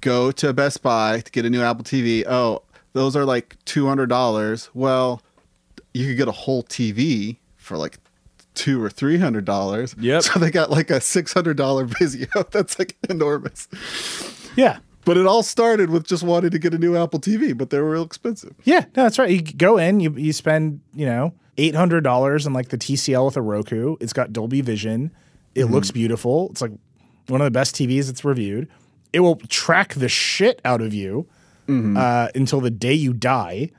go 0.00 0.30
to 0.30 0.52
Best 0.52 0.80
Buy 0.80 1.20
to 1.20 1.30
get 1.32 1.44
a 1.44 1.50
new 1.50 1.60
Apple 1.60 1.82
TV. 1.82 2.24
Oh, 2.24 2.62
those 2.92 3.16
are 3.16 3.24
like 3.24 3.56
two 3.64 3.88
hundred 3.88 4.10
dollars. 4.10 4.70
Well, 4.74 5.20
you 5.92 6.06
could 6.06 6.16
get 6.16 6.28
a 6.28 6.32
whole 6.32 6.62
TV 6.62 7.38
for 7.56 7.76
like 7.76 7.98
two 8.54 8.82
or 8.82 8.90
three 8.90 9.18
hundred 9.18 9.44
dollars. 9.44 9.94
Yep. 9.98 10.22
So 10.22 10.38
they 10.38 10.50
got 10.50 10.70
like 10.70 10.90
a 10.90 11.00
six 11.00 11.32
hundred 11.32 11.56
dollar 11.56 11.86
Vizio. 11.86 12.48
That's 12.50 12.78
like 12.78 12.96
enormous. 13.08 13.68
Yeah. 14.56 14.78
But 15.04 15.18
it 15.18 15.26
all 15.26 15.42
started 15.42 15.90
with 15.90 16.06
just 16.06 16.22
wanting 16.22 16.50
to 16.50 16.58
get 16.58 16.72
a 16.72 16.78
new 16.78 16.96
Apple 16.96 17.20
TV, 17.20 17.56
but 17.56 17.68
they 17.68 17.78
were 17.78 17.90
real 17.90 18.04
expensive. 18.04 18.54
Yeah. 18.64 18.86
No, 18.96 19.02
that's 19.02 19.18
right. 19.18 19.28
You 19.28 19.42
go 19.42 19.76
in, 19.76 20.00
you, 20.00 20.10
you 20.12 20.32
spend, 20.32 20.80
you 20.94 21.04
know, 21.04 21.34
$800 21.58 22.46
on 22.46 22.52
like 22.54 22.70
the 22.70 22.78
TCL 22.78 23.26
with 23.26 23.36
a 23.36 23.42
Roku. 23.42 23.96
It's 24.00 24.14
got 24.14 24.32
Dolby 24.32 24.62
Vision. 24.62 25.10
It 25.54 25.66
looks 25.66 25.90
beautiful. 25.90 26.48
It's 26.52 26.62
like 26.62 26.72
one 27.28 27.42
of 27.42 27.44
the 27.44 27.50
best 27.50 27.74
TVs 27.74 28.06
that's 28.06 28.24
reviewed. 28.24 28.66
It 29.12 29.20
will 29.20 29.36
track 29.48 29.92
the 29.92 30.08
shit 30.08 30.60
out 30.64 30.80
of 30.80 30.94
you 30.94 31.28
uh, 31.68 32.28
until 32.34 32.60
the 32.60 32.70
day 32.70 32.94
you 32.94 33.12
die. 33.12 33.72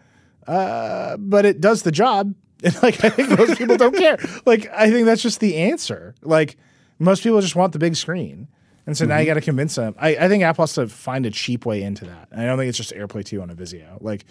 Uh, 0.48 1.18
but 1.18 1.44
it 1.46 1.60
does 1.60 1.82
the 1.82 1.92
job. 1.92 2.36
And 2.64 2.82
like 2.82 3.04
I 3.04 3.10
think 3.10 3.38
most 3.38 3.58
people 3.58 3.78
don't 3.78 3.96
care. 3.96 4.18
Like 4.46 4.72
I 4.74 4.90
think 4.90 5.06
that's 5.06 5.22
just 5.22 5.40
the 5.40 5.58
answer. 5.58 6.16
Like 6.22 6.58
most 7.00 7.22
people 7.22 7.42
just 7.42 7.56
want 7.56 7.74
the 7.74 7.80
big 7.80 7.96
screen. 7.96 8.48
And 8.88 8.96
so 8.96 9.06
now 9.06 9.18
you 9.18 9.26
got 9.26 9.34
to 9.34 9.42
convince 9.42 9.76
them. 9.76 9.96
I, 9.98 10.16
I 10.16 10.28
think 10.28 10.44
Apple 10.44 10.64
has 10.64 10.74
to 10.74 10.88
find 10.88 11.26
a 11.26 11.32
cheap 11.32 11.66
way 11.66 11.82
into 11.82 12.06
that. 12.06 12.28
And 12.32 12.42
I 12.42 12.46
don't 12.46 12.58
think 12.58 12.70
it's 12.70 12.78
just 12.78 12.94
AirPlay 12.94 13.26
2 13.26 13.42
on 13.42 13.50
a 13.50 13.56
Vizio. 13.56 13.98
Like 14.00 14.26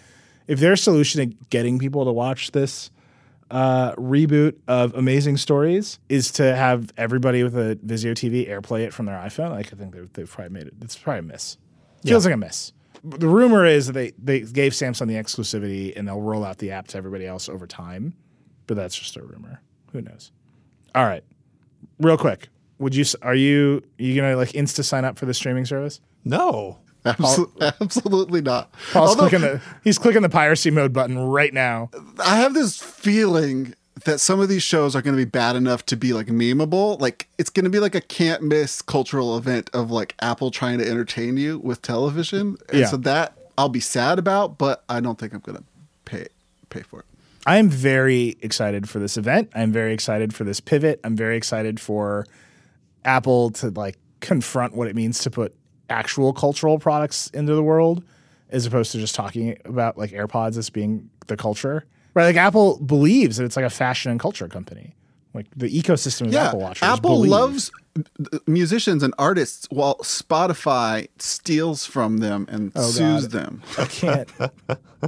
if 0.47 0.59
their 0.59 0.75
solution 0.75 1.29
to 1.29 1.35
getting 1.49 1.77
people 1.77 2.05
to 2.05 2.11
watch 2.11 2.51
this 2.51 2.89
uh, 3.51 3.93
reboot 3.95 4.55
of 4.67 4.93
Amazing 4.95 5.37
Stories 5.37 5.99
is 6.09 6.31
to 6.33 6.55
have 6.55 6.91
everybody 6.97 7.43
with 7.43 7.55
a 7.55 7.75
Vizio 7.85 8.13
TV 8.13 8.49
AirPlay 8.49 8.85
it 8.85 8.93
from 8.93 9.05
their 9.05 9.17
iPhone. 9.17 9.51
Like 9.51 9.71
I 9.73 9.75
think 9.75 9.93
they've, 9.93 10.11
they've 10.13 10.29
probably 10.29 10.53
made 10.53 10.67
it. 10.67 10.73
It's 10.81 10.95
probably 10.95 11.19
a 11.19 11.23
miss. 11.23 11.57
Feels 12.03 12.25
like 12.25 12.33
a 12.33 12.37
miss. 12.37 12.71
The 13.07 13.27
rumor 13.27 13.65
is 13.65 13.87
that 13.87 13.93
they 13.93 14.13
they 14.17 14.41
gave 14.41 14.71
Samsung 14.71 15.07
the 15.07 15.13
exclusivity 15.13 15.95
and 15.95 16.07
they'll 16.07 16.21
roll 16.21 16.43
out 16.43 16.57
the 16.57 16.71
app 16.71 16.87
to 16.89 16.97
everybody 16.97 17.25
else 17.25 17.47
over 17.47 17.67
time, 17.67 18.15
but 18.67 18.75
that's 18.75 18.97
just 18.97 19.15
a 19.15 19.21
rumor. 19.23 19.61
Who 19.91 20.01
knows? 20.01 20.31
All 20.95 21.05
right, 21.05 21.23
real 21.99 22.17
quick. 22.17 22.49
Would 22.79 22.95
you 22.95 23.05
are 23.21 23.35
you 23.35 23.83
you 23.97 24.15
gonna 24.19 24.35
like 24.35 24.49
insta 24.49 24.83
sign 24.83 25.05
up 25.05 25.17
for 25.19 25.25
the 25.25 25.33
streaming 25.33 25.65
service? 25.65 26.01
No. 26.23 26.79
Absol- 27.05 27.51
absolutely 27.81 28.41
not. 28.41 28.73
Paul's 28.91 29.11
Although, 29.11 29.29
clicking 29.29 29.41
the 29.41 29.61
he's 29.83 29.99
clicking 29.99 30.23
the 30.23 30.29
piracy 30.29 30.71
mode 30.71 30.91
button 30.91 31.19
right 31.19 31.53
now. 31.53 31.91
I 32.19 32.37
have 32.37 32.55
this 32.55 32.81
feeling 32.81 33.75
that 34.03 34.19
some 34.19 34.41
of 34.41 34.49
these 34.49 34.61
shows 34.63 34.95
are 34.95 35.01
going 35.01 35.15
to 35.15 35.21
be 35.25 35.29
bad 35.29 35.55
enough 35.55 35.85
to 35.85 35.95
be 35.95 36.11
like 36.11 36.27
memeable. 36.27 36.99
Like 36.99 37.27
it's 37.37 37.49
going 37.49 37.63
to 37.63 37.69
be 37.69 37.79
like 37.79 37.95
a 37.95 38.01
can't 38.01 38.43
miss 38.43 38.81
cultural 38.81 39.37
event 39.37 39.69
of 39.73 39.89
like 39.89 40.15
Apple 40.19 40.51
trying 40.51 40.79
to 40.79 40.89
entertain 40.89 41.37
you 41.37 41.59
with 41.59 41.81
television. 41.81 42.57
And 42.69 42.79
Yeah. 42.81 42.87
so 42.87 42.97
that 42.97 43.37
I'll 43.57 43.69
be 43.69 43.79
sad 43.79 44.19
about, 44.19 44.57
but 44.57 44.83
I 44.89 44.99
don't 44.99 45.17
think 45.17 45.33
I'm 45.33 45.39
going 45.39 45.57
to 45.59 45.63
pay 46.03 46.27
pay 46.69 46.81
for 46.81 46.99
it. 46.99 47.05
I 47.47 47.57
am 47.57 47.69
very 47.69 48.35
excited 48.41 48.89
for 48.89 48.99
this 48.99 49.15
event. 49.17 49.49
I'm 49.55 49.71
very 49.71 49.93
excited 49.93 50.33
for 50.35 50.43
this 50.43 50.59
pivot. 50.59 50.99
I'm 51.03 51.15
very 51.15 51.37
excited 51.37 51.79
for 51.79 52.25
Apple 53.05 53.51
to 53.51 53.69
like 53.69 53.97
confront 54.19 54.75
what 54.75 54.87
it 54.87 54.95
means 54.95 55.19
to 55.19 55.31
put 55.31 55.55
actual 55.89 56.33
cultural 56.33 56.79
products 56.79 57.29
into 57.29 57.53
the 57.53 57.63
world 57.63 58.03
as 58.49 58.65
opposed 58.65 58.91
to 58.91 58.97
just 58.97 59.15
talking 59.15 59.57
about 59.63 59.97
like 59.97 60.11
AirPods 60.11 60.57
as 60.57 60.69
being 60.69 61.09
the 61.27 61.37
culture. 61.37 61.85
Right? 62.15 62.25
Like 62.25 62.37
Apple 62.37 62.79
believes 62.79 63.37
that 63.37 63.43
it's 63.45 63.55
like 63.55 63.65
a 63.65 63.69
fashion 63.69 64.09
and 64.09 64.19
culture 64.19 64.47
company. 64.47 64.95
Like 65.35 65.47
the 65.55 65.67
ecosystem 65.67 66.27
of 66.27 66.33
Yeah, 66.33 66.47
Apple 66.47 66.61
Watchers. 66.61 66.83
Apple 66.83 67.09
believe- 67.17 67.29
loves 67.31 67.71
uh, 68.33 68.39
musicians 68.47 69.03
and 69.03 69.13
artists 69.19 69.67
while 69.69 69.95
Spotify 69.97 71.09
steals 71.19 71.85
from 71.85 72.17
them 72.19 72.47
and 72.49 72.71
oh, 72.75 72.81
sues 72.89 73.27
them. 73.29 73.61
I 73.77 73.85
can't. 73.85 74.29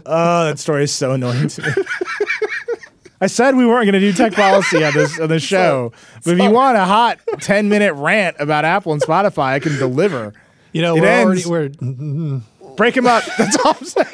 oh, 0.05 0.45
that 0.45 0.59
story 0.59 0.83
is 0.83 0.93
so 0.93 1.13
annoying 1.13 1.47
to 1.47 1.61
me. 1.61 1.69
I 3.21 3.27
said 3.27 3.55
we 3.55 3.65
weren't 3.65 3.85
going 3.89 3.93
to 3.93 3.99
do 3.99 4.13
tech 4.13 4.33
policy 4.33 4.83
on 4.83 4.93
this 4.93 5.19
on 5.19 5.27
the 5.29 5.39
show, 5.39 5.91
but 6.23 6.33
if 6.33 6.39
you 6.39 6.51
want 6.51 6.77
a 6.77 6.85
hot 6.85 7.17
ten 7.39 7.67
minute 7.67 7.93
rant 7.95 8.35
about 8.39 8.63
Apple 8.63 8.93
and 8.93 9.01
Spotify, 9.01 9.53
I 9.53 9.59
can 9.59 9.75
deliver. 9.77 10.33
You 10.71 10.83
know, 10.83 10.95
It 10.95 11.01
we're 11.01 11.23
already 11.23 11.45
we're 11.47 12.41
Break 12.77 12.95
him 12.95 13.07
up. 13.07 13.23
That's 13.37 13.57
all 13.65 13.75
I'm 13.77 13.85
saying. 13.85 14.07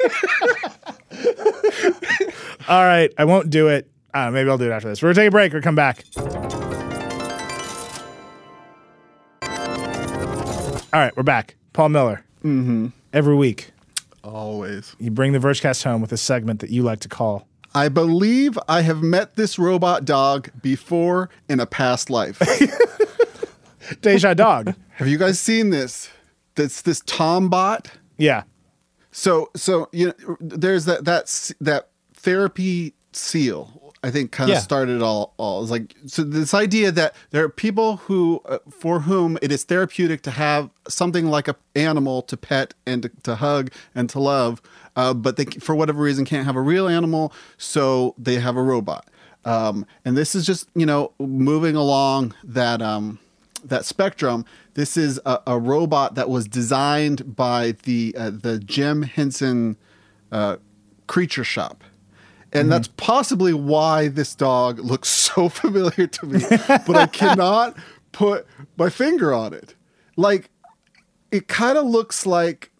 all 2.68 2.84
right, 2.84 3.12
I 3.16 3.24
won't 3.24 3.50
do 3.50 3.68
it. 3.68 3.88
Uh, 4.12 4.30
maybe 4.30 4.48
I'll 4.50 4.58
do 4.58 4.70
it 4.70 4.72
after 4.72 4.88
this. 4.88 5.02
We're 5.02 5.12
gonna 5.12 5.22
take 5.22 5.28
a 5.28 5.30
break 5.30 5.54
or 5.54 5.60
come 5.60 5.74
back. 5.74 6.04
All 10.92 11.00
right, 11.00 11.16
we're 11.16 11.22
back. 11.24 11.56
Paul 11.72 11.88
Miller. 11.90 12.24
Mm-hmm. 12.44 12.88
Every 13.12 13.34
week, 13.34 13.70
Always. 14.22 14.94
you 14.98 15.10
bring 15.10 15.32
the 15.32 15.38
Vergecast 15.38 15.82
home 15.84 16.00
with 16.00 16.12
a 16.12 16.16
segment 16.16 16.60
that 16.60 16.70
you 16.70 16.82
like 16.82 17.00
to 17.00 17.08
call 17.08 17.46
I 17.76 17.88
believe 17.88 18.56
I 18.68 18.82
have 18.82 19.02
met 19.02 19.34
this 19.34 19.58
robot 19.58 20.04
dog 20.04 20.48
before 20.62 21.28
in 21.48 21.58
a 21.58 21.66
past 21.66 22.08
life. 22.08 22.40
Deja 24.00 24.34
Dog. 24.34 24.74
have 24.92 25.08
you 25.08 25.18
guys 25.18 25.40
seen 25.40 25.70
this? 25.70 26.08
That's 26.54 26.82
this 26.82 27.00
Tombot. 27.00 27.86
Yeah. 28.16 28.44
So 29.16 29.50
so 29.54 29.88
you 29.92 30.06
know 30.08 30.36
there's 30.40 30.86
that 30.86 31.04
that 31.04 31.52
that 31.60 31.88
therapy 32.14 32.94
seal. 33.12 33.80
I 34.02 34.10
think 34.10 34.32
kind 34.32 34.50
of 34.50 34.54
Yeah. 34.56 34.60
started 34.60 35.00
all 35.02 35.32
all. 35.38 35.62
It's 35.62 35.70
like 35.70 35.94
so 36.06 36.24
this 36.24 36.52
idea 36.52 36.90
that 36.92 37.14
there 37.30 37.44
are 37.44 37.48
people 37.48 37.98
who 37.98 38.42
uh, 38.44 38.58
for 38.70 39.00
whom 39.00 39.38
it 39.40 39.52
is 39.52 39.62
therapeutic 39.64 40.22
to 40.22 40.30
have 40.32 40.68
something 40.88 41.26
like 41.26 41.46
a 41.48 41.54
animal 41.76 42.22
to 42.22 42.36
pet 42.36 42.74
and 42.86 43.04
to, 43.04 43.10
to 43.22 43.36
hug 43.36 43.70
and 43.94 44.10
to 44.10 44.18
love, 44.18 44.60
uh, 44.96 45.14
but 45.14 45.36
they 45.36 45.44
for 45.44 45.74
whatever 45.76 46.02
reason 46.02 46.24
can't 46.24 46.44
have 46.44 46.56
a 46.56 46.60
real 46.60 46.88
animal, 46.88 47.32
so 47.56 48.14
they 48.18 48.40
have 48.40 48.56
a 48.56 48.62
robot. 48.62 49.06
Um, 49.46 49.86
and 50.04 50.16
this 50.16 50.34
is 50.34 50.44
just 50.44 50.68
you 50.74 50.86
know 50.86 51.12
moving 51.20 51.76
along 51.76 52.34
that 52.42 52.82
um, 52.82 53.20
that 53.68 53.84
spectrum. 53.84 54.44
This 54.74 54.96
is 54.96 55.20
a, 55.24 55.40
a 55.46 55.58
robot 55.58 56.14
that 56.16 56.28
was 56.28 56.46
designed 56.48 57.36
by 57.36 57.72
the 57.84 58.14
uh, 58.18 58.30
the 58.30 58.58
Jim 58.58 59.02
Henson 59.02 59.76
uh, 60.32 60.56
Creature 61.06 61.44
Shop. 61.44 61.84
And 62.52 62.70
that's 62.70 62.86
possibly 62.86 63.52
why 63.52 64.06
this 64.06 64.32
dog 64.36 64.78
looks 64.78 65.08
so 65.34 65.48
familiar 65.48 66.06
to 66.06 66.26
me, 66.26 66.40
but 66.86 66.94
I 66.96 67.06
cannot 67.08 67.76
put 68.12 68.46
my 68.76 68.88
finger 68.90 69.34
on 69.34 69.52
it. 69.52 69.74
Like, 70.16 70.50
it 71.32 71.48
kind 71.48 71.76
of 71.76 71.84
looks 71.84 72.26
like, 72.26 72.70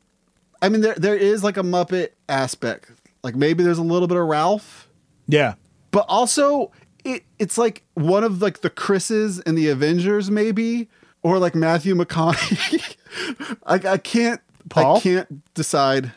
I 0.63 0.69
mean, 0.69 0.81
there 0.81 0.95
there 0.95 1.17
is 1.17 1.43
like 1.43 1.57
a 1.57 1.63
Muppet 1.63 2.11
aspect. 2.29 2.93
Like 3.25 3.35
maybe 3.35 3.65
there's 3.65 3.79
a 3.79 3.83
little 3.83 4.07
bit 4.07 4.17
of 4.17 4.27
Rolf, 4.29 4.89
Yeah. 5.27 5.55
but 5.91 6.05
also 6.09 6.71
it 7.05 7.25
it's 7.39 7.59
like 7.59 7.83
one 7.95 8.25
of 8.25 8.43
like 8.43 8.61
the 8.61 8.71
Chris's 8.71 9.39
in 9.41 9.55
the 9.55 9.69
Avengers, 9.69 10.31
maybe, 10.31 10.89
or 11.23 11.39
like 11.39 11.55
Matthew 11.55 11.95
McConaughey. 11.95 12.97
I, 13.67 13.75
I 13.75 13.99
can't, 13.99 14.41
Paul? 14.69 14.97
I 14.97 15.01
can't 15.01 15.55
decide. 15.55 16.13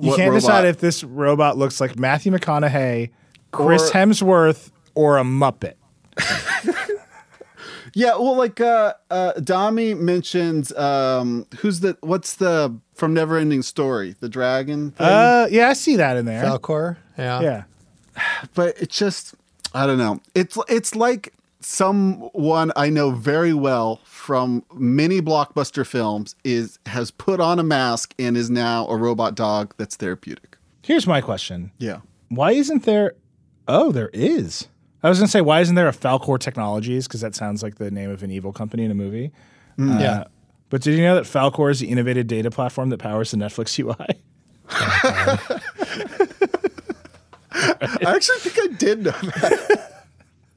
You 0.00 0.14
can't 0.16 0.30
robot. 0.30 0.40
decide 0.40 0.64
if 0.66 0.78
this 0.78 1.04
robot 1.04 1.58
looks 1.58 1.80
like 1.80 1.98
Matthew 1.98 2.32
McConaughey, 2.32 3.10
Chris 3.50 3.90
Or- 3.90 3.92
Hemsworth, 3.92 4.70
or 4.94 5.18
a 5.18 5.22
Muppet. 5.22 5.74
Yeah, 7.94 8.16
well, 8.16 8.36
like 8.36 8.60
uh, 8.60 8.94
uh, 9.10 9.34
Dami 9.36 9.98
mentions, 9.98 10.72
um, 10.76 11.46
who's 11.58 11.80
the 11.80 11.96
what's 12.00 12.36
the 12.36 12.74
from 12.94 13.14
Neverending 13.14 13.62
Story, 13.62 14.16
the 14.20 14.28
dragon 14.28 14.92
thing. 14.92 15.06
Uh, 15.06 15.46
yeah, 15.50 15.68
I 15.68 15.72
see 15.74 15.96
that 15.96 16.16
in 16.16 16.24
there. 16.24 16.42
Falkor. 16.42 16.96
Yeah. 17.18 17.40
Yeah. 17.40 17.62
but 18.54 18.76
it's 18.80 18.96
just 18.96 19.34
I 19.74 19.86
don't 19.86 19.98
know. 19.98 20.20
It's 20.34 20.58
it's 20.68 20.94
like 20.94 21.32
someone 21.60 22.72
I 22.76 22.90
know 22.90 23.10
very 23.12 23.54
well 23.54 24.00
from 24.04 24.64
many 24.74 25.20
blockbuster 25.20 25.86
films 25.86 26.34
is 26.44 26.78
has 26.86 27.10
put 27.10 27.40
on 27.40 27.58
a 27.58 27.62
mask 27.62 28.14
and 28.18 28.36
is 28.36 28.50
now 28.50 28.86
a 28.88 28.96
robot 28.96 29.34
dog 29.34 29.74
that's 29.78 29.96
therapeutic. 29.96 30.56
Here's 30.82 31.06
my 31.06 31.20
question. 31.20 31.70
Yeah. 31.78 32.00
Why 32.28 32.52
isn't 32.52 32.84
there? 32.84 33.14
Oh, 33.68 33.92
there 33.92 34.10
is. 34.12 34.68
I 35.02 35.08
was 35.08 35.18
gonna 35.18 35.28
say, 35.28 35.40
why 35.40 35.60
isn't 35.60 35.74
there 35.74 35.88
a 35.88 35.92
Falcor 35.92 36.38
Technologies? 36.38 37.06
Because 37.06 37.20
that 37.20 37.34
sounds 37.34 37.62
like 37.62 37.76
the 37.76 37.90
name 37.90 38.10
of 38.10 38.22
an 38.22 38.30
evil 38.30 38.52
company 38.52 38.84
in 38.84 38.90
a 38.90 38.94
movie. 38.94 39.32
Uh, 39.78 39.98
Yeah. 40.00 40.24
But 40.70 40.80
did 40.82 40.96
you 40.96 41.02
know 41.04 41.14
that 41.16 41.24
Falcor 41.24 41.70
is 41.70 41.80
the 41.80 41.88
innovative 41.88 42.26
data 42.26 42.50
platform 42.50 42.88
that 42.90 42.98
powers 42.98 43.30
the 43.30 43.36
Netflix 43.36 43.78
UI? 43.78 43.94
I 47.54 48.14
actually 48.14 48.38
think 48.38 48.58
I 48.58 48.74
did 48.76 49.04
know 49.04 49.10
that. 49.10 49.88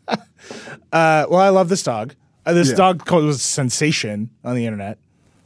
Uh, 0.94 1.26
well, 1.30 1.40
I 1.42 1.50
love 1.50 1.68
this 1.70 1.84
dog. 1.84 2.14
Uh, 2.46 2.54
this 2.54 2.70
Yeah. 2.70 2.76
dog 2.76 3.06
co- 3.06 3.26
was 3.26 3.38
a 3.38 3.40
sensation 3.40 4.30
on 4.44 4.56
the 4.56 4.66
internet. 4.66 4.98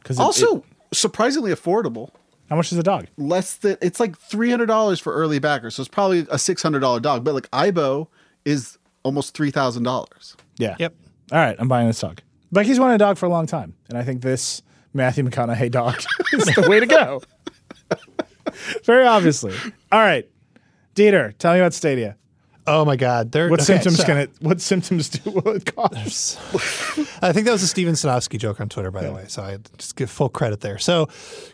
Because 0.04 0.20
Also, 0.20 0.64
surprisingly 0.92 1.52
affordable. 1.52 2.10
how 2.50 2.56
much 2.58 2.72
is 2.72 2.78
a 2.78 2.84
dog? 2.84 3.08
less 3.18 3.56
than 3.56 3.78
it's 3.82 4.00
like 4.00 4.18
three 4.18 4.50
hundred 4.52 4.66
dollars 4.66 5.00
for 5.00 5.14
early 5.14 5.40
backers, 5.40 5.76
so 5.76 5.82
it's 5.82 5.88
probably 5.88 6.28
a 6.30 6.38
six 6.38 6.62
hundred 6.62 6.80
dollar 6.82 7.00
dog. 7.00 7.24
But 7.24 7.34
like 7.34 7.50
Aibo 7.52 8.08
is 8.46 8.78
almost 9.04 9.34
three 9.34 9.50
thousand 9.52 9.84
dollars. 9.84 10.36
Yeah. 10.58 10.76
Yep. 10.78 10.94
All 11.32 11.40
right, 11.40 11.56
I'm 11.58 11.68
buying 11.70 11.88
this 11.88 12.00
dog. 12.02 12.22
Becky's 12.52 12.80
wanted 12.80 12.96
a 12.96 12.98
dog 13.00 13.18
for 13.18 13.26
a 13.26 13.30
long 13.30 13.48
time, 13.48 13.74
and 13.88 13.98
I 13.98 14.04
think 14.04 14.22
this 14.22 14.62
Matthew 14.94 15.24
McConaughey 15.24 15.72
dog 15.72 15.96
is 16.34 16.46
the 16.46 16.68
way 16.70 16.80
to 16.80 16.86
go. 16.86 17.22
Very 18.84 19.06
obviously. 19.08 19.54
All 19.92 20.00
right, 20.00 20.30
Dieter, 21.00 21.38
tell 21.38 21.54
me 21.54 21.60
about 21.60 21.74
Stadia. 21.74 22.18
Oh 22.68 22.84
my 22.86 22.98
God. 22.98 23.32
There. 23.32 23.50
What 23.50 23.62
okay, 23.62 23.66
symptoms 23.66 23.98
so- 23.98 24.04
can 24.04 24.18
it? 24.18 24.32
What 24.42 24.62
symptoms 24.62 25.10
do 25.10 25.32
will 25.32 25.56
it 25.56 25.74
cause? 25.76 26.38
I 27.22 27.32
think 27.32 27.46
that 27.46 27.52
was 27.52 27.64
a 27.64 27.68
Steven 27.68 27.94
Sinofsky 27.96 28.38
joke 28.38 28.60
on 28.60 28.70
Twitter, 28.70 28.92
by 28.92 29.04
the 29.04 29.12
way. 29.14 29.26
So 29.28 29.42
I 29.42 29.58
just 29.78 29.96
give 29.96 30.10
full 30.10 30.30
credit 30.30 30.62
there. 30.62 30.78
So 30.78 31.08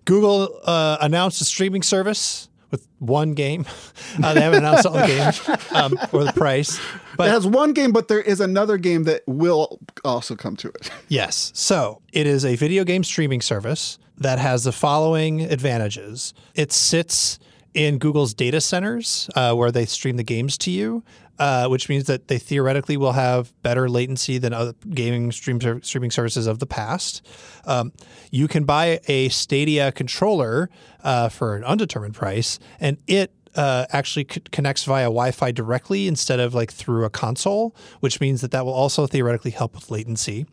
Google 0.05 0.59
uh, 0.65 0.97
announced 0.99 1.39
a 1.41 1.45
streaming 1.45 1.83
service 1.83 2.49
with 2.71 2.87
one 2.99 3.33
game. 3.33 3.65
Uh, 4.23 4.33
they 4.33 4.39
haven't 4.39 4.59
announced 4.59 4.85
all 4.85 4.93
the 4.93 5.05
games 5.07 5.41
um, 5.73 5.93
or 6.13 6.23
the 6.23 6.31
price. 6.31 6.79
But 7.17 7.27
it 7.27 7.31
has 7.31 7.45
one 7.45 7.73
game, 7.73 7.91
but 7.91 8.07
there 8.07 8.21
is 8.21 8.39
another 8.39 8.77
game 8.77 9.03
that 9.03 9.23
will 9.27 9.79
also 10.05 10.37
come 10.37 10.55
to 10.57 10.69
it. 10.69 10.89
yes. 11.09 11.51
So 11.53 12.01
it 12.13 12.25
is 12.25 12.45
a 12.45 12.55
video 12.55 12.85
game 12.85 13.03
streaming 13.03 13.41
service 13.41 13.99
that 14.17 14.39
has 14.39 14.63
the 14.63 14.71
following 14.71 15.41
advantages 15.41 16.33
it 16.53 16.71
sits 16.71 17.39
in 17.75 17.99
Google's 17.99 18.33
data 18.33 18.59
centers 18.61 19.29
uh, 19.35 19.53
where 19.53 19.71
they 19.71 19.85
stream 19.85 20.17
the 20.17 20.23
games 20.23 20.57
to 20.59 20.71
you. 20.71 21.03
Uh, 21.37 21.67
which 21.67 21.89
means 21.89 22.05
that 22.05 22.29
they 22.29 22.37
theoretically 22.37 22.95
will 22.95 23.11
have 23.11 23.51
better 23.61 23.89
latency 23.89 24.37
than 24.37 24.53
other 24.53 24.73
gaming 24.91 25.33
stream 25.33 25.59
ser- 25.59 25.81
streaming 25.83 26.09
services 26.09 26.47
of 26.47 26.59
the 26.59 26.65
past. 26.65 27.27
Um, 27.65 27.91
you 28.31 28.47
can 28.47 28.63
buy 28.63 29.01
a 29.09 29.27
Stadia 29.27 29.91
controller 29.91 30.69
uh, 31.03 31.27
for 31.27 31.57
an 31.57 31.65
undetermined 31.65 32.15
price, 32.15 32.57
and 32.79 32.95
it 33.05 33.33
uh, 33.53 33.85
actually 33.89 34.25
c- 34.31 34.43
connects 34.53 34.85
via 34.85 35.07
Wi-Fi 35.07 35.51
directly 35.51 36.07
instead 36.07 36.39
of 36.39 36.53
like 36.53 36.71
through 36.71 37.03
a 37.03 37.09
console, 37.09 37.75
which 37.99 38.21
means 38.21 38.39
that 38.39 38.51
that 38.51 38.65
will 38.65 38.73
also 38.73 39.05
theoretically 39.05 39.51
help 39.51 39.75
with 39.75 39.91
latency. 39.91 40.45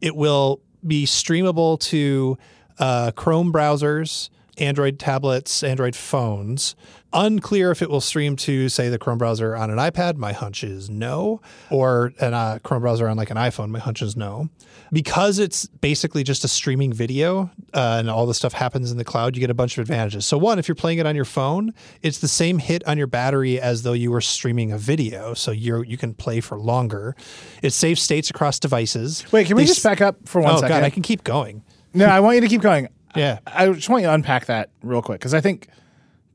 It 0.00 0.14
will 0.14 0.60
be 0.86 1.04
streamable 1.04 1.80
to 1.80 2.38
uh, 2.78 3.10
Chrome 3.16 3.52
browsers, 3.52 4.30
Android 4.58 4.98
tablets, 4.98 5.62
Android 5.62 5.96
phones. 5.96 6.76
Unclear 7.14 7.70
if 7.70 7.82
it 7.82 7.90
will 7.90 8.00
stream 8.00 8.36
to, 8.36 8.70
say, 8.70 8.88
the 8.88 8.98
Chrome 8.98 9.18
browser 9.18 9.54
on 9.54 9.70
an 9.70 9.76
iPad. 9.76 10.16
My 10.16 10.32
hunch 10.32 10.64
is 10.64 10.88
no. 10.88 11.42
Or 11.70 12.14
a 12.20 12.26
uh, 12.26 12.58
Chrome 12.60 12.80
browser 12.80 13.06
on 13.06 13.18
like 13.18 13.30
an 13.30 13.36
iPhone. 13.36 13.68
My 13.68 13.78
hunch 13.78 14.00
is 14.00 14.16
no. 14.16 14.48
Because 14.90 15.38
it's 15.38 15.66
basically 15.66 16.22
just 16.22 16.42
a 16.44 16.48
streaming 16.48 16.92
video 16.92 17.50
uh, 17.74 17.96
and 17.98 18.08
all 18.08 18.26
the 18.26 18.34
stuff 18.34 18.54
happens 18.54 18.90
in 18.90 18.96
the 18.96 19.04
cloud, 19.04 19.36
you 19.36 19.40
get 19.40 19.50
a 19.50 19.54
bunch 19.54 19.76
of 19.76 19.82
advantages. 19.82 20.24
So, 20.24 20.38
one, 20.38 20.58
if 20.58 20.68
you're 20.68 20.74
playing 20.74 20.98
it 20.98 21.06
on 21.06 21.14
your 21.14 21.26
phone, 21.26 21.74
it's 22.02 22.18
the 22.18 22.28
same 22.28 22.58
hit 22.58 22.86
on 22.86 22.96
your 22.96 23.06
battery 23.06 23.60
as 23.60 23.82
though 23.82 23.92
you 23.92 24.10
were 24.10 24.22
streaming 24.22 24.72
a 24.72 24.78
video. 24.78 25.34
So 25.34 25.50
you're, 25.50 25.84
you 25.84 25.98
can 25.98 26.14
play 26.14 26.40
for 26.40 26.58
longer. 26.58 27.14
It 27.62 27.70
saves 27.70 28.00
states 28.00 28.30
across 28.30 28.58
devices. 28.58 29.30
Wait, 29.32 29.46
can 29.46 29.56
we 29.56 29.64
They 29.64 29.68
just 29.68 29.82
back 29.82 30.00
up 30.00 30.26
for 30.26 30.40
one 30.40 30.52
oh, 30.52 30.56
second? 30.56 30.68
God, 30.76 30.82
I 30.84 30.90
can 30.90 31.02
keep 31.02 31.24
going. 31.24 31.62
no, 31.94 32.06
I 32.06 32.20
want 32.20 32.36
you 32.36 32.40
to 32.42 32.48
keep 32.48 32.62
going. 32.62 32.88
Yeah. 33.14 33.38
I 33.46 33.68
just 33.72 33.88
want 33.88 34.02
you 34.02 34.08
to 34.08 34.14
unpack 34.14 34.46
that 34.46 34.70
real 34.82 35.02
quick 35.02 35.20
because 35.20 35.34
I 35.34 35.40
think 35.40 35.68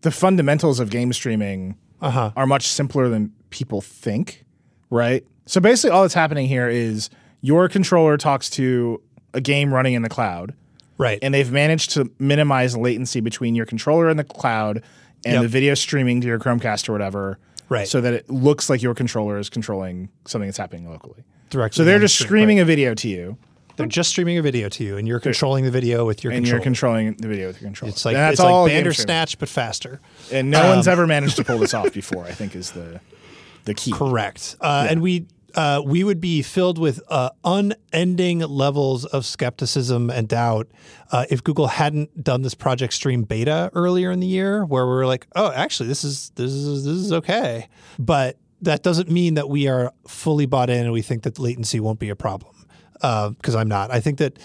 the 0.02 0.12
fundamentals 0.12 0.80
of 0.80 0.90
game 0.90 1.12
streaming 1.14 1.76
Uh-huh. 2.02 2.32
are 2.36 2.46
much 2.46 2.68
simpler 2.68 3.10
than 3.10 3.32
people 3.50 3.82
think, 3.82 4.46
right? 4.90 5.24
So 5.46 5.60
basically, 5.62 5.92
all 5.92 6.02
that's 6.04 6.14
happening 6.14 6.48
here 6.48 6.68
is 6.70 7.10
your 7.42 7.68
controller 7.70 8.18
talks 8.18 8.50
to 8.52 9.02
a 9.34 9.42
game 9.42 9.74
running 9.74 9.94
in 9.94 10.02
the 10.02 10.10
cloud, 10.10 10.54
Right. 10.98 11.20
and 11.22 11.34
they've 11.34 11.52
managed 11.52 11.92
to 11.92 12.12
minimize 12.20 12.76
latency 12.78 13.20
between 13.22 13.56
your 13.56 13.66
controller 13.66 14.10
and 14.10 14.20
the 14.20 14.24
cloud 14.24 14.82
and 15.26 15.34
Yep. 15.36 15.42
the 15.44 15.48
video 15.48 15.74
streaming 15.74 16.22
to 16.22 16.28
your 16.28 16.40
Chromecast 16.40 16.88
or 16.90 16.92
whatever, 16.92 17.40
Right. 17.70 17.88
So 17.88 18.00
that 18.00 18.14
it 18.14 18.30
looks 18.30 18.70
like 18.70 18.82
your 18.82 18.94
controller 18.94 19.38
is 19.38 19.50
controlling 19.50 20.08
something 20.26 20.48
that's 20.48 20.58
happening 20.58 20.90
locally. 20.90 21.24
Directly 21.50 21.76
So 21.76 21.84
they're 21.84 22.00
just 22.00 22.18
streaming 22.18 22.58
right. 22.58 22.62
a 22.64 22.66
video 22.66 22.94
to 22.94 23.10
you, 23.10 23.38
They're 23.78 23.86
just 23.88 24.10
streaming 24.10 24.38
a 24.38 24.42
video 24.42 24.70
to 24.70 24.84
you, 24.84 24.98
and 24.98 25.08
you're 25.08 25.20
controlling 25.20 25.64
the 25.64 25.72
video 25.72 26.06
with 26.06 26.24
your 26.24 26.34
and 26.34 26.40
controller. 26.44 26.58
you're 26.58 26.64
controlling 26.64 27.14
the 27.16 27.28
video 27.28 27.48
with 27.48 27.62
your 27.62 27.68
controller. 27.70 27.92
it's 27.92 28.04
like 28.06 28.16
And 28.16 28.24
that's 28.24 28.34
it's 28.34 28.40
like 28.42 28.52
all 28.52 28.68
game 28.68 28.84
Bandersnatch, 28.84 29.38
but 29.40 29.48
faster. 29.50 30.02
and 30.32 30.52
no 30.52 30.68
one's 30.68 30.88
ever 30.88 31.08
managed 31.08 31.36
to 31.38 31.44
pull 31.44 31.60
this 31.60 31.74
off 31.76 31.94
before. 31.94 32.26
I 32.26 32.32
think 32.32 32.56
is 32.56 32.72
the 32.72 33.00
the 33.66 33.74
key. 33.74 33.92
Correct. 33.92 34.56
Uh, 34.60 34.88
And 34.90 35.02
we 35.02 35.28
uh, 35.56 35.82
we 35.84 36.04
would 36.04 36.22
be 36.22 36.42
filled 36.42 36.78
with 36.78 37.02
uh, 37.10 37.30
unending 37.44 38.40
levels 38.40 39.06
of 39.06 39.26
skepticism 39.26 40.10
and 40.10 40.28
doubt 40.28 40.68
uh, 41.12 41.26
if 41.30 41.44
Google 41.44 41.68
hadn't 41.68 42.24
done 42.24 42.44
this 42.44 42.54
Project 42.54 42.94
Stream 42.94 43.24
beta 43.24 43.72
earlier 43.74 44.12
in 44.12 44.20
the 44.20 44.28
year, 44.28 44.66
where 44.66 44.86
we 44.86 44.92
were 44.92 45.08
like, 45.08 45.26
oh, 45.36 45.52
actually, 45.52 45.88
this 45.88 46.04
is 46.04 46.32
this 46.36 46.52
is 46.52 46.86
this 46.86 46.96
is 46.96 47.12
okay, 47.14 47.68
but 47.98 48.38
that 48.62 48.84
doesn't 48.84 49.10
mean 49.10 49.36
that 49.36 49.50
we 49.50 49.68
are 49.68 49.92
fully 50.08 50.46
bought 50.48 50.70
in 50.70 50.84
and 50.84 50.92
we 50.92 51.02
think 51.02 51.24
that 51.24 51.38
latency 51.40 51.80
won't 51.80 52.00
be 52.00 52.10
a 52.10 52.16
problem. 52.16 52.54
Because 53.02 53.56
I'm 53.56 53.68
not. 53.68 53.92
I 53.92 54.00
think 54.00 54.18
that 54.18 54.38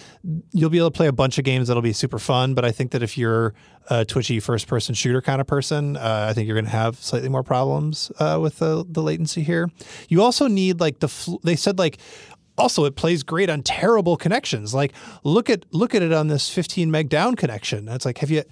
you'll 0.52 0.70
be 0.70 0.78
able 0.78 0.90
to 0.90 0.96
play 0.96 1.06
a 1.06 1.12
bunch 1.12 1.38
of 1.38 1.44
games 1.44 1.68
that'll 1.68 1.82
be 1.82 1.92
super 1.92 2.18
fun, 2.18 2.54
but 2.54 2.64
I 2.64 2.70
think 2.72 2.90
that 2.92 3.02
if 3.02 3.16
you're 3.16 3.54
a 3.90 4.04
twitchy 4.04 4.40
first 4.40 4.66
person 4.68 4.94
shooter 4.94 5.20
kind 5.22 5.40
of 5.40 5.46
person, 5.46 5.96
uh, 5.96 6.26
I 6.28 6.34
think 6.34 6.46
you're 6.46 6.54
going 6.56 6.66
to 6.66 6.70
have 6.70 6.96
slightly 6.96 7.28
more 7.28 7.42
problems 7.42 8.12
uh, 8.18 8.38
with 8.40 8.58
the, 8.58 8.84
the 8.88 9.02
latency 9.02 9.42
here. 9.42 9.70
You 10.08 10.22
also 10.22 10.46
need 10.48 10.80
like 10.80 11.00
the 11.00 11.08
fl- 11.08 11.36
they 11.42 11.56
said 11.56 11.78
like 11.78 11.98
also 12.58 12.84
it 12.84 12.94
plays 12.94 13.22
great 13.22 13.48
on 13.48 13.62
terrible 13.62 14.16
connections. 14.16 14.74
Like 14.74 14.92
look 15.24 15.48
at 15.48 15.64
look 15.72 15.94
at 15.94 16.02
it 16.02 16.12
on 16.12 16.28
this 16.28 16.50
15 16.50 16.90
meg 16.90 17.08
down 17.08 17.34
connection. 17.36 17.88
It's 17.88 18.04
like 18.04 18.18
have 18.18 18.30
you 18.30 18.44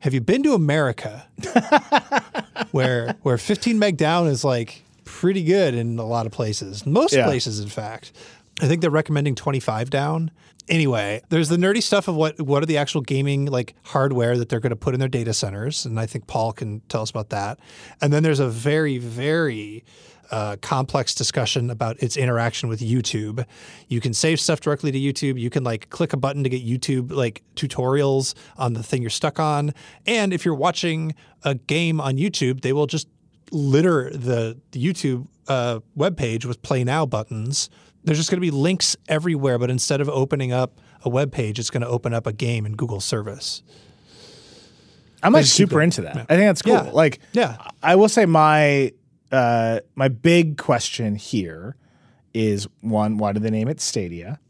have 0.00 0.12
you 0.12 0.20
been 0.20 0.42
to 0.42 0.52
America 0.52 1.26
where 2.70 3.16
where 3.22 3.38
15 3.38 3.78
meg 3.78 3.96
down 3.96 4.26
is 4.26 4.44
like 4.44 4.82
pretty 5.04 5.42
good 5.42 5.74
in 5.74 5.98
a 5.98 6.04
lot 6.06 6.26
of 6.26 6.32
places. 6.32 6.86
Most 6.86 7.12
Yeah. 7.14 7.24
places, 7.24 7.60
in 7.60 7.68
fact. 7.68 8.12
I 8.60 8.68
think 8.68 8.80
they're 8.80 8.90
recommending 8.90 9.34
25 9.34 9.90
down. 9.90 10.30
Anyway, 10.68 11.22
there's 11.30 11.48
the 11.48 11.56
nerdy 11.56 11.82
stuff 11.82 12.06
of 12.06 12.14
what 12.14 12.40
what 12.40 12.62
are 12.62 12.66
the 12.66 12.76
actual 12.76 13.00
gaming 13.00 13.46
like 13.46 13.74
hardware 13.84 14.36
that 14.38 14.48
they're 14.48 14.60
going 14.60 14.70
to 14.70 14.76
put 14.76 14.94
in 14.94 15.00
their 15.00 15.08
data 15.08 15.34
centers, 15.34 15.84
and 15.84 15.98
I 15.98 16.06
think 16.06 16.26
Paul 16.28 16.52
can 16.52 16.80
tell 16.88 17.02
us 17.02 17.10
about 17.10 17.30
that. 17.30 17.58
And 18.00 18.12
then 18.12 18.22
there's 18.22 18.38
a 18.38 18.48
very 18.48 18.98
very 18.98 19.84
uh, 20.32 20.56
complex 20.62 21.14
discussion 21.14 21.68
about 21.68 22.02
its 22.02 22.16
interaction 22.16 22.68
with 22.68 22.80
YouTube. 22.80 23.44
You 23.88 24.00
can 24.00 24.14
save 24.14 24.40
stuff 24.40 24.60
directly 24.60 24.90
to 24.90 24.98
YouTube. 24.98 25.38
You 25.38 25.50
can 25.50 25.62
like 25.62 25.90
click 25.90 26.12
a 26.12 26.16
button 26.16 26.42
to 26.42 26.48
get 26.48 26.64
YouTube 26.64 27.12
like 27.12 27.42
tutorials 27.54 28.34
on 28.56 28.72
the 28.72 28.82
thing 28.82 29.02
you're 29.02 29.10
stuck 29.10 29.38
on. 29.38 29.74
And 30.06 30.32
if 30.32 30.44
you're 30.44 30.54
watching 30.54 31.14
a 31.44 31.54
game 31.54 32.00
on 32.00 32.16
YouTube, 32.16 32.62
they 32.62 32.72
will 32.72 32.86
just 32.86 33.08
litter 33.50 34.10
the, 34.10 34.58
the 34.70 34.82
YouTube 34.82 35.26
uh, 35.48 35.80
webpage 35.96 36.46
with 36.46 36.62
play 36.62 36.82
now 36.82 37.04
buttons. 37.04 37.68
There's 38.04 38.18
just 38.18 38.30
going 38.30 38.38
to 38.38 38.46
be 38.46 38.50
links 38.50 38.96
everywhere, 39.08 39.58
but 39.58 39.70
instead 39.70 40.00
of 40.00 40.08
opening 40.08 40.52
up 40.52 40.80
a 41.02 41.08
web 41.08 41.30
page, 41.32 41.58
it's 41.58 41.70
going 41.70 41.82
to 41.82 41.88
open 41.88 42.12
up 42.12 42.26
a 42.26 42.32
game 42.32 42.66
in 42.66 42.74
Google 42.74 43.00
service. 43.00 43.62
I'm 45.22 45.32
like 45.32 45.44
super 45.44 45.80
into 45.80 46.02
that. 46.02 46.16
I 46.16 46.24
think 46.24 46.48
that's 46.48 46.62
cool. 46.62 46.74
Yeah. 46.74 46.90
Like, 46.92 47.20
Yeah. 47.32 47.56
I 47.82 47.94
will 47.94 48.08
say 48.08 48.26
my 48.26 48.92
uh, 49.30 49.80
my 49.94 50.08
big 50.08 50.58
question 50.58 51.14
here 51.14 51.76
is 52.34 52.66
one: 52.80 53.18
Why 53.18 53.32
do 53.32 53.40
they 53.40 53.50
name 53.50 53.68
it 53.68 53.80
Stadia? 53.80 54.40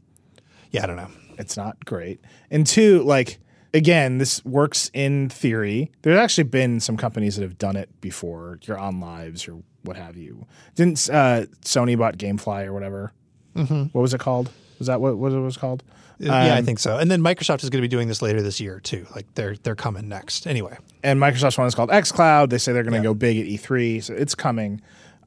Yeah, 0.71 0.85
I 0.85 0.87
don't 0.87 0.97
know. 0.97 1.11
It's 1.39 1.57
not 1.57 1.85
great. 1.85 2.21
And 2.51 2.67
two, 2.67 3.03
like 3.03 3.39
again, 3.75 4.19
this 4.19 4.45
works 4.45 4.91
in 4.95 5.29
theory. 5.29 5.93
There's 6.03 6.19
actually 6.19 6.45
been 6.45 6.81
some 6.81 6.97
companies 6.97 7.37
that 7.37 7.43
have 7.43 7.59
done 7.59 7.77
it 7.77 7.89
before. 8.01 8.59
You're 8.63 8.79
on 8.79 9.01
lives 9.01 9.47
or 9.47 9.63
what 9.83 9.97
have 9.97 10.17
you. 10.17 10.47
Didn't 10.75 11.09
uh, 11.11 11.47
Sony 11.63 11.99
bought 11.99 12.17
GameFly 12.17 12.67
or 12.67 12.73
whatever? 12.73 13.13
Mm-hmm. 13.57 13.83
What 13.93 14.03
was 14.03 14.15
it 14.15 14.21
called? 14.21 14.51
Was 14.79 14.87
that 14.89 15.01
what, 15.01 15.17
what 15.19 15.33
it 15.33 15.39
was 15.39 15.57
called? 15.57 15.83
yeah, 16.19 16.55
I 16.55 16.59
Um, 16.59 16.65
think 16.65 16.79
so. 16.79 16.99
And 16.99 17.11
then 17.11 17.21
Microsoft 17.21 17.63
is 17.65 17.71
going 17.71 17.81
to 17.81 17.83
be 17.83 17.89
doing 17.89 18.09
this 18.09 18.23
later 18.23 18.43
this 18.43 18.61
year 18.61 18.81
too. 18.81 19.07
Like 19.15 19.27
they're 19.35 19.57
they're 19.57 19.75
coming 19.75 20.09
next. 20.09 20.47
Anyway, 20.47 20.77
and 21.03 21.21
Microsoft's 21.21 21.59
one 21.59 21.67
is 21.67 21.75
called 21.75 21.91
xCloud. 21.91 22.51
They 22.51 22.59
say 22.59 22.73
they're 22.73 22.83
going 22.85 23.01
to 23.01 23.07
go 23.07 23.15
big 23.15 23.39
at 23.39 23.47
E3, 23.47 24.03
so 24.03 24.15
it's 24.15 24.35
coming. 24.35 24.81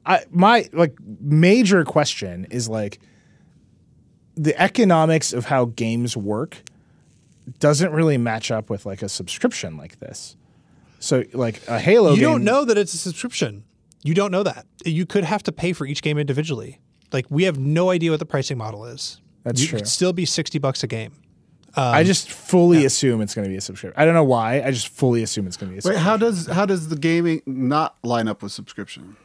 I 0.04 0.24
my 0.30 0.68
like 0.72 0.96
major 1.20 1.84
question 1.84 2.46
is 2.50 2.68
like 2.68 2.98
the 4.36 4.58
economics 4.60 5.32
of 5.32 5.46
how 5.46 5.66
games 5.66 6.16
work 6.16 6.62
doesn't 7.58 7.92
really 7.92 8.18
match 8.18 8.50
up 8.50 8.68
with 8.70 8.84
like 8.86 9.02
a 9.02 9.08
subscription 9.08 9.76
like 9.76 9.98
this. 10.00 10.36
So 10.98 11.24
like 11.32 11.60
a 11.68 11.78
Halo 11.78 12.10
you 12.10 12.16
game, 12.16 12.24
don't 12.24 12.44
know 12.44 12.64
that 12.64 12.76
it's 12.78 12.94
a 12.94 12.98
subscription. 12.98 13.64
You 14.02 14.14
don't 14.14 14.30
know 14.30 14.42
that. 14.42 14.66
You 14.84 15.06
could 15.06 15.24
have 15.24 15.42
to 15.44 15.52
pay 15.52 15.72
for 15.72 15.86
each 15.86 16.02
game 16.02 16.18
individually. 16.18 16.80
Like 17.12 17.26
we 17.30 17.44
have 17.44 17.58
no 17.58 17.90
idea 17.90 18.10
what 18.10 18.20
the 18.20 18.26
pricing 18.26 18.58
model 18.58 18.84
is. 18.84 19.20
That's 19.44 19.60
you 19.60 19.68
true. 19.68 19.78
could 19.78 19.88
still 19.88 20.12
be 20.12 20.24
sixty 20.24 20.58
bucks 20.58 20.82
a 20.82 20.86
game. 20.86 21.12
I 21.76 22.00
um, 22.00 22.06
just 22.06 22.30
fully 22.30 22.86
assume 22.86 23.20
it's 23.20 23.34
going 23.34 23.44
to 23.44 23.50
be 23.50 23.56
a 23.56 23.60
subscription. 23.60 24.00
I 24.00 24.06
don't 24.06 24.14
know 24.14 24.24
why. 24.24 24.62
I 24.62 24.70
just 24.70 24.88
fully 24.88 25.22
assume 25.22 25.46
it's 25.46 25.58
going 25.58 25.68
to 25.68 25.72
be 25.72 25.76
a 25.76 25.76
Wait, 25.76 25.82
subscription. 25.82 26.04
how 26.04 26.16
does 26.16 26.46
how 26.46 26.66
does 26.66 26.88
the 26.88 26.96
gaming 26.96 27.42
not 27.44 27.96
line 28.02 28.28
up 28.28 28.42
with 28.42 28.52
subscription? 28.52 29.16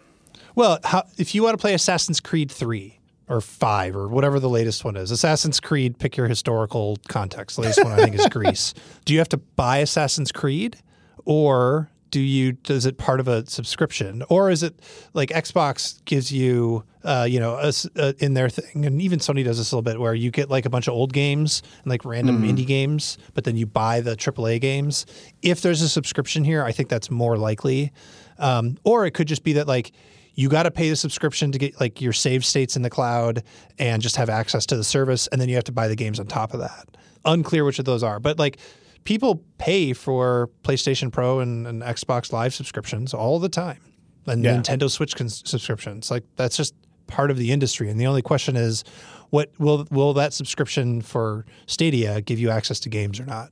Well, 0.54 0.80
how, 0.84 1.04
if 1.18 1.34
you 1.34 1.44
want 1.44 1.54
to 1.54 1.62
play 1.62 1.74
Assassin's 1.74 2.20
Creed 2.20 2.52
3 2.52 3.00
or 3.30 3.40
5 3.40 3.96
or 3.96 4.10
whatever 4.10 4.38
the 4.38 4.50
latest 4.50 4.84
one 4.84 4.98
is, 4.98 5.10
Assassin's 5.10 5.62
Creed, 5.62 5.98
pick 5.98 6.18
your 6.18 6.28
historical 6.28 6.98
context. 7.08 7.56
The 7.56 7.62
latest 7.62 7.84
one 7.86 7.94
I 7.94 8.04
think 8.04 8.16
is 8.16 8.28
Greece. 8.32 8.74
Do 9.06 9.14
you 9.14 9.20
have 9.20 9.30
to 9.30 9.38
buy 9.38 9.78
Assassin's 9.78 10.32
Creed 10.34 10.78
or 11.24 11.90
do 12.12 12.20
you 12.20 12.52
does 12.52 12.86
it 12.86 12.98
part 12.98 13.20
of 13.20 13.28
a 13.28 13.46
subscription? 13.48 14.24
Or 14.30 14.52
is 14.52 14.62
it 14.62 14.80
like 15.14 15.30
Xbox 15.30 16.04
gives 16.06 16.32
you 16.32 16.84
uh, 17.04 17.26
you 17.28 17.40
know 17.40 17.56
a 17.56 17.68
s 17.68 17.88
uh 17.96 18.14
in 18.20 18.34
their 18.34 18.50
thing. 18.50 18.86
And 18.86 19.02
even 19.02 19.20
Sony 19.20 19.44
does 19.44 19.58
this 19.58 19.72
a 19.72 19.76
little 19.76 19.82
bit 19.82 20.00
where 20.00 20.14
you 20.14 20.30
get 20.30 20.50
like 20.50 20.66
a 20.66 20.70
bunch 20.70 20.88
of 20.88 20.94
old 20.94 21.14
games 21.14 21.64
and 21.82 21.90
like 21.90 22.06
random 22.06 22.44
indie 22.44 22.68
games 22.68 23.18
but 23.34 23.44
then 23.44 23.56
you 23.56 23.66
buy 23.66 24.02
the 24.02 24.16
AAA 24.16 24.62
games. 24.62 25.06
If 25.42 25.62
there's 25.62 25.82
a 25.82 25.90
subscription 25.90 26.44
here 26.44 26.64
I 26.64 26.72
think 26.72 26.90
that's 26.90 27.10
more 27.10 27.38
likely. 27.38 27.92
Um, 28.38 28.78
or 28.84 29.06
it 29.06 29.12
could 29.12 29.28
just 29.28 29.44
be 29.44 29.54
that 29.54 29.68
like 29.68 29.92
you 30.36 30.50
got 30.50 30.64
to 30.64 30.72
pay 30.72 30.90
the 30.90 30.96
subscription 30.96 31.52
to 31.52 31.58
get 31.58 31.80
like 31.80 32.02
your 32.02 32.14
save 32.14 32.46
states 32.46 32.76
in 32.76 32.82
the 32.82 32.90
cloud 32.90 33.44
and 33.80 34.02
just 34.02 34.16
have 34.16 34.30
access 34.30 34.66
to 34.68 34.78
the 34.78 34.84
service 34.84 35.28
and 35.28 35.42
then 35.42 35.50
you 35.50 35.56
have 35.56 35.64
to 35.66 35.72
buy 35.72 35.88
the 35.88 35.96
games 35.96 36.20
on 36.20 36.28
top 36.28 36.54
of 36.54 36.60
that. 36.60 36.86
Unclear 37.26 37.64
which 37.66 37.80
of 37.80 37.86
those 37.86 38.04
are 38.04 38.20
but 38.20 38.38
like 38.38 38.58
people 39.04 39.44
pay 39.58 39.94
for 39.94 40.50
playstation 40.64 41.12
pro 41.12 41.40
and, 41.40 41.66
and 41.68 41.82
xbox 41.84 42.32
live 42.32 42.54
subscriptions 42.54 43.14
all 43.14 43.40
the 43.40 43.50
time 43.50 43.80
and 44.28 44.44
Yeah. 44.44 44.56
nintendo 44.58 44.90
switch 44.90 45.16
cons- 45.16 45.42
subscriptions 45.46 46.12
like 46.12 46.24
that's 46.36 46.56
just 46.58 46.74
part 47.08 47.32
of 47.32 47.38
the 47.38 47.52
industry 47.52 47.90
and 47.90 48.00
the 48.00 48.08
only 48.08 48.22
question 48.22 48.56
is 48.56 48.84
what 49.32 49.52
will 49.60 49.88
will 49.92 50.14
that 50.14 50.34
subscription 50.34 51.02
for 51.02 51.46
stadia 51.66 52.22
give 52.22 52.40
you 52.40 52.50
access 52.50 52.80
to 52.82 52.90
games 52.90 53.20
or 53.20 53.26
not 53.26 53.50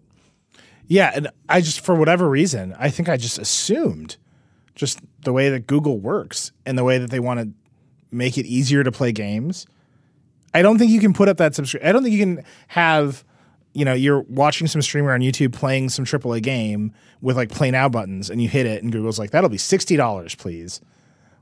Yeah, 0.87 1.11
and 1.13 1.27
I 1.47 1.61
just 1.61 1.81
for 1.81 1.93
whatever 1.93 2.27
reason, 2.27 2.73
I 2.79 2.89
think 2.89 3.09
I 3.09 3.15
just 3.17 3.37
assumed 3.37 4.17
just 4.73 4.99
the 5.23 5.31
way 5.31 5.49
that 5.51 5.67
Google 5.67 5.99
works 5.99 6.51
and 6.65 6.77
the 6.79 6.83
way 6.83 6.97
that 6.97 7.11
they 7.11 7.19
want 7.19 7.39
to 7.41 7.49
make 8.11 8.39
it 8.39 8.47
easier 8.47 8.83
to 8.83 8.91
play 8.91 9.11
games. 9.11 9.67
I 10.51 10.63
don't 10.63 10.79
think 10.79 10.89
you 10.91 10.99
can 10.99 11.13
put 11.13 11.29
up 11.29 11.37
that 11.37 11.53
subscription. 11.53 11.87
I 11.87 11.91
don't 11.91 12.01
think 12.01 12.15
you 12.15 12.25
can 12.25 12.43
have, 12.69 13.23
you 13.79 13.85
know, 13.85 13.93
you're 13.93 14.21
watching 14.23 14.67
some 14.67 14.81
streamer 14.81 15.13
on 15.13 15.21
YouTube 15.21 15.53
playing 15.53 15.87
some 15.89 16.03
AAA 16.03 16.41
game 16.43 16.93
with 17.21 17.37
like 17.37 17.49
play 17.49 17.71
now 17.71 17.87
buttons 17.87 18.29
and 18.29 18.41
you 18.41 18.49
hit 18.49 18.65
it 18.65 18.83
and 18.83 18.91
Google's 18.91 19.17
like, 19.17 19.31
that'll 19.31 19.49
be 19.49 19.57
$60, 19.57 20.37
please. 20.37 20.81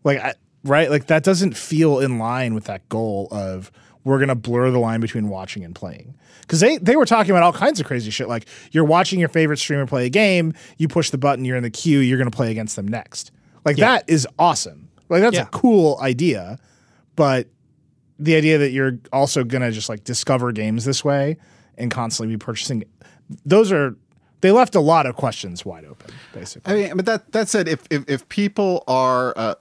Like, 0.03 0.19
I, 0.19 0.33
right? 0.63 0.89
Like 0.89 1.07
that 1.07 1.23
doesn't 1.23 1.57
feel 1.57 1.99
in 1.99 2.19
line 2.19 2.53
with 2.53 2.65
that 2.65 2.87
goal 2.89 3.27
of 3.31 3.71
we're 4.03 4.19
going 4.19 4.29
to 4.29 4.35
blur 4.35 4.69
the 4.71 4.77
line 4.79 4.99
between 5.01 5.29
watching 5.29 5.63
and 5.63 5.73
playing. 5.73 6.15
Cause 6.47 6.59
they, 6.61 6.77
they 6.77 6.95
were 6.95 7.05
talking 7.05 7.31
about 7.31 7.43
all 7.43 7.51
kinds 7.53 7.79
of 7.79 7.85
crazy 7.87 8.11
shit. 8.11 8.27
Like 8.29 8.47
you're 8.71 8.85
watching 8.85 9.19
your 9.19 9.29
favorite 9.29 9.57
streamer 9.57 9.85
play 9.87 10.05
a 10.05 10.09
game, 10.09 10.53
you 10.77 10.87
push 10.87 11.09
the 11.09 11.17
button, 11.17 11.43
you're 11.43 11.57
in 11.57 11.63
the 11.63 11.69
queue, 11.71 11.99
you're 11.99 12.17
going 12.19 12.29
to 12.29 12.35
play 12.35 12.51
against 12.51 12.75
them 12.75 12.87
next. 12.87 13.31
Like 13.65 13.77
Yeah. 13.77 13.93
that 13.95 14.05
is 14.07 14.27
awesome. 14.39 14.89
Like 15.09 15.21
that's 15.21 15.35
Yeah. 15.35 15.43
a 15.43 15.47
cool 15.47 15.97
idea, 16.01 16.59
but 17.15 17.47
the 18.19 18.35
idea 18.35 18.57
that 18.59 18.71
you're 18.71 18.97
also 19.13 19.43
gonna 19.43 19.71
just 19.71 19.89
like 19.89 20.03
discover 20.03 20.51
games 20.51 20.85
this 20.85 21.03
way 21.05 21.37
and 21.77 21.91
constantly 21.91 22.35
be 22.35 22.39
purchasing 22.39 22.83
those 23.45 23.71
are 23.71 23.95
they 24.41 24.51
left 24.51 24.75
a 24.75 24.79
lot 24.79 25.05
of 25.05 25.15
questions 25.15 25.65
wide 25.65 25.85
open 25.85 26.13
basically 26.33 26.73
I 26.73 26.75
mean, 26.75 26.97
but 26.97 27.05
that 27.05 27.31
that 27.31 27.49
said, 27.49 27.67
if 27.67 27.83
if, 27.89 28.07
if 28.07 28.27
people 28.29 28.83
are 28.87 29.33
uh, 29.37 29.55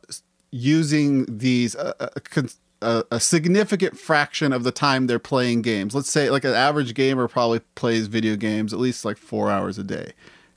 using 0.51 1.25
these 1.39 1.77
uh, 1.77 1.93
uh, 2.01 2.09
con- 2.25 2.51
uh, 2.83 3.03
a 3.11 3.21
significant 3.21 3.99
fraction 3.99 4.53
of 4.53 4.65
the 4.65 4.73
time 4.73 5.07
they're 5.07 5.19
playing 5.19 5.63
games, 5.63 5.95
let's 5.95 6.11
say 6.11 6.31
like 6.31 6.45
an 6.45 6.55
average 6.55 6.95
gamer 6.95 7.29
probably 7.29 7.61
plays 7.75 8.07
video 8.07 8.37
games 8.37 8.73
at 8.73 8.79
least 8.79 9.05
like 9.05 9.17
four 9.17 9.51
hours 9.51 9.79
a 9.79 9.85
day. 9.85 10.13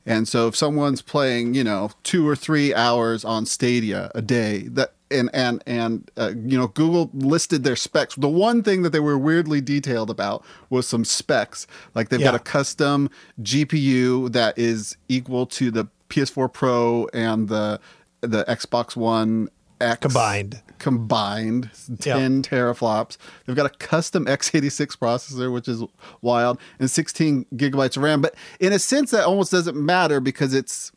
And 0.06 0.27
so 0.27 0.48
if 0.48 0.56
someone's 0.56 1.02
playing, 1.02 1.53
you 1.53 1.64
know, 1.64 1.91
two 2.03 2.27
or 2.27 2.36
three 2.36 2.73
hours 2.73 3.23
on 3.23 3.45
Stadia 3.45 4.11
a 4.15 4.22
day, 4.22 4.64
that 4.69 4.94
and 5.11 5.30
and 5.34 5.64
and 5.65 6.11
uh, 6.18 6.31
you 6.36 6.57
know, 6.57 6.68
Google 6.68 7.10
listed 7.14 7.64
their 7.64 7.76
specs. 7.76 8.15
The 8.15 8.30
one 8.30 8.64
thing 8.64 8.84
that 8.84 8.91
they 8.91 8.99
were 8.99 9.18
weirdly 9.18 9.61
detailed 9.61 10.10
about 10.10 10.44
was 10.69 10.88
some 10.88 11.03
specs. 11.06 11.65
Like 11.95 12.10
they've 12.10 12.19
got 12.22 12.36
a 12.36 12.40
custom 12.40 13.10
GPU 13.41 14.31
that 14.34 14.57
is 14.57 14.98
equal 15.07 15.45
to 15.48 15.72
the 15.72 15.88
PS4 16.10 16.52
Pro 16.52 17.07
and 17.14 17.48
the 17.49 17.80
the 18.22 18.44
Xbox 18.45 18.95
One 18.95 19.49
X 19.81 19.99
Combined. 20.02 20.61
Combined, 20.77 21.69
Yeah. 22.06 22.15
ten 22.15 22.41
teraflops. 22.44 23.18
They've 23.45 23.56
got 23.56 23.65
a 23.65 23.77
custom 23.77 24.26
x86 24.26 24.98
processor, 24.98 25.52
which 25.52 25.68
is 25.68 25.84
wild, 26.22 26.60
and 26.80 26.90
16 26.90 27.45
gigabytes 27.56 27.98
of 27.98 28.03
RAM. 28.03 28.22
But 28.22 28.36
in 28.60 28.72
a 28.73 28.80
sense, 28.80 29.11
that 29.11 29.26
almost 29.26 29.52
doesn't 29.52 29.76
matter 29.77 30.19
because 30.22 30.53
it's, 30.53 30.91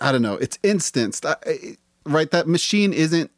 I 0.00 0.12
don't 0.12 0.22
know, 0.22 0.34
it's 0.34 0.58
instanced, 0.62 1.24
I- 1.24 1.36
I- 1.46 1.76
right? 2.08 2.30
That 2.30 2.46
machine 2.48 2.92
isn't 2.92 3.30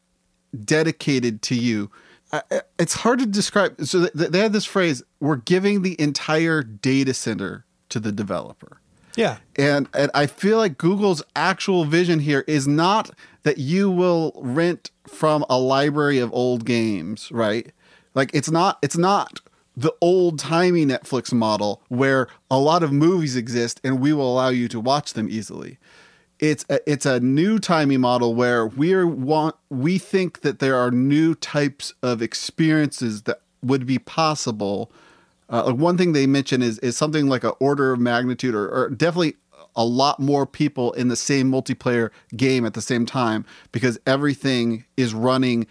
dedicated 0.65 1.43
to 1.43 1.55
you. 1.55 1.91
I- 2.33 2.43
It's 2.79 2.95
hard 2.95 3.19
to 3.21 3.27
describe. 3.27 3.85
So 3.85 4.07
th- 4.07 4.31
they 4.31 4.39
had 4.39 4.53
this 4.53 4.65
phrase: 4.65 5.03
"We're 5.19 5.37
giving 5.37 5.83
the 5.83 6.01
entire 6.01 6.63
data 6.63 7.13
center 7.15 7.65
to 7.89 7.99
the 8.01 8.13
developer." 8.13 8.81
Yeah. 9.17 9.39
And 9.57 9.89
and 9.93 10.11
I 10.15 10.27
feel 10.27 10.59
like 10.59 10.79
Google's 10.79 11.23
actual 11.35 11.85
vision 11.85 12.21
here 12.21 12.45
is 12.47 12.69
not 12.69 13.11
that 13.43 13.59
you 13.59 13.91
will 13.91 14.33
rent 14.37 14.91
from 15.09 15.45
a 15.51 15.59
library 15.59 16.19
of 16.19 16.33
old 16.33 16.65
games, 16.65 17.31
right? 17.33 17.73
Like 18.15 18.31
it's 18.33 18.51
not 18.51 18.79
it's 18.83 18.97
not 18.97 19.41
the 19.77 19.93
old 20.01 20.39
timey 20.39 20.85
Netflix 20.87 21.33
model 21.33 21.83
where 21.89 22.29
a 22.51 22.59
lot 22.59 22.83
of 22.85 22.93
movies 22.93 23.35
exist 23.35 23.81
and 23.83 24.01
we 24.01 24.13
will 24.13 24.33
allow 24.33 24.49
you 24.51 24.69
to 24.69 24.79
watch 24.79 25.15
them 25.15 25.29
easily. 25.29 25.79
It's 26.41 26.65
a, 26.69 26.91
it's 26.91 27.07
a 27.07 27.21
new 27.21 27.59
timey 27.59 27.99
model 27.99 28.35
where 28.35 28.67
we 28.67 29.05
want 29.05 29.57
we 29.69 29.99
think 29.99 30.41
that 30.41 30.59
there 30.59 30.77
are 30.77 30.91
new 30.91 31.35
types 31.35 31.95
of 32.03 32.23
experiences 32.23 33.23
that 33.23 33.43
would 33.63 33.87
be 33.87 33.99
possible 33.99 34.91
uh, 35.51 35.65
like 35.67 35.77
one 35.77 35.99
thing 35.99 36.13
they 36.13 36.27
mention 36.27 36.63
is 36.63 36.79
is 36.79 36.97
something 36.97 37.27
like 37.27 37.45
an 37.45 37.53
order 37.59 37.93
of 37.93 37.99
magnitude, 37.99 38.55
or, 38.55 38.69
or 38.69 38.89
definitely 38.91 39.35
a 39.77 39.85
lot 39.85 40.21
more 40.21 40.47
people 40.47 40.93
in 40.93 41.09
the 41.09 41.17
same 41.17 41.51
multiplayer 41.51 42.11
game 42.37 42.65
at 42.65 42.75
the 42.75 42.81
same 42.81 43.05
time 43.05 43.45
because 43.73 43.99
everything 44.07 44.85
is 44.97 45.13
running 45.13 45.67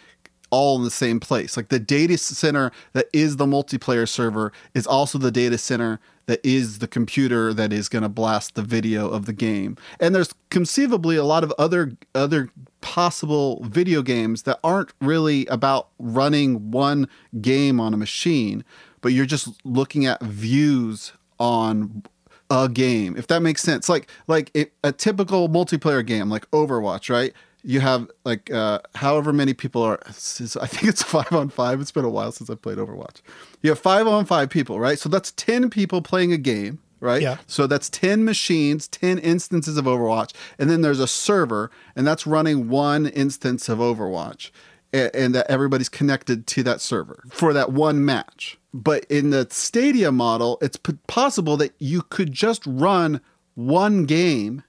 all 0.51 0.77
in 0.77 0.83
the 0.83 0.91
same 0.91 1.19
place. 1.19 1.55
Like 1.55 1.69
the 1.69 1.79
data 1.79 2.17
center 2.17 2.71
that 2.93 3.07
is 3.13 3.37
the 3.37 3.45
multiplayer 3.45 4.07
server 4.07 4.51
is 4.73 4.85
also 4.85 5.17
the 5.17 5.31
data 5.31 5.57
center 5.57 5.99
that 6.29 6.39
is 6.43 6.77
the 6.77 6.87
computer 6.87 7.55
that 7.55 7.73
is 7.73 7.89
going 7.89 8.03
to 8.03 8.07
blast 8.07 8.53
the 8.53 8.61
video 8.61 9.09
of 9.09 9.25
the 9.25 9.33
game. 9.33 9.75
And 9.99 10.13
there's 10.13 10.31
conceivably 10.51 11.15
a 11.15 11.23
lot 11.23 11.43
of 11.43 11.51
other 11.57 11.97
other 12.13 12.51
possible 12.81 13.63
video 13.63 14.03
games 14.03 14.43
that 14.43 14.59
aren't 14.63 14.93
really 15.01 15.47
about 15.47 15.87
running 15.97 16.69
one 16.69 17.09
game 17.41 17.79
on 17.79 17.95
a 17.95 17.97
machine, 17.97 18.63
but 19.01 19.11
you're 19.11 19.25
just 19.25 19.49
looking 19.65 20.05
at 20.05 20.21
views 20.21 21.13
on 21.39 22.03
a 22.51 22.69
game 22.69 23.15
if 23.15 23.27
that 23.27 23.41
makes 23.41 23.61
sense 23.61 23.87
like 23.87 24.09
like 24.27 24.49
it, 24.55 24.73
a 24.83 24.91
typical 24.91 25.47
multiplayer 25.47 26.03
game 26.03 26.29
like 26.29 26.49
overwatch 26.49 27.07
right 27.07 27.31
you 27.63 27.79
have 27.81 28.09
like 28.23 28.49
uh 28.51 28.79
however 28.95 29.33
many 29.33 29.53
people 29.53 29.81
are 29.81 29.99
i 30.07 30.11
think 30.11 30.83
it's 30.83 31.03
five 31.17 31.31
on 31.33 31.49
five 31.49 31.81
it's 31.81 31.91
been 31.91 32.05
a 32.05 32.09
while 32.09 32.31
since 32.31 32.49
i 32.49 32.55
played 32.55 32.77
overwatch 32.77 33.17
you 33.61 33.69
have 33.69 33.79
five 33.79 34.07
on 34.07 34.25
five 34.25 34.49
people 34.49 34.79
right 34.79 34.97
so 34.99 35.09
that's 35.09 35.31
10 35.33 35.69
people 35.69 36.01
playing 36.01 36.31
a 36.31 36.37
game 36.37 36.79
right 37.01 37.21
Yeah. 37.21 37.37
so 37.47 37.67
that's 37.67 37.89
10 37.89 38.23
machines 38.23 38.87
10 38.87 39.17
instances 39.19 39.77
of 39.77 39.85
overwatch 39.85 40.33
and 40.57 40.69
then 40.69 40.81
there's 40.81 40.99
a 41.01 41.07
server 41.07 41.69
and 41.95 42.07
that's 42.07 42.25
running 42.25 42.69
one 42.69 43.07
instance 43.07 43.67
of 43.69 43.79
overwatch 43.79 44.51
a- 44.93 45.13
and 45.15 45.35
that 45.35 45.45
everybody's 45.49 45.89
connected 45.89 46.47
to 46.47 46.63
that 46.63 46.81
server 46.81 47.23
for 47.29 47.53
that 47.53 47.71
one 47.71 48.03
match. 48.03 48.57
But 48.73 49.05
in 49.05 49.29
the 49.31 49.47
Stadia 49.49 50.11
model, 50.11 50.57
it's 50.61 50.77
possible 51.07 51.57
that 51.57 51.73
you 51.79 52.01
could 52.03 52.31
just 52.31 52.63
run 52.67 53.19
one 53.55 54.05
game 54.05 54.63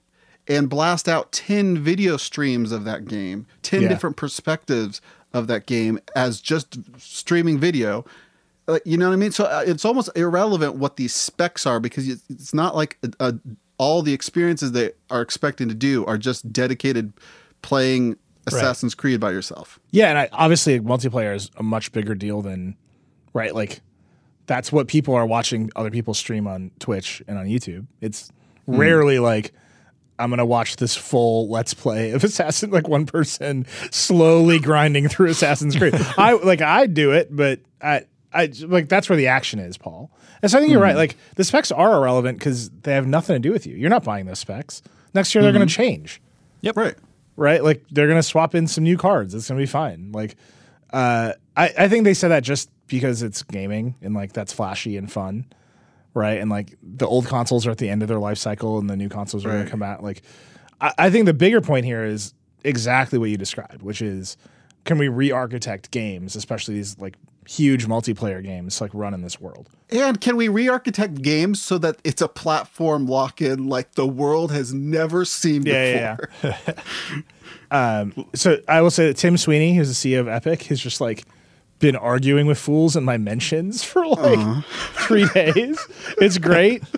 and 0.55 0.69
blast 0.69 1.07
out 1.07 1.31
10 1.31 1.77
video 1.79 2.17
streams 2.17 2.71
of 2.71 2.83
that 2.85 3.05
game, 3.05 3.45
10 3.63 3.83
Yeah. 3.83 3.87
different 3.87 4.15
perspectives 4.17 5.01
of 5.33 5.47
that 5.47 5.65
game 5.65 5.99
as 6.15 6.41
just 6.41 6.77
streaming 6.99 7.59
video. 7.59 8.05
Like, 8.67 8.81
you 8.85 8.97
know 8.97 9.07
what 9.07 9.13
I 9.13 9.17
mean? 9.17 9.31
So 9.31 9.45
uh, 9.45 9.63
it's 9.65 9.85
almost 9.85 10.09
irrelevant 10.15 10.75
what 10.75 10.97
these 10.97 11.13
specs 11.15 11.65
are 11.65 11.79
because 11.79 12.07
it's- 12.07 12.53
not 12.53 12.75
like 12.75 12.97
a, 13.03 13.11
a, 13.29 13.33
all 13.77 14.01
the 14.01 14.13
experiences 14.13 14.71
they 14.73 14.91
are 15.09 15.21
expecting 15.21 15.67
to 15.69 15.73
do 15.75 16.05
are 16.05 16.17
just 16.17 16.51
dedicated 16.53 17.13
playing 17.61 18.17
Assassin's 18.47 18.95
Creed 18.95 19.19
by 19.19 19.31
yourself. 19.31 19.79
yeah 19.91 20.09
and 20.09 20.17
I, 20.17 20.29
obviously 20.33 20.79
multiplayer 20.79 21.35
is 21.35 21.49
a 21.57 21.63
much 21.63 21.91
bigger 21.91 22.15
deal 22.15 22.41
than 22.41 22.75
right 23.33 23.53
like 23.53 23.81
that's 24.47 24.71
what 24.71 24.87
people 24.87 25.13
are 25.13 25.25
watching 25.27 25.69
other 25.75 25.91
people 25.91 26.13
stream 26.15 26.47
on 26.47 26.71
twitch 26.79 27.21
and 27.27 27.37
on 27.37 27.45
youtube 27.45 27.85
it's 28.01 28.31
rarely 28.65 29.19
like 29.19 29.53
i'm 30.21 30.29
gonna 30.29 30.45
watch 30.45 30.75
this 30.77 30.95
full 30.95 31.49
let's 31.49 31.73
play 31.73 32.11
of 32.11 32.23
assassin 32.23 32.69
like 32.71 32.87
one 32.87 33.05
person 33.05 33.65
slowly 33.91 34.59
grinding 34.59 35.07
through 35.07 35.29
assassin's 35.29 35.75
creed 35.75 35.93
i 36.17 36.33
like 36.33 36.61
i 36.61 36.85
do 36.85 37.11
it 37.11 37.35
but 37.35 37.59
i 37.81 38.05
i 38.33 38.49
like 38.61 38.87
that's 38.87 39.09
where 39.09 39.17
the 39.17 39.27
action 39.27 39.59
is 39.59 39.77
paul 39.77 40.11
and 40.41 40.49
so 40.51 40.57
i 40.57 40.61
think 40.61 40.71
you're 40.71 40.81
right 40.81 40.95
like 40.95 41.17
the 41.35 41.43
specs 41.43 41.71
are 41.71 41.95
irrelevant 41.97 42.37
because 42.39 42.69
they 42.83 42.93
have 42.93 43.07
nothing 43.07 43.35
to 43.35 43.39
do 43.39 43.51
with 43.51 43.65
you 43.67 43.75
you're 43.75 43.89
not 43.89 44.03
buying 44.03 44.25
those 44.25 44.39
specs 44.39 44.81
next 45.13 45.33
year 45.35 45.43
they're 45.43 45.51
gonna 45.51 45.65
change 45.65 46.21
Yep. 46.63 46.77
Right. 46.77 46.95
right? 47.37 47.63
Like 47.63 47.83
they're 47.89 48.07
gonna 48.07 48.21
swap 48.21 48.53
in 48.53 48.67
some 48.67 48.83
new 48.83 48.95
cards. 48.97 49.33
It's 49.33 49.47
gonna 49.47 49.59
be 49.59 49.65
fine. 49.65 50.11
Like, 50.11 50.35
uh, 50.93 51.33
I 51.57 51.73
I 51.75 51.87
think 51.87 52.03
they 52.03 52.13
said 52.13 52.27
that 52.27 52.43
just 52.43 52.69
because 52.85 53.23
it's 53.23 53.41
gaming 53.41 53.95
and 54.03 54.13
like 54.13 54.33
that's 54.33 54.53
flashy 54.53 54.95
and 54.95 55.11
fun, 55.11 55.45
right? 56.13 56.39
And 56.39 56.49
like 56.49 56.77
the 56.81 57.07
old 57.07 57.25
consoles 57.27 57.65
are 57.67 57.71
at 57.71 57.77
the 57.77 57.89
end 57.89 58.01
of 58.01 58.07
their 58.07 58.19
life 58.19 58.37
cycle 58.37 58.77
and 58.79 58.89
the 58.89 58.95
new 58.97 59.09
consoles 59.09 59.45
are 59.45 59.49
gonna 59.49 59.69
come 59.69 59.83
out. 59.83 60.03
Like, 60.03 60.21
I, 60.79 60.93
I 60.97 61.09
think 61.09 61.25
the 61.25 61.33
bigger 61.33 61.61
point 61.61 61.85
here 61.85 62.03
is 62.03 62.33
exactly 62.63 63.17
what 63.19 63.29
you 63.29 63.37
described, 63.37 63.81
which 63.81 64.01
is 64.01 64.37
can 64.85 64.97
we 64.97 65.07
re-architect 65.07 65.91
games, 65.91 66.35
especially 66.35 66.73
these 66.75 66.97
like 66.99 67.15
huge 67.47 67.85
multiplayer 67.87 68.41
games, 68.43 68.79
like 68.81 68.91
run 68.93 69.13
in 69.13 69.21
this 69.21 69.39
world? 69.39 69.69
And 69.89 70.21
can 70.21 70.37
we 70.37 70.47
re-architect 70.47 71.21
games 71.21 71.61
so 71.61 71.77
that 71.79 71.97
it's 72.03 72.21
a 72.21 72.27
platform 72.27 73.07
lock-in 73.07 73.67
like 73.67 73.93
the 73.93 74.07
world 74.07 74.51
has 74.51 74.73
never 74.73 75.25
seen 75.25 75.63
Yeah, 75.65 76.15
before? 76.15 76.53
yeah, 76.67 76.73
Um, 77.71 78.25
so 78.35 78.59
I 78.67 78.81
will 78.81 78.91
say 78.91 79.07
that 79.07 79.15
Tim 79.17 79.37
Sweeney, 79.37 79.75
who's 79.75 79.87
the 80.01 80.13
CEO 80.15 80.19
of 80.19 80.27
Epic, 80.27 80.69
is 80.71 80.81
just 80.81 80.99
like 80.99 81.23
been 81.81 81.95
arguing 81.97 82.45
with 82.47 82.57
fools 82.57 82.95
in 82.95 83.03
my 83.03 83.17
mentions 83.17 83.83
for 83.91 84.05
like 84.07 84.63
three 85.07 85.27
days. 85.33 85.85
It's 86.19 86.37
great. 86.37 86.83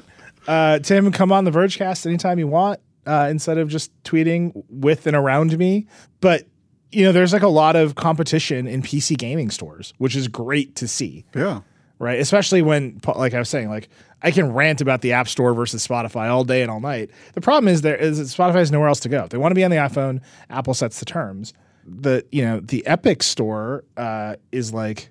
Uh, 0.46 0.78
Tim, 0.80 1.10
come 1.14 1.32
on 1.32 1.46
the 1.46 1.52
Vergecast 1.52 2.06
anytime 2.06 2.38
you 2.38 2.48
want, 2.48 2.82
uh, 3.08 3.30
instead 3.32 3.58
of 3.58 3.70
just 3.70 3.92
tweeting 4.04 4.52
with 4.70 5.08
and 5.08 5.16
around 5.16 5.58
me. 5.58 5.88
But 6.20 6.46
you 6.92 7.06
know, 7.06 7.14
there's 7.14 7.32
like 7.32 7.44
a 7.44 7.48
lot 7.48 7.78
of 7.78 7.96
competition 7.96 8.68
in 8.68 8.82
PC 8.82 9.18
gaming 9.18 9.50
stores, 9.52 9.94
which 10.00 10.18
is 10.18 10.28
great 10.28 10.76
to 10.76 10.88
see 10.90 11.24
Yeah. 11.34 11.62
right? 11.98 12.20
Especially 12.20 12.62
when, 12.62 13.00
like 13.16 13.34
I 13.34 13.40
was 13.40 13.48
saying, 13.48 13.70
like 13.70 13.88
I 14.22 14.32
can 14.32 14.52
rant 14.52 14.82
about 14.82 15.00
the 15.02 15.14
App 15.14 15.30
Store 15.30 15.54
versus 15.54 15.88
Spotify 15.88 16.28
all 16.30 16.44
day 16.44 16.62
and 16.62 16.70
all 16.70 16.82
night. 16.82 17.10
The 17.36 17.40
problem 17.42 17.70
is 17.70 17.82
there 17.82 17.96
is 17.96 18.18
that 18.18 18.26
Spotify 18.26 18.56
has 18.56 18.70
nowhere 18.70 18.90
else 18.90 19.00
to 19.00 19.10
go. 19.10 19.24
If 19.24 19.30
they 19.30 19.38
want 19.38 19.52
to 19.52 19.56
be 19.56 19.64
on 19.64 19.72
the 19.72 19.78
iPhone, 19.78 20.20
Apple 20.50 20.74
sets 20.74 21.00
the 21.00 21.06
terms. 21.06 21.54
The 21.86 22.26
you 22.32 22.44
know 22.44 22.60
the 22.60 22.86
Epic 22.88 23.24
Store 23.24 23.84
uh, 23.98 24.36
is 24.52 24.74
like 24.74 25.10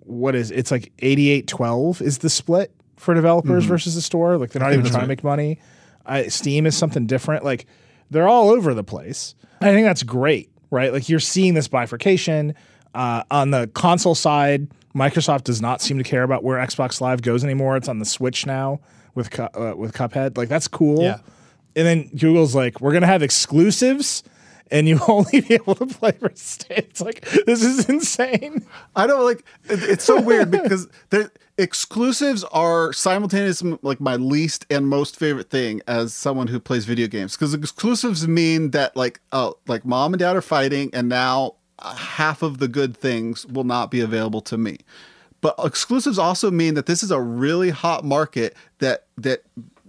what 0.00 0.34
is 0.34 0.50
it's 0.50 0.70
like 0.70 0.92
eighty 0.98 1.30
eight 1.30 1.46
twelve 1.46 2.02
is 2.02 2.18
the 2.18 2.30
split 2.30 2.72
for 2.96 3.14
developers 3.14 3.64
versus 3.64 3.94
the 3.94 4.02
store. 4.02 4.36
Like 4.36 4.50
they're 4.50 4.62
not 4.62 4.72
even 4.72 4.84
trying 4.84 5.02
to 5.02 5.08
make 5.08 5.22
money. 5.22 5.60
I, 6.04 6.28
Steam 6.28 6.66
is 6.66 6.76
something 6.76 7.06
different. 7.06 7.44
Like 7.44 7.66
they're 8.10 8.28
all 8.28 8.50
over 8.50 8.74
the 8.74 8.84
place. 8.84 9.34
I 9.60 9.72
think 9.72 9.86
that's 9.86 10.02
great, 10.02 10.50
right? 10.70 10.92
Like 10.92 11.08
you're 11.08 11.20
seeing 11.20 11.54
this 11.54 11.68
bifurcation 11.68 12.54
uh, 12.94 13.22
on 13.30 13.50
the 13.50 13.68
console 13.74 14.14
side. 14.14 14.68
Microsoft 14.94 15.44
does 15.44 15.60
not 15.60 15.80
seem 15.80 15.98
to 15.98 16.04
care 16.04 16.22
about 16.22 16.42
where 16.42 16.58
Xbox 16.58 17.00
Live 17.00 17.22
goes 17.22 17.44
anymore. 17.44 17.76
It's 17.76 17.88
on 17.88 17.98
the 17.98 18.04
Switch 18.04 18.46
now 18.46 18.80
with 19.14 19.38
uh, 19.38 19.74
with 19.76 19.92
Cuphead. 19.92 20.36
Like 20.36 20.48
that's 20.48 20.66
cool. 20.66 21.02
Yeah. 21.02 21.18
And 21.76 21.86
then 21.86 22.10
Google's 22.16 22.54
like, 22.54 22.80
we're 22.80 22.92
gonna 22.92 23.06
have 23.06 23.22
exclusives, 23.22 24.24
and 24.70 24.88
you 24.88 25.00
only 25.08 25.40
be 25.40 25.54
able 25.54 25.74
to 25.76 25.86
play 25.86 26.12
for 26.12 26.30
state. 26.34 26.86
It's 26.90 27.00
like 27.00 27.22
this 27.46 27.62
is 27.62 27.88
insane. 27.88 28.66
I 28.96 29.06
don't 29.06 29.24
like. 29.24 29.44
It's 29.68 30.04
so 30.04 30.20
weird 30.20 30.50
because 30.50 30.88
the 31.10 31.30
exclusives 31.56 32.44
are 32.44 32.92
simultaneously 32.92 33.78
like 33.82 34.00
my 34.00 34.16
least 34.16 34.64
and 34.70 34.88
most 34.88 35.18
favorite 35.18 35.50
thing 35.50 35.82
as 35.86 36.14
someone 36.14 36.46
who 36.46 36.60
plays 36.60 36.84
video 36.84 37.08
games. 37.08 37.36
Because 37.36 37.54
exclusives 37.54 38.26
mean 38.28 38.70
that 38.70 38.96
like 38.96 39.20
uh, 39.32 39.52
like 39.66 39.84
mom 39.84 40.14
and 40.14 40.20
dad 40.20 40.36
are 40.36 40.42
fighting, 40.42 40.90
and 40.92 41.08
now 41.08 41.54
uh, 41.78 41.94
half 41.94 42.42
of 42.42 42.58
the 42.58 42.68
good 42.68 42.96
things 42.96 43.46
will 43.46 43.64
not 43.64 43.90
be 43.90 44.00
available 44.00 44.40
to 44.42 44.56
me. 44.56 44.78
But 45.40 45.54
exclusives 45.62 46.18
also 46.18 46.50
mean 46.50 46.74
that 46.74 46.86
this 46.86 47.02
is 47.02 47.10
a 47.10 47.20
really 47.20 47.70
hot 47.70 48.04
market 48.04 48.56
that 48.78 49.06
that 49.16 49.42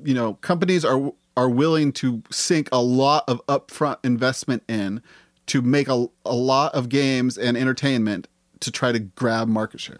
you 0.03 0.13
know 0.13 0.35
companies 0.35 0.85
are 0.85 1.11
are 1.39 1.49
willing 1.49 1.93
to 1.93 2.21
sink 2.29 2.67
a 2.73 2.81
lot 2.81 3.23
of 3.29 3.41
upfront 3.47 3.95
investment 4.03 4.61
in 4.67 5.01
to 5.47 5.61
make 5.61 5.87
a, 5.87 6.05
a 6.25 6.35
lot 6.35 6.75
of 6.75 6.89
games 6.89 7.37
and 7.37 7.55
entertainment 7.55 8.27
to 8.59 8.69
try 8.71 8.91
to 8.91 8.99
grab 8.99 9.47
market 9.47 9.79
share. 9.79 9.99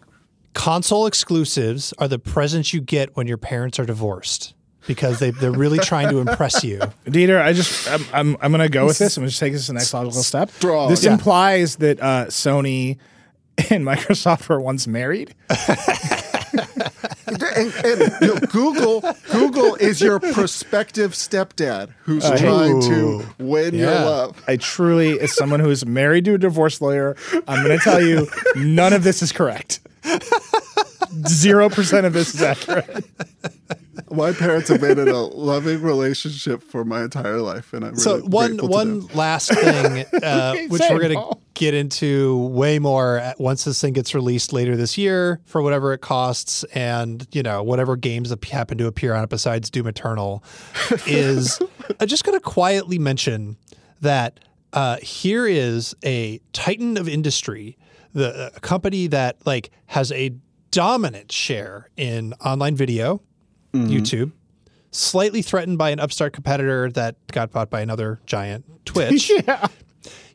Console 0.54 1.06
exclusives 1.06 1.94
are 1.98 2.10
the 2.10 2.20
presents 2.20 2.74
you 2.74 2.82
get 2.82 3.16
when 3.16 3.26
your 3.26 3.38
parents 3.38 3.80
are 3.80 3.86
divorced 3.86 4.54
because 4.86 5.20
they, 5.20 5.32
they're 5.32 5.52
really 5.52 5.80
trying 5.80 6.10
to 6.10 6.20
impress 6.20 6.62
you. 6.64 6.80
Dieter, 7.06 7.42
I 7.42 7.54
just 7.54 7.90
I'm 7.90 8.04
I'm, 8.12 8.38
I'm 8.42 8.52
gonna 8.52 8.68
go 8.68 8.86
with 8.86 8.98
this. 8.98 9.16
I'm 9.16 9.22
gonna 9.22 9.30
just 9.30 9.40
take 9.40 9.54
this 9.54 9.68
to 9.68 9.72
the 9.72 9.78
next 9.80 9.94
logical 9.94 10.24
step. 10.24 10.50
Strong. 10.52 10.90
This 10.90 11.06
Yeah. 11.06 11.14
implies 11.14 11.78
that 11.78 12.02
uh, 12.02 12.26
Sony 12.26 12.98
and 13.70 13.86
Microsoft 13.92 14.50
were 14.50 14.60
once 14.60 14.88
married. 14.88 15.34
and, 17.28 17.44
and, 17.44 18.22
you 18.22 18.28
know, 18.28 18.40
Google 18.50 19.04
Google 19.32 19.76
is 19.76 20.02
your 20.02 20.20
prospective 20.20 21.14
stepdad 21.14 21.90
who's 22.04 22.26
uh, 22.26 22.38
trying 22.38 22.82
to 22.82 23.26
win 23.38 23.76
your 23.76 23.92
love. 23.92 24.42
I 24.48 24.58
truly, 24.58 25.20
as 25.20 25.34
someone 25.34 25.60
who 25.60 25.70
is 25.70 25.86
married 25.86 26.26
to 26.26 26.36
a 26.36 26.38
divorce 26.38 26.82
lawyer, 26.82 27.16
I'm 27.48 27.66
going 27.66 27.78
to 27.78 27.84
tell 27.84 28.02
you 28.02 28.28
none 28.56 28.94
of 28.94 29.04
this 29.04 29.22
is 29.22 29.32
correct. 29.32 29.80
Zero 31.28 31.70
percent 31.70 32.06
of 32.06 32.14
this 32.14 32.34
is 32.36 32.42
accurate. 32.42 33.06
My 34.12 34.32
parents 34.32 34.70
have 34.70 34.82
been 34.82 34.98
in 34.98 35.08
a 35.10 35.20
loving 35.22 35.82
relationship 35.82 36.64
for 36.64 36.84
my 36.84 37.04
entire 37.04 37.40
life, 37.40 37.74
and 37.74 37.84
I'm 37.84 37.92
really 37.92 38.02
so 38.02 38.20
one 38.22 38.52
grateful 38.58 38.68
to 38.70 38.74
one 38.74 39.00
them. 39.02 39.10
last 39.16 39.54
thing, 39.54 40.06
uh, 40.24 40.56
which 40.70 40.82
we're 40.90 41.00
going 41.00 41.10
to 41.10 41.16
Paul. 41.16 41.42
get 41.54 41.74
into 41.74 42.38
way 42.48 42.80
more 42.80 43.22
once 43.38 43.66
this 43.66 43.80
thing 43.82 43.94
gets 43.94 44.16
released 44.16 44.52
later 44.54 44.76
this 44.76 44.98
year 44.98 45.42
for 45.46 45.62
whatever 45.62 45.94
it 45.94 46.02
costs, 46.02 46.64
and 46.74 47.28
you 47.32 47.44
know 47.44 47.62
whatever 47.62 47.96
games 47.96 48.30
that 48.30 48.44
happen 48.46 48.78
to 48.80 48.88
appear 48.88 49.14
on 49.14 49.24
it 49.24 49.30
besides 49.30 49.70
Doom 49.70 49.88
Eternal, 49.88 50.44
is 51.06 51.60
I'm 52.00 52.08
just 52.08 52.24
going 52.24 52.38
to 52.38 52.44
quietly 52.44 52.98
mention 52.98 53.58
that 54.02 54.40
uh, 54.74 54.98
here 54.98 55.46
is 55.46 55.96
a 56.04 56.40
titan 56.54 56.98
of 56.98 57.08
industry, 57.10 57.78
the 58.14 58.52
a 58.56 58.60
company 58.60 59.08
that 59.08 59.46
like 59.46 59.70
has 59.88 60.12
a 60.14 60.32
dominant 60.72 61.32
share 61.32 61.90
in 61.98 62.34
online 62.46 62.76
video, 62.76 63.22
YouTube 63.74 64.32
slightly 64.92 65.44
threatened 65.44 65.78
by 65.78 65.92
an 65.92 66.00
upstart 66.00 66.34
competitor 66.34 66.90
that 66.90 67.16
got 67.28 67.52
bought 67.52 67.70
by 67.70 67.80
another 67.82 68.20
giant, 68.26 68.66
Twitch, 68.86 69.30
Yeah. 69.48 69.68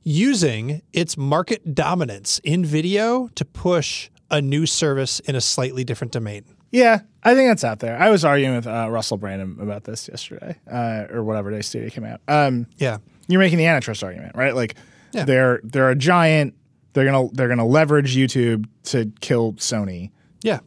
using 0.04 0.80
its 0.92 1.16
market 1.16 1.74
dominance 1.74 2.38
in 2.44 2.64
video 2.64 3.28
to 3.34 3.44
push 3.44 4.10
a 4.30 4.40
new 4.40 4.64
service 4.66 5.18
in 5.20 5.34
a 5.34 5.40
slightly 5.40 5.82
different 5.82 6.12
domain. 6.12 6.44
Yeah, 6.70 7.00
I 7.24 7.34
think 7.34 7.50
that's 7.50 7.64
out 7.64 7.80
there. 7.80 7.98
I 7.98 8.10
was 8.10 8.24
arguing 8.24 8.54
with 8.54 8.66
uh, 8.68 8.88
Russell 8.90 9.18
Brandom 9.18 9.60
about 9.60 9.84
this 9.84 10.08
yesterday, 10.08 10.56
uh, 10.70 11.06
or 11.10 11.24
whatever 11.24 11.50
day 11.50 11.60
Stadia 11.62 11.90
came 11.90 12.04
out. 12.04 12.20
Um, 12.28 12.66
Yeah. 12.78 12.98
you're 13.26 13.40
making 13.40 13.58
the 13.58 13.66
antitrust 13.66 14.02
argument, 14.04 14.36
right? 14.36 14.54
Like 14.54 14.76
Yeah. 15.12 15.24
they're 15.24 15.60
they're 15.64 15.90
a 15.90 15.96
giant. 15.96 16.54
They're 16.92 17.04
gonna 17.04 17.28
they're 17.32 17.48
gonna 17.48 17.66
leverage 17.66 18.16
YouTube 18.16 18.66
to 18.84 19.10
kill 19.20 19.54
Sony. 19.54 20.10
Yeah. 20.44 20.60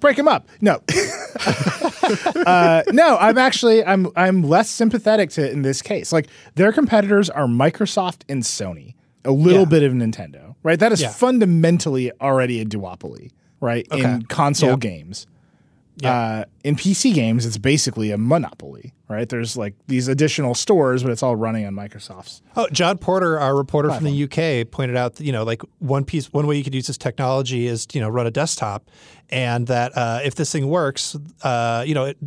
break 0.00 0.18
him 0.18 0.26
up. 0.28 0.48
No, 0.62 0.80
uh, 2.46 2.82
no. 2.92 3.16
I'm 3.18 3.36
actually 3.38 3.84
I'm 3.84 4.08
I'm 4.16 4.42
less 4.42 4.70
sympathetic 4.70 5.30
to 5.30 5.44
it 5.46 5.52
in 5.52 5.62
this 5.62 5.82
case. 5.82 6.12
Like 6.12 6.28
their 6.54 6.72
competitors 6.72 7.28
are 7.30 7.46
Microsoft 7.46 8.22
and 8.28 8.42
Sony, 8.42 8.94
a 9.24 9.30
little 9.32 9.60
Yeah. 9.62 9.64
bit 9.66 9.82
of 9.82 9.92
Nintendo, 9.92 10.54
right? 10.62 10.78
That 10.78 10.92
is 10.92 11.02
Yeah. 11.02 11.10
fundamentally 11.10 12.10
already 12.20 12.60
a 12.60 12.64
duopoly, 12.64 13.30
right? 13.60 13.86
In 13.92 14.22
console 14.22 14.70
Yeah. 14.70 14.76
games. 14.76 15.26
Yeah. 15.98 16.14
Uh, 16.14 16.44
in 16.64 16.76
PC 16.76 17.12
games, 17.12 17.44
it's 17.44 17.58
basically 17.58 18.10
a 18.10 18.16
monopoly, 18.18 18.94
right? 19.10 19.28
There's 19.28 19.56
like 19.56 19.74
these 19.88 20.08
additional 20.08 20.54
stores, 20.54 21.02
but 21.02 21.12
it's 21.12 21.22
all 21.22 21.36
running 21.36 21.66
on 21.66 21.74
Microsoft's. 21.74 22.42
Oh, 22.56 22.68
Jon 22.70 22.96
Porter, 22.96 23.38
our 23.38 23.56
reporter 23.56 23.90
from 23.90 24.04
the 24.04 24.24
UK, 24.24 24.70
pointed 24.70 24.96
out 24.96 25.16
that 25.16 25.24
you 25.24 25.32
know, 25.32 25.42
like 25.42 25.62
one 25.80 26.04
piece, 26.04 26.32
one 26.32 26.46
way 26.46 26.56
you 26.56 26.64
could 26.64 26.74
use 26.74 26.86
this 26.86 26.96
technology 26.96 27.66
is 27.66 27.86
you 27.92 28.00
know 28.00 28.08
run 28.08 28.26
a 28.26 28.30
desktop, 28.30 28.88
and 29.28 29.66
that 29.66 29.96
uh, 29.96 30.20
if 30.24 30.36
this 30.36 30.52
thing 30.52 30.68
works, 30.68 31.16
uh, 31.42 31.84
you 31.86 31.94
know, 31.94 32.04
it, 32.06 32.18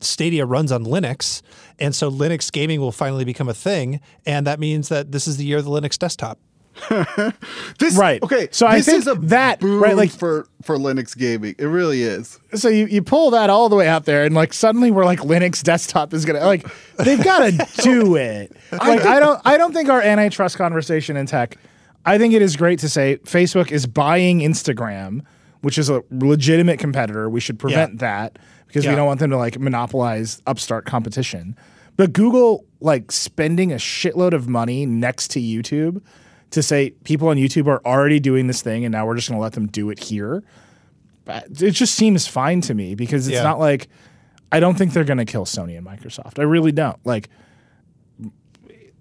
Stadia 0.00 0.46
runs 0.46 0.72
on 0.72 0.84
Linux, 0.84 1.42
and 1.78 1.94
so 1.94 2.10
Linux 2.10 2.50
gaming 2.50 2.80
will 2.80 2.92
finally 2.92 3.24
become 3.24 3.48
a 3.48 3.54
thing, 3.54 4.00
and 4.24 4.46
that 4.46 4.58
means 4.58 4.88
that 4.88 5.12
this 5.12 5.28
is 5.28 5.36
the 5.36 5.44
year 5.44 5.58
of 5.58 5.64
the 5.64 5.70
Linux 5.70 5.98
desktop. 5.98 6.38
This, 7.78 7.96
Right. 7.96 8.22
Okay. 8.22 8.48
So 8.52 8.66
I 8.66 8.76
this 8.76 8.86
think 8.86 8.98
is 8.98 9.06
a 9.06 9.14
that- 9.26 9.62
right, 9.62 9.96
like- 9.96 10.10
for 10.10 10.46
for 10.62 10.76
Linux 10.76 11.16
gaming, 11.16 11.54
it 11.58 11.64
really 11.64 12.02
is. 12.02 12.38
so 12.54 12.68
you, 12.68 12.86
you 12.86 13.02
pull 13.02 13.30
that 13.30 13.48
all 13.50 13.68
the 13.68 13.76
way 13.76 13.88
out 13.88 14.04
there 14.04 14.24
and 14.24 14.34
like 14.34 14.52
suddenly 14.52 14.90
we're 14.90 15.04
like 15.06 15.20
Linux 15.20 15.62
desktop 15.62 16.12
is 16.12 16.24
gonna 16.24 16.40
like 16.44 16.66
they've 16.98 17.22
gotta 17.22 17.52
do 17.82 18.16
it. 18.16 18.52
Like 18.72 19.00
I 19.04 19.18
don't 19.20 19.40
I 19.44 19.56
don't 19.56 19.72
think 19.72 19.88
our 19.88 20.00
antitrust 20.02 20.56
conversation 20.58 21.16
in 21.16 21.26
tech, 21.26 21.56
I 22.04 22.18
think 22.18 22.34
it 22.34 22.42
is 22.42 22.56
great 22.56 22.78
to 22.80 22.88
say 22.88 23.16
Facebook 23.24 23.70
is 23.72 23.86
buying 23.86 24.40
Instagram, 24.40 25.22
which 25.62 25.78
is 25.78 25.88
a 25.90 26.02
legitimate 26.10 26.78
competitor. 26.78 27.28
We 27.30 27.40
should 27.40 27.58
prevent 27.58 27.98
that 27.98 28.38
because 28.66 28.86
we 28.86 28.94
don't 28.94 29.06
want 29.06 29.20
them 29.20 29.30
to 29.30 29.36
like 29.38 29.58
monopolize 29.58 30.40
upstart 30.46 30.84
competition. 30.86 31.56
But 31.96 32.12
Google 32.12 32.64
like 32.80 33.12
spending 33.12 33.72
a 33.72 33.76
shitload 33.76 34.32
of 34.32 34.48
money 34.48 34.86
next 34.86 35.28
to 35.32 35.40
YouTube 35.40 36.00
to 36.50 36.62
say 36.62 36.90
people 37.04 37.28
on 37.28 37.36
YouTube 37.36 37.66
are 37.66 37.80
already 37.84 38.20
doing 38.20 38.46
this 38.46 38.60
thing 38.62 38.84
and 38.84 38.92
now 38.92 39.06
we're 39.06 39.16
just 39.16 39.28
going 39.28 39.38
to 39.38 39.42
let 39.42 39.52
them 39.52 39.66
do 39.68 39.90
it 39.90 39.98
here. 39.98 40.42
It 41.28 41.70
just 41.70 41.94
seems 41.94 42.26
fine 42.26 42.60
to 42.62 42.74
me 42.74 42.94
because 42.94 43.28
it's 43.28 43.34
Yeah. 43.36 43.42
not 43.44 43.58
like 43.60 43.88
I 44.52 44.58
don't 44.58 44.76
think 44.76 44.92
they're 44.92 45.04
going 45.04 45.18
to 45.18 45.24
kill 45.24 45.44
Sony 45.44 45.78
and 45.78 45.86
Microsoft. 45.86 46.40
I 46.40 46.42
really 46.42 46.72
don't. 46.72 46.98
Like 47.06 47.28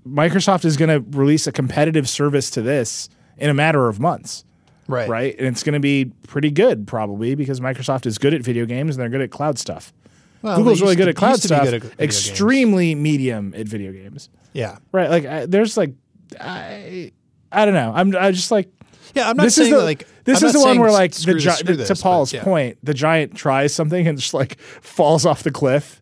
Microsoft 0.07 0.65
is 0.65 0.77
going 0.77 0.89
to 0.89 1.17
release 1.17 1.47
a 1.47 1.51
competitive 1.51 2.07
service 2.07 2.49
to 2.51 2.61
this 2.61 3.09
in 3.37 3.49
a 3.49 3.53
matter 3.53 3.87
of 3.87 3.99
months, 3.99 4.43
Right. 4.87 5.09
right? 5.09 5.35
And 5.37 5.47
it's 5.47 5.63
going 5.63 5.73
to 5.73 5.79
be 5.79 6.05
pretty 6.27 6.51
good 6.51 6.87
probably 6.87 7.35
because 7.35 7.59
Microsoft 7.59 8.05
is 8.05 8.17
good 8.17 8.33
at 8.33 8.41
video 8.41 8.65
games 8.65 8.95
and 8.95 9.01
they're 9.01 9.09
good 9.09 9.21
at 9.21 9.31
cloud 9.31 9.57
stuff. 9.59 9.93
Well, 10.41 10.57
Google's 10.57 10.81
really 10.81 10.95
good 10.95 11.05
to- 11.05 11.09
at 11.09 11.15
cloud 11.15 11.31
used 11.31 11.43
to 11.43 11.47
be 11.49 11.55
stuff, 11.55 11.61
at 11.61 11.71
video 11.71 11.89
games. 11.89 11.99
extremely 11.99 12.95
medium 12.95 13.53
at 13.57 13.67
video 13.67 13.91
games. 13.91 14.29
Yeah. 14.53 14.77
Right. 14.91 15.09
Like 15.09 15.25
I, 15.25 15.45
there's 15.45 15.75
like 15.77 15.93
I 16.39 17.11
I 17.51 17.65
don't 17.65 17.73
know. 17.73 17.91
I'm 17.95 18.15
I 18.15 18.31
just 18.31 18.51
like 18.51 18.69
Yeah. 19.13 19.29
I'm 19.29 19.37
not 19.37 19.43
this 19.43 19.55
saying 19.55 19.67
is 19.67 19.71
the 19.71 19.77
that, 19.77 19.83
like 19.85 20.07
this 20.23 20.41
I'm 20.41 20.47
is 20.47 20.53
the 20.53 20.59
one 20.59 20.79
where 20.79 20.91
like 20.91 21.11
the 21.11 21.19
screw 21.19 21.75
this, 21.75 21.87
to 21.87 21.95
Paul's 21.95 22.31
but 22.31 22.37
yeah. 22.37 22.43
point, 22.43 22.77
the 22.83 22.93
giant 22.93 23.35
tries 23.35 23.73
something 23.73 24.07
and 24.07 24.17
just 24.17 24.33
like 24.33 24.59
falls 24.59 25.25
off 25.25 25.43
the 25.43 25.51
cliff. 25.51 26.01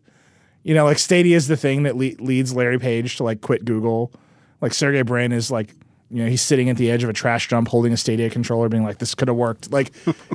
You 0.62 0.74
know, 0.74 0.84
like 0.84 0.98
Stadia 0.98 1.36
is 1.36 1.48
the 1.48 1.56
thing 1.56 1.84
that 1.84 1.96
le- 1.96 2.20
leads 2.22 2.54
Larry 2.54 2.78
Page 2.78 3.16
to 3.16 3.24
like 3.24 3.40
quit 3.40 3.64
Google. 3.64 4.12
Like 4.60 4.74
Sergey 4.74 5.02
Brin 5.02 5.32
is 5.32 5.50
like, 5.50 5.74
you 6.10 6.22
know, 6.22 6.28
he's 6.28 6.40
sitting 6.40 6.70
at 6.70 6.78
the 6.78 6.90
edge 6.90 7.02
of 7.04 7.10
a 7.10 7.12
trash 7.12 7.48
dump 7.48 7.68
holding 7.68 7.92
a 7.92 7.96
Stadia 7.96 8.30
controller, 8.30 8.68
being 8.68 8.84
like, 8.84 8.98
"This 8.98 9.14
could 9.14 9.28
have 9.28 9.36
worked." 9.36 9.70
Like, 9.70 9.92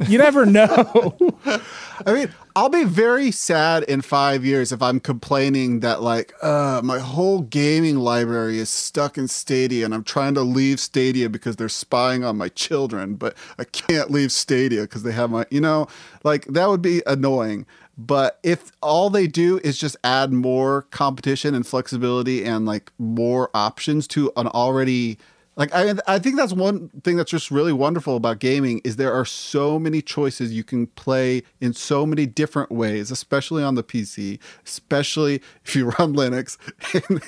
you 0.07 0.19
never 0.19 0.45
know. 0.45 1.17
I 2.05 2.13
mean, 2.13 2.29
I'll 2.55 2.69
be 2.69 2.83
very 2.83 3.31
sad 3.31 3.83
in 3.83 4.01
five 4.01 4.45
years 4.45 4.71
if 4.71 4.83
I'm 4.83 4.99
complaining 4.99 5.79
that 5.79 6.03
like, 6.03 6.31
uh, 6.43 6.81
my 6.83 6.99
whole 6.99 7.41
gaming 7.41 7.97
library 7.97 8.59
is 8.59 8.69
stuck 8.69 9.17
in 9.17 9.27
Stadia, 9.27 9.83
and 9.83 9.95
I'm 9.95 10.03
trying 10.03 10.35
to 10.35 10.41
leave 10.41 10.79
Stadia 10.79 11.27
because 11.27 11.55
they're 11.55 11.69
spying 11.69 12.23
on 12.23 12.37
my 12.37 12.49
children, 12.49 13.15
but 13.15 13.35
I 13.57 13.63
can't 13.63 14.11
leave 14.11 14.31
Stadia 14.31 14.81
because 14.81 15.01
they 15.01 15.11
have 15.13 15.31
my, 15.31 15.45
you 15.49 15.61
know, 15.61 15.87
like 16.23 16.45
that 16.45 16.69
would 16.69 16.83
be 16.83 17.01
annoying. 17.07 17.65
But 17.97 18.39
if 18.43 18.71
all 18.81 19.09
they 19.09 19.27
do 19.27 19.59
is 19.63 19.77
just 19.77 19.95
add 20.03 20.33
more 20.33 20.83
competition 20.83 21.53
and 21.53 21.65
flexibility 21.65 22.43
and 22.43 22.65
like 22.65 22.91
more 22.97 23.49
options 23.53 24.07
to 24.09 24.31
an 24.35 24.47
already 24.47 25.19
Like 25.55 25.73
I, 25.73 25.93
I 26.07 26.19
think 26.19 26.35
that's 26.35 26.53
one 26.53 26.89
thing 27.03 27.15
that's 27.15 27.29
just 27.29 27.51
really 27.51 27.73
wonderful 27.73 28.15
about 28.15 28.39
gaming 28.39 28.81
is 28.83 28.95
there 28.95 29.13
are 29.13 29.25
so 29.25 29.77
many 29.77 30.01
choices 30.01 30.51
you 30.51 30.63
can 30.63 30.87
play 30.87 31.43
in 31.61 31.73
so 31.73 32.05
many 32.05 32.25
different 32.25 32.71
ways, 32.71 33.11
especially 33.11 33.63
on 33.63 33.75
the 33.75 33.83
PC, 33.83 34.39
especially 34.65 35.41
if 35.63 35.75
you 35.75 35.85
run 35.99 36.15
Linux 36.15 36.57
and, 36.93 37.21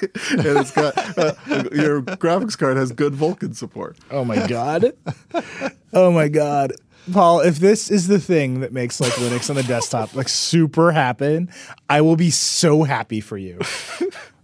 and 0.47 0.57
it's 0.57 0.71
got 0.71 0.97
uh, 1.17 1.33
your 1.71 2.01
graphics 2.01 2.57
card 2.57 2.77
has 2.77 2.91
good 2.91 3.13
Vulkan 3.13 3.55
support. 3.55 3.97
Oh 4.09 4.25
my 4.25 4.47
god. 4.47 4.93
oh 5.93 6.11
my 6.11 6.27
god. 6.27 6.73
Paul, 7.11 7.41
if 7.41 7.59
this 7.59 7.91
is 7.91 8.07
the 8.07 8.19
thing 8.19 8.61
that 8.61 8.73
makes 8.73 8.99
like 8.99 9.11
Linux 9.13 9.49
on 9.51 9.55
the 9.55 9.63
desktop 9.63 10.15
like 10.15 10.27
super 10.27 10.91
happen, 10.91 11.49
I 11.87 12.01
will 12.01 12.15
be 12.15 12.31
so 12.31 12.83
happy 12.83 13.21
for 13.21 13.37
you. 13.37 13.59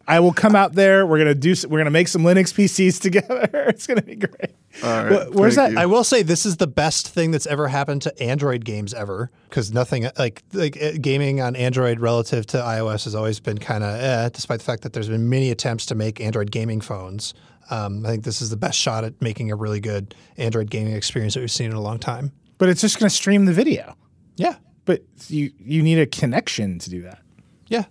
I 0.07 0.19
will 0.19 0.33
come 0.33 0.55
out 0.55 0.73
there. 0.73 1.05
We're 1.05 1.17
gonna 1.19 1.35
do. 1.35 1.53
We're 1.69 1.77
gonna 1.79 1.89
make 1.91 2.07
some 2.07 2.23
Linux 2.23 2.53
PCs 2.53 2.99
together. 3.01 3.49
It's 3.67 3.87
gonna 3.87 4.01
be 4.01 4.15
great. 4.15 4.51
All 4.83 5.05
right, 5.05 5.31
where's 5.33 5.55
that? 5.55 5.71
you. 5.73 5.77
I 5.79 5.85
will 5.85 6.03
say 6.03 6.23
this 6.23 6.45
is 6.45 6.57
the 6.57 6.67
best 6.67 7.07
thing 7.09 7.31
that's 7.31 7.45
ever 7.47 7.67
happened 7.67 8.01
to 8.03 8.23
Android 8.23 8.63
games 8.65 8.93
ever 8.93 9.29
because 9.49 9.71
nothing 9.73 10.07
like 10.17 10.43
like 10.53 10.81
uh, 10.81 10.91
gaming 10.99 11.41
on 11.41 11.55
Android 11.55 11.99
relative 11.99 12.45
to 12.47 12.57
iOS 12.57 13.03
has 13.03 13.15
always 13.15 13.39
been 13.39 13.57
kind 13.57 13.83
of 13.83 13.99
eh, 13.99 14.29
despite 14.33 14.59
the 14.59 14.65
fact 14.65 14.83
that 14.83 14.93
there's 14.93 15.09
been 15.09 15.29
many 15.29 15.51
attempts 15.51 15.85
to 15.87 15.95
make 15.95 16.19
Android 16.21 16.51
gaming 16.51 16.81
phones. 16.81 17.33
Um, 17.69 18.05
I 18.05 18.09
think 18.09 18.23
this 18.23 18.41
is 18.41 18.49
the 18.49 18.57
best 18.57 18.77
shot 18.77 19.03
at 19.03 19.21
making 19.21 19.51
a 19.51 19.55
really 19.55 19.79
good 19.79 20.13
Android 20.37 20.69
gaming 20.69 20.93
experience 20.93 21.35
that 21.35 21.39
we've 21.41 21.51
seen 21.51 21.69
in 21.69 21.75
a 21.77 21.81
long 21.81 21.99
time. 21.99 22.31
But 22.57 22.69
it's 22.69 22.81
just 22.81 22.99
gonna 22.99 23.09
stream 23.09 23.45
the 23.45 23.53
video. 23.53 23.95
Yeah, 24.37 24.55
But 24.85 25.03
you 25.27 25.51
you 25.59 25.81
need 25.83 25.99
a 25.99 26.05
connection 26.05 26.79
to 26.79 26.89
do 26.89 27.01
that. 27.03 27.19
yeah. 27.67 27.83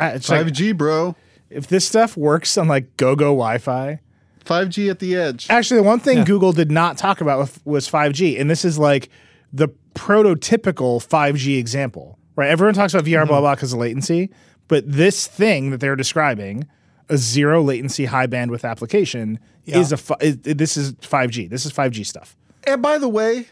I- 0.00 0.10
It's 0.10 0.28
5G, 0.28 0.76
bro. 0.76 1.14
if 1.50 1.66
this 1.66 1.86
stuff 1.86 2.16
works 2.16 2.56
on 2.56 2.68
like 2.68 2.96
GoGo 2.96 3.26
Wi-Fi. 3.26 4.00
5G 4.44 4.88
at 4.90 4.98
the 4.98 5.16
edge. 5.16 5.46
Actually, 5.50 5.78
the 5.78 5.86
one 5.86 6.00
thing 6.00 6.24
Google 6.24 6.52
did 6.52 6.70
not 6.70 6.96
talk 6.96 7.20
about 7.20 7.38
was- 7.38 7.60
was 7.64 7.88
5G, 7.88 8.38
and 8.38 8.50
this 8.50 8.64
is 8.64 8.78
like 8.78 9.10
the 9.52 9.68
prototypical 9.94 11.02
5G 11.02 11.58
example, 11.58 12.18
right? 12.36 12.48
Everyone 12.50 12.74
talks 12.74 12.94
about 12.94 13.04
VR 13.04 13.20
mm-hmm. 13.20 13.28
blah 13.28 13.40
blah 13.40 13.54
because 13.54 13.72
of 13.72 13.78
latency, 13.78 14.30
but 14.68 14.90
this 14.90 15.26
thing 15.26 15.70
that 15.70 15.80
they're 15.80 15.96
describing, 15.96 16.66
a 17.08 17.16
zero 17.16 17.62
latency 17.62 18.06
high 18.06 18.26
bandwidth 18.26 18.64
application, 18.68 19.38
is 19.66 19.92
a 19.92 19.96
fi- 19.96 20.16
is, 20.20 20.38
this 20.38 20.76
is 20.76 20.92
5G. 20.94 21.48
This 21.48 21.66
is 21.66 21.72
5G 21.72 22.04
stuff. 22.06 22.36
And 22.64 22.80
by 22.80 22.98
the 22.98 23.08
way, 23.08 23.48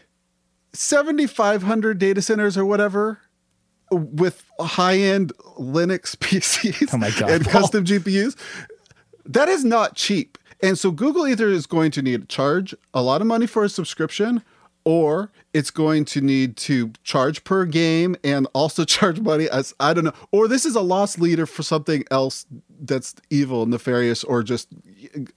7,500 0.73 1.97
data 1.97 2.21
centers 2.21 2.57
or 2.57 2.65
whatever 2.65 3.19
with 3.91 4.45
high 4.59 4.97
end 4.97 5.33
Linux 5.57 6.15
PCs 6.17 6.93
Oh 6.93 7.27
and 7.27 7.45
custom 7.45 7.85
GPUs, 7.85 8.35
that 9.25 9.47
is 9.47 9.63
not 9.63 9.95
cheap. 9.95 10.37
And 10.61 10.77
so 10.77 10.91
Google 10.91 11.27
either 11.27 11.47
is 11.47 11.65
going 11.65 11.91
to 11.91 12.01
need 12.01 12.21
to 12.21 12.27
charge 12.27 12.75
a 12.93 13.01
lot 13.01 13.21
of 13.21 13.27
money 13.27 13.47
for 13.47 13.63
a 13.63 13.69
subscription 13.69 14.43
or 14.85 15.31
it's 15.53 15.71
going 15.71 16.05
to 16.05 16.21
need 16.21 16.57
to 16.57 16.91
charge 17.03 17.43
per 17.43 17.65
game 17.65 18.15
and 18.23 18.47
also 18.53 18.85
charge 18.97 19.19
money 19.19 19.49
as 19.49 19.73
I 19.79 19.93
don't 19.93 20.03
know. 20.03 20.13
Or 20.31 20.47
this 20.47 20.65
is 20.65 20.75
a 20.75 20.81
loss 20.81 21.17
leader 21.17 21.45
for 21.45 21.63
something 21.63 22.03
else 22.11 22.45
that's 22.81 23.15
evil, 23.29 23.65
nefarious, 23.65 24.23
or 24.23 24.43
just 24.43 24.69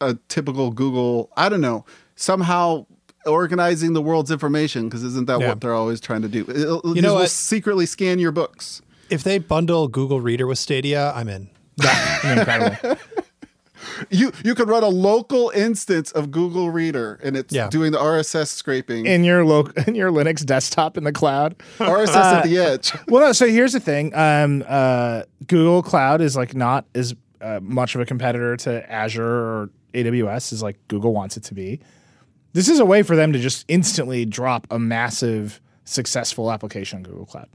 a 0.00 0.16
typical 0.28 0.70
Google, 0.70 1.30
I 1.36 1.48
don't 1.48 1.60
know, 1.60 1.84
somehow 2.16 2.86
organizing 3.26 3.92
the 3.92 4.02
world's 4.02 4.30
information 4.30 4.88
because 4.88 5.02
isn't 5.04 5.26
that 5.26 5.40
Yeah. 5.40 5.48
what 5.48 5.60
they're 5.60 5.74
always 5.74 6.00
trying 6.00 6.22
to 6.22 6.28
do? 6.28 6.44
It'll, 6.48 6.94
You 6.96 7.02
know 7.02 7.14
will 7.16 7.26
secretly 7.26 7.86
scan 7.86 8.18
your 8.18 8.32
books. 8.32 8.82
If 9.10 9.22
they 9.24 9.38
bundle 9.38 9.88
Google 9.88 10.20
Reader 10.20 10.46
with 10.46 10.58
Stadia, 10.58 11.12
I'm 11.14 11.28
in. 11.28 11.48
Incredible. 12.24 12.96
You 14.10 14.30
you 14.44 14.54
could 14.54 14.68
run 14.68 14.84
a 14.84 14.88
local 14.88 15.50
instance 15.54 16.12
of 16.12 16.30
Google 16.30 16.70
Reader 16.70 17.18
and 17.22 17.36
it's 17.36 17.52
Yeah. 17.52 17.68
doing 17.68 17.90
the 17.90 17.98
RSS 17.98 18.48
scraping. 18.50 19.06
in 19.06 19.24
your 19.24 19.44
local 19.44 19.72
in 19.88 19.96
your 19.96 20.10
Linux 20.12 20.44
desktop 20.46 20.96
in 20.96 21.02
the 21.02 21.10
cloud. 21.12 21.56
RSS 21.78 22.14
Uh, 22.14 22.36
at 22.36 22.44
the 22.44 22.58
edge. 22.58 22.92
well, 23.08 23.26
no. 23.26 23.32
So 23.32 23.46
here's 23.48 23.72
the 23.72 23.80
thing: 23.80 24.14
um, 24.14 24.64
uh, 24.68 25.22
Google 25.48 25.82
Cloud 25.82 26.20
is 26.20 26.36
like 26.36 26.54
not 26.54 26.84
as 26.94 27.14
uh, 27.40 27.58
much 27.60 27.96
of 27.96 28.00
a 28.00 28.04
competitor 28.06 28.56
to 28.58 28.90
Azure 28.90 29.24
or 29.24 29.70
AWS 29.94 30.52
as 30.52 30.62
like 30.62 30.78
Google 30.86 31.12
wants 31.12 31.36
it 31.36 31.42
to 31.44 31.54
be. 31.54 31.80
This 32.52 32.68
is 32.68 32.78
a 32.78 32.84
way 32.84 33.02
for 33.02 33.16
them 33.16 33.32
to 33.32 33.38
just 33.38 33.64
instantly 33.68 34.24
drop 34.26 34.66
a 34.70 34.78
massive, 34.78 35.60
successful 35.84 36.52
application 36.52 36.98
on 36.98 37.02
Google 37.02 37.26
Cloud. 37.26 37.48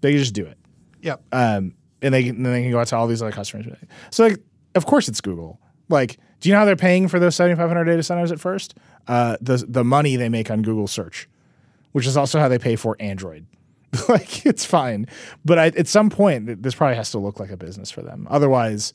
They 0.00 0.12
can 0.12 0.18
just 0.20 0.34
do 0.34 0.46
it, 0.46 0.56
Yep. 1.02 1.22
um, 1.32 1.74
and 2.00 2.14
they 2.14 2.28
and 2.28 2.44
then 2.44 2.52
they 2.52 2.62
can 2.62 2.70
go 2.70 2.78
out 2.80 2.86
to 2.88 2.96
all 2.96 3.06
these 3.06 3.22
other 3.22 3.32
customers. 3.32 3.66
So, 4.10 4.24
like, 4.24 4.38
of 4.74 4.86
course, 4.86 5.08
it's 5.08 5.20
Google. 5.20 5.60
Like, 5.88 6.18
do 6.40 6.48
you 6.48 6.54
know 6.54 6.60
how 6.60 6.64
they're 6.64 6.76
paying 6.76 7.08
for 7.08 7.18
those 7.18 7.34
7,500 7.36 7.84
data 7.84 8.02
centers 8.02 8.32
at 8.32 8.40
first? 8.40 8.74
Uh, 9.08 9.36
the 9.40 9.56
the 9.68 9.84
money 9.84 10.16
they 10.16 10.28
make 10.28 10.50
on 10.50 10.62
Google 10.62 10.86
search 10.86 11.28
which 11.92 12.06
is 12.06 12.16
also 12.16 12.38
how 12.38 12.48
they 12.48 12.58
pay 12.58 12.76
for 12.76 12.96
Android. 13.00 13.46
like 14.08 14.46
it's 14.46 14.64
fine, 14.64 15.06
but 15.44 15.58
I, 15.58 15.66
at 15.66 15.88
some 15.88 16.10
point 16.10 16.62
this 16.62 16.74
probably 16.76 16.94
has 16.96 17.10
to 17.10 17.18
look 17.18 17.40
like 17.40 17.50
a 17.50 17.56
business 17.56 17.90
for 17.90 18.02
them. 18.02 18.28
Otherwise, 18.30 18.92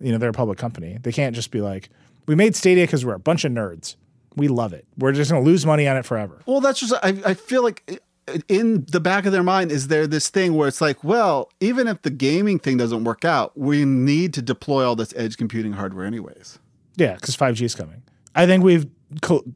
you 0.00 0.10
know, 0.10 0.16
they're 0.16 0.30
a 0.30 0.32
public 0.32 0.58
company. 0.58 0.96
They 1.02 1.12
can't 1.12 1.34
just 1.36 1.50
be 1.50 1.60
like, 1.60 1.90
"We 2.26 2.34
made 2.34 2.56
Stadia 2.56 2.84
because 2.84 3.04
we're 3.04 3.12
a 3.14 3.18
bunch 3.18 3.44
of 3.44 3.52
nerds. 3.52 3.96
We 4.38 4.48
love 4.48 4.72
it. 4.72 4.86
We're 4.96 5.12
just 5.12 5.30
going 5.30 5.44
to 5.44 5.48
lose 5.48 5.66
money 5.66 5.86
on 5.86 5.96
it 5.96 6.04
forever." 6.06 6.40
Well, 6.46 6.60
that's 6.60 6.80
just 6.80 6.94
I, 7.02 7.20
I 7.24 7.34
feel 7.34 7.62
like 7.62 8.00
in 8.48 8.84
the 8.90 9.00
back 9.00 9.26
of 9.26 9.32
their 9.32 9.42
mind 9.42 9.72
is 9.72 9.88
there 9.88 10.06
this 10.06 10.28
thing 10.28 10.54
where 10.54 10.68
it's 10.68 10.80
like, 10.80 11.02
well, 11.02 11.50
even 11.60 11.88
if 11.88 12.02
the 12.02 12.10
gaming 12.10 12.58
thing 12.58 12.76
doesn't 12.76 13.04
work 13.04 13.24
out, 13.24 13.56
we 13.56 13.84
need 13.84 14.34
to 14.34 14.42
deploy 14.42 14.86
all 14.86 14.96
this 14.96 15.12
edge 15.16 15.36
computing 15.36 15.72
hardware 15.72 16.06
anyways. 16.06 16.58
Yeah, 16.96 17.14
because 17.14 17.36
5G 17.36 17.62
is 17.62 17.74
coming. 17.74 18.02
I 18.34 18.46
think 18.46 18.62
we've 18.64 18.86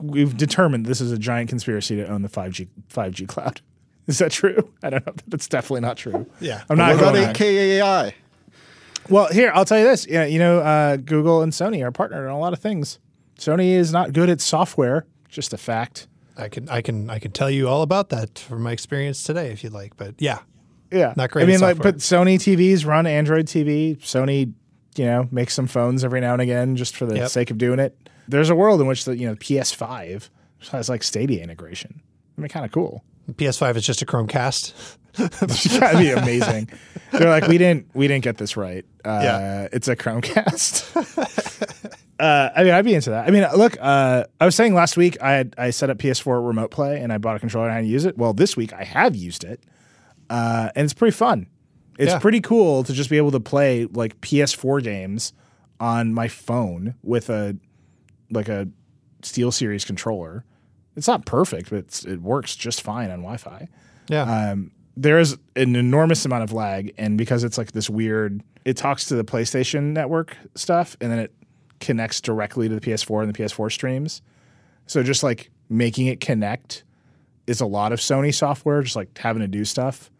we've 0.00 0.36
determined 0.36 0.86
this 0.86 1.00
is 1.00 1.12
a 1.12 1.18
giant 1.18 1.48
conspiracy 1.48 1.96
to 1.96 2.06
own 2.06 2.22
the 2.22 2.28
5G 2.28 2.68
5G 2.92 3.28
cloud. 3.28 3.60
Is 4.09 4.18
that 4.18 4.32
true? 4.32 4.72
I 4.82 4.90
don't 4.90 5.06
know. 5.06 5.12
That's 5.28 5.46
definitely 5.46 5.82
not 5.82 5.96
true. 5.96 6.26
Yeah. 6.40 6.64
I'm 6.68 6.76
not 6.76 6.96
What 6.96 7.14
about 7.14 7.14
going 7.14 7.24
there. 7.24 7.34
Gaikai? 7.34 8.14
Well, 9.09 9.28
here 9.28 9.52
I'll 9.54 9.64
tell 9.64 9.78
you 9.78 9.84
this. 9.84 10.06
Yeah, 10.06 10.24
you 10.24 10.38
know, 10.38 10.59
uh, 10.59 10.96
Google 10.96 11.42
and 11.42 11.52
Sony 11.52 11.84
are 11.84 11.92
partnered 11.92 12.26
on 12.26 12.34
a 12.34 12.38
lot 12.38 12.52
of 12.52 12.59
things. 12.59 12.98
Sony 13.38 13.70
is 13.72 13.92
not 13.92 14.12
good 14.12 14.28
at 14.30 14.40
software. 14.40 15.06
Just 15.28 15.52
a 15.52 15.59
fact. 15.59 16.06
I 16.36 16.48
can 16.48 16.68
I 16.68 16.80
can 16.82 17.10
I 17.10 17.18
can 17.18 17.30
tell 17.32 17.50
you 17.50 17.68
all 17.68 17.82
about 17.82 18.09
that 18.10 18.38
from 18.38 18.62
my 18.62 18.72
experience 18.72 19.22
today 19.22 19.50
if 19.52 19.62
you'd 19.64 19.72
like. 19.72 19.96
But 19.96 20.14
yeah. 20.18 20.40
Yeah, 20.90 21.14
Not 21.16 21.30
great 21.30 21.42
I 21.42 21.44
at 21.44 21.48
mean, 21.48 21.60
like, 21.60 21.78
but 21.78 21.96
Sony 21.96 22.34
TVs 22.36 22.84
run 22.84 23.06
Android 23.06 23.46
TV. 23.46 23.98
Sony, 24.00 24.52
you 24.96 25.04
know, 25.06 25.26
makes 25.30 25.54
some 25.54 25.66
phones 25.66 26.04
every 26.04 26.20
now 26.20 26.34
and 26.34 26.42
again 26.42 26.76
just 26.76 26.94
for 26.96 27.06
the 27.06 27.16
Yep. 27.16 27.30
sake 27.30 27.50
of 27.50 27.56
doing 27.56 27.78
it. 27.78 27.96
There's 28.28 28.50
a 28.50 28.54
world 28.54 28.78
in 28.82 28.86
which 28.86 29.06
the 29.06 29.16
you 29.16 29.26
know 29.26 29.34
PS5 29.36 30.28
has 30.70 30.90
like 30.90 31.02
Stadia 31.02 31.42
integration. 31.42 32.02
I 32.36 32.40
mean, 32.42 32.50
kind 32.50 32.66
of 32.66 32.72
cool. 32.72 33.02
PS5 33.30 33.76
is 33.76 33.86
just 33.86 34.02
a 34.02 34.06
Chromecast. 34.06 34.74
That'd 35.80 35.98
be 35.98 36.10
amazing. 36.10 36.68
They're 37.12 37.28
like, 37.30 37.46
we 37.46 37.56
didn't, 37.56 37.86
we 37.94 38.06
didn't 38.09 38.24
get 38.24 38.36
this 38.36 38.56
right. 38.56 38.84
Uh, 39.04 39.20
Yeah. 39.22 39.68
it's 39.72 39.88
a 39.88 39.96
Chromecast. 39.96 41.91
uh, 42.23 42.51
I 42.55 42.62
mean, 42.65 42.73
I'd 42.73 42.85
be 42.85 42.94
into 42.94 43.11
that. 43.11 43.27
I 43.27 43.31
mean, 43.31 43.44
look, 43.57 43.77
uh, 43.81 44.24
I 44.40 44.44
was 44.44 44.55
saying 44.55 44.74
last 44.74 44.97
week 44.97 45.20
I 45.20 45.32
had, 45.32 45.55
I 45.59 45.70
set 45.70 45.90
up 45.90 45.99
PS4 45.99 46.47
remote 46.47 46.70
play 46.70 47.01
and 47.01 47.12
I 47.12 47.19
bought 47.19 47.36
a 47.36 47.40
controller 47.40 47.69
and 47.69 47.77
I 47.77 47.81
use 47.81 48.05
it. 48.05 48.16
Well, 48.16 48.32
this 48.32 48.57
week 48.57 48.73
I 48.73 48.85
have 48.85 49.16
used 49.16 49.43
it, 49.44 49.61
uh, 50.31 50.70
and 50.77 50.85
it's 50.85 50.94
pretty 50.94 51.16
fun. 51.16 51.49
It's 51.99 52.12
Yeah. 52.12 52.19
pretty 52.20 52.40
cool 52.40 52.85
to 52.85 52.93
just 52.93 53.11
be 53.11 53.16
able 53.19 53.32
to 53.32 53.40
play 53.40 53.86
like 53.86 54.20
PS4 54.20 54.81
games 54.82 55.32
on 55.81 56.15
my 56.15 56.28
phone 56.28 56.94
with 57.03 57.28
a 57.28 57.57
like 58.31 58.49
a 58.49 58.69
SteelSeries 59.23 59.85
controller. 59.86 60.44
It's 60.97 61.09
not 61.09 61.27
perfect, 61.27 61.70
but 61.70 61.81
it's, 61.81 62.05
it 62.05 62.20
works 62.20 62.55
just 62.57 62.82
fine 62.82 63.11
on 63.11 63.19
Wi-Fi 63.20 63.69
Yeah. 64.09 64.51
um, 64.53 64.70
there 64.97 65.19
is 65.19 65.36
an 65.57 65.74
enormous 65.77 66.24
amount 66.24 66.43
of 66.44 66.53
lag, 66.53 66.93
and 66.99 67.16
because 67.16 67.44
it's 67.44 67.57
like 67.57 67.73
this 67.73 67.89
weird, 67.89 68.43
it 68.65 68.77
talks 68.77 69.07
to 69.07 69.15
the 69.15 69.24
PlayStation 69.24 69.93
Network 69.94 70.36
stuff, 70.55 70.97
and 71.01 71.11
then 71.11 71.19
it 71.19 71.32
connects 71.82 72.20
directly 72.20 72.68
to 72.68 72.74
the 72.74 72.80
PS4 72.80 73.22
and 73.22 73.34
the 73.34 73.38
PS4 73.38 73.70
streams. 73.70 74.22
So 74.86 75.02
just 75.02 75.22
like 75.22 75.50
making 75.68 76.06
it 76.06 76.20
connect 76.20 76.84
is 77.46 77.60
a 77.60 77.66
lot 77.66 77.92
of 77.92 77.98
Sony 77.98 78.34
software, 78.34 78.82
just 78.82 78.96
like 78.96 79.16
having 79.18 79.42
to 79.42 79.48
do 79.48 79.64
stuff. 79.64 80.10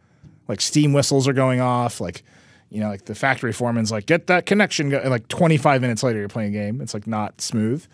Like 0.49 0.61
Steam 0.61 0.93
whistles 0.93 1.27
are 1.27 1.33
going 1.33 1.61
off, 1.61 2.01
like 2.01 2.25
you 2.69 2.81
know, 2.81 2.89
like 2.89 3.05
the 3.05 3.15
factory 3.15 3.53
foreman's 3.53 3.93
like, 3.93 4.07
get 4.07 4.29
that 4.29 4.47
connection, 4.47 4.89
go-" 4.89 4.99
and 4.99 5.11
like 5.11 5.29
25 5.29 5.83
minutes 5.83 6.03
later, 6.03 6.19
you're 6.21 6.29
playing 6.29 6.57
a 6.57 6.59
game. 6.59 6.81
It's 6.81 6.95
like 6.95 7.07
not 7.07 7.41
smooth, 7.41 7.87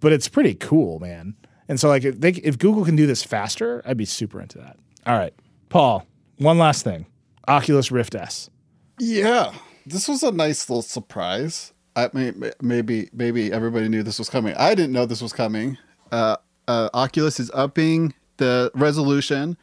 but 0.00 0.12
it's 0.12 0.28
pretty 0.28 0.54
cool, 0.54 0.98
man. 0.98 1.36
And 1.68 1.78
so 1.78 1.88
like 1.88 2.04
if, 2.04 2.20
they, 2.20 2.30
if 2.30 2.58
Google 2.58 2.84
can 2.84 2.96
do 2.96 3.06
this 3.06 3.22
faster, 3.22 3.80
I'd 3.86 3.96
be 3.96 4.04
super 4.04 4.40
into 4.40 4.58
that. 4.58 4.76
All 5.06 5.16
right, 5.16 5.32
Paul. 5.68 6.04
One 6.38 6.58
last 6.58 6.82
thing: 6.82 7.06
Oculus 7.46 7.92
Rift 7.92 8.14
S. 8.14 8.50
Yeah, 8.98 9.52
this 9.86 10.08
was 10.08 10.22
a 10.22 10.32
nice 10.32 10.68
little 10.68 10.82
surprise. 10.82 11.72
I 11.98 12.10
mean, 12.12 12.52
maybe 12.62 13.10
maybe 13.12 13.52
everybody 13.52 13.88
knew 13.88 14.04
this 14.04 14.20
was 14.20 14.30
coming. 14.30 14.54
I 14.56 14.76
didn't 14.76 14.92
know 14.92 15.04
this 15.04 15.20
was 15.20 15.32
coming. 15.32 15.76
Uh, 16.12 16.36
uh, 16.68 16.90
Oculus 16.94 17.40
is 17.40 17.50
upping 17.52 18.14
the 18.36 18.70
resolution. 18.74 19.56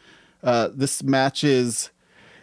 Uh, 0.44 0.68
this 0.74 1.02
matches. 1.02 1.92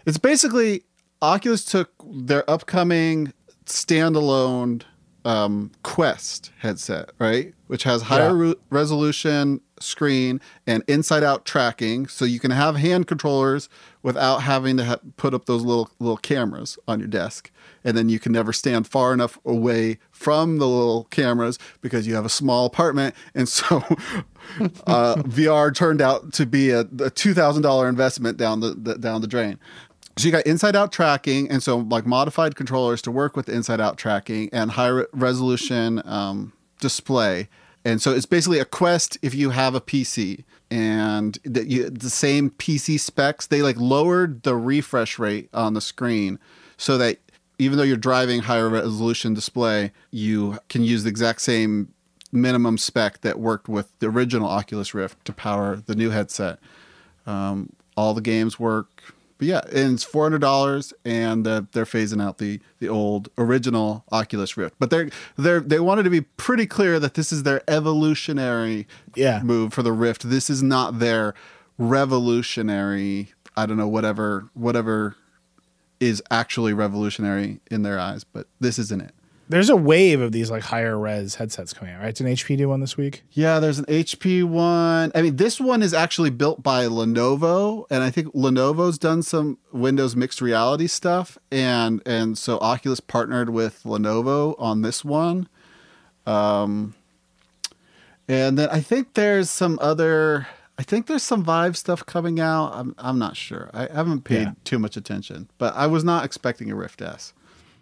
It's 0.06 0.16
basically 0.16 0.84
Oculus 1.20 1.64
took 1.64 1.90
their 2.04 2.48
upcoming 2.50 3.34
standalone 3.66 4.82
um, 5.26 5.70
Quest 5.82 6.50
headset, 6.58 7.10
right? 7.18 7.52
Which 7.66 7.82
has 7.84 8.02
higher 8.02 8.34
re- 8.34 8.56
resolution 8.70 9.60
screen 9.78 10.40
and 10.66 10.82
inside 10.88 11.22
out 11.22 11.44
tracking. 11.44 12.08
So 12.08 12.24
you 12.24 12.40
can 12.40 12.50
have 12.50 12.76
hand 12.76 13.06
controllers 13.06 13.68
without 14.02 14.38
having 14.38 14.78
to 14.78 14.84
ha- 14.84 15.00
put 15.18 15.34
up 15.34 15.44
those 15.44 15.62
little 15.62 15.90
little 16.00 16.16
cameras 16.16 16.78
on 16.88 16.98
your 16.98 17.08
desk. 17.08 17.51
And 17.84 17.96
then 17.96 18.08
you 18.08 18.18
can 18.18 18.32
never 18.32 18.52
stand 18.52 18.86
far 18.86 19.12
enough 19.12 19.38
away 19.44 19.98
from 20.10 20.58
the 20.58 20.68
little 20.68 21.04
cameras 21.04 21.58
because 21.80 22.06
you 22.06 22.14
have 22.14 22.24
a 22.24 22.30
small 22.30 22.66
apartment. 22.66 23.14
And 23.34 23.48
so 23.48 23.76
uh, 24.86 25.16
VR 25.16 25.74
turned 25.74 26.00
out 26.00 26.32
to 26.34 26.46
be 26.46 26.70
a, 26.70 26.80
a 26.80 26.84
$2,000 26.84 27.88
investment 27.88 28.38
down 28.38 28.60
the, 28.60 28.74
the 28.74 28.94
down 28.98 29.20
the 29.20 29.26
drain. 29.26 29.58
So 30.18 30.26
you 30.26 30.32
got 30.32 30.46
inside 30.46 30.76
out 30.76 30.92
tracking, 30.92 31.50
and 31.50 31.62
so 31.62 31.78
like 31.78 32.04
modified 32.04 32.54
controllers 32.54 33.00
to 33.02 33.10
work 33.10 33.34
with 33.34 33.48
inside 33.48 33.80
out 33.80 33.96
tracking 33.96 34.50
and 34.52 34.72
high 34.72 34.88
re- 34.88 35.06
resolution 35.12 36.02
um, 36.04 36.52
display. 36.80 37.48
And 37.84 38.00
so 38.00 38.12
it's 38.12 38.26
basically 38.26 38.58
a 38.58 38.64
Quest 38.64 39.18
if 39.22 39.34
you 39.34 39.50
have 39.50 39.74
a 39.74 39.80
PC 39.80 40.44
and 40.70 41.38
the, 41.44 41.66
you, 41.66 41.90
the 41.90 42.10
same 42.10 42.50
PC 42.50 43.00
specs. 43.00 43.46
They 43.46 43.62
like 43.62 43.76
lowered 43.78 44.42
the 44.42 44.54
refresh 44.54 45.18
rate 45.18 45.48
on 45.52 45.74
the 45.74 45.80
screen 45.80 46.38
so 46.76 46.96
that 46.98 47.18
even 47.62 47.78
though 47.78 47.84
you're 47.84 47.96
driving 47.96 48.40
higher 48.42 48.68
resolution 48.68 49.34
display, 49.34 49.92
you 50.10 50.58
can 50.68 50.84
use 50.84 51.04
the 51.04 51.10
exact 51.10 51.40
same 51.40 51.92
minimum 52.32 52.78
spec 52.78 53.20
that 53.22 53.38
worked 53.38 53.68
with 53.68 53.96
the 53.98 54.06
original 54.08 54.48
Oculus 54.48 54.94
Rift 54.94 55.24
to 55.26 55.32
power 55.32 55.76
the 55.76 55.94
new 55.94 56.10
headset. 56.10 56.58
Um, 57.26 57.70
all 57.96 58.14
the 58.14 58.20
games 58.22 58.58
work 58.58 59.02
but 59.42 59.48
yeah, 59.48 59.62
and 59.72 59.94
it's 59.94 60.04
four 60.04 60.22
hundred 60.24 60.40
dollars, 60.40 60.94
and 61.04 61.44
uh, 61.48 61.62
they're 61.72 61.84
phasing 61.84 62.22
out 62.22 62.38
the 62.38 62.60
the 62.78 62.88
old 62.88 63.28
original 63.36 64.04
Oculus 64.12 64.56
Rift. 64.56 64.76
But 64.78 64.90
they're 64.90 65.10
they 65.36 65.58
they 65.58 65.80
wanted 65.80 66.04
to 66.04 66.10
be 66.10 66.20
pretty 66.20 66.64
clear 66.64 67.00
that 67.00 67.14
this 67.14 67.32
is 67.32 67.42
their 67.42 67.60
evolutionary 67.68 68.86
Yeah. 69.16 69.42
move 69.42 69.72
for 69.74 69.82
the 69.82 69.90
Rift. 69.90 70.30
This 70.30 70.48
is 70.48 70.62
not 70.62 71.00
their 71.00 71.34
revolutionary. 71.76 73.32
I 73.56 73.66
don't 73.66 73.76
know 73.76 73.88
whatever 73.88 74.48
whatever 74.54 75.16
is 76.02 76.20
actually 76.30 76.72
revolutionary 76.72 77.60
in 77.70 77.82
their 77.82 77.98
eyes, 77.98 78.24
but 78.24 78.48
this 78.58 78.76
isn't 78.78 79.00
it. 79.00 79.14
There's 79.48 79.70
a 79.70 79.76
wave 79.76 80.20
of 80.20 80.32
these 80.32 80.50
like 80.50 80.62
higher 80.64 80.98
res 80.98 81.36
headsets 81.36 81.72
coming 81.72 81.94
out, 81.94 82.02
right? 82.02 82.14
Did 82.14 82.26
HP 82.26 82.56
do 82.56 82.68
one 82.68 82.80
this 82.80 82.96
week? 82.96 83.22
Yeah, 83.32 83.60
there's 83.60 83.78
an 83.78 83.84
HP 83.84 84.44
one. 84.44 85.12
I 85.14 85.22
mean, 85.22 85.36
this 85.36 85.60
one 85.60 85.82
is 85.82 85.94
actually 85.94 86.30
built 86.30 86.62
by 86.62 86.86
Lenovo, 86.86 87.84
and 87.90 88.02
I 88.02 88.10
think 88.10 88.28
Lenovo's 88.34 88.98
done 88.98 89.22
some 89.22 89.58
Windows 89.70 90.16
mixed 90.16 90.40
reality 90.40 90.86
stuff, 90.86 91.38
and 91.50 92.02
and 92.06 92.36
so 92.36 92.58
Oculus 92.58 93.00
partnered 93.00 93.50
with 93.50 93.82
Lenovo 93.84 94.56
on 94.58 94.82
this 94.82 95.04
one. 95.04 95.48
Um, 96.26 96.94
and 98.26 98.58
then 98.58 98.68
I 98.70 98.80
think 98.80 99.14
there's 99.14 99.50
some 99.50 99.78
other. 99.82 100.48
I 100.78 100.82
think 100.82 101.06
there's 101.06 101.22
some 101.22 101.42
Vive 101.44 101.76
stuff 101.76 102.04
coming 102.06 102.40
out. 102.40 102.72
I'm 102.74 102.94
I'm 102.98 103.18
not 103.18 103.36
sure. 103.36 103.70
I 103.74 103.88
haven't 103.92 104.22
paid 104.22 104.42
Yeah. 104.42 104.52
too 104.64 104.78
much 104.78 104.96
attention, 104.96 105.48
but 105.58 105.74
I 105.76 105.86
was 105.86 106.02
not 106.04 106.24
expecting 106.24 106.70
a 106.70 106.74
Rift 106.74 107.02
S. 107.02 107.34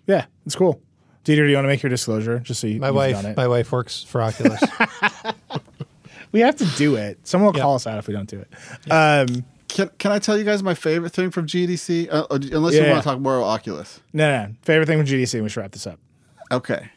Yeah, 0.06 0.26
it's 0.44 0.56
cool. 0.56 0.80
Dieter, 1.24 1.36
do 1.44 1.46
you 1.46 1.54
want 1.54 1.64
to 1.66 1.68
make 1.68 1.82
your 1.82 1.90
disclosure 1.90 2.38
just 2.40 2.60
so 2.60 2.66
you, 2.66 2.80
My 2.80 2.88
you've 2.88 2.96
wife, 2.96 3.12
done 3.14 3.26
it? 3.26 3.36
my 3.36 3.46
wife 3.46 3.70
works 3.72 4.02
for 4.02 4.22
Oculus. 4.22 4.60
we 6.32 6.40
have 6.40 6.56
to 6.56 6.64
do 6.76 6.96
it. 6.96 7.18
Someone 7.26 7.52
will 7.52 7.58
Yeah. 7.58 7.62
call 7.62 7.74
us 7.74 7.86
out 7.86 7.98
if 7.98 8.06
we 8.08 8.14
don't 8.14 8.28
do 8.28 8.40
it. 8.40 8.90
Um, 8.90 9.44
Can 9.68 9.88
Can 9.98 10.10
I 10.10 10.18
tell 10.18 10.36
you 10.36 10.42
guys 10.44 10.62
my 10.62 10.74
favorite 10.74 11.12
thing 11.12 11.30
from 11.30 11.46
GDC? 11.46 12.08
Uh, 12.10 12.26
uh, 12.30 12.38
unless 12.52 12.74
Yeah. 12.74 12.84
you 12.86 12.90
want 12.90 13.02
to 13.04 13.08
talk 13.08 13.20
more 13.20 13.36
about 13.36 13.46
Oculus. 13.48 14.00
no, 14.12 14.46
no, 14.46 14.52
favorite 14.62 14.86
thing 14.86 14.98
from 14.98 15.06
GDC. 15.06 15.34
and 15.34 15.44
We 15.44 15.48
should 15.48 15.60
wrap 15.60 15.72
this 15.72 15.86
up. 15.86 16.00
Okay. 16.50 16.90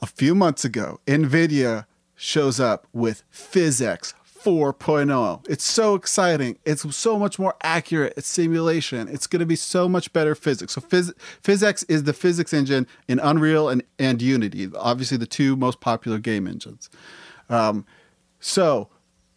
A 0.00 0.06
few 0.06 0.34
months 0.34 0.64
ago, 0.64 1.00
NVIDIA 1.06 1.84
shows 2.14 2.58
up 2.60 2.86
with 2.94 3.22
PhysX 3.30 4.14
4.0. 4.46 5.44
It's 5.48 5.64
so 5.64 5.96
exciting. 5.96 6.56
It's 6.64 6.94
so 6.94 7.18
much 7.18 7.36
more 7.36 7.56
accurate. 7.64 8.12
It's 8.16 8.28
simulation. 8.28 9.08
It's 9.08 9.26
going 9.26 9.40
to 9.40 9.46
be 9.46 9.56
so 9.56 9.88
much 9.88 10.12
better 10.12 10.36
physics. 10.36 10.74
So, 10.74 10.80
Phys- 10.80 11.12
PhysX 11.42 11.84
is 11.88 12.04
the 12.04 12.12
physics 12.12 12.52
engine 12.52 12.86
in 13.08 13.18
Unreal 13.18 13.68
and, 13.68 13.82
and 13.98 14.22
Unity, 14.22 14.70
obviously 14.78 15.16
the 15.16 15.26
two 15.26 15.56
most 15.56 15.80
popular 15.80 16.18
game 16.18 16.46
engines. 16.46 16.88
Um, 17.50 17.84
so, 18.38 18.88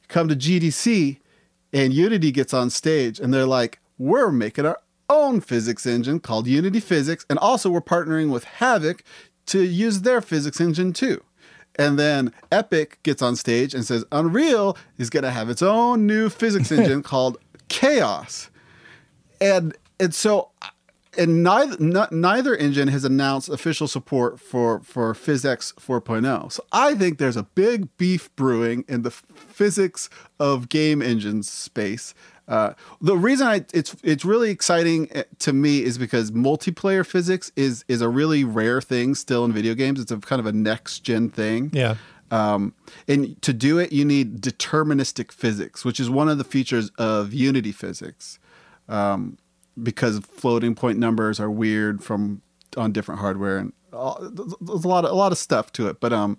come 0.09 0.27
to 0.27 0.35
GDC, 0.35 1.17
and 1.73 1.91
Unity 1.91 2.31
gets 2.31 2.53
on 2.53 2.69
stage, 2.69 3.19
and 3.19 3.33
they're 3.33 3.47
like, 3.47 3.79
"We're 3.97 4.31
making 4.31 4.67
our 4.67 4.79
own 5.09 5.41
physics 5.41 5.87
engine 5.87 6.19
called 6.19 6.45
Unity 6.45 6.79
Physics, 6.79 7.25
and 7.31 7.39
also 7.39 7.71
we're 7.71 7.81
partnering 7.81 8.29
with 8.29 8.45
Havok 8.59 8.99
to 9.47 9.63
use 9.63 10.01
their 10.01 10.21
physics 10.21 10.61
engine 10.61 10.93
too." 10.93 11.23
And 11.79 11.97
then 11.97 12.33
Epic 12.51 12.99
gets 13.03 13.21
on 13.21 13.35
stage 13.37 13.73
and 13.73 13.85
says 13.85 14.03
Unreal 14.11 14.77
is 14.97 15.09
going 15.09 15.23
to 15.23 15.31
have 15.31 15.49
its 15.49 15.61
own 15.61 16.05
new 16.05 16.29
physics 16.29 16.71
engine 16.73 17.01
called 17.01 17.37
Chaos. 17.69 18.49
And 19.39 19.75
and 19.99 20.13
so 20.13 20.51
and 21.17 21.43
neither 21.43 21.77
n- 21.81 22.07
neither 22.11 22.55
engine 22.55 22.89
has 22.89 23.03
announced 23.05 23.49
official 23.49 23.87
support 23.87 24.39
for 24.39 24.81
for 24.81 25.13
PhysX 25.13 25.73
4.0. 25.75 26.51
So 26.51 26.65
I 26.71 26.95
think 26.95 27.17
there's 27.17 27.37
a 27.37 27.43
big 27.43 27.95
beef 27.97 28.33
brewing 28.35 28.83
in 28.87 29.03
the 29.03 29.11
physics 29.11 30.09
of 30.39 30.69
game 30.69 31.01
engines 31.01 31.49
space. 31.49 32.13
Uh, 32.49 32.73
the 32.99 33.15
reason 33.15 33.47
I, 33.47 33.63
it's 33.73 33.95
it's 34.03 34.25
really 34.25 34.49
exciting 34.49 35.07
eh, 35.11 35.23
to 35.37 35.53
me 35.53 35.83
is 35.83 35.99
because 35.99 36.31
multiplayer 36.31 37.05
physics 37.05 37.51
is 37.55 37.85
is 37.87 38.01
a 38.01 38.09
really 38.09 38.43
rare 38.43 38.81
thing 38.81 39.13
still 39.13 39.45
in 39.45 39.53
video 39.53 39.75
games. 39.75 40.01
It's 40.01 40.11
a 40.11 40.17
kind 40.17 40.39
of 40.39 40.47
a 40.47 40.51
next 40.51 41.01
gen 41.01 41.29
thing. 41.29 41.69
yeah. 41.73 41.95
Um, 42.31 42.73
and 43.07 43.41
to 43.41 43.53
do 43.53 43.79
it, 43.79 43.91
you 43.91 44.05
need 44.05 44.41
deterministic 44.41 45.31
physics, 45.31 45.83
which 45.83 45.99
is 45.99 46.09
one 46.09 46.29
of 46.29 46.37
the 46.37 46.43
features 46.43 46.91
of 46.97 47.33
Unity 47.33 47.71
physics, 47.71 48.37
um, 48.87 49.37
because 49.81 50.19
floating 50.19 50.75
point 50.75 50.99
numbers 50.99 51.39
are 51.39 51.49
weird 51.49 52.03
from 52.03 52.41
on 52.77 52.91
different 52.91 53.21
hardware, 53.21 53.57
and 53.57 53.73
all, 53.91 54.19
there's 54.21 54.83
a 54.83 54.87
lot 54.87 55.05
of 55.05 55.11
a 55.11 55.15
lot 55.15 55.31
of 55.31 55.37
stuff 55.37 55.71
to 55.73 55.87
it. 55.87 55.99
But 55.99 56.13
um, 56.13 56.37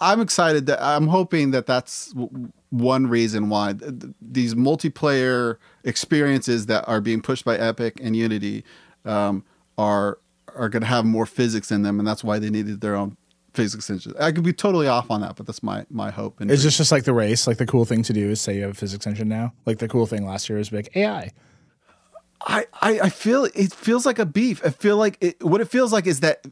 I'm 0.00 0.20
excited 0.20 0.66
that 0.66 0.82
I'm 0.82 1.06
hoping 1.06 1.50
that 1.52 1.66
that's 1.66 2.12
w- 2.12 2.50
one 2.70 3.06
reason 3.06 3.48
why 3.48 3.74
th- 3.74 4.00
th- 4.00 4.12
these 4.20 4.54
multiplayer 4.54 5.56
experiences 5.84 6.66
that 6.66 6.84
are 6.88 7.00
being 7.00 7.20
pushed 7.20 7.44
by 7.44 7.56
Epic 7.56 8.00
and 8.02 8.16
Unity 8.16 8.64
um, 9.04 9.44
are 9.78 10.18
are 10.56 10.68
going 10.68 10.82
to 10.82 10.86
have 10.86 11.04
more 11.04 11.24
physics 11.26 11.70
in 11.70 11.82
them, 11.82 11.98
and 11.98 12.06
that's 12.06 12.22
why 12.24 12.38
they 12.38 12.50
needed 12.50 12.80
their 12.80 12.94
own 12.94 13.16
physics 13.54 13.88
engine. 13.90 14.14
I 14.18 14.32
could 14.32 14.44
be 14.44 14.52
totally 14.52 14.86
off 14.88 15.10
on 15.10 15.20
that, 15.20 15.36
but 15.36 15.46
that's 15.46 15.62
my 15.62 15.84
my 15.90 16.10
hope. 16.10 16.40
And 16.40 16.50
Is 16.50 16.64
this 16.64 16.76
just 16.76 16.90
like 16.92 17.04
the 17.04 17.14
race? 17.14 17.46
Like 17.46 17.58
the 17.58 17.66
cool 17.66 17.84
thing 17.84 18.02
to 18.04 18.12
do 18.12 18.30
is 18.30 18.40
say 18.40 18.56
you 18.56 18.62
have 18.62 18.70
a 18.72 18.74
physics 18.74 19.06
engine 19.06 19.28
now. 19.28 19.52
Like 19.66 19.78
the 19.78 19.88
cool 19.88 20.06
thing 20.06 20.26
last 20.26 20.48
year 20.48 20.58
was 20.58 20.70
big 20.70 20.88
AI. 20.96 21.30
I, 22.44 22.66
I 22.80 23.00
I 23.00 23.08
feel 23.08 23.44
it 23.44 23.72
feels 23.72 24.04
like 24.04 24.18
a 24.18 24.26
beef. 24.26 24.60
I 24.64 24.70
feel 24.70 24.96
like 24.96 25.16
it, 25.20 25.44
what 25.44 25.60
it 25.60 25.68
feels 25.68 25.92
like 25.92 26.06
is 26.06 26.20
that 26.20 26.44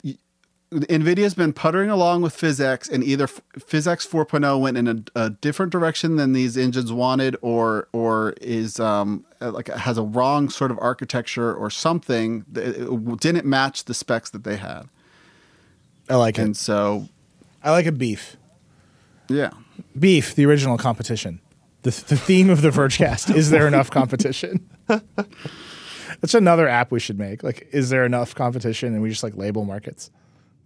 Nvidia's 0.72 1.34
been 1.34 1.52
puttering 1.52 1.90
along 1.90 2.22
with 2.22 2.36
PhysX, 2.36 2.88
and 2.88 3.02
either 3.02 3.26
PhysX 3.26 4.06
4.0 4.08 4.60
went 4.60 4.76
in 4.76 4.86
a, 4.88 5.20
a 5.20 5.30
different 5.30 5.72
direction 5.72 6.14
than 6.14 6.32
these 6.32 6.56
engines 6.56 6.92
wanted, 6.92 7.36
or 7.42 7.88
or 7.92 8.34
is 8.40 8.78
um 8.78 9.24
like 9.40 9.66
has 9.68 9.98
a 9.98 10.02
wrong 10.02 10.48
sort 10.48 10.70
of 10.70 10.78
architecture 10.80 11.52
or 11.52 11.70
something 11.70 12.44
that 12.52 12.76
it 12.76 13.20
didn't 13.20 13.46
match 13.46 13.84
the 13.86 13.94
specs 13.94 14.30
that 14.30 14.44
they 14.44 14.56
had, 14.56 14.82
I 16.08 16.14
like 16.14 16.38
and 16.38 16.50
it. 16.54 16.56
so 16.56 17.08
I 17.64 17.72
like 17.72 17.86
a 17.86 17.92
beef. 17.92 18.36
yeah. 19.28 19.50
Beef, 19.98 20.34
the 20.36 20.44
original 20.46 20.78
competition. 20.78 21.40
The, 21.82 21.90
the 21.90 22.16
theme 22.16 22.48
of 22.50 22.60
the 22.62 22.68
Vergecast. 22.68 23.34
is 23.34 23.50
there 23.50 23.66
enough 23.66 23.90
competition? 23.90 24.68
That's 24.86 26.34
another 26.34 26.68
app 26.68 26.90
we 26.92 27.00
should 27.00 27.18
make. 27.18 27.42
Like, 27.42 27.66
is 27.72 27.88
there 27.88 28.04
enough 28.04 28.34
competition? 28.34 28.92
And 28.92 29.02
we 29.02 29.08
just 29.08 29.22
like 29.22 29.36
label 29.36 29.64
markets. 29.64 30.10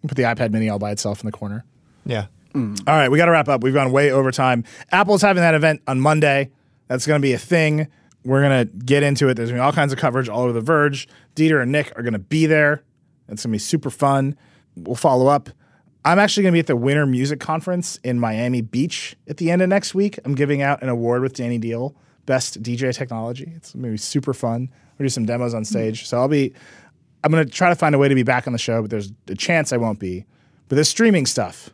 Put 0.07 0.17
the 0.17 0.25
iPad 0.25 0.51
mini 0.51 0.69
all 0.69 0.79
by 0.79 0.91
itself 0.91 1.21
in 1.21 1.27
the 1.27 1.33
corner. 1.33 1.65
Yeah. 2.05 2.27
Mm. 2.55 2.79
All 2.87 2.95
right, 2.95 3.11
we 3.11 3.19
got 3.19 3.27
to 3.27 3.33
wrap 3.33 3.49
up. 3.49 3.63
We've 3.63 3.75
gone 3.75 3.91
way 3.91 4.11
over 4.13 4.31
time. 4.31 4.65
Apple's 4.93 5.23
having 5.23 5.43
that 5.43 5.55
event 5.55 5.83
on 5.87 6.01
Monday. 6.01 6.51
That's 6.89 7.07
going 7.07 7.21
to 7.21 7.23
be 7.23 7.33
a 7.33 7.39
thing. 7.39 7.89
We're 8.25 8.43
going 8.43 8.67
to 8.67 8.85
get 8.85 9.03
into 9.03 9.29
it. 9.29 9.35
There's 9.35 9.51
going 9.51 9.59
to 9.59 9.63
be 9.63 9.65
all 9.65 9.73
kinds 9.73 9.93
of 9.93 9.99
coverage 9.99 10.29
all 10.29 10.43
over 10.43 10.53
The 10.53 10.61
Verge. 10.61 11.09
Dieter 11.35 11.61
and 11.63 11.73
Nick 11.73 11.93
are 11.97 12.03
going 12.03 12.13
to 12.13 12.19
be 12.19 12.47
there. 12.47 12.85
It's 13.29 13.45
going 13.45 13.53
to 13.53 13.57
be 13.57 13.59
super 13.59 13.91
fun. 13.91 14.37
We'll 14.77 14.95
follow 14.95 15.27
up. 15.27 15.51
I'm 16.05 16.19
actually 16.19 16.43
going 16.43 16.53
to 16.53 16.57
be 16.57 16.61
at 16.61 16.67
the 16.67 16.77
Winter 16.77 17.07
Music 17.07 17.41
Conference 17.41 17.99
in 18.05 18.21
Miami 18.21 18.61
Beach 18.61 19.17
at 19.27 19.39
the 19.39 19.51
end 19.51 19.63
of 19.63 19.69
next 19.69 19.95
week. 19.95 20.19
I'm 20.25 20.35
giving 20.35 20.61
out 20.61 20.83
an 20.83 20.91
award 20.91 21.23
with 21.23 21.35
Danny 21.35 21.59
Deal, 21.59 21.97
Best 22.27 22.63
DJ 22.63 22.95
Technology. 22.95 23.53
It's 23.57 23.73
going 23.73 23.85
to 23.85 23.91
be 23.91 23.97
super 23.97 24.35
fun. 24.35 24.69
We'll 24.99 25.07
do 25.07 25.09
some 25.11 25.25
demos 25.25 25.55
on 25.55 25.65
stage. 25.65 26.07
So 26.07 26.19
I'll 26.19 26.29
be, 26.29 26.53
I'm 27.25 27.31
going 27.31 27.45
to 27.45 27.51
try 27.51 27.71
to 27.71 27.75
find 27.75 27.95
a 27.95 27.99
way 27.99 28.09
to 28.09 28.15
be 28.15 28.23
back 28.23 28.47
on 28.47 28.53
the 28.53 28.59
show, 28.59 28.83
but 28.83 28.91
there's 28.91 29.11
a 29.29 29.35
chance 29.35 29.73
I 29.73 29.79
won't 29.79 29.99
be. 29.99 30.27
But 30.69 30.77
this 30.77 30.91
streaming 30.91 31.25
stuff, 31.25 31.71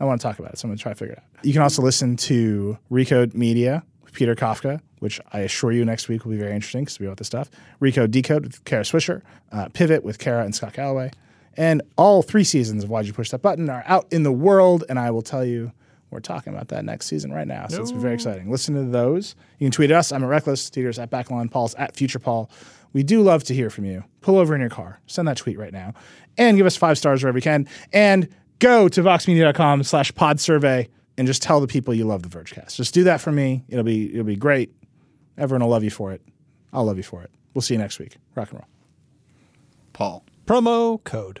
I 0.00 0.04
want 0.04 0.20
to 0.20 0.26
talk 0.26 0.38
about 0.40 0.52
it, 0.52 0.58
so 0.58 0.66
I'm 0.66 0.70
going 0.70 0.78
to 0.78 0.82
try 0.82 0.92
to 0.92 0.98
figure 0.98 1.14
it 1.14 1.18
out. 1.18 1.44
You 1.44 1.52
can 1.52 1.62
also 1.62 1.82
listen 1.82 2.16
to 2.16 2.76
Recode 2.90 3.32
Media 3.32 3.84
with 4.02 4.12
Peter 4.12 4.34
Kafka, 4.34 4.80
which 4.98 5.20
I 5.32 5.40
assure 5.40 5.70
you 5.70 5.84
next 5.84 6.08
week 6.08 6.24
will 6.24 6.32
be 6.32 6.38
very 6.38 6.52
interesting 6.52 6.82
because 6.82 6.98
we 6.98 7.06
about 7.06 7.18
this 7.18 7.28
stuff. 7.28 7.48
Recode 7.80 8.10
Decode 8.10 8.42
with 8.42 8.64
Kara 8.64 8.82
Swisher, 8.82 9.22
uh, 9.52 9.68
Pivot 9.68 10.02
with 10.02 10.18
Kara 10.18 10.44
and 10.44 10.52
Scott 10.54 10.72
Galloway. 10.72 11.12
And 11.56 11.82
all 11.96 12.22
three 12.22 12.44
seasons 12.44 12.82
of 12.84 12.90
Why'd 12.90 13.06
You 13.06 13.12
Push 13.12 13.30
That 13.30 13.42
Button 13.42 13.70
are 13.70 13.84
out 13.86 14.06
in 14.12 14.24
the 14.24 14.32
world, 14.32 14.84
and 14.88 14.98
I 14.98 15.10
will 15.12 15.22
tell 15.22 15.44
you 15.44 15.72
we're 16.10 16.20
talking 16.20 16.54
about 16.54 16.68
that 16.68 16.84
next 16.84 17.06
season 17.06 17.32
right 17.32 17.46
now. 17.46 17.66
So 17.68 17.82
it's 17.82 17.90
very 17.90 18.14
exciting. 18.14 18.50
Listen 18.50 18.74
to 18.74 18.84
those. 18.84 19.34
You 19.58 19.66
can 19.66 19.72
tweet 19.72 19.90
us. 19.90 20.10
I'm 20.10 20.24
at 20.24 20.28
Reckless. 20.28 20.70
Dieter's 20.70 20.98
at 20.98 21.10
Backlon. 21.10 21.50
Paul's 21.50 21.74
at 21.74 21.94
Future 21.94 22.18
Paul. 22.18 22.50
We 22.92 23.02
do 23.02 23.22
love 23.22 23.44
to 23.44 23.54
hear 23.54 23.70
from 23.70 23.84
you. 23.84 24.04
Pull 24.20 24.36
over 24.38 24.54
in 24.54 24.60
your 24.60 24.70
car. 24.70 25.00
Send 25.06 25.28
that 25.28 25.36
tweet 25.36 25.58
right 25.58 25.72
now. 25.72 25.94
And 26.36 26.56
give 26.56 26.66
us 26.66 26.76
five 26.76 26.98
stars 26.98 27.22
wherever 27.22 27.38
you 27.38 27.42
can. 27.42 27.68
And 27.92 28.28
go 28.58 28.88
to 28.88 29.02
voxmedia.com 29.02 29.82
slash 29.82 30.14
pod 30.14 30.40
survey 30.40 30.88
and 31.16 31.26
just 31.26 31.42
tell 31.42 31.60
the 31.60 31.66
people 31.66 31.92
you 31.92 32.04
love 32.04 32.22
the 32.22 32.28
Vergecast. 32.28 32.76
Just 32.76 32.94
do 32.94 33.04
that 33.04 33.20
for 33.20 33.32
me. 33.32 33.64
It'll 33.68 33.84
be 33.84 34.12
it'll 34.12 34.24
be 34.24 34.36
great. 34.36 34.72
Everyone 35.36 35.62
will 35.62 35.70
love 35.70 35.84
you 35.84 35.90
for 35.90 36.12
it. 36.12 36.22
I'll 36.72 36.84
love 36.84 36.96
you 36.96 37.02
for 37.02 37.22
it. 37.22 37.30
We'll 37.54 37.62
see 37.62 37.74
you 37.74 37.78
next 37.78 37.98
week. 37.98 38.16
Rock 38.34 38.50
and 38.50 38.60
roll. 38.60 38.68
Paul. 39.92 40.24
Promo 40.46 41.02
code. 41.04 41.40